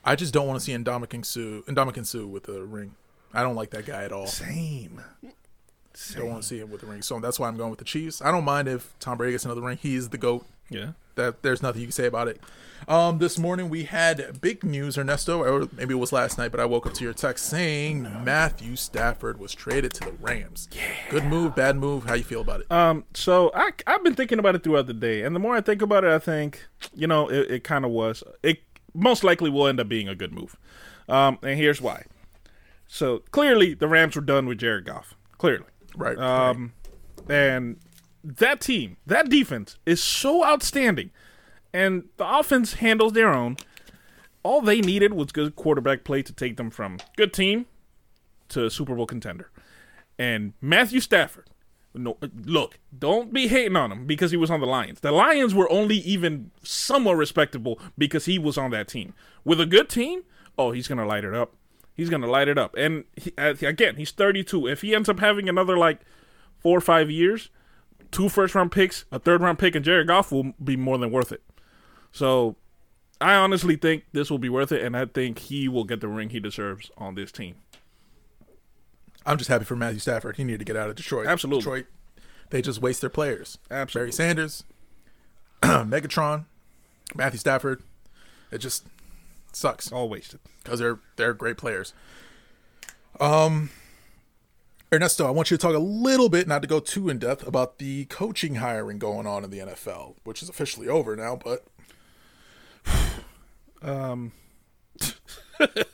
I 0.03 0.15
just 0.15 0.33
don't 0.33 0.47
want 0.47 0.59
to 0.59 0.65
see 0.65 0.73
Indomitian 0.73 1.23
Sue, 1.23 1.63
Indomitian 1.67 2.05
Sue 2.05 2.27
with 2.27 2.43
the 2.43 2.63
ring. 2.63 2.95
I 3.33 3.41
don't 3.43 3.55
like 3.55 3.69
that 3.69 3.85
guy 3.85 4.03
at 4.03 4.11
all. 4.11 4.27
Same. 4.27 5.01
Don't 6.15 6.27
want 6.29 6.41
to 6.41 6.47
see 6.47 6.59
him 6.59 6.71
with 6.71 6.81
the 6.81 6.87
ring. 6.87 7.01
So 7.01 7.19
that's 7.19 7.39
why 7.39 7.47
I'm 7.47 7.55
going 7.55 7.69
with 7.69 7.79
the 7.79 7.85
Chiefs. 7.85 8.21
I 8.21 8.31
don't 8.31 8.43
mind 8.43 8.67
if 8.67 8.93
Tom 8.99 9.17
Brady 9.17 9.33
gets 9.33 9.45
another 9.45 9.61
ring. 9.61 9.77
He 9.81 9.95
is 9.95 10.09
the 10.09 10.17
GOAT. 10.17 10.45
Yeah. 10.71 10.91
That 11.15 11.43
there's 11.43 11.61
nothing 11.61 11.81
you 11.81 11.87
can 11.87 11.91
say 11.91 12.07
about 12.07 12.27
it. 12.29 12.39
Um, 12.87 13.19
this 13.19 13.37
morning 13.37 13.69
we 13.69 13.83
had 13.83 14.41
big 14.41 14.63
news, 14.63 14.97
Ernesto, 14.97 15.43
or 15.43 15.67
maybe 15.77 15.93
it 15.93 15.97
was 15.97 16.11
last 16.11 16.39
night, 16.39 16.49
but 16.49 16.59
I 16.59 16.65
woke 16.65 16.87
up 16.87 16.93
to 16.95 17.03
your 17.03 17.13
text 17.13 17.45
saying 17.45 18.03
Matthew 18.23 18.75
Stafford 18.75 19.39
was 19.39 19.53
traded 19.53 19.93
to 19.95 20.05
the 20.05 20.13
Rams. 20.13 20.67
Yeah. 20.71 20.81
Good 21.09 21.25
move, 21.25 21.55
bad 21.55 21.75
move. 21.75 22.05
How 22.05 22.15
you 22.15 22.23
feel 22.23 22.41
about 22.41 22.61
it? 22.61 22.71
Um, 22.71 23.03
so 23.13 23.51
I 23.53 23.71
I've 23.85 24.03
been 24.03 24.15
thinking 24.15 24.39
about 24.39 24.55
it 24.55 24.63
throughout 24.63 24.87
the 24.87 24.93
day, 24.95 25.21
and 25.21 25.35
the 25.35 25.39
more 25.39 25.55
I 25.55 25.61
think 25.61 25.81
about 25.83 26.03
it, 26.03 26.11
I 26.11 26.17
think 26.17 26.65
you 26.95 27.05
know 27.05 27.29
it, 27.29 27.51
it 27.51 27.63
kind 27.63 27.85
of 27.85 27.91
was. 27.91 28.23
It 28.41 28.61
most 28.95 29.23
likely 29.23 29.49
will 29.49 29.67
end 29.67 29.79
up 29.79 29.87
being 29.87 30.07
a 30.07 30.15
good 30.15 30.33
move. 30.33 30.55
Um, 31.07 31.37
and 31.43 31.59
here's 31.59 31.81
why. 31.81 32.05
So 32.87 33.19
clearly 33.31 33.73
the 33.73 33.87
Rams 33.87 34.15
were 34.15 34.21
done 34.21 34.47
with 34.47 34.57
Jared 34.57 34.85
Goff. 34.85 35.15
Clearly. 35.37 35.65
right. 35.95 36.17
Um, 36.17 36.73
and 37.29 37.77
that 38.23 38.61
team, 38.61 38.97
that 39.05 39.29
defense 39.29 39.77
is 39.85 40.01
so 40.01 40.45
outstanding, 40.45 41.11
and 41.73 42.05
the 42.17 42.39
offense 42.39 42.73
handles 42.75 43.13
their 43.13 43.33
own. 43.33 43.57
All 44.43 44.61
they 44.61 44.81
needed 44.81 45.13
was 45.13 45.31
good 45.31 45.55
quarterback 45.55 46.03
play 46.03 46.23
to 46.23 46.33
take 46.33 46.57
them 46.57 46.69
from 46.69 46.97
good 47.15 47.33
team 47.33 47.67
to 48.49 48.69
Super 48.69 48.95
Bowl 48.95 49.05
contender. 49.05 49.51
And 50.17 50.53
Matthew 50.61 50.99
Stafford, 50.99 51.49
no, 51.93 52.17
look, 52.45 52.79
don't 52.97 53.33
be 53.33 53.47
hating 53.47 53.75
on 53.75 53.91
him 53.91 54.05
because 54.05 54.31
he 54.31 54.37
was 54.37 54.49
on 54.49 54.59
the 54.59 54.65
Lions. 54.65 55.01
The 55.01 55.11
Lions 55.11 55.53
were 55.53 55.71
only 55.71 55.97
even 55.97 56.51
somewhat 56.63 57.17
respectable 57.17 57.79
because 57.97 58.25
he 58.25 58.39
was 58.39 58.57
on 58.57 58.71
that 58.71 58.87
team. 58.87 59.13
With 59.43 59.59
a 59.59 59.65
good 59.65 59.89
team, 59.89 60.23
oh, 60.57 60.71
he's 60.71 60.87
gonna 60.87 61.05
light 61.05 61.23
it 61.23 61.33
up. 61.33 61.55
He's 61.93 62.09
gonna 62.09 62.29
light 62.29 62.47
it 62.47 62.57
up. 62.57 62.75
And 62.75 63.05
he, 63.15 63.33
again, 63.37 63.97
he's 63.97 64.11
32. 64.11 64.67
If 64.67 64.81
he 64.81 64.95
ends 64.95 65.09
up 65.09 65.19
having 65.19 65.49
another 65.49 65.77
like 65.77 66.01
four 66.59 66.77
or 66.77 66.81
five 66.81 67.11
years, 67.11 67.49
two 68.11 68.29
first 68.29 68.53
round 68.55 68.71
picks, 68.71 69.05
a 69.11 69.19
third 69.19 69.41
round 69.41 69.59
pick, 69.59 69.75
and 69.75 69.83
Jared 69.85 70.07
Goff 70.07 70.31
will 70.31 70.53
be 70.63 70.75
more 70.75 70.97
than 70.97 71.11
worth 71.11 71.31
it. 71.31 71.41
So 72.11 72.55
I 73.19 73.35
honestly 73.35 73.75
think 73.75 74.03
this 74.11 74.29
will 74.29 74.37
be 74.39 74.49
worth 74.49 74.71
it, 74.71 74.83
and 74.83 74.95
I 74.97 75.05
think 75.05 75.39
he 75.39 75.67
will 75.67 75.83
get 75.83 76.01
the 76.01 76.07
ring 76.07 76.29
he 76.29 76.39
deserves 76.39 76.91
on 76.97 77.15
this 77.15 77.31
team. 77.31 77.55
I'm 79.25 79.37
just 79.37 79.49
happy 79.49 79.65
for 79.65 79.75
Matthew 79.75 79.99
Stafford. 79.99 80.37
He 80.37 80.43
needed 80.43 80.59
to 80.59 80.65
get 80.65 80.75
out 80.75 80.89
of 80.89 80.95
Detroit. 80.95 81.27
Absolutely. 81.27 81.61
Detroit, 81.61 81.85
they 82.49 82.61
just 82.61 82.81
waste 82.81 83.01
their 83.01 83.09
players. 83.09 83.57
Absolutely. 83.69 84.07
Barry 84.07 84.11
Sanders, 84.13 84.63
Megatron, 85.61 86.45
Matthew 87.15 87.39
Stafford. 87.39 87.83
It 88.51 88.57
just 88.57 88.85
sucks 89.53 89.91
All 89.91 90.09
wasted. 90.09 90.39
because 90.63 90.79
they're 90.79 90.99
they're 91.17 91.33
great 91.33 91.57
players. 91.57 91.93
Um, 93.19 93.69
Ernesto, 94.93 95.25
I 95.25 95.31
want 95.31 95.49
you 95.49 95.57
to 95.57 95.61
talk 95.61 95.75
a 95.75 95.79
little 95.79 96.27
bit, 96.27 96.47
not 96.47 96.61
to 96.61 96.67
go 96.67 96.79
too 96.79 97.07
in 97.07 97.17
depth, 97.17 97.47
about 97.47 97.77
the 97.77 98.05
coaching 98.05 98.55
hiring 98.55 98.99
going 98.99 99.25
on 99.25 99.43
in 99.43 99.49
the 99.49 99.59
NFL, 99.59 100.15
which 100.23 100.43
is 100.43 100.49
officially 100.49 100.87
over 100.87 101.15
now. 101.15 101.37
But 101.41 101.65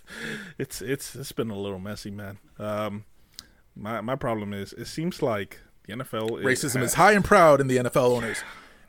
It's 0.58 0.82
it's 0.82 1.16
it's 1.16 1.32
been 1.32 1.50
a 1.52 1.58
little 1.58 1.80
messy, 1.80 2.12
man. 2.12 2.40
Um, 2.58 3.06
my 3.76 4.02
my 4.02 4.16
problem 4.16 4.54
is 4.54 4.74
it 4.74 4.86
seems 4.86 5.22
like 5.22 5.60
the 5.86 5.94
NFL 5.94 6.40
is, 6.40 6.46
racism 6.46 6.82
is 6.82 6.96
high 6.96 7.14
and 7.14 7.24
proud 7.24 7.62
in 7.62 7.68
the 7.68 7.78
NFL 7.78 8.18
owners. 8.18 8.40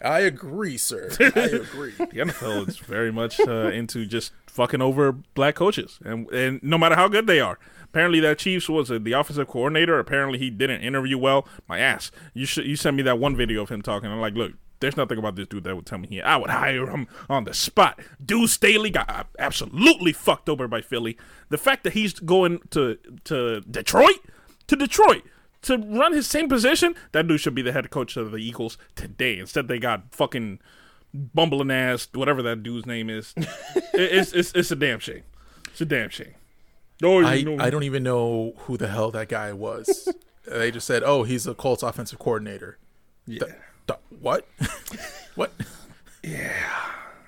I 0.00 0.20
agree, 0.20 0.78
sir. 0.78 1.10
I 1.20 1.24
agree. 1.24 1.92
the 1.98 2.06
NFL 2.06 2.68
is 2.68 2.78
very 2.78 3.12
much 3.12 3.40
uh, 3.40 3.68
into 3.68 4.06
just 4.06 4.32
fucking 4.46 4.80
over 4.80 5.12
black 5.12 5.56
coaches, 5.56 5.98
and 6.04 6.28
and 6.30 6.62
no 6.62 6.78
matter 6.78 6.94
how 6.94 7.08
good 7.08 7.26
they 7.26 7.40
are. 7.40 7.58
Apparently, 7.90 8.20
that 8.20 8.38
Chiefs 8.38 8.68
was 8.68 8.90
uh, 8.90 8.98
the 9.00 9.12
offensive 9.12 9.48
coordinator. 9.48 9.98
Apparently, 9.98 10.38
he 10.38 10.50
didn't 10.50 10.82
interview 10.82 11.16
well. 11.18 11.48
My 11.68 11.78
ass. 11.78 12.10
You 12.34 12.46
should 12.46 12.66
you 12.66 12.76
sent 12.76 12.96
me 12.96 13.02
that 13.04 13.18
one 13.18 13.34
video 13.36 13.62
of 13.62 13.68
him 13.70 13.82
talking. 13.82 14.10
I'm 14.10 14.20
like, 14.20 14.34
look, 14.34 14.52
there's 14.80 14.96
nothing 14.96 15.18
about 15.18 15.34
this 15.36 15.48
dude 15.48 15.64
that 15.64 15.74
would 15.74 15.86
tell 15.86 15.98
me 15.98 16.06
he. 16.08 16.20
I 16.22 16.36
would 16.36 16.50
hire 16.50 16.86
him 16.88 17.08
on 17.28 17.44
the 17.44 17.54
spot. 17.54 17.98
Deuce 18.24 18.52
Staley 18.52 18.90
got 18.90 19.26
absolutely 19.38 20.12
fucked 20.12 20.48
over 20.48 20.68
by 20.68 20.80
Philly. 20.82 21.16
The 21.48 21.58
fact 21.58 21.82
that 21.84 21.94
he's 21.94 22.12
going 22.14 22.60
to 22.70 22.98
to 23.24 23.60
Detroit, 23.62 24.20
to 24.66 24.76
Detroit 24.76 25.22
to 25.62 25.76
run 25.78 26.12
his 26.12 26.26
same 26.28 26.48
position, 26.48 26.94
that 27.12 27.26
dude 27.26 27.40
should 27.40 27.54
be 27.54 27.62
the 27.62 27.72
head 27.72 27.90
coach 27.90 28.16
of 28.16 28.30
the 28.30 28.36
Eagles 28.38 28.78
today. 28.94 29.38
Instead, 29.38 29.66
they 29.66 29.78
got 29.80 30.14
fucking 30.14 30.60
bumbling 31.12 31.70
ass, 31.70 32.06
whatever 32.12 32.42
that 32.42 32.62
dude's 32.62 32.86
name 32.86 33.08
is. 33.10 33.34
It- 33.94 34.12
it's, 34.12 34.32
it's 34.32 34.52
it's 34.52 34.70
a 34.70 34.76
damn 34.76 35.00
shame. 35.00 35.22
It's 35.70 35.80
a 35.80 35.84
damn 35.86 36.10
shame. 36.10 36.34
Oh, 37.02 37.24
I, 37.24 37.42
know- 37.42 37.58
I 37.58 37.70
don't 37.70 37.84
even 37.84 38.02
know 38.02 38.54
who 38.58 38.76
the 38.76 38.88
hell 38.88 39.10
that 39.12 39.28
guy 39.28 39.52
was. 39.52 40.12
they 40.46 40.70
just 40.70 40.86
said, 40.86 41.02
"Oh, 41.04 41.22
he's 41.22 41.46
a 41.46 41.54
Colts 41.54 41.82
offensive 41.82 42.18
coordinator." 42.18 42.78
Yeah. 43.26 43.40
Th- 43.44 43.52
th- 43.86 44.00
what? 44.20 44.48
what? 45.34 45.52
Yeah. 46.22 46.52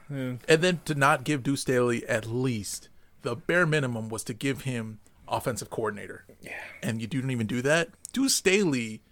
And 0.09 0.39
then 0.47 0.81
to 0.87 0.95
not 0.95 1.23
give 1.25 1.43
Deuce 1.45 1.61
Staley 1.61 2.05
at 2.09 2.27
least 2.27 2.89
the 3.23 3.37
bare 3.37 3.67
minimum 3.67 4.09
was 4.09 4.25
to 4.25 4.35
give 4.35 4.63
him 4.63 4.99
offensive 5.29 5.71
coordinator. 5.71 6.25
Yeah. 6.41 6.53
And 6.83 7.01
you 7.01 7.07
didn't 7.07 7.31
even 7.31 7.47
do 7.47 7.63
that. 7.63 7.91
Deuce 8.13 8.35
Staley, 8.35 9.03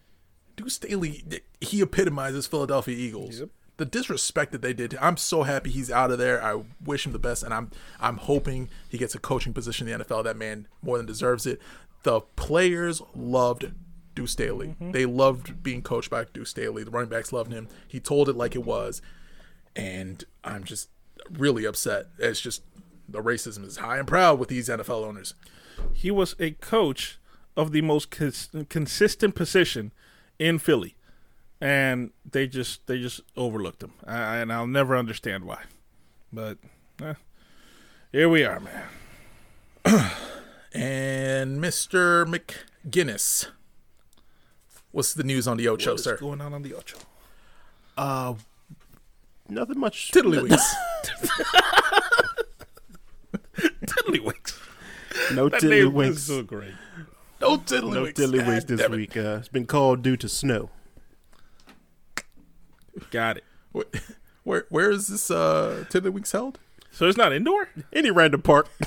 Deuce 0.57 0.75
Staley, 0.75 1.23
he 1.61 1.81
epitomizes 1.81 2.49
Philadelphia 2.49 2.97
Eagles. 2.97 3.39
Yep. 3.41 3.49
The 3.79 3.85
disrespect 3.85 4.53
that 4.53 4.63
they 4.63 4.73
did. 4.73 4.97
I'm 5.01 5.17
so 5.17 5.45
happy 5.45 5.71
he's 5.71 5.91
out 5.91 6.11
of 6.11 6.19
there. 6.19 6.43
I 6.43 6.63
wish 6.85 7.07
him 7.07 7.13
the 7.13 7.19
best, 7.19 7.43
and 7.43 7.55
I'm 7.55 7.71
I'm 8.01 8.19
hoping 8.19 8.69
he 8.89 8.99
gets 8.99 9.15
a 9.15 9.19
coaching 9.19 9.53
position 9.53 9.89
in 9.89 9.99
the 9.99 10.05
NFL. 10.05 10.25
That 10.25 10.37
man 10.37 10.69
more 10.83 10.99
than 10.99 11.07
deserves 11.07 11.47
it. 11.47 11.61
The 12.03 12.21
players 12.37 13.01
loved 13.15 13.73
Deuce 14.15 14.33
Staley. 14.33 14.69
Mm-hmm. 14.69 14.93
They 14.93 15.07
loved 15.07 15.63
being 15.63 15.83
coached 15.83 16.11
by 16.11 16.25
Deuce 16.25 16.51
Staley. 16.51 16.85
The 16.85 16.91
running 16.91 17.11
backs 17.11 17.33
loved 17.33 17.53
him. 17.53 17.69
He 17.87 17.99
told 17.99 18.29
it 18.29 18.37
like 18.37 18.55
it 18.55 18.65
was 18.65 19.01
and 19.79 20.25
I'm 20.45 20.65
just 20.65 20.91
really 21.31 21.65
upset. 21.65 22.07
It's 22.19 22.41
just 22.41 22.63
the 23.09 23.23
racism 23.23 23.65
is 23.65 23.79
high 23.79 23.99
and 23.99 24.07
proud 24.07 24.39
with 24.39 24.49
these 24.49 24.69
NFL 24.69 25.07
owners. 25.07 25.35
He 25.93 26.11
was 26.11 26.35
a 26.39 26.51
coach 26.51 27.19
of 27.57 27.73
the 27.73 27.81
most 27.81 28.11
cons- 28.11 28.51
consistent 28.69 29.35
position 29.35 29.93
in 30.39 30.59
Philly, 30.59 30.97
and 31.61 32.11
they 32.31 32.47
just 32.47 32.87
they 32.87 33.01
just 33.01 33.21
overlooked 33.37 33.83
him, 33.83 33.93
I, 34.07 34.37
and 34.37 34.53
I'll 34.53 34.67
never 34.67 34.97
understand 34.97 35.45
why. 35.45 35.63
But 36.33 36.59
eh, 37.03 37.15
here 38.13 38.29
we 38.29 38.45
are, 38.45 38.61
man. 38.61 38.85
And 40.75 41.61
Mr. 41.63 42.27
McGinnis, 42.27 43.47
what's 44.93 45.15
the 45.15 45.25
news 45.25 45.49
on 45.49 45.57
the 45.57 45.67
Ocho, 45.67 45.97
sir? 45.97 46.11
What's 46.13 46.21
going 46.21 46.43
on 46.43 46.53
on 46.53 46.61
the 46.63 46.75
Ocho? 46.75 46.99
Uh, 47.97 48.35
nothing 49.49 49.81
much. 49.81 50.11
Tiddlywinks. 50.13 50.61
Tiddlywinks. 53.57 54.59
No 55.35 55.49
That 55.49 55.63
name 55.63 55.93
was 55.95 56.19
tiddlywinks. 56.19 56.19
so 56.19 56.43
great. 56.43 56.75
no 57.41 57.57
tiddlywinks. 57.59 57.93
No 57.95 58.05
tiddlywinks 58.07 58.67
this 58.67 58.89
week. 58.89 59.17
Uh, 59.17 59.37
it's 59.39 59.49
been 59.49 59.67
called 59.67 60.03
due 60.03 60.17
to 60.19 60.29
snow. 60.29 60.71
Got 63.11 63.39
it. 63.39 63.45
Where, 63.73 63.85
where, 64.45 64.67
where 64.69 64.91
is 64.91 65.09
this 65.09 65.31
uh, 65.31 65.85
tiddlywinks 65.91 66.33
held? 66.33 66.59
So 66.91 67.07
it's 67.07 67.19
not 67.19 67.33
indoor. 67.33 67.69
Any 67.93 68.11
random 68.11 68.43
park. 68.43 68.69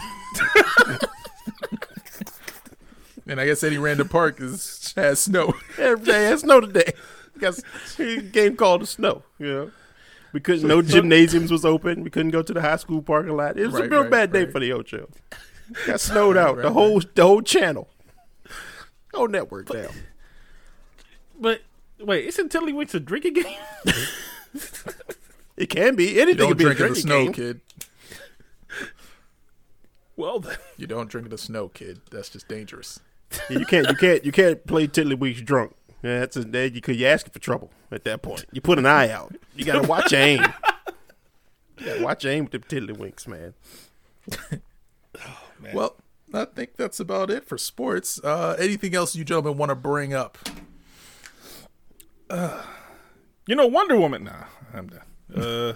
And 3.31 3.39
I 3.39 3.45
guess 3.45 3.63
any 3.63 3.77
random 3.77 4.09
park 4.09 4.41
is 4.41 4.93
has 4.97 5.21
snow. 5.21 5.53
Every 5.77 6.05
day 6.05 6.25
has 6.25 6.41
snow 6.41 6.59
today. 6.59 6.91
Got 7.39 7.59
a 7.97 8.21
game 8.21 8.57
called 8.57 8.81
the 8.81 8.87
snow. 8.87 9.23
You 9.39 9.47
know, 9.47 9.71
we 10.33 10.41
couldn't. 10.41 10.67
No 10.67 10.81
gymnasiums 10.81 11.49
was 11.49 11.63
open. 11.63 12.03
We 12.03 12.09
couldn't 12.09 12.31
go 12.31 12.41
to 12.41 12.53
the 12.53 12.59
high 12.59 12.75
school 12.75 13.01
parking 13.01 13.37
lot. 13.37 13.57
It 13.57 13.67
was 13.67 13.75
a 13.75 13.87
real 13.87 14.01
right, 14.01 14.11
bad 14.11 14.33
day 14.33 14.43
right. 14.43 14.51
for 14.51 14.59
the 14.59 14.73
Ocho. 14.73 15.09
Got 15.87 16.01
snowed 16.01 16.35
out. 16.35 16.57
right, 16.57 16.63
the 16.63 16.73
whole 16.73 16.99
the 16.99 17.23
whole 17.23 17.41
channel, 17.41 17.87
whole 19.13 19.29
network 19.29 19.69
down. 19.69 19.93
But 21.39 21.61
wait, 22.03 22.25
isn't 22.25 22.51
Tiddlywinks 22.51 22.93
a 22.93 22.99
drinking 22.99 23.33
game? 23.33 23.57
It 25.57 25.69
can 25.69 25.95
be 25.95 26.19
anything. 26.19 26.29
You 26.29 26.35
don't 26.35 26.47
could 26.49 26.57
be 26.57 26.65
a 26.65 26.73
drink 26.73 26.81
in 26.81 26.93
the 26.93 26.99
snow, 26.99 27.23
game. 27.25 27.33
kid. 27.33 27.61
well 30.15 30.39
then. 30.39 30.57
You 30.77 30.87
don't 30.87 31.09
drink 31.09 31.25
in 31.25 31.31
the 31.31 31.37
snow, 31.37 31.67
kid. 31.69 32.01
That's 32.09 32.29
just 32.29 32.47
dangerous. 32.47 32.99
Yeah, 33.49 33.59
You 33.59 33.65
can't. 33.65 33.87
You 33.87 33.95
can't. 33.95 34.25
You 34.25 34.31
can't 34.31 34.65
play 34.65 34.87
Tiddlywinks 34.87 35.45
drunk. 35.45 35.75
Yeah, 36.03 36.21
that's 36.21 36.35
a, 36.35 36.43
that 36.45 36.73
you 36.73 36.81
could. 36.81 36.95
You 36.95 37.05
asking 37.05 37.31
for 37.33 37.39
trouble 37.39 37.71
at 37.91 38.03
that 38.05 38.21
point. 38.23 38.45
You 38.51 38.59
put 38.61 38.79
an 38.79 38.85
eye 38.87 39.09
out. 39.11 39.35
You 39.55 39.63
gotta 39.65 39.87
watch 39.87 40.11
your 40.11 40.21
aim. 40.21 40.41
You 41.77 41.85
gotta 41.85 42.03
watch 42.03 42.23
your 42.23 42.33
aim 42.33 42.45
with 42.45 42.53
the 42.53 42.59
Tiddlywinks, 42.59 43.27
man. 43.27 43.53
Well, 45.73 45.95
I 46.33 46.45
think 46.45 46.75
that's 46.75 46.99
about 46.99 47.29
it 47.29 47.45
for 47.45 47.57
sports. 47.57 48.19
Uh, 48.23 48.55
anything 48.57 48.95
else 48.95 49.15
you 49.15 49.23
gentlemen 49.23 49.57
want 49.57 49.69
to 49.69 49.75
bring 49.75 50.13
up? 50.13 50.37
You 53.47 53.55
know 53.55 53.65
Wonder 53.65 53.97
Woman. 53.97 54.23
Nah, 54.25 54.45
I'm 54.71 54.87
done. 54.87 55.43
Uh, 55.43 55.73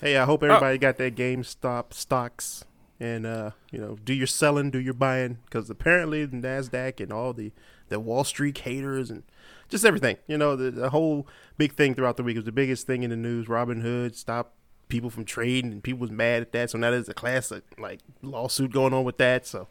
Hey, 0.00 0.16
I 0.16 0.24
hope 0.24 0.42
everybody 0.42 0.78
got 0.78 0.96
their 0.96 1.10
GameStop 1.10 1.92
stocks 1.92 2.64
and 2.98 3.26
uh, 3.26 3.50
you 3.70 3.78
know, 3.78 3.98
do 4.02 4.14
your 4.14 4.26
selling, 4.26 4.70
do 4.70 4.78
your 4.78 4.94
buying, 4.94 5.36
because 5.44 5.68
apparently 5.68 6.24
the 6.24 6.38
Nasdaq 6.38 7.00
and 7.00 7.12
all 7.12 7.34
the 7.34 7.52
the 7.88 8.00
Wall 8.00 8.24
Street 8.24 8.56
haters 8.56 9.10
and 9.10 9.24
just 9.68 9.84
everything, 9.84 10.16
you 10.26 10.38
know, 10.38 10.56
the, 10.56 10.70
the 10.70 10.88
whole 10.90 11.26
big 11.58 11.74
thing 11.74 11.94
throughout 11.94 12.16
the 12.16 12.22
week 12.22 12.36
was 12.36 12.46
the 12.46 12.52
biggest 12.52 12.86
thing 12.86 13.02
in 13.02 13.10
the 13.10 13.16
news. 13.16 13.46
Robin 13.46 13.82
Hood 13.82 14.16
stopped 14.16 14.54
people 14.88 15.10
from 15.10 15.26
trading, 15.26 15.70
and 15.70 15.82
people 15.82 16.00
was 16.00 16.10
mad 16.10 16.40
at 16.40 16.52
that. 16.52 16.70
So 16.70 16.78
now 16.78 16.92
there's 16.92 17.08
a 17.10 17.14
classic 17.14 17.62
like 17.78 18.00
lawsuit 18.22 18.72
going 18.72 18.94
on 18.94 19.04
with 19.04 19.18
that. 19.18 19.46
So 19.46 19.68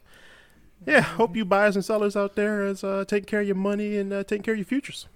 yeah, 0.85 1.01
hope 1.01 1.35
you 1.35 1.43
buyers 1.43 1.75
and 1.75 1.83
sellers 1.83 2.15
out 2.15 2.35
there 2.35 2.67
is 2.67 2.83
uh, 2.83 3.03
taking 3.07 3.25
care 3.25 3.41
of 3.41 3.47
your 3.47 3.55
money 3.55 3.97
and 3.97 4.13
uh, 4.13 4.23
taking 4.23 4.43
care 4.43 4.53
of 4.53 4.59
your 4.59 4.65
futures. 4.65 5.07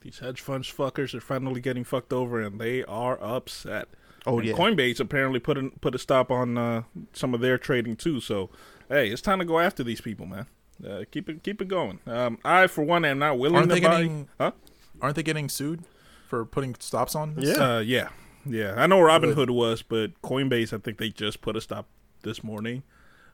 These 0.00 0.18
hedge 0.20 0.40
funds 0.40 0.68
fuckers 0.72 1.14
are 1.14 1.20
finally 1.20 1.60
getting 1.60 1.84
fucked 1.84 2.12
over, 2.12 2.40
and 2.40 2.60
they 2.60 2.84
are 2.84 3.18
upset. 3.22 3.88
Oh 4.26 4.38
And 4.38 4.48
yeah, 4.48 4.54
Coinbase 4.54 5.00
apparently 5.00 5.40
put 5.40 5.56
a, 5.58 5.70
put 5.80 5.94
a 5.94 5.98
stop 5.98 6.30
on 6.30 6.58
uh, 6.58 6.82
some 7.12 7.34
of 7.34 7.40
their 7.40 7.56
trading 7.58 7.96
too. 7.96 8.20
So, 8.20 8.50
hey, 8.88 9.08
it's 9.08 9.22
time 9.22 9.38
to 9.38 9.44
go 9.44 9.58
after 9.58 9.82
these 9.84 10.00
people, 10.00 10.26
man. 10.26 10.46
Uh, 10.86 11.04
keep 11.10 11.28
it 11.28 11.42
keep 11.42 11.60
it 11.62 11.68
going. 11.68 11.98
Um, 12.06 12.38
I, 12.44 12.66
for 12.68 12.82
one, 12.84 13.04
am 13.04 13.18
not 13.18 13.38
willing 13.38 13.56
Aren't 13.56 13.68
to 13.70 13.74
they 13.76 13.80
buy. 13.80 13.96
getting- 14.02 14.28
Huh? 14.38 14.52
Aren't 15.00 15.16
they 15.16 15.22
getting 15.22 15.48
sued 15.48 15.84
for 16.26 16.44
putting 16.44 16.74
stops 16.80 17.14
on 17.14 17.34
this? 17.34 17.56
Yeah. 17.56 17.76
Uh, 17.76 17.78
yeah, 17.80 18.08
yeah. 18.44 18.74
I 18.76 18.86
know 18.86 19.00
Robin 19.00 19.32
Hood. 19.32 19.50
Was, 19.50 19.82
but 19.82 20.20
Coinbase, 20.22 20.72
I 20.72 20.78
think 20.78 20.98
they 20.98 21.08
just 21.10 21.40
put 21.40 21.56
a 21.56 21.60
stop 21.60 21.86
this 22.22 22.42
morning. 22.44 22.82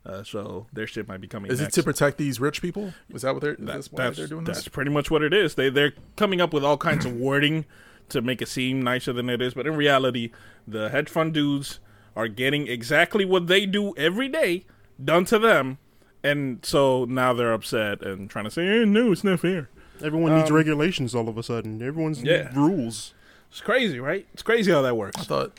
Uh, 0.07 0.23
so 0.23 0.67
their 0.73 0.87
shit 0.87 1.09
might 1.09 1.21
be 1.21 1.27
coming. 1.27 1.51
Is 1.51 1.61
next. 1.61 1.79
it 1.79 1.81
to 1.81 1.85
protect 1.85 2.19
these 2.19 2.39
rich 2.39 2.61
people? 2.61 2.93
Is 3.09 3.23
that 3.23 3.33
what 3.35 3.43
they're? 3.43 3.57
That- 3.57 3.67
that's 3.67 3.91
why 3.93 4.05
that's 4.05 4.19
they're 4.19 4.27
doing 4.27 4.45
that's 4.45 4.61
this? 4.61 4.69
pretty 4.69 4.91
much 4.91 5.11
what 5.11 5.23
it 5.23 5.33
is. 5.33 5.55
They 5.55 5.71
they're 5.71 5.95
coming 6.17 6.41
up 6.41 6.53
with 6.53 6.63
all 6.65 6.77
kinds 6.77 7.05
of 7.07 7.13
wording 7.17 7.65
to 8.11 8.21
make 8.21 8.43
it 8.43 8.49
seem 8.49 8.83
nicer 8.83 9.13
than 9.15 9.31
it 9.31 9.41
is, 9.41 9.55
but 9.55 9.67
in 9.67 9.77
reality, 9.77 10.31
the 10.69 10.91
hedge 10.91 11.09
fund 11.09 11.33
dudes 11.33 11.81
are 12.15 12.29
getting 12.29 12.69
exactly 12.69 13.25
what 13.25 13.47
they 13.47 13.65
do 13.65 13.95
every 13.97 14.29
day 14.29 14.67
done 15.03 15.25
to 15.25 15.39
them, 15.39 15.79
and 16.23 16.59
so 16.65 17.07
now 17.07 17.33
they're 17.33 17.55
upset 17.55 18.03
and 18.03 18.29
trying 18.29 18.45
to 18.45 18.51
say, 18.51 18.67
eh, 18.83 18.85
"No, 18.85 19.11
it's 19.13 19.25
not 19.25 19.41
fair." 19.41 19.69
everyone 20.03 20.35
needs 20.37 20.51
Um, 20.51 20.57
regulations 20.57 21.15
all 21.15 21.29
of 21.31 21.39
a 21.39 21.43
sudden. 21.43 21.81
Everyone's 21.81 22.23
Yeah. 22.23 22.51
rules. 22.55 23.15
It's 23.51 23.61
crazy, 23.63 23.99
right? 24.01 24.27
It's 24.35 24.43
crazy 24.43 24.71
how 24.71 24.83
that 24.83 24.97
works. 24.97 25.19
I 25.21 25.25
thought. 25.25 25.59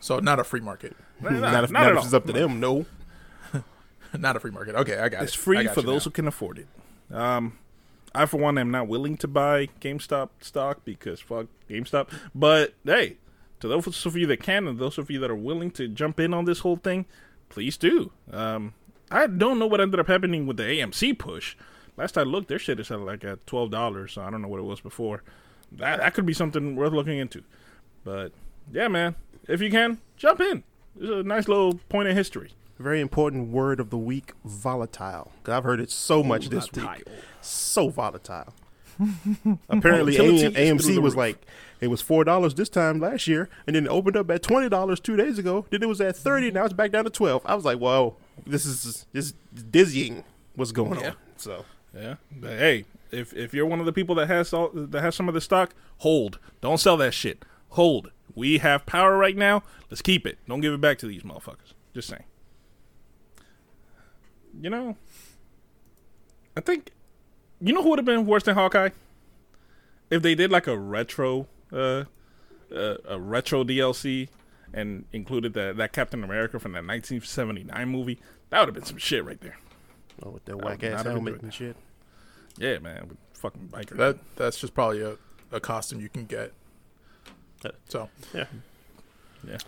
So 0.00 0.18
not 0.18 0.40
a 0.40 0.44
free 0.44 0.60
market, 0.60 0.96
Not, 1.20 1.32
not 1.34 1.64
if, 1.64 1.70
not 1.70 1.80
not 1.82 1.92
at 1.92 1.98
if 1.98 2.04
it's 2.06 2.14
up 2.14 2.26
to 2.26 2.32
them. 2.32 2.58
No. 2.58 2.86
not 4.18 4.36
a 4.36 4.40
free 4.40 4.50
market. 4.50 4.74
Okay, 4.74 4.98
I 4.98 5.08
got 5.08 5.22
It's 5.22 5.34
it. 5.34 5.38
I 5.38 5.42
free 5.42 5.66
for 5.68 5.82
those 5.82 6.02
now. 6.02 6.04
who 6.04 6.10
can 6.10 6.28
afford 6.28 6.58
it. 6.58 6.66
Um, 7.14 7.58
I, 8.14 8.26
for 8.26 8.38
one, 8.38 8.58
am 8.58 8.70
not 8.70 8.88
willing 8.88 9.16
to 9.18 9.28
buy 9.28 9.68
GameStop 9.80 10.30
stock 10.40 10.84
because 10.84 11.20
fuck 11.20 11.46
GameStop. 11.68 12.10
But 12.34 12.74
hey, 12.84 13.16
to 13.60 13.68
those 13.68 14.06
of 14.06 14.16
you 14.16 14.26
that 14.26 14.42
can 14.42 14.66
and 14.66 14.78
those 14.78 14.98
of 14.98 15.10
you 15.10 15.18
that 15.20 15.30
are 15.30 15.36
willing 15.36 15.70
to 15.72 15.88
jump 15.88 16.18
in 16.20 16.32
on 16.32 16.44
this 16.44 16.60
whole 16.60 16.76
thing, 16.76 17.06
please 17.48 17.76
do. 17.76 18.10
Um, 18.32 18.74
I 19.10 19.26
don't 19.26 19.58
know 19.58 19.66
what 19.66 19.80
ended 19.80 20.00
up 20.00 20.06
happening 20.06 20.46
with 20.46 20.56
the 20.58 20.64
AMC 20.64 21.18
push. 21.18 21.56
Last 21.96 22.16
I 22.16 22.22
looked, 22.22 22.48
their 22.48 22.58
shit 22.58 22.78
is 22.78 22.90
at 22.90 23.00
like 23.00 23.24
at 23.24 23.46
twelve 23.46 23.70
dollars. 23.70 24.12
So 24.12 24.22
I 24.22 24.30
don't 24.30 24.42
know 24.42 24.48
what 24.48 24.60
it 24.60 24.64
was 24.64 24.80
before. 24.80 25.22
That 25.72 25.98
that 25.98 26.14
could 26.14 26.26
be 26.26 26.34
something 26.34 26.76
worth 26.76 26.92
looking 26.92 27.18
into. 27.18 27.42
But 28.04 28.32
yeah, 28.72 28.88
man, 28.88 29.16
if 29.48 29.60
you 29.60 29.70
can, 29.70 29.98
jump 30.16 30.40
in. 30.40 30.62
It's 31.00 31.10
a 31.10 31.22
nice 31.22 31.48
little 31.48 31.74
point 31.88 32.08
in 32.08 32.16
history. 32.16 32.52
Very 32.78 33.00
important 33.00 33.48
word 33.50 33.80
of 33.80 33.90
the 33.90 33.98
week: 33.98 34.32
volatile. 34.44 35.32
'Cause 35.42 35.52
I've 35.54 35.64
heard 35.64 35.80
it 35.80 35.90
so 35.90 36.22
much 36.22 36.48
this 36.48 36.70
week. 36.72 37.04
So 37.40 37.88
volatile. 37.88 38.54
Apparently, 39.68 40.16
AM, 40.16 40.52
AMC 40.54 40.98
was 40.98 41.14
like 41.16 41.46
it 41.80 41.88
was 41.88 42.00
four 42.00 42.24
dollars 42.24 42.54
this 42.54 42.68
time 42.68 42.98
last 43.00 43.26
year, 43.26 43.48
and 43.66 43.76
then 43.76 43.86
it 43.86 43.88
opened 43.88 44.16
up 44.16 44.30
at 44.30 44.42
twenty 44.42 44.68
dollars 44.68 45.00
two 45.00 45.16
days 45.16 45.38
ago. 45.38 45.66
Then 45.70 45.82
it 45.82 45.88
was 45.88 46.00
at 46.00 46.16
thirty. 46.16 46.48
Mm-hmm. 46.48 46.54
Now 46.56 46.64
it's 46.64 46.72
back 46.74 46.90
down 46.90 47.04
to 47.04 47.10
twelve. 47.10 47.42
I 47.44 47.54
was 47.54 47.64
like, 47.64 47.78
"Whoa, 47.78 48.16
this 48.46 48.64
is 48.66 49.06
this 49.12 49.26
is 49.26 49.34
dizzying. 49.70 50.24
What's 50.54 50.72
going 50.72 50.98
Yeah. 51.00 51.10
on?" 51.10 51.16
So 51.36 51.64
Yeah, 51.94 52.16
but 52.40 52.50
hey, 52.58 52.84
if 53.12 53.32
if 53.34 53.54
you're 53.54 53.66
one 53.66 53.80
of 53.80 53.86
the 53.86 53.92
people 53.92 54.14
that 54.16 54.26
has 54.26 54.52
all 54.52 54.70
that 54.72 55.00
has 55.00 55.14
some 55.14 55.28
of 55.28 55.34
the 55.34 55.40
stock, 55.40 55.74
hold. 55.98 56.38
Don't 56.60 56.78
sell 56.78 56.96
that 56.98 57.14
shit. 57.14 57.44
Hold. 57.70 58.10
We 58.34 58.58
have 58.58 58.84
power 58.86 59.16
right 59.16 59.36
now. 59.36 59.62
Let's 59.90 60.02
keep 60.02 60.26
it. 60.26 60.38
Don't 60.48 60.60
give 60.60 60.72
it 60.72 60.80
back 60.80 60.98
to 60.98 61.06
these 61.06 61.22
motherfuckers. 61.22 61.72
Just 61.94 62.08
saying. 62.08 62.24
You 64.60 64.70
know, 64.70 64.96
I 66.56 66.60
think 66.60 66.90
you 67.60 67.72
know 67.72 67.82
who 67.82 67.90
would 67.90 67.98
have 67.98 68.06
been 68.06 68.26
worse 68.26 68.42
than 68.42 68.54
Hawkeye 68.54 68.90
if 70.10 70.22
they 70.22 70.34
did 70.34 70.50
like 70.50 70.66
a 70.66 70.76
retro, 70.76 71.46
uh, 71.72 72.04
uh 72.74 72.96
a 73.06 73.18
retro 73.18 73.64
DLC 73.64 74.28
and 74.72 75.04
included 75.12 75.54
that 75.54 75.76
that 75.76 75.92
Captain 75.92 76.24
America 76.24 76.58
from 76.58 76.72
that 76.72 76.84
1979 76.84 77.88
movie. 77.88 78.18
That 78.50 78.60
would 78.60 78.68
have 78.68 78.74
been 78.74 78.84
some 78.84 78.98
shit 78.98 79.24
right 79.24 79.40
there. 79.40 79.58
oh, 80.22 80.30
with 80.30 80.44
that 80.46 80.56
would 80.56 80.64
whack 80.64 80.82
ass 80.84 81.04
helmet 81.04 81.42
and 81.42 81.52
shit. 81.52 81.76
Yeah, 82.56 82.78
man, 82.78 83.08
with 83.08 83.18
fucking 83.34 83.68
biker. 83.72 83.96
That 83.96 84.18
that's 84.36 84.60
just 84.60 84.74
probably 84.74 85.02
a, 85.02 85.16
a 85.52 85.60
costume 85.60 86.00
you 86.00 86.08
can 86.08 86.26
get. 86.26 86.52
So 87.88 88.08
Yeah. 88.34 88.46
Yeah. 89.46 89.58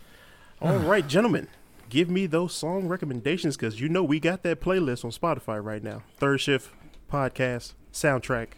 All 0.60 0.76
right, 0.76 1.06
gentlemen, 1.06 1.48
give 1.90 2.08
me 2.08 2.24
those 2.26 2.54
song 2.54 2.88
recommendations 2.88 3.56
because 3.56 3.80
you 3.80 3.88
know 3.88 4.02
we 4.02 4.18
got 4.18 4.42
that 4.44 4.60
playlist 4.60 5.04
on 5.04 5.10
Spotify 5.10 5.62
right 5.62 5.82
now. 5.82 6.02
Third 6.16 6.40
Shift 6.40 6.70
Podcast, 7.12 7.74
Soundtrack, 7.92 8.48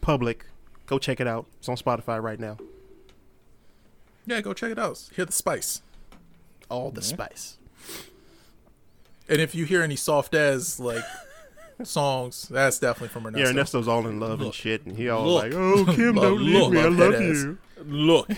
Public. 0.00 0.46
Go 0.86 0.98
check 0.98 1.20
it 1.20 1.26
out. 1.26 1.46
It's 1.58 1.68
on 1.68 1.76
Spotify 1.76 2.22
right 2.22 2.40
now. 2.40 2.56
Yeah, 4.24 4.40
go 4.40 4.54
check 4.54 4.70
it 4.70 4.78
out. 4.78 5.10
Hear 5.14 5.24
the 5.24 5.32
spice. 5.32 5.82
All 6.70 6.90
the 6.90 7.02
spice. 7.02 7.58
And 9.28 9.40
if 9.40 9.54
you 9.54 9.64
hear 9.64 9.82
any 9.82 9.96
soft 9.96 10.34
as 10.34 10.78
like 10.80 11.04
songs, 11.82 12.48
that's 12.48 12.78
definitely 12.78 13.08
from 13.08 13.26
Ernesto. 13.26 13.44
Yeah, 13.44 13.50
Ernesto's 13.50 13.88
all 13.88 14.06
in 14.06 14.20
love 14.20 14.40
and 14.40 14.54
shit, 14.54 14.86
and 14.86 14.96
he 14.96 15.08
all 15.08 15.26
Look. 15.26 15.42
like, 15.44 15.52
"Oh, 15.54 15.84
Kim, 15.86 16.14
don't 16.16 16.40
leave 16.40 16.54
look, 16.54 16.72
me. 16.72 16.80
I 16.80 16.84
love 16.84 16.98
love 16.98 17.12
that 17.12 17.22
ass. 17.22 17.42
you." 17.42 17.58
Look. 17.84 18.30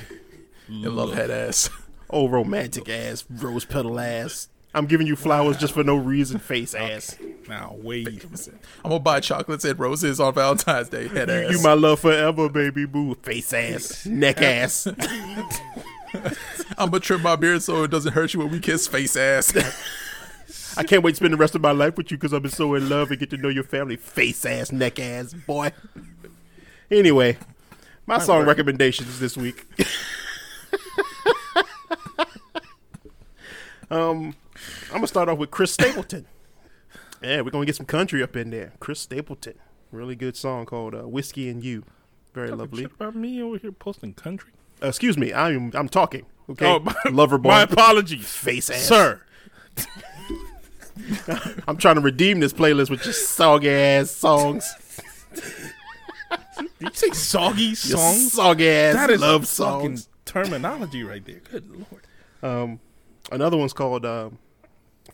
You 0.69 0.91
love 0.91 1.13
head 1.15 1.31
ass. 1.31 1.71
Oh, 2.11 2.29
romantic 2.29 2.89
ass, 2.89 3.25
rose 3.29 3.65
petal 3.65 4.01
ass. 4.01 4.49
I'm 4.75 4.87
giving 4.87 5.07
you 5.07 5.17
flowers 5.17 5.57
just 5.57 5.75
for 5.75 5.83
no 5.83 5.97
reason, 5.97 6.39
face 6.39 6.75
ass. 6.75 7.17
Now 7.49 7.77
wait. 7.79 8.25
I'm 8.85 8.91
gonna 8.91 9.01
buy 9.01 9.21
chocolates 9.21 9.65
and 9.65 9.79
roses 9.79 10.21
on 10.21 10.35
Valentine's 10.35 10.89
Day. 10.89 11.09
Head 11.09 11.31
ass. 11.31 11.51
You 11.51 11.63
my 11.63 11.73
love 11.73 12.01
forever, 12.01 12.49
baby 12.49 12.85
boo. 12.85 13.15
Face 13.17 13.53
ass, 13.53 14.07
neck 14.07 14.43
ass. 14.43 14.87
I'm 16.79 16.91
gonna 16.91 17.01
trim 17.01 17.23
my 17.23 17.37
beard 17.37 17.63
so 17.63 17.85
it 17.85 17.91
doesn't 17.91 18.13
hurt 18.13 18.35
you 18.35 18.41
when 18.41 18.51
we 18.51 18.61
kiss. 18.61 18.87
Face 18.87 19.17
ass. 19.17 19.55
I 20.77 20.85
can't 20.85 21.03
wait 21.03 21.13
to 21.13 21.17
spend 21.17 21.33
the 21.33 21.39
rest 21.39 21.55
of 21.55 21.61
my 21.61 21.73
life 21.73 21.97
with 21.97 22.11
you 22.11 22.17
because 22.17 22.33
I've 22.33 22.43
been 22.43 22.51
so 22.51 22.75
in 22.75 22.89
love 22.89 23.11
and 23.11 23.19
get 23.19 23.31
to 23.31 23.37
know 23.37 23.49
your 23.49 23.65
family. 23.65 23.97
Face 23.97 24.45
ass, 24.45 24.71
neck 24.71 25.01
ass, 25.01 25.33
boy. 25.35 25.73
Anyway, 26.91 27.37
my 28.07 28.19
song 28.19 28.47
recommendations 28.47 29.19
this 29.19 29.37
week. 29.37 29.67
um, 33.91 34.35
I'm 34.89 34.95
gonna 34.95 35.07
start 35.07 35.29
off 35.29 35.39
with 35.39 35.51
Chris 35.51 35.73
Stapleton. 35.73 36.27
Yeah, 37.23 37.41
we're 37.41 37.51
gonna 37.51 37.67
get 37.67 37.77
some 37.77 37.87
country 37.87 38.23
up 38.23 38.37
in 38.37 38.51
there. 38.51 38.73
Chris 38.81 39.01
Stapleton, 39.01 39.55
really 39.91 40.17
good 40.17 40.37
song 40.37 40.67
called 40.67 40.95
uh, 40.95 41.09
"Whiskey 41.09 41.49
and 41.49 41.63
You." 41.65 41.85
Very 42.35 42.51
lovely. 42.51 42.85
About 42.85 43.17
me 43.17 43.43
over 43.43 43.59
here 43.59 43.73
posting 43.73 44.15
country. 44.15 44.53
Uh, 44.83 44.89
excuse 44.89 45.17
me, 45.19 45.33
I'm 45.33 45.73
I'm 45.75 45.89
talking. 45.89 46.27
Okay, 46.51 46.67
Oh, 46.67 46.79
my, 46.81 46.95
lover 47.11 47.37
boy, 47.37 47.51
My 47.51 47.63
apologies, 47.63 48.31
face 48.33 48.71
ass, 48.71 48.83
sir. 48.83 49.21
I'm 51.69 51.77
trying 51.77 51.97
to 51.97 52.01
redeem 52.01 52.41
this 52.41 52.53
playlist 52.53 52.91
with 52.91 53.03
just 53.03 53.31
soggy 53.31 53.69
ass 53.71 54.11
songs. 54.11 54.67
Did 55.35 56.65
you 56.81 56.91
say 56.95 57.11
soggy 57.11 57.75
songs? 57.75 58.33
Soggy 58.33 58.69
ass 58.69 58.95
That 58.95 59.11
is 59.11 59.21
love 59.21 59.47
fucking 59.47 59.97
songs. 59.99 60.09
Terminology 60.29 61.03
right 61.03 61.25
there. 61.25 61.41
Good 61.51 61.69
lord. 61.71 62.03
Um, 62.43 62.81
another 63.33 63.57
one's 63.57 63.73
called 63.73 64.05
um, 64.07 64.39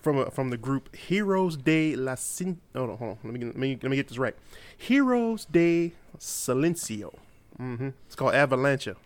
from 0.00 0.18
a, 0.18 0.30
from 0.30 0.50
the 0.50 0.56
group 0.56 0.94
Heroes 0.94 1.56
de 1.56 1.94
la 1.96 2.14
Sin. 2.16 2.60
Hold 2.74 2.90
on, 2.90 2.96
hold 2.98 3.10
on. 3.12 3.18
Let 3.24 3.32
me, 3.40 3.46
let 3.46 3.56
me 3.56 3.78
let 3.82 3.90
me 3.90 3.96
get 3.96 4.08
this 4.08 4.18
right. 4.18 4.34
Heroes 4.76 5.44
de 5.46 5.92
Silencio. 6.18 7.14
hmm 7.56 7.90
It's 8.06 8.14
called 8.16 8.34
Avalancha. 8.34 8.96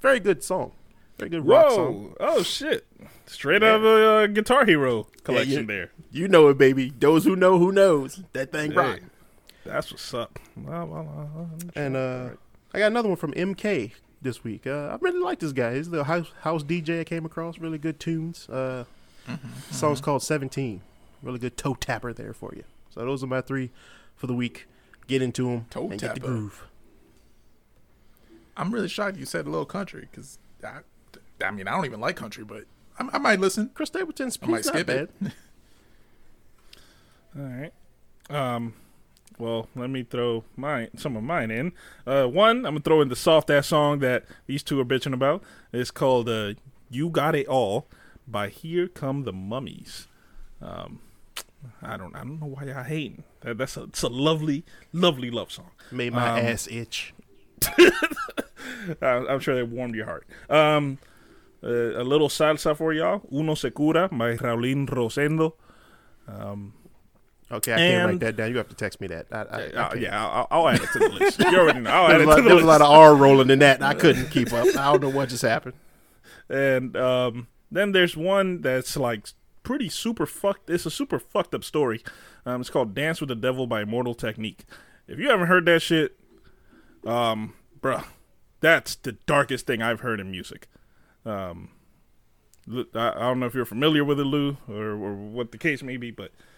Very 0.00 0.20
good 0.20 0.44
song. 0.44 0.72
Very 1.18 1.30
good 1.30 1.46
rock 1.46 1.70
song. 1.70 2.14
Oh 2.20 2.42
shit! 2.42 2.86
Straight 3.24 3.62
out 3.62 3.76
of 3.76 3.84
a 3.84 4.06
uh, 4.06 4.26
Guitar 4.26 4.66
Hero 4.66 5.06
collection 5.24 5.60
you- 5.62 5.66
there. 5.66 5.90
You 6.12 6.28
know 6.28 6.48
it, 6.48 6.58
baby. 6.58 6.92
Those 6.98 7.24
who 7.24 7.34
know, 7.36 7.58
who 7.58 7.72
knows. 7.72 8.22
That 8.34 8.52
thing 8.52 8.72
Hey, 8.72 8.76
rock. 8.76 9.00
That's 9.64 9.90
what's 9.90 10.12
up. 10.14 10.38
And 11.74 11.96
uh, 11.96 12.28
I 12.72 12.78
got 12.78 12.86
another 12.92 13.08
one 13.08 13.16
from 13.16 13.32
MK 13.32 13.92
this 14.26 14.44
week. 14.44 14.66
Uh, 14.66 14.88
I 14.92 14.98
really 15.00 15.20
like 15.20 15.38
this 15.38 15.52
guy. 15.52 15.74
He's 15.76 15.88
the 15.88 16.04
house 16.04 16.30
house 16.42 16.62
DJ 16.62 17.00
I 17.00 17.04
came 17.04 17.24
across. 17.24 17.58
Really 17.58 17.78
good 17.78 17.98
tunes. 17.98 18.48
Uh, 18.48 18.84
song's 19.70 20.00
called 20.00 20.22
Seventeen. 20.22 20.82
Really 21.22 21.38
good 21.38 21.56
toe 21.56 21.74
tapper 21.74 22.12
there 22.12 22.34
for 22.34 22.52
you. 22.54 22.64
So 22.90 23.00
those 23.00 23.24
are 23.24 23.26
my 23.26 23.40
three 23.40 23.70
for 24.14 24.26
the 24.26 24.34
week. 24.34 24.66
Get 25.06 25.22
into 25.22 25.48
them 25.48 25.66
Toe 25.70 25.88
and 25.88 26.00
get 26.00 26.14
the 26.14 26.20
tapper. 26.20 26.26
groove. 26.26 26.66
I'm 28.56 28.72
really 28.72 28.88
shocked 28.88 29.16
you 29.16 29.26
said 29.26 29.46
a 29.46 29.50
little 29.50 29.66
country 29.66 30.08
because 30.10 30.38
I, 30.64 30.80
I 31.44 31.50
mean 31.50 31.68
I 31.68 31.72
don't 31.72 31.84
even 31.84 32.00
like 32.00 32.16
country, 32.16 32.44
but 32.44 32.64
I, 32.98 33.08
I 33.12 33.18
might 33.18 33.40
listen. 33.40 33.70
Chris 33.74 33.88
Stapleton's 33.90 34.38
I 34.42 34.46
might 34.46 34.64
skip 34.64 34.88
it. 34.88 35.10
all 37.38 37.42
right. 37.42 37.72
Um, 38.28 38.74
well, 39.38 39.68
let 39.74 39.90
me 39.90 40.02
throw 40.02 40.44
mine, 40.56 40.88
some 40.96 41.16
of 41.16 41.22
mine 41.22 41.50
in. 41.50 41.72
Uh, 42.06 42.26
one, 42.26 42.58
I'm 42.58 42.74
gonna 42.74 42.80
throw 42.80 43.00
in 43.02 43.08
the 43.08 43.16
soft 43.16 43.50
ass 43.50 43.68
song 43.68 43.98
that 44.00 44.24
these 44.46 44.62
two 44.62 44.78
are 44.80 44.84
bitching 44.84 45.12
about. 45.14 45.42
It's 45.72 45.90
called 45.90 46.28
uh, 46.28 46.54
"You 46.90 47.08
Got 47.10 47.34
It 47.34 47.46
All" 47.48 47.86
by 48.26 48.48
Here 48.48 48.88
Come 48.88 49.24
the 49.24 49.32
Mummies. 49.32 50.06
Um, 50.60 51.00
I 51.82 51.96
don't, 51.96 52.14
I 52.14 52.20
don't 52.20 52.40
know 52.40 52.46
why 52.46 52.64
y'all 52.64 52.82
hating. 52.84 53.24
That, 53.40 53.58
that's 53.58 53.76
a, 53.76 53.84
it's 53.84 54.02
a 54.02 54.08
lovely, 54.08 54.64
lovely 54.92 55.30
love 55.30 55.50
song. 55.52 55.70
Made 55.90 56.12
my 56.12 56.38
Um, 56.40 56.46
ass 56.46 56.66
itch. 56.70 57.12
I, 59.02 59.06
I'm 59.28 59.40
sure 59.40 59.54
that 59.56 59.68
warmed 59.68 59.94
your 59.94 60.06
heart. 60.06 60.26
Um, 60.48 60.98
uh, 61.62 61.68
a 62.00 62.04
little 62.04 62.28
salsa 62.28 62.76
for 62.76 62.92
y'all. 62.92 63.22
Uno 63.32 63.54
se 63.54 63.70
cura 63.70 64.08
by 64.08 64.36
Raulín 64.36 64.86
Rosendo. 64.88 65.52
Um, 66.28 66.72
Okay, 67.50 67.74
I 67.74 67.76
can't 67.76 68.10
write 68.10 68.20
that 68.20 68.36
down. 68.36 68.50
You 68.50 68.56
have 68.56 68.68
to 68.68 68.74
text 68.74 69.00
me 69.00 69.06
that. 69.06 69.26
I, 69.30 69.42
I, 69.42 69.60
I 69.90 69.94
yeah, 69.94 70.26
I'll, 70.26 70.48
I'll 70.50 70.68
add 70.68 70.80
it 70.80 70.88
to 70.92 70.98
the 70.98 71.08
list. 71.10 71.38
You 71.38 71.58
already 71.58 71.78
know. 71.80 71.90
I'll 71.90 72.06
add 72.10 72.20
There, 72.20 72.22
it 72.22 72.26
was 72.26 72.36
a 72.36 72.40
to 72.40 72.42
lot, 72.42 72.42
the 72.42 72.48
there 72.48 72.54
was 72.56 72.64
a 72.64 72.66
lot 72.66 72.80
of 72.80 72.90
R 72.90 73.14
rolling 73.14 73.50
in 73.50 73.60
that. 73.60 73.76
and 73.76 73.84
I 73.84 73.94
couldn't 74.00 74.30
keep 74.30 74.52
up. 74.52 74.66
I 74.76 74.90
don't 74.90 75.00
know 75.00 75.10
what 75.10 75.28
just 75.28 75.42
happened. 75.42 75.74
And 76.48 76.96
um, 76.96 77.46
then 77.70 77.92
there's 77.92 78.16
one 78.16 78.62
that's 78.62 78.96
like 78.96 79.28
pretty 79.62 79.88
super 79.88 80.26
fucked. 80.26 80.68
It's 80.70 80.86
a 80.86 80.90
super 80.90 81.20
fucked 81.20 81.54
up 81.54 81.62
story. 81.62 82.02
Um, 82.44 82.60
it's 82.60 82.70
called 82.70 82.94
"Dance 82.94 83.20
with 83.20 83.28
the 83.28 83.36
Devil" 83.36 83.68
by 83.68 83.82
Immortal 83.82 84.14
Technique. 84.14 84.64
If 85.06 85.20
you 85.20 85.30
haven't 85.30 85.46
heard 85.46 85.66
that 85.66 85.82
shit, 85.82 86.18
um, 87.06 87.54
bruh, 87.80 88.04
that's 88.60 88.96
the 88.96 89.12
darkest 89.12 89.68
thing 89.68 89.82
I've 89.82 90.00
heard 90.00 90.18
in 90.18 90.32
music. 90.32 90.66
Um, 91.24 91.70
I, 92.68 92.84
I 92.92 93.20
don't 93.20 93.38
know 93.38 93.46
if 93.46 93.54
you're 93.54 93.64
familiar 93.64 94.04
with 94.04 94.18
it, 94.18 94.24
Lou, 94.24 94.56
or, 94.68 94.90
or 94.90 95.14
what 95.14 95.52
the 95.52 95.58
case 95.58 95.80
may 95.84 95.96
be, 95.96 96.10
but 96.10 96.32
What's 96.32 96.40
this, 96.40 96.46
Bro. 96.46 96.55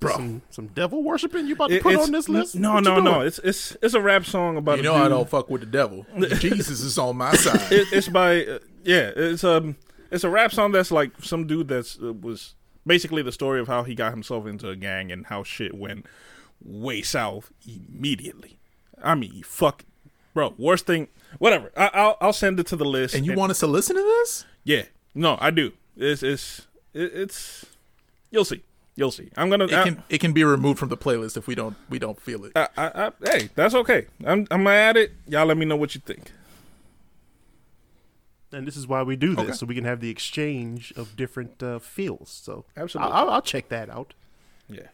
Some, 0.00 0.42
some 0.50 0.66
devil 0.68 1.02
worshiping 1.02 1.46
you 1.46 1.54
about 1.54 1.68
to 1.70 1.76
it- 1.76 1.82
put 1.82 1.96
on 1.96 2.12
this 2.12 2.28
list? 2.28 2.54
No, 2.56 2.74
What 2.74 2.84
no, 2.84 3.00
no. 3.00 3.20
It's 3.20 3.38
it's 3.40 3.76
it's 3.82 3.94
a 3.94 4.00
rap 4.00 4.24
song 4.24 4.56
about 4.56 4.76
You 4.78 4.80
a 4.80 4.84
know 4.84 4.94
I 4.94 5.08
don't 5.08 5.28
fuck 5.28 5.48
with 5.50 5.60
the 5.60 5.66
devil. 5.66 6.06
Jesus 6.38 6.68
is 6.80 6.98
on 6.98 7.16
my 7.16 7.34
side. 7.34 7.72
it, 7.72 7.88
it's 7.92 8.08
by 8.08 8.44
uh, 8.44 8.58
yeah 8.84 9.10
it's 9.16 9.44
um 9.44 9.76
it's 10.10 10.24
a 10.24 10.30
rap 10.30 10.52
song 10.52 10.72
that's 10.72 10.90
like 10.90 11.10
some 11.22 11.46
dude 11.46 11.68
that's 11.68 11.98
uh, 12.02 12.12
was 12.12 12.54
basically 12.86 13.22
the 13.22 13.32
story 13.32 13.60
of 13.60 13.66
how 13.66 13.82
he 13.82 13.94
got 13.94 14.12
himself 14.12 14.46
into 14.46 14.68
a 14.68 14.76
gang 14.76 15.10
and 15.10 15.26
how 15.26 15.42
shit 15.42 15.74
went 15.74 16.06
way 16.64 17.02
south 17.02 17.50
immediately 17.66 18.58
i 19.02 19.14
mean 19.14 19.42
fuck 19.42 19.84
bro 20.34 20.54
worst 20.56 20.86
thing 20.86 21.08
whatever 21.38 21.70
I, 21.76 21.90
i'll 21.92 22.16
i'll 22.20 22.32
send 22.32 22.58
it 22.60 22.66
to 22.68 22.76
the 22.76 22.84
list 22.84 23.14
and 23.14 23.26
you 23.26 23.34
want 23.34 23.50
us 23.50 23.58
to 23.60 23.66
listen 23.66 23.96
to 23.96 24.02
this? 24.02 24.44
yeah 24.64 24.84
no 25.14 25.36
i 25.40 25.50
do 25.50 25.72
it's 25.96 26.22
it's 26.22 26.66
it's 26.94 27.66
you'll 28.30 28.44
see 28.44 28.62
you'll 28.96 29.10
see 29.10 29.28
i'm 29.36 29.48
gonna 29.50 29.64
It 29.66 29.74
I, 29.74 29.84
can 29.84 30.02
it 30.08 30.18
can 30.18 30.32
be 30.32 30.42
removed 30.42 30.78
from 30.78 30.88
the 30.88 30.96
playlist 30.96 31.36
if 31.36 31.46
we 31.46 31.54
don't 31.54 31.76
we 31.88 31.98
don't 31.98 32.20
feel 32.20 32.44
it. 32.44 32.52
I, 32.56 32.68
I, 32.76 32.86
I, 33.06 33.12
hey 33.24 33.50
that's 33.54 33.74
okay 33.74 34.06
i'm 34.24 34.46
i'm 34.50 34.64
gonna 34.64 34.70
add 34.70 34.96
it 34.96 35.12
y'all 35.28 35.46
let 35.46 35.56
me 35.56 35.64
know 35.66 35.76
what 35.76 35.94
you 35.94 36.00
think 36.04 36.32
And 38.52 38.66
this 38.66 38.76
is 38.76 38.86
why 38.86 39.02
we 39.02 39.16
do 39.16 39.34
this, 39.34 39.44
Okay. 39.44 39.52
so 39.52 39.66
we 39.66 39.74
can 39.74 39.84
have 39.84 40.00
the 40.00 40.08
exchange 40.08 40.92
of 40.96 41.14
different 41.16 41.62
uh, 41.62 41.78
feels. 41.78 42.30
So 42.30 42.64
Absolutely. 42.76 43.12
I'll, 43.12 43.28
I'll 43.28 43.42
check 43.42 43.68
that 43.68 43.90
out. 43.90 44.14
yeah 44.68 44.88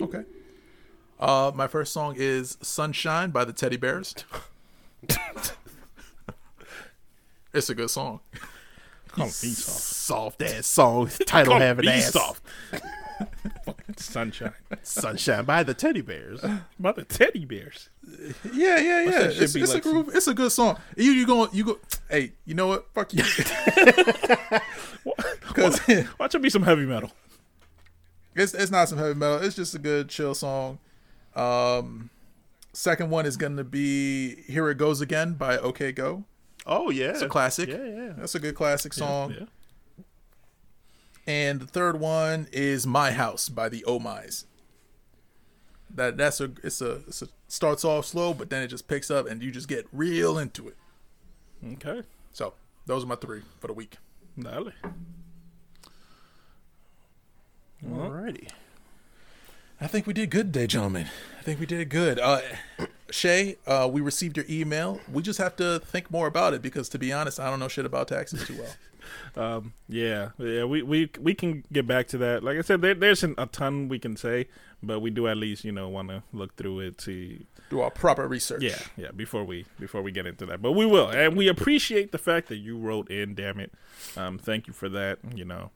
Okay. 0.00 0.24
Uh, 1.20 1.52
my 1.54 1.66
first 1.68 1.92
song 1.92 2.14
is 2.16 2.56
"Sunshine" 2.62 3.30
by 3.30 3.44
the 3.44 3.52
Teddy 3.52 3.76
Bears. 3.76 4.14
it's 7.52 7.68
a 7.70 7.74
good 7.74 7.90
song. 7.90 8.20
Call 9.14 9.26
me 9.26 9.30
soft. 9.30 9.80
Soft 9.80 10.42
ass 10.42 10.66
song, 10.66 11.08
title 11.26 11.58
having 11.58 11.88
ass. 11.88 12.12
soft. 12.12 12.42
Fucking 13.64 13.96
sunshine. 13.96 14.52
Sunshine 14.82 15.44
by 15.44 15.62
the 15.62 15.72
Teddy 15.74 16.00
Bears. 16.00 16.42
About 16.78 16.96
the 16.96 17.04
teddy 17.04 17.44
bears. 17.44 17.88
Yeah, 18.52 18.78
yeah, 18.78 19.02
yeah. 19.04 19.20
It's, 19.30 19.54
it's 19.54 19.72
like 19.74 19.84
a 19.84 19.88
groove. 19.90 20.10
It's 20.14 20.26
a 20.26 20.34
good 20.34 20.50
song. 20.52 20.78
You 20.96 21.12
you 21.12 21.26
go 21.26 21.48
you 21.52 21.64
go. 21.64 21.78
Hey, 22.10 22.32
you 22.44 22.54
know 22.54 22.66
what? 22.68 22.86
Fuck 22.94 23.14
you. 23.14 23.22
Because 25.48 25.80
Watch 26.18 26.34
it 26.34 26.42
be 26.42 26.50
some 26.50 26.62
heavy 26.64 26.84
metal. 26.84 27.12
it's 28.34 28.54
it's 28.54 28.70
not 28.72 28.88
some 28.88 28.98
heavy 28.98 29.14
metal. 29.14 29.38
It's 29.38 29.54
just 29.54 29.74
a 29.74 29.78
good 29.78 30.08
chill 30.08 30.34
song. 30.34 30.78
Um, 31.36 32.10
second 32.72 33.10
one 33.10 33.24
is 33.26 33.36
gonna 33.36 33.62
be 33.64 34.42
"Here 34.42 34.68
It 34.70 34.78
Goes 34.78 35.00
Again" 35.00 35.34
by 35.34 35.58
OK 35.58 35.92
Go. 35.92 36.24
Oh 36.66 36.90
yeah, 36.90 37.10
It's 37.10 37.22
a 37.22 37.28
classic. 37.28 37.68
Yeah, 37.68 37.84
yeah. 37.84 38.12
That's 38.16 38.34
a 38.34 38.40
good 38.40 38.54
classic 38.54 38.92
song. 38.92 39.34
Yeah. 39.38 40.04
And 41.26 41.60
the 41.60 41.66
third 41.66 42.00
one 42.00 42.48
is 42.52 42.86
"My 42.86 43.12
House" 43.12 43.48
by 43.48 43.68
the 43.68 43.84
Oh 43.86 43.98
My's. 43.98 44.46
That 45.94 46.16
that's 46.16 46.40
a 46.40 46.50
it's 46.62 46.80
a, 46.80 47.00
it's 47.06 47.22
a 47.22 47.28
starts 47.48 47.84
off 47.84 48.06
slow, 48.06 48.34
but 48.34 48.50
then 48.50 48.62
it 48.62 48.68
just 48.68 48.88
picks 48.88 49.10
up, 49.10 49.28
and 49.28 49.42
you 49.42 49.50
just 49.50 49.68
get 49.68 49.86
real 49.92 50.38
into 50.38 50.68
it. 50.68 50.76
Okay. 51.74 52.02
So 52.32 52.54
those 52.86 53.04
are 53.04 53.06
my 53.06 53.16
three 53.16 53.42
for 53.60 53.68
the 53.68 53.72
week. 53.72 53.96
Dale. 54.38 54.72
Alrighty. 57.86 58.48
I 59.80 59.86
think 59.86 60.06
we 60.06 60.12
did 60.12 60.30
good 60.30 60.52
today, 60.52 60.66
gentlemen. 60.66 61.06
I 61.38 61.42
think 61.42 61.60
we 61.60 61.66
did 61.66 61.88
good. 61.90 62.18
Uh, 62.18 62.40
Shay, 63.10 63.56
uh, 63.66 63.88
we 63.90 64.00
received 64.00 64.36
your 64.36 64.46
email. 64.48 65.00
We 65.12 65.22
just 65.22 65.38
have 65.38 65.56
to 65.56 65.80
think 65.80 66.10
more 66.10 66.26
about 66.26 66.54
it 66.54 66.62
because, 66.62 66.88
to 66.90 66.98
be 66.98 67.12
honest, 67.12 67.38
I 67.38 67.50
don't 67.50 67.60
know 67.60 67.68
shit 67.68 67.84
about 67.86 68.08
taxes 68.08 68.46
too 68.46 68.56
well. 68.58 68.72
Um, 69.36 69.72
yeah, 69.88 70.30
yeah, 70.38 70.64
we, 70.64 70.82
we 70.82 71.10
we 71.20 71.34
can 71.34 71.64
get 71.72 71.86
back 71.86 72.06
to 72.08 72.18
that. 72.18 72.42
Like 72.42 72.56
I 72.56 72.62
said, 72.62 72.80
there, 72.82 72.94
there's 72.94 73.22
an, 73.22 73.34
a 73.36 73.46
ton 73.46 73.88
we 73.88 73.98
can 73.98 74.16
say, 74.16 74.48
but 74.82 75.00
we 75.00 75.10
do 75.10 75.26
at 75.26 75.36
least 75.36 75.64
you 75.64 75.72
know 75.72 75.88
want 75.88 76.08
to 76.08 76.22
look 76.32 76.56
through 76.56 76.80
it, 76.80 77.00
see 77.00 77.46
Do 77.68 77.80
our 77.80 77.90
proper 77.90 78.28
research. 78.28 78.62
Yeah, 78.62 78.78
yeah. 78.96 79.10
Before 79.10 79.44
we 79.44 79.66
before 79.78 80.02
we 80.02 80.12
get 80.12 80.26
into 80.26 80.46
that, 80.46 80.62
but 80.62 80.72
we 80.72 80.86
will, 80.86 81.08
and 81.08 81.36
we 81.36 81.48
appreciate 81.48 82.12
the 82.12 82.18
fact 82.18 82.48
that 82.48 82.56
you 82.56 82.78
wrote 82.78 83.10
in. 83.10 83.34
Damn 83.34 83.60
it, 83.60 83.72
um, 84.16 84.38
thank 84.38 84.66
you 84.68 84.72
for 84.72 84.88
that. 84.88 85.18
You 85.34 85.44
know, 85.44 85.70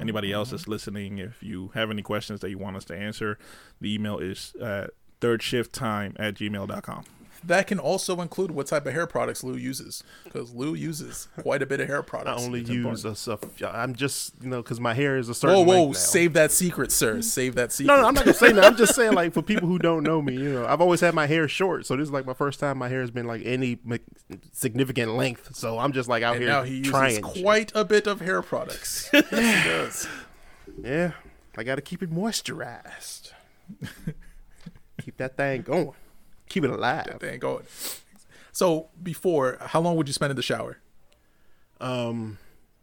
anybody 0.00 0.32
else 0.32 0.50
that's 0.50 0.66
listening, 0.66 1.18
if 1.18 1.42
you 1.42 1.70
have 1.74 1.90
any 1.90 2.02
questions 2.02 2.40
that 2.40 2.50
you 2.50 2.58
want 2.58 2.76
us 2.76 2.84
to 2.86 2.96
answer, 2.96 3.38
the 3.80 3.94
email 3.94 4.18
is 4.18 4.54
uh, 4.56 4.88
thirdshifttime 5.22 6.14
at 6.18 6.34
gmail.com. 6.34 7.04
That 7.44 7.66
can 7.66 7.80
also 7.80 8.20
include 8.20 8.52
what 8.52 8.68
type 8.68 8.86
of 8.86 8.92
hair 8.92 9.04
products 9.04 9.42
Lou 9.42 9.56
uses 9.56 10.04
because 10.22 10.54
Lou 10.54 10.74
uses 10.74 11.26
quite 11.40 11.60
a 11.60 11.66
bit 11.66 11.80
of 11.80 11.88
hair 11.88 12.00
products. 12.00 12.40
I 12.40 12.44
only 12.44 12.60
It's 12.60 12.70
use 12.70 13.04
important. 13.04 13.04
a 13.04 13.16
stuff. 13.18 13.40
I'm 13.74 13.96
just 13.96 14.34
you 14.40 14.48
know 14.48 14.62
because 14.62 14.78
my 14.78 14.94
hair 14.94 15.16
is 15.16 15.28
a 15.28 15.34
certain. 15.34 15.56
Whoa, 15.56 15.64
whoa! 15.64 15.86
now. 15.88 15.92
Save 15.92 16.34
that 16.34 16.52
secret, 16.52 16.92
sir. 16.92 17.20
Save 17.20 17.56
that 17.56 17.72
secret. 17.72 17.92
No, 17.92 18.00
no, 18.00 18.06
I'm 18.06 18.14
not 18.14 18.24
gonna 18.26 18.34
say 18.36 18.52
that. 18.52 18.62
I'm 18.64 18.76
just 18.76 18.94
saying, 18.94 19.14
like, 19.14 19.32
for 19.32 19.42
people 19.42 19.66
who 19.66 19.80
don't 19.80 20.04
know 20.04 20.22
me, 20.22 20.34
you 20.34 20.52
know, 20.52 20.66
I've 20.66 20.80
always 20.80 21.00
had 21.00 21.16
my 21.16 21.26
hair 21.26 21.48
short, 21.48 21.84
so 21.84 21.96
this 21.96 22.04
is 22.04 22.12
like 22.12 22.26
my 22.26 22.34
first 22.34 22.60
time 22.60 22.78
my 22.78 22.88
hair 22.88 23.00
has 23.00 23.10
been 23.10 23.26
like 23.26 23.42
any 23.44 23.80
significant 24.52 25.14
length. 25.16 25.56
So 25.56 25.80
I'm 25.80 25.90
just 25.90 26.08
like 26.08 26.22
out 26.22 26.34
And 26.36 26.44
here 26.44 26.52
now 26.52 26.62
he 26.62 26.76
uses 26.76 26.92
trying. 26.92 27.22
quite 27.22 27.72
a 27.74 27.84
bit 27.84 28.06
of 28.06 28.20
hair 28.20 28.40
products. 28.42 29.10
yes, 29.12 29.26
he 29.30 29.68
does. 29.68 30.08
Yeah, 30.84 31.12
I 31.56 31.64
got 31.64 31.74
to 31.74 31.82
keep 31.82 32.04
it 32.04 32.10
moisturized. 32.14 33.32
keep 35.02 35.16
that 35.18 35.36
thing 35.36 35.62
going. 35.62 35.92
Keep 36.48 36.64
it 36.64 36.70
alive. 36.70 37.18
They 37.20 37.32
ain't 37.32 37.40
going. 37.40 37.64
So 38.52 38.88
before, 39.02 39.58
how 39.60 39.80
long 39.80 39.96
would 39.96 40.06
you 40.06 40.12
spend 40.12 40.30
in 40.30 40.36
the 40.36 40.42
shower? 40.42 40.78
Um, 41.80 42.38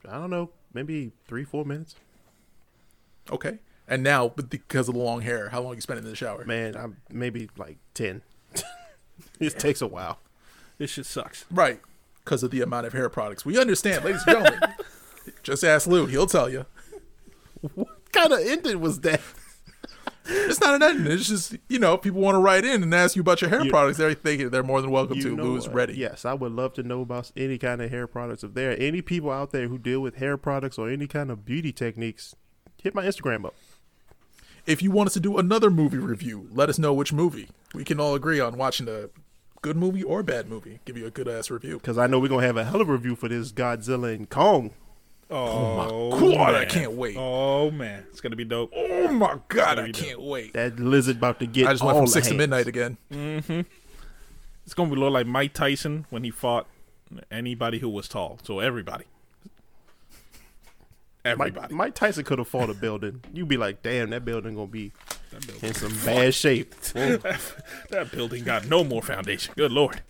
I 0.07 0.13
don't 0.13 0.29
know, 0.29 0.49
maybe 0.73 1.11
three, 1.27 1.43
four 1.43 1.63
minutes. 1.65 1.95
Okay. 3.31 3.59
And 3.87 4.03
now, 4.03 4.29
but 4.29 4.49
because 4.49 4.87
of 4.87 4.95
the 4.95 5.01
long 5.01 5.21
hair, 5.21 5.49
how 5.49 5.61
long 5.61 5.75
you 5.75 5.81
spend 5.81 5.99
in 5.99 6.05
the 6.05 6.15
shower? 6.15 6.45
Man, 6.45 6.75
I'm 6.75 6.97
maybe 7.09 7.49
like 7.57 7.77
ten. 7.93 8.21
it 9.39 9.57
takes 9.57 9.81
a 9.81 9.87
while. 9.87 10.19
This 10.77 10.91
shit 10.91 11.05
sucks. 11.05 11.45
Right. 11.51 11.81
Because 12.23 12.43
of 12.43 12.51
the 12.51 12.61
amount 12.61 12.85
of 12.85 12.93
hair 12.93 13.09
products. 13.09 13.45
We 13.45 13.59
understand, 13.59 14.05
ladies 14.05 14.23
and 14.27 14.43
gentlemen. 14.43 14.75
Just 15.43 15.63
ask 15.63 15.87
Lou. 15.87 16.05
He'll 16.05 16.27
tell 16.27 16.49
you. 16.49 16.65
What 17.73 18.11
kind 18.11 18.31
of 18.31 18.39
ending 18.39 18.79
was 18.79 19.01
that? 19.01 19.21
It's 20.31 20.59
not 20.61 20.75
an 20.75 20.83
ending. 20.83 21.11
It's 21.11 21.27
just, 21.27 21.55
you 21.67 21.79
know, 21.79 21.97
people 21.97 22.21
want 22.21 22.35
to 22.35 22.39
write 22.39 22.63
in 22.65 22.83
and 22.83 22.93
ask 22.93 23.15
you 23.15 23.21
about 23.21 23.41
your 23.41 23.49
hair 23.49 23.63
You- 23.63 23.69
products. 23.69 23.97
They're 23.97 24.13
thinking 24.13 24.49
they're 24.49 24.63
more 24.63 24.81
than 24.81 24.91
welcome 24.91 25.17
You 25.17 25.23
to. 25.23 25.35
Lou's 25.35 25.67
ready. 25.67 25.93
Yes, 25.97 26.25
I 26.25 26.33
would 26.33 26.51
love 26.51 26.73
to 26.73 26.83
know 26.83 27.01
about 27.01 27.31
any 27.35 27.57
kind 27.57 27.81
of 27.81 27.89
hair 27.89 28.07
products. 28.07 28.43
If 28.43 28.53
there 28.53 28.71
are 28.71 28.75
any 28.75 29.01
people 29.01 29.31
out 29.31 29.51
there 29.51 29.67
who 29.67 29.77
deal 29.77 29.99
with 30.01 30.15
hair 30.15 30.37
products 30.37 30.77
or 30.77 30.89
any 30.89 31.07
kind 31.07 31.31
of 31.31 31.45
beauty 31.45 31.71
techniques, 31.71 32.35
hit 32.81 32.93
my 32.95 33.03
Instagram 33.03 33.45
up. 33.45 33.55
If 34.65 34.81
you 34.83 34.91
want 34.91 35.07
us 35.07 35.13
to 35.13 35.19
do 35.19 35.37
another 35.37 35.71
movie 35.71 35.97
review, 35.97 36.47
let 36.51 36.69
us 36.69 36.77
know 36.77 36.93
which 36.93 37.11
movie. 37.11 37.49
We 37.73 37.83
can 37.83 37.99
all 37.99 38.13
agree 38.13 38.39
on 38.39 38.57
watching 38.57 38.87
a 38.87 39.09
good 39.61 39.75
movie 39.77 40.03
or 40.03 40.21
bad 40.21 40.47
movie. 40.47 40.79
Give 40.85 40.95
you 40.97 41.07
a 41.07 41.11
good 41.11 41.27
ass 41.27 41.49
review. 41.49 41.77
Because 41.77 41.97
I 41.97 42.05
know 42.07 42.19
we're 42.19 42.27
going 42.27 42.41
to 42.41 42.47
have 42.47 42.57
a 42.57 42.65
hell 42.65 42.81
of 42.81 42.89
a 42.89 42.91
review 42.91 43.15
for 43.15 43.27
this 43.27 43.51
Godzilla 43.51 44.13
and 44.13 44.29
Kong. 44.29 44.71
Oh, 45.31 46.09
my 46.11 46.19
God, 46.19 46.55
I 46.55 46.65
can't 46.65 46.93
wait. 46.93 47.15
Oh 47.17 47.69
man, 47.69 48.05
it's 48.09 48.19
gonna 48.19 48.35
be 48.35 48.45
dope. 48.45 48.71
Oh 48.75 49.09
my 49.09 49.37
god, 49.47 49.77
I 49.79 49.83
we 49.83 49.91
can't 49.91 50.21
wait. 50.21 50.53
That 50.53 50.79
lizard 50.79 51.17
about 51.17 51.39
to 51.39 51.45
get 51.45 51.67
I 51.67 51.73
just 51.73 51.83
all 51.83 51.87
went 51.87 51.97
from 51.99 52.05
the 52.05 52.11
six 52.11 52.27
to 52.29 52.33
midnight 52.33 52.67
again. 52.67 52.97
It's 53.11 54.73
gonna 54.73 54.89
be 54.89 54.95
look 54.95 55.11
like 55.13 55.27
Mike 55.27 55.53
Tyson 55.53 56.05
when 56.09 56.23
he 56.23 56.31
fought 56.31 56.67
anybody 57.31 57.79
who 57.79 57.89
was 57.89 58.07
tall. 58.07 58.39
So 58.43 58.59
everybody, 58.59 59.05
everybody. 61.25 61.59
Mike, 61.59 61.71
Mike 61.71 61.95
Tyson 61.95 62.23
could 62.23 62.39
have 62.39 62.47
fought 62.47 62.69
a 62.69 62.73
building. 62.73 63.23
You'd 63.33 63.47
be 63.47 63.57
like, 63.57 63.81
damn, 63.81 64.09
that 64.11 64.25
building 64.25 64.55
going 64.55 64.67
to 64.67 64.71
be 64.71 64.91
building- 65.31 65.69
in 65.69 65.73
some 65.73 65.93
bad 66.05 66.33
shape. 66.33 66.75
that 66.81 68.09
building 68.11 68.43
got 68.43 68.67
no 68.67 68.83
more 68.83 69.01
foundation. 69.01 69.53
Good 69.57 69.71
lord. 69.71 70.01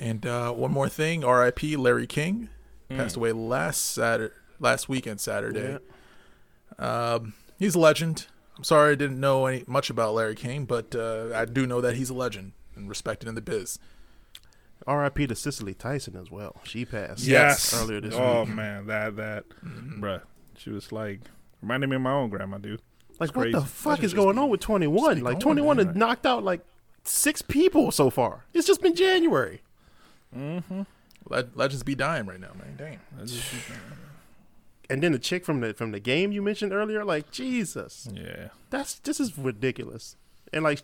And 0.00 0.24
uh, 0.24 0.52
one 0.52 0.70
more 0.70 0.88
thing, 0.88 1.24
R.I.P. 1.24 1.76
Larry 1.76 2.06
King 2.06 2.48
passed 2.88 3.14
Mm. 3.14 3.18
away 3.18 3.32
last 3.32 3.78
Saturday, 3.84 4.34
last 4.60 4.88
weekend 4.88 5.20
Saturday. 5.20 5.78
Um, 6.78 7.34
he's 7.58 7.74
a 7.74 7.78
legend. 7.78 8.26
I'm 8.56 8.64
sorry 8.64 8.92
I 8.92 8.94
didn't 8.94 9.20
know 9.20 9.46
any 9.46 9.64
much 9.66 9.90
about 9.90 10.14
Larry 10.14 10.34
King, 10.34 10.64
but 10.64 10.94
uh, 10.94 11.30
I 11.34 11.44
do 11.44 11.66
know 11.66 11.80
that 11.80 11.96
he's 11.96 12.10
a 12.10 12.14
legend 12.14 12.52
and 12.74 12.88
respected 12.88 13.28
in 13.28 13.34
the 13.34 13.40
biz. 13.40 13.78
R.I.P. 14.86 15.26
to 15.26 15.34
Cicely 15.34 15.74
Tyson 15.74 16.16
as 16.16 16.30
well. 16.30 16.56
She 16.64 16.84
passed 16.84 17.24
Yes. 17.24 17.74
earlier 17.78 18.00
this 18.00 18.14
oh 18.14 18.18
week. 18.18 18.26
Oh 18.50 18.54
man, 18.54 18.86
that 18.86 19.16
that, 19.16 19.44
bruh. 19.62 20.22
She 20.56 20.70
was 20.70 20.90
like 20.92 21.20
reminded 21.62 21.90
me 21.90 21.96
of 21.96 22.02
my 22.02 22.12
own 22.12 22.30
grandma, 22.30 22.58
dude. 22.58 22.80
Like, 23.20 23.30
It's 23.30 23.36
what 23.36 23.52
the 23.52 23.60
fuck 23.62 24.02
is 24.04 24.14
going 24.14 24.36
be- 24.36 24.42
on 24.42 24.48
with 24.48 24.60
21? 24.60 25.20
Like, 25.22 25.40
21 25.40 25.76
man. 25.76 25.86
has 25.88 25.96
knocked 25.96 26.24
out 26.24 26.44
like 26.44 26.60
six 27.04 27.42
people 27.42 27.90
so 27.90 28.10
far. 28.10 28.44
It's 28.54 28.66
just 28.66 28.80
been 28.80 28.94
January. 28.94 29.60
Le- 31.28 31.44
legends 31.54 31.82
be 31.82 31.94
dying 31.94 32.26
right 32.26 32.40
now, 32.40 32.52
man. 32.58 32.74
Damn. 32.76 33.26
And 34.90 35.02
then 35.02 35.12
the 35.12 35.18
chick 35.18 35.44
from 35.44 35.60
the 35.60 35.74
from 35.74 35.92
the 35.92 36.00
game 36.00 36.32
you 36.32 36.40
mentioned 36.40 36.72
earlier, 36.72 37.04
like 37.04 37.30
Jesus, 37.30 38.08
yeah. 38.12 38.48
that's 38.70 38.94
this 39.00 39.20
is 39.20 39.36
ridiculous. 39.36 40.16
And 40.50 40.64
like, 40.64 40.80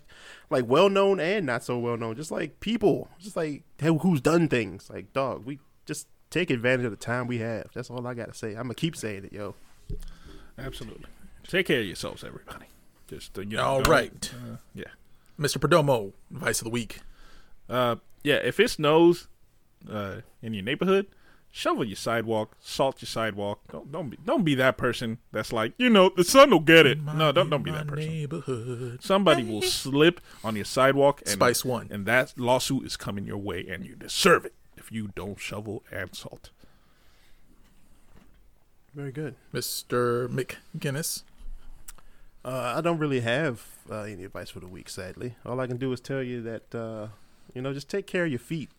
like 0.51 0.67
well 0.69 0.91
known 0.91 1.19
and 1.21 1.47
not 1.47 1.65
so 1.65 1.79
well 1.79 1.97
known, 1.97 2.15
just 2.17 2.31
like 2.31 2.61
people, 2.61 3.09
just 3.19 3.35
like 3.37 3.63
who- 3.81 3.99
who's 3.99 4.21
done 4.21 4.49
things. 4.49 4.91
Like 4.91 5.13
dog, 5.15 5.47
we 5.47 5.59
just 5.87 6.07
take 6.29 6.51
advantage 6.51 6.85
of 6.85 6.91
the 6.91 6.99
time 6.99 7.27
we 7.27 7.39
have. 7.39 7.71
That's 7.73 7.89
all 7.89 8.07
I 8.07 8.13
gotta 8.13 8.35
say. 8.35 8.51
I'm 8.51 8.65
gonna 8.65 8.75
keep 8.75 8.95
saying 8.95 9.25
it, 9.25 9.33
yo. 9.33 9.55
Absolutely. 10.59 11.07
Take 11.47 11.67
care 11.67 11.81
of 11.81 11.87
yourselves, 11.87 12.23
everybody. 12.23 12.67
Just 13.07 13.39
uh, 13.39 13.43
you 13.43 13.57
know. 13.57 13.65
All 13.65 13.91
uh, 13.91 14.57
yeah. 14.75 14.85
Mr. 15.39 15.57
Perdomo, 15.59 16.13
advice 16.31 16.61
of 16.61 16.65
the 16.65 16.71
week. 16.71 17.01
Uh, 17.69 17.97
yeah. 18.23 18.37
If 18.37 18.61
it 18.61 18.69
snows, 18.71 19.29
uh, 19.91 20.17
in 20.43 20.55
your 20.55 20.63
neighborhood, 20.65 21.07
shovel 21.51 21.85
your 21.85 21.97
sidewalk, 21.97 22.57
salt 22.61 23.01
your 23.01 23.07
sidewalk. 23.07 23.61
Don't 23.71 23.91
don't 23.93 24.09
be 24.11 24.19
don't 24.25 24.45
be 24.45 24.55
that 24.57 24.77
person 24.77 25.19
that's 25.33 25.53
like 25.53 25.73
you 25.79 25.89
know 25.91 26.11
the 26.11 26.25
sun 26.25 26.51
will 26.51 26.61
get 26.61 26.87
it. 26.87 27.01
No, 27.03 27.33
don't 27.33 27.51
don't 27.51 27.63
be 27.63 27.71
that 27.71 27.87
person. 27.87 28.09
Neighborhood. 28.09 29.03
Somebody 29.03 29.45
will 29.45 29.63
slip 29.63 30.21
on 30.43 30.57
your 30.57 30.65
sidewalk, 30.65 31.21
and, 31.23 31.31
Spice 31.31 31.65
one. 31.65 31.89
and 31.91 32.07
that 32.07 32.39
lawsuit 32.39 32.85
is 32.85 32.97
coming 32.97 33.25
your 33.25 33.39
way, 33.39 33.67
and 33.69 33.85
you 33.85 33.95
deserve 33.95 34.45
it 34.45 34.55
if 34.77 34.91
you 34.91 35.11
don't 35.15 35.39
shovel 35.41 35.83
and 35.91 36.15
salt. 36.15 36.51
Very 38.95 39.13
good. 39.13 39.35
Mr. 39.53 40.29
McGinnis. 40.29 41.23
Uh, 42.45 42.75
I 42.77 42.81
don't 42.81 42.99
really 42.99 43.21
have 43.21 43.67
uh, 43.91 44.03
any 44.03 44.25
advice 44.25 44.51
for 44.51 44.61
the 44.61 44.69
week, 44.69 44.89
sadly. 44.89 45.35
All 45.47 45.59
I 45.61 45.67
can 45.67 45.79
do 45.79 45.91
is 45.93 46.01
tell 46.01 46.23
you 46.23 46.43
that, 46.43 46.75
uh, 46.75 47.09
you 47.55 47.63
know, 47.63 47.73
just 47.73 47.89
take 47.89 48.07
care 48.07 48.25
of 48.25 48.31
your 48.31 48.39
feet. 48.39 48.71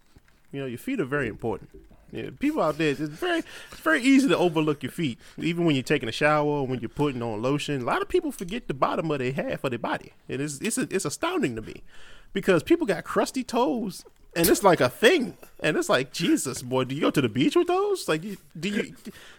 You 0.56 0.62
know, 0.62 0.68
your 0.68 0.78
feet 0.78 1.02
are 1.02 1.06
very 1.06 1.28
important. 1.28 1.70
Yeah, 2.12 2.30
people 2.40 2.62
out 2.62 2.78
there, 2.78 2.92
it's 2.92 3.00
very, 3.02 3.40
it's 3.72 3.82
very 3.82 4.02
easy 4.02 4.30
to 4.30 4.38
overlook 4.38 4.84
your 4.84 4.92
feet. 4.92 5.20
Even 5.38 5.66
when 5.66 5.76
you're 5.76 5.84
taking 5.84 6.08
a 6.08 6.14
shower, 6.14 6.46
or 6.48 6.66
when 6.68 6.80
you're 6.80 6.88
putting 6.88 7.22
on 7.22 7.42
lotion, 7.42 7.82
a 7.82 7.86
lot 7.86 8.02
of 8.02 8.08
people 8.08 8.32
forget 8.32 8.70
the 8.70 8.74
bottom 8.74 9.12
of 9.12 9.20
their 9.20 9.34
half 9.34 9.66
of 9.66 9.72
their 9.72 9.80
body. 9.80 10.14
And 10.30 10.40
It 10.40 10.44
is, 10.46 10.62
it's, 10.62 10.78
it's 10.78 11.04
astounding 11.04 11.58
to 11.58 11.62
me 11.62 11.84
because 12.32 12.64
people 12.64 12.88
got 12.88 13.04
crusty 13.04 13.44
toes, 13.44 14.06
and 14.34 14.48
it's 14.48 14.64
like 14.64 14.80
a 14.80 14.88
thing. 14.88 15.36
And 15.60 15.76
it's 15.76 15.90
like, 15.90 16.14
Jesus, 16.14 16.62
boy, 16.62 16.86
do 16.86 16.96
you 16.96 17.02
go 17.02 17.12
to 17.12 17.22
the 17.22 17.28
beach 17.28 17.58
with 17.58 17.68
those? 17.68 18.08
Like, 18.08 18.24
you- 18.24 18.38
do 18.58 18.70
you, 18.70 18.96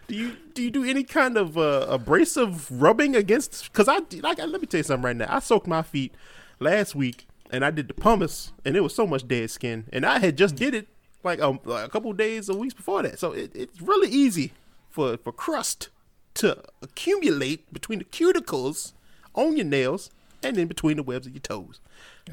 do 0.07 0.13
you, 0.15 0.35
do 0.53 0.61
you 0.61 0.69
do 0.69 0.83
any 0.83 1.03
kind 1.03 1.35
of 1.35 1.57
uh, 1.57 1.87
abrasive 1.89 2.69
rubbing 2.79 3.15
against? 3.15 3.71
Because 3.71 3.87
I, 3.87 4.01
like, 4.21 4.37
let 4.37 4.61
me 4.61 4.67
tell 4.67 4.77
you 4.79 4.83
something 4.83 5.03
right 5.03 5.15
now. 5.15 5.27
I 5.35 5.39
soaked 5.39 5.65
my 5.65 5.81
feet 5.81 6.13
last 6.59 6.93
week, 6.93 7.25
and 7.49 7.65
I 7.65 7.71
did 7.71 7.87
the 7.87 7.95
pumice, 7.95 8.51
and 8.63 8.75
it 8.75 8.81
was 8.81 8.93
so 8.93 9.07
much 9.07 9.27
dead 9.27 9.49
skin, 9.49 9.85
and 9.91 10.05
I 10.05 10.19
had 10.19 10.37
just 10.37 10.55
did 10.55 10.75
it 10.75 10.87
like 11.23 11.39
a, 11.39 11.59
like 11.65 11.85
a 11.85 11.89
couple 11.89 12.11
days 12.13 12.49
or 12.49 12.57
weeks 12.57 12.73
before 12.73 13.03
that. 13.03 13.19
So 13.19 13.31
it, 13.33 13.51
it's 13.55 13.81
really 13.81 14.09
easy 14.09 14.53
for 14.89 15.17
for 15.17 15.31
crust 15.31 15.89
to 16.35 16.63
accumulate 16.81 17.71
between 17.73 17.99
the 17.99 18.05
cuticles 18.05 18.93
on 19.33 19.57
your 19.57 19.65
nails 19.65 20.09
and 20.43 20.55
then 20.55 20.67
between 20.67 20.97
the 20.97 21.03
webs 21.03 21.27
of 21.27 21.33
your 21.33 21.41
toes. 21.41 21.79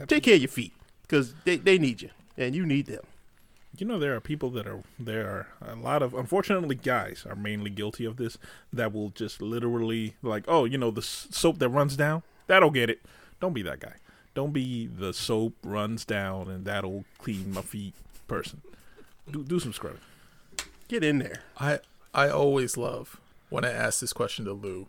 Take 0.07 0.25
care 0.25 0.35
of 0.35 0.41
your 0.41 0.49
feet 0.49 0.73
because 1.03 1.35
they, 1.45 1.57
they 1.57 1.79
need 1.79 2.03
you 2.03 2.11
and 2.37 2.55
you 2.55 2.67
need 2.67 2.87
them. 2.87 3.03
You 3.77 3.87
know, 3.87 3.99
there 3.99 4.15
are 4.15 4.21
people 4.21 4.51
that 4.51 4.67
are 4.67 4.83
there 4.99 5.27
are 5.27 5.49
a 5.73 5.75
lot 5.75 6.03
of 6.03 6.15
unfortunately 6.15 6.77
guys 6.77 7.27
are 7.29 7.35
mainly 7.35 7.71
guilty 7.71 8.05
of 8.05 8.17
this 8.17 8.39
that 8.73 8.93
will 8.93 9.11
just 9.11 9.43
literally 9.43 10.15
like, 10.23 10.45
oh, 10.47 10.65
you 10.65 10.79
know, 10.79 10.91
the 10.91 11.03
soap 11.03 11.59
that 11.59 11.69
runs 11.69 11.97
down, 11.97 12.23
that'll 12.47 12.71
get 12.71 12.89
it. 12.89 13.01
Don't 13.41 13.53
be 13.53 13.63
that 13.63 13.81
guy. 13.81 13.95
Don't 14.35 14.53
be 14.53 14.87
the 14.87 15.13
soap 15.13 15.55
runs 15.65 16.05
down 16.05 16.49
and 16.49 16.65
that'll 16.65 17.05
clean 17.19 17.53
my 17.53 17.63
feet 17.63 17.95
person. 18.29 18.63
Do 19.31 19.43
do 19.43 19.59
some 19.59 19.73
scrubbing. 19.73 20.01
Get 20.89 21.03
in 21.03 21.19
there. 21.19 21.43
I 21.59 21.81
I 22.13 22.29
always 22.29 22.77
love 22.77 23.21
when 23.49 23.65
I 23.65 23.71
ask 23.71 24.01
this 24.01 24.13
question 24.13 24.45
to 24.45 24.53
Lou 24.53 24.89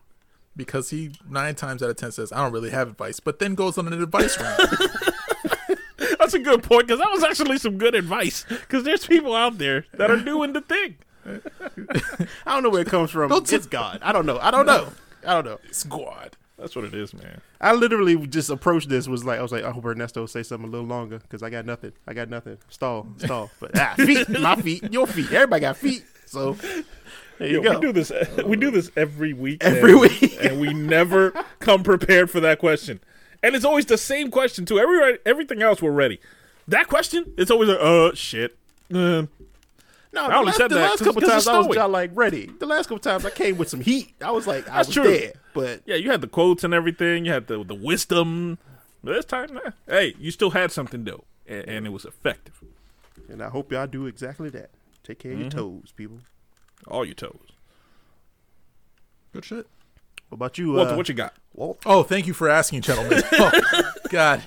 because 0.56 0.90
he 0.90 1.12
nine 1.30 1.56
times 1.56 1.82
out 1.82 1.90
of 1.90 1.98
ten 1.98 2.12
says 2.12 2.32
I 2.32 2.44
don't 2.44 2.52
really 2.52 2.72
have 2.72 2.90
advice, 2.90 3.20
but 3.20 3.40
then 3.40 3.56
goes 3.56 3.78
on 3.78 3.88
an 3.88 4.02
advice 4.02 4.40
round. 4.40 4.60
That's 6.20 6.34
a 6.34 6.40
good 6.40 6.64
point 6.64 6.88
because 6.88 7.00
that 7.00 7.12
was 7.12 7.24
actually 7.24 7.58
some 7.58 7.78
good 7.78 7.96
advice. 7.96 8.46
Because 8.50 8.84
there's 8.84 9.06
people 9.06 9.36
out 9.36 9.58
there 9.58 9.86
that 9.94 10.12
are 10.12 10.20
doing 10.20 10.54
the 10.54 10.62
thing. 10.62 10.98
I 12.46 12.54
don't 12.54 12.64
know 12.64 12.70
where 12.70 12.82
it 12.82 12.88
comes 12.88 13.12
from. 13.12 13.30
Don't 13.30 13.52
it's 13.52 13.66
God. 13.66 14.00
I 14.02 14.12
don't 14.12 14.26
know. 14.26 14.38
I 14.40 14.52
don't 14.52 14.66
know. 14.66 14.90
I 15.26 15.34
don't 15.34 15.46
know. 15.46 15.60
Squad. 15.72 16.38
That's 16.66 16.76
what 16.76 16.86
it 16.86 16.96
is, 16.96 17.14
man. 17.14 17.42
I 17.62 17.74
literally 17.74 18.26
just 18.26 18.50
approached 18.50 18.90
this 18.90 19.08
was 19.08 19.24
like 19.24 19.38
I 19.38 19.44
was 19.44 19.52
like 19.52 19.64
I 19.64 19.70
hope 19.70 19.86
Ernesto 19.86 20.22
will 20.22 20.28
say 20.28 20.42
something 20.42 20.68
a 20.68 20.72
little 20.72 20.88
longer 20.88 21.20
because 21.20 21.44
I 21.44 21.52
got 21.52 21.64
nothing. 21.64 21.92
I 22.08 22.16
got 22.16 22.28
nothing. 22.28 22.58
Stall, 22.70 23.08
stall. 23.18 23.52
But 23.60 23.78
ah, 23.78 23.94
feet, 23.98 24.28
my 24.30 24.56
feet, 24.56 24.92
your 24.92 25.06
feet. 25.06 25.32
Everybody 25.32 25.62
got 25.62 25.78
feet. 25.78 26.04
So 26.26 26.54
there 27.38 27.48
you 27.48 27.62
Yo, 27.62 27.74
go. 27.74 27.74
we 27.76 27.82
do 27.82 27.94
this. 27.94 28.12
We 28.44 28.58
do 28.58 28.72
this 28.72 28.90
every 28.98 29.34
week. 29.34 29.64
Every 29.64 29.92
and- 29.92 30.02
week. 30.02 30.38
and 30.44 30.60
we 30.60 30.74
never 30.74 31.30
come 31.60 31.84
prepared 31.84 32.32
for 32.32 32.40
that 32.40 32.58
question. 32.58 33.00
And 33.44 33.56
it's 33.56 33.64
always 33.64 33.86
the 33.86 34.00
same 34.00 34.32
question 34.32 34.66
too. 34.66 34.80
Every 34.80 35.20
everything 35.24 35.62
else 35.62 35.84
we're 35.84 35.92
ready. 35.92 36.20
That 36.68 36.88
question, 36.88 37.32
it's 37.38 37.52
always 37.52 37.70
like, 37.70 37.78
uh, 37.80 38.16
shit. 38.16 38.58
Uh, 38.92 39.28
No, 40.16 40.26
I 40.26 40.28
the 40.30 40.34
only 40.36 40.46
last, 40.48 40.58
said 40.58 40.70
the 40.72 40.76
that 40.76 40.82
last 40.82 40.98
'cause- 41.00 41.08
couple 41.08 41.22
'cause 41.22 41.30
times 41.30 41.48
I 41.48 41.58
was 41.58 41.66
snowing. 41.66 41.76
just 41.78 41.90
like 41.92 42.12
ready. 42.14 42.46
The 42.60 42.66
last 42.66 42.88
couple 42.88 43.00
times 43.00 43.26
I 43.26 43.30
came 43.30 43.58
with 43.58 43.70
some 43.70 43.82
heat. 43.82 44.14
I 44.22 44.32
was 44.32 44.48
like 44.48 44.68
I 44.70 44.78
That's 44.78 44.88
was 44.88 44.94
true. 44.96 45.04
there. 45.04 45.34
But 45.54 45.82
yeah, 45.86 45.96
you 45.96 46.10
had 46.10 46.22
the 46.22 46.28
quotes 46.28 46.64
and 46.64 46.74
everything. 46.74 47.26
You 47.26 47.32
had 47.34 47.48
the 47.48 47.64
the 47.64 47.76
wisdom. 47.76 48.58
But 49.04 49.14
this 49.14 49.26
time, 49.26 49.54
nah. 49.54 49.72
hey, 49.88 50.16
you 50.18 50.32
still 50.32 50.50
had 50.52 50.72
something 50.72 51.04
though, 51.04 51.26
and, 51.46 51.68
and 51.68 51.86
it 51.86 51.90
was 51.92 52.06
effective. 52.06 52.56
and 53.30 53.42
I 53.44 53.50
hope 53.50 53.72
y'all 53.72 53.86
do 53.88 54.08
exactly 54.08 54.50
that. 54.50 54.72
Take 55.04 55.20
care 55.20 55.34
of 55.34 55.40
your 55.40 55.50
Mm-hmm. 55.50 55.60
toes, 55.60 55.94
people. 55.96 56.20
All 56.88 57.06
your 57.06 57.14
toes. 57.16 57.52
Good 59.34 59.46
shit. 59.46 59.68
What 60.30 60.36
about 60.38 60.58
you, 60.58 60.74
Walter, 60.74 60.94
uh, 60.94 60.98
what 60.98 61.08
you 61.10 61.14
got? 61.16 61.34
Walt? 61.54 61.80
Oh, 61.86 62.02
thank 62.04 62.26
you 62.26 62.34
for 62.34 62.50
asking, 62.50 62.82
gentlemen. 62.82 63.22
Oh, 63.34 63.52
God. 64.10 64.42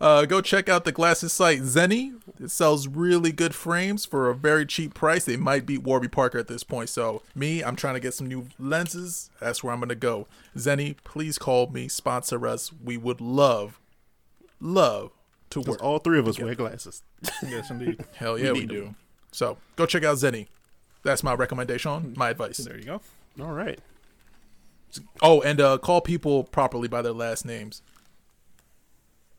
Uh, 0.00 0.24
go 0.26 0.40
check 0.40 0.68
out 0.68 0.84
the 0.84 0.92
glasses 0.92 1.32
site 1.32 1.60
Zenni. 1.62 2.14
It 2.40 2.50
sells 2.50 2.88
really 2.88 3.32
good 3.32 3.54
frames 3.54 4.04
for 4.04 4.28
a 4.28 4.34
very 4.34 4.66
cheap 4.66 4.94
price. 4.94 5.24
They 5.24 5.36
might 5.36 5.66
beat 5.66 5.82
Warby 5.82 6.08
Parker 6.08 6.38
at 6.38 6.48
this 6.48 6.64
point. 6.64 6.88
So 6.88 7.22
me, 7.34 7.62
I'm 7.62 7.76
trying 7.76 7.94
to 7.94 8.00
get 8.00 8.14
some 8.14 8.26
new 8.26 8.48
lenses. 8.58 9.30
That's 9.40 9.62
where 9.62 9.72
I'm 9.72 9.80
gonna 9.80 9.94
go. 9.94 10.26
Zenni, 10.56 10.96
please 11.04 11.38
call 11.38 11.68
me, 11.68 11.88
sponsor 11.88 12.46
us. 12.46 12.72
We 12.72 12.96
would 12.96 13.20
love, 13.20 13.80
love 14.60 15.12
to 15.50 15.60
Because 15.60 15.72
work. 15.72 15.82
all 15.82 15.98
three 15.98 16.18
of 16.18 16.26
us 16.28 16.38
wear 16.38 16.54
glasses. 16.54 17.02
Yes, 17.42 17.70
indeed. 17.70 18.04
Hell 18.16 18.38
yeah, 18.38 18.52
we, 18.52 18.60
need 18.60 18.68
do. 18.68 18.94
So 19.32 19.56
go 19.76 19.86
check 19.86 20.04
out 20.04 20.16
Zenni. 20.16 20.48
That's 21.04 21.22
my 21.22 21.34
recommendation, 21.34 22.14
my 22.16 22.30
advice. 22.30 22.58
There 22.58 22.76
you 22.76 22.84
go. 22.84 23.00
All 23.40 23.52
right. 23.52 23.78
Oh, 25.22 25.40
and 25.40 25.60
uh, 25.60 25.78
call 25.78 26.00
people 26.00 26.44
properly 26.44 26.86
by 26.88 27.02
their 27.02 27.12
last 27.12 27.44
names. 27.44 27.82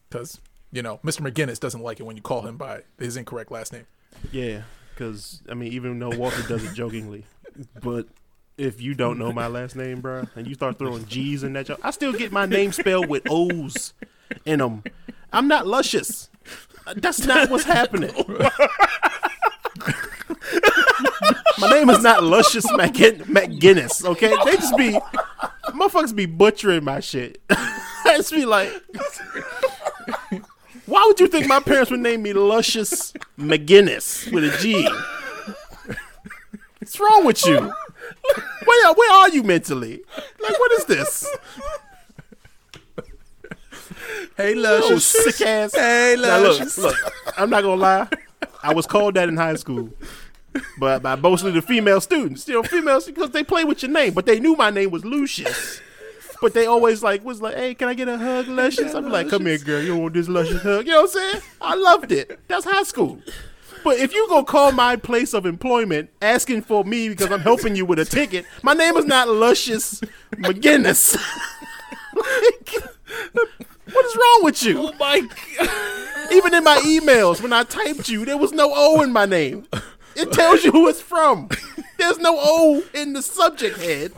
Because, 0.10 0.40
you 0.72 0.82
know, 0.82 1.00
Mr. 1.04 1.22
McGinnis 1.22 1.60
doesn't 1.60 1.82
like 1.82 2.00
it 2.00 2.04
when 2.04 2.16
you 2.16 2.22
call 2.22 2.42
him 2.42 2.58
by 2.58 2.82
his 3.00 3.18
incorrect 3.18 3.52
last 3.52 3.74
name. 3.74 3.86
Yeah, 4.32 4.62
because 4.94 5.42
I 5.50 5.54
mean, 5.54 5.72
even 5.74 6.00
though 6.00 6.10
Walter 6.10 6.42
does 6.44 6.64
it 6.64 6.74
jokingly, 6.74 7.26
but 7.82 8.08
if 8.58 8.82
you 8.82 8.94
don't 8.94 9.20
know 9.20 9.34
my 9.34 9.48
last 9.48 9.76
name, 9.76 10.02
bruh, 10.02 10.30
and 10.36 10.48
you 10.48 10.54
start 10.56 10.80
throwing 10.80 11.06
G's 11.06 11.44
in 11.44 11.54
that 11.54 11.66
joke, 11.66 11.80
I 11.84 11.92
still 11.92 12.14
get 12.14 12.32
my 12.32 12.46
name 12.46 12.72
spelled 12.72 13.08
with 13.10 13.24
O's 13.30 13.94
in 14.46 14.60
them. 14.60 14.84
I'm 15.34 15.48
not 15.48 15.68
luscious. 15.68 16.30
That's 16.96 17.26
not 17.26 17.50
what's 17.50 17.64
happening. 17.66 18.14
my 21.60 21.70
name 21.72 21.90
is 21.90 22.02
not 22.04 22.24
Luscious 22.24 22.66
McGin- 22.72 23.24
McGinnis. 23.24 24.06
Okay, 24.06 24.34
they 24.46 24.56
just 24.56 24.78
be 24.78 24.98
motherfuckers 25.70 26.16
be 26.16 26.26
butchering 26.26 26.84
my 26.84 27.00
shit. 27.00 27.42
I 27.50 28.18
just 28.18 28.32
be 28.32 28.46
like. 28.46 28.72
Why 30.86 31.04
would 31.08 31.20
you 31.20 31.28
think 31.28 31.48
my 31.48 31.60
parents 31.60 31.90
would 31.92 32.00
name 32.00 32.22
me 32.22 32.34
Luscious 32.34 33.14
McGinnis 33.40 34.32
with 34.32 34.44
a 34.44 34.58
G? 34.60 34.88
What's 36.80 37.00
wrong 37.00 37.26
with 37.26 37.44
you? 37.46 37.58
Where, 38.66 38.94
where 38.94 39.12
are 39.14 39.30
you 39.30 39.44
mentally? 39.44 40.02
Like, 40.42 40.60
what 40.60 40.72
is 40.74 40.86
this? 40.86 41.28
Hey, 44.38 44.54
Oh, 44.56 44.60
Luscious. 44.60 45.06
sick 45.06 45.48
ass. 45.48 45.74
Hey, 45.76 46.16
Now, 46.20 46.38
look, 46.40 46.60
Luscious. 46.60 46.78
look, 46.78 46.96
I'm 47.38 47.50
not 47.50 47.64
gonna 47.64 47.82
lie. 47.82 48.08
I 48.62 48.74
was 48.74 48.86
called 48.86 49.14
that 49.16 49.30
in 49.30 49.38
high 49.38 49.56
school, 49.56 49.90
but 50.80 51.02
by 51.02 51.16
mostly 51.16 51.52
the 51.52 51.62
female 51.62 52.02
students. 52.02 52.48
You 52.48 52.56
know, 52.56 52.64
females 52.64 53.06
because 53.06 53.32
they 53.32 53.44
play 53.44 53.64
with 53.64 53.82
your 53.82 53.92
name, 53.92 54.14
but 54.14 54.26
they 54.26 54.40
knew 54.40 54.56
my 54.56 54.70
name 54.70 54.92
was 54.92 55.06
Lucius. 55.06 55.82
But 56.42 56.54
they 56.54 56.66
always 56.66 57.02
like 57.02 57.24
was 57.24 57.42
like, 57.42 57.56
"Hey, 57.56 57.76
can 57.76 57.88
I 57.88 57.94
get 57.94 58.08
a 58.08 58.18
hug, 58.18 58.48
Luscious?" 58.48 58.94
I'm 58.94 59.10
like, 59.10 59.30
"Come 59.30 59.46
here, 59.46 59.58
girl. 59.58 59.82
You 59.82 59.90
don't 59.90 60.02
want 60.02 60.14
this 60.14 60.28
Luscious 60.28 60.62
hug?" 60.62 60.86
You 60.86 60.94
know 60.94 61.02
what 61.04 61.16
I'm 61.16 61.32
saying? 61.32 61.44
I 61.62 61.76
loved 61.76 62.12
it. 62.12 62.40
That's 62.48 62.66
high 62.66 62.84
school. 62.84 63.22
But 63.84 64.00
if 64.00 64.14
you 64.14 64.28
go 64.28 64.44
call 64.44 64.72
my 64.72 64.96
place 64.96 65.34
of 65.36 65.46
employment 65.46 66.10
asking 66.20 66.64
for 66.64 66.84
me 66.84 67.08
because 67.08 67.32
I'm 67.32 67.42
helping 67.42 67.76
you 67.76 67.86
with 67.86 68.00
a 68.00 68.06
ticket, 68.06 68.46
my 68.64 68.74
name 68.74 68.98
is 68.98 69.06
not 69.06 69.28
Luscious 69.28 70.02
McGinnis. 70.38 71.16
like, 72.16 72.70
what 73.94 74.06
is 74.06 74.16
wrong 74.16 74.40
with 74.42 74.64
you? 74.64 74.80
Oh 74.80 74.94
my 75.00 75.22
god. 75.22 76.32
Even 76.32 76.56
in 76.56 76.64
my 76.64 76.78
emails, 76.78 77.42
when 77.42 77.54
I 77.54 77.64
typed 77.64 78.10
you, 78.10 78.26
there 78.26 78.38
was 78.38 78.52
no 78.52 78.72
O 78.74 79.02
in 79.04 79.14
my 79.14 79.28
name. 79.28 79.68
It 80.16 80.32
tells 80.32 80.64
you 80.64 80.72
who 80.72 80.88
it's 80.88 81.02
from. 81.02 81.50
There's 82.00 82.18
no 82.18 82.38
O 82.40 82.84
in 82.94 83.14
the 83.14 83.22
subject 83.22 83.78
head. 83.78 84.14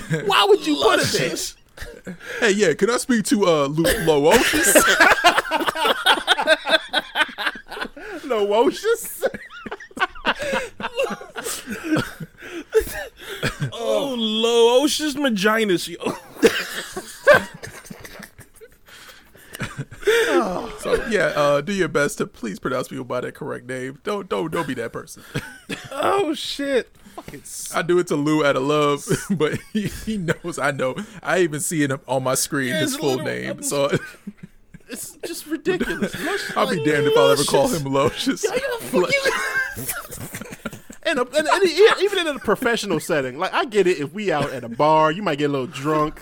Why 0.26 0.44
would 0.48 0.66
you 0.66 0.76
put 0.82 1.00
it 1.00 1.06
there? 1.12 1.36
Hey, 2.40 2.50
yeah, 2.52 2.74
can 2.74 2.90
I 2.90 2.96
speak 2.98 3.24
to 3.26 3.46
uh, 3.46 3.66
Lu- 3.66 3.84
Loocious? 4.04 4.74
Loocious? 8.24 9.24
Oh, 13.72 14.14
Loocious 14.16 15.14
Maginus, 15.14 15.88
yo. 15.88 16.16
so, 20.80 21.06
yeah, 21.08 21.32
uh, 21.34 21.60
do 21.60 21.72
your 21.72 21.88
best 21.88 22.18
to 22.18 22.26
please 22.26 22.58
pronounce 22.58 22.88
people 22.88 23.04
by 23.04 23.20
their 23.20 23.32
correct 23.32 23.66
name. 23.66 23.98
Don't, 24.04 24.28
don't, 24.28 24.52
don't 24.52 24.66
be 24.66 24.74
that 24.74 24.92
person. 24.92 25.22
Oh 25.90 26.34
shit. 26.34 26.90
I 27.74 27.82
do 27.82 27.98
it 27.98 28.06
to 28.08 28.16
Lou 28.16 28.44
out 28.44 28.56
of 28.56 28.62
love, 28.62 29.06
but 29.30 29.58
he, 29.72 29.88
he 30.06 30.16
knows 30.18 30.58
I 30.58 30.70
know. 30.70 30.94
I 31.22 31.40
even 31.40 31.60
see 31.60 31.82
it 31.82 31.90
on 32.06 32.22
my 32.22 32.34
screen, 32.34 32.68
Yeah, 32.70 32.80
his 32.80 32.96
full 32.96 33.10
little- 33.16 33.24
name. 33.26 33.62
So 33.62 33.90
It's 34.88 35.16
just 35.26 35.46
ridiculous. 35.46 36.14
I'll 36.56 36.68
be 36.70 36.84
damned 36.84 37.06
if 37.06 37.16
I'll 37.16 37.30
ever 37.30 37.42
call 37.44 37.68
him 37.68 37.82
Locious. 37.84 38.44
And, 41.06 41.18
and, 41.18 41.32
and 41.48 41.64
even 42.00 42.18
in 42.18 42.26
a 42.28 42.38
professional 42.38 42.98
setting, 42.98 43.38
like 43.38 43.52
I 43.52 43.66
get 43.66 43.86
it. 43.86 43.98
If 43.98 44.12
we 44.14 44.32
out 44.32 44.50
at 44.52 44.64
a 44.64 44.68
bar, 44.70 45.10
you 45.12 45.22
might 45.22 45.36
get 45.38 45.50
a 45.50 45.52
little 45.52 45.66
drunk. 45.66 46.20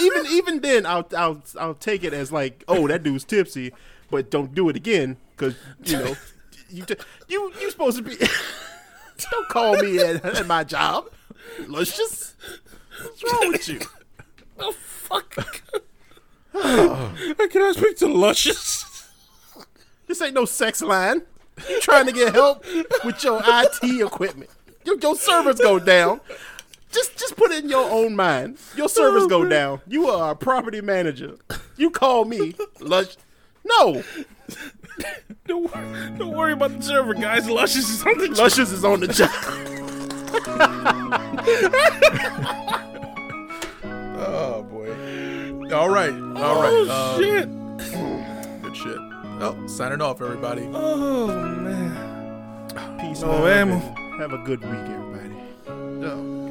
Even 0.00 0.26
even 0.26 0.60
then, 0.60 0.86
I'll 0.86 1.06
I'll 1.16 1.42
I'll 1.60 1.74
take 1.74 2.04
it 2.04 2.14
as 2.14 2.32
like, 2.32 2.64
oh, 2.66 2.88
that 2.88 3.02
dude's 3.02 3.24
tipsy, 3.24 3.72
but 4.10 4.30
don't 4.30 4.54
do 4.54 4.68
it 4.70 4.76
again 4.76 5.18
because 5.36 5.54
you 5.84 5.98
know 5.98 6.16
you 6.70 6.84
t- 6.84 6.96
you 7.28 7.52
you 7.60 7.70
supposed 7.70 7.98
to 7.98 8.02
be. 8.02 8.16
Don't 9.30 9.48
call 9.48 9.76
me 9.76 9.98
at, 9.98 10.24
at 10.24 10.46
my 10.46 10.64
job, 10.64 11.10
luscious. 11.66 12.34
What's 13.02 13.32
wrong 13.32 13.52
with 13.52 13.68
you? 13.68 13.80
Oh 14.56 14.70
fuck. 14.70 15.34
Can 16.54 17.62
I 17.62 17.72
speak 17.76 17.96
to 17.98 18.06
Luscious? 18.06 19.08
This 20.06 20.22
ain't 20.22 20.34
no 20.34 20.44
sex 20.44 20.80
line. 20.80 21.22
You 21.68 21.80
trying 21.80 22.06
to 22.06 22.12
get 22.12 22.32
help 22.32 22.64
with 23.04 23.24
your 23.24 23.42
IT 23.44 24.00
equipment. 24.00 24.50
Your, 24.84 24.96
your 24.98 25.16
servers 25.16 25.58
go 25.58 25.80
down. 25.80 26.20
Just 26.92 27.16
just 27.16 27.36
put 27.36 27.50
it 27.50 27.64
in 27.64 27.68
your 27.70 27.90
own 27.90 28.14
mind. 28.14 28.58
Your 28.76 28.88
servers 28.88 29.26
go 29.26 29.42
oh, 29.42 29.48
down. 29.48 29.80
You 29.88 30.08
are 30.08 30.30
a 30.30 30.36
property 30.36 30.80
manager. 30.80 31.34
You 31.76 31.90
call 31.90 32.24
me. 32.24 32.54
Lush. 32.78 33.16
No. 33.64 34.04
Don't, 35.46 35.62
wor- 35.62 36.18
don't 36.18 36.36
worry 36.36 36.52
about 36.52 36.76
the 36.76 36.82
server, 36.82 37.14
guys. 37.14 37.48
Luscious 37.48 37.88
is 37.90 38.04
on 38.06 38.16
the 38.18 38.28
job. 38.28 38.38
Luscious 38.38 38.72
is 38.72 38.84
on 38.84 39.00
the 39.00 39.08
job. 39.08 39.30
Oh 44.26 44.62
boy. 44.64 44.90
All 45.74 45.88
right. 45.90 46.12
All 46.12 46.62
right. 46.62 46.72
Oh 46.72 47.14
um, 47.16 47.22
shit. 47.22 47.48
Good 48.62 48.76
shit. 48.76 48.98
Oh, 49.40 49.66
signing 49.66 50.00
off, 50.00 50.22
everybody. 50.22 50.68
Oh 50.72 51.26
man. 51.26 53.00
Peace. 53.00 53.20
No 53.20 53.28
love, 53.28 53.46
ammo. 53.46 53.78
Have 54.18 54.32
a 54.32 54.38
good 54.38 54.60
week, 54.62 54.72
everybody. 54.72 55.34
Oh. 56.06 56.43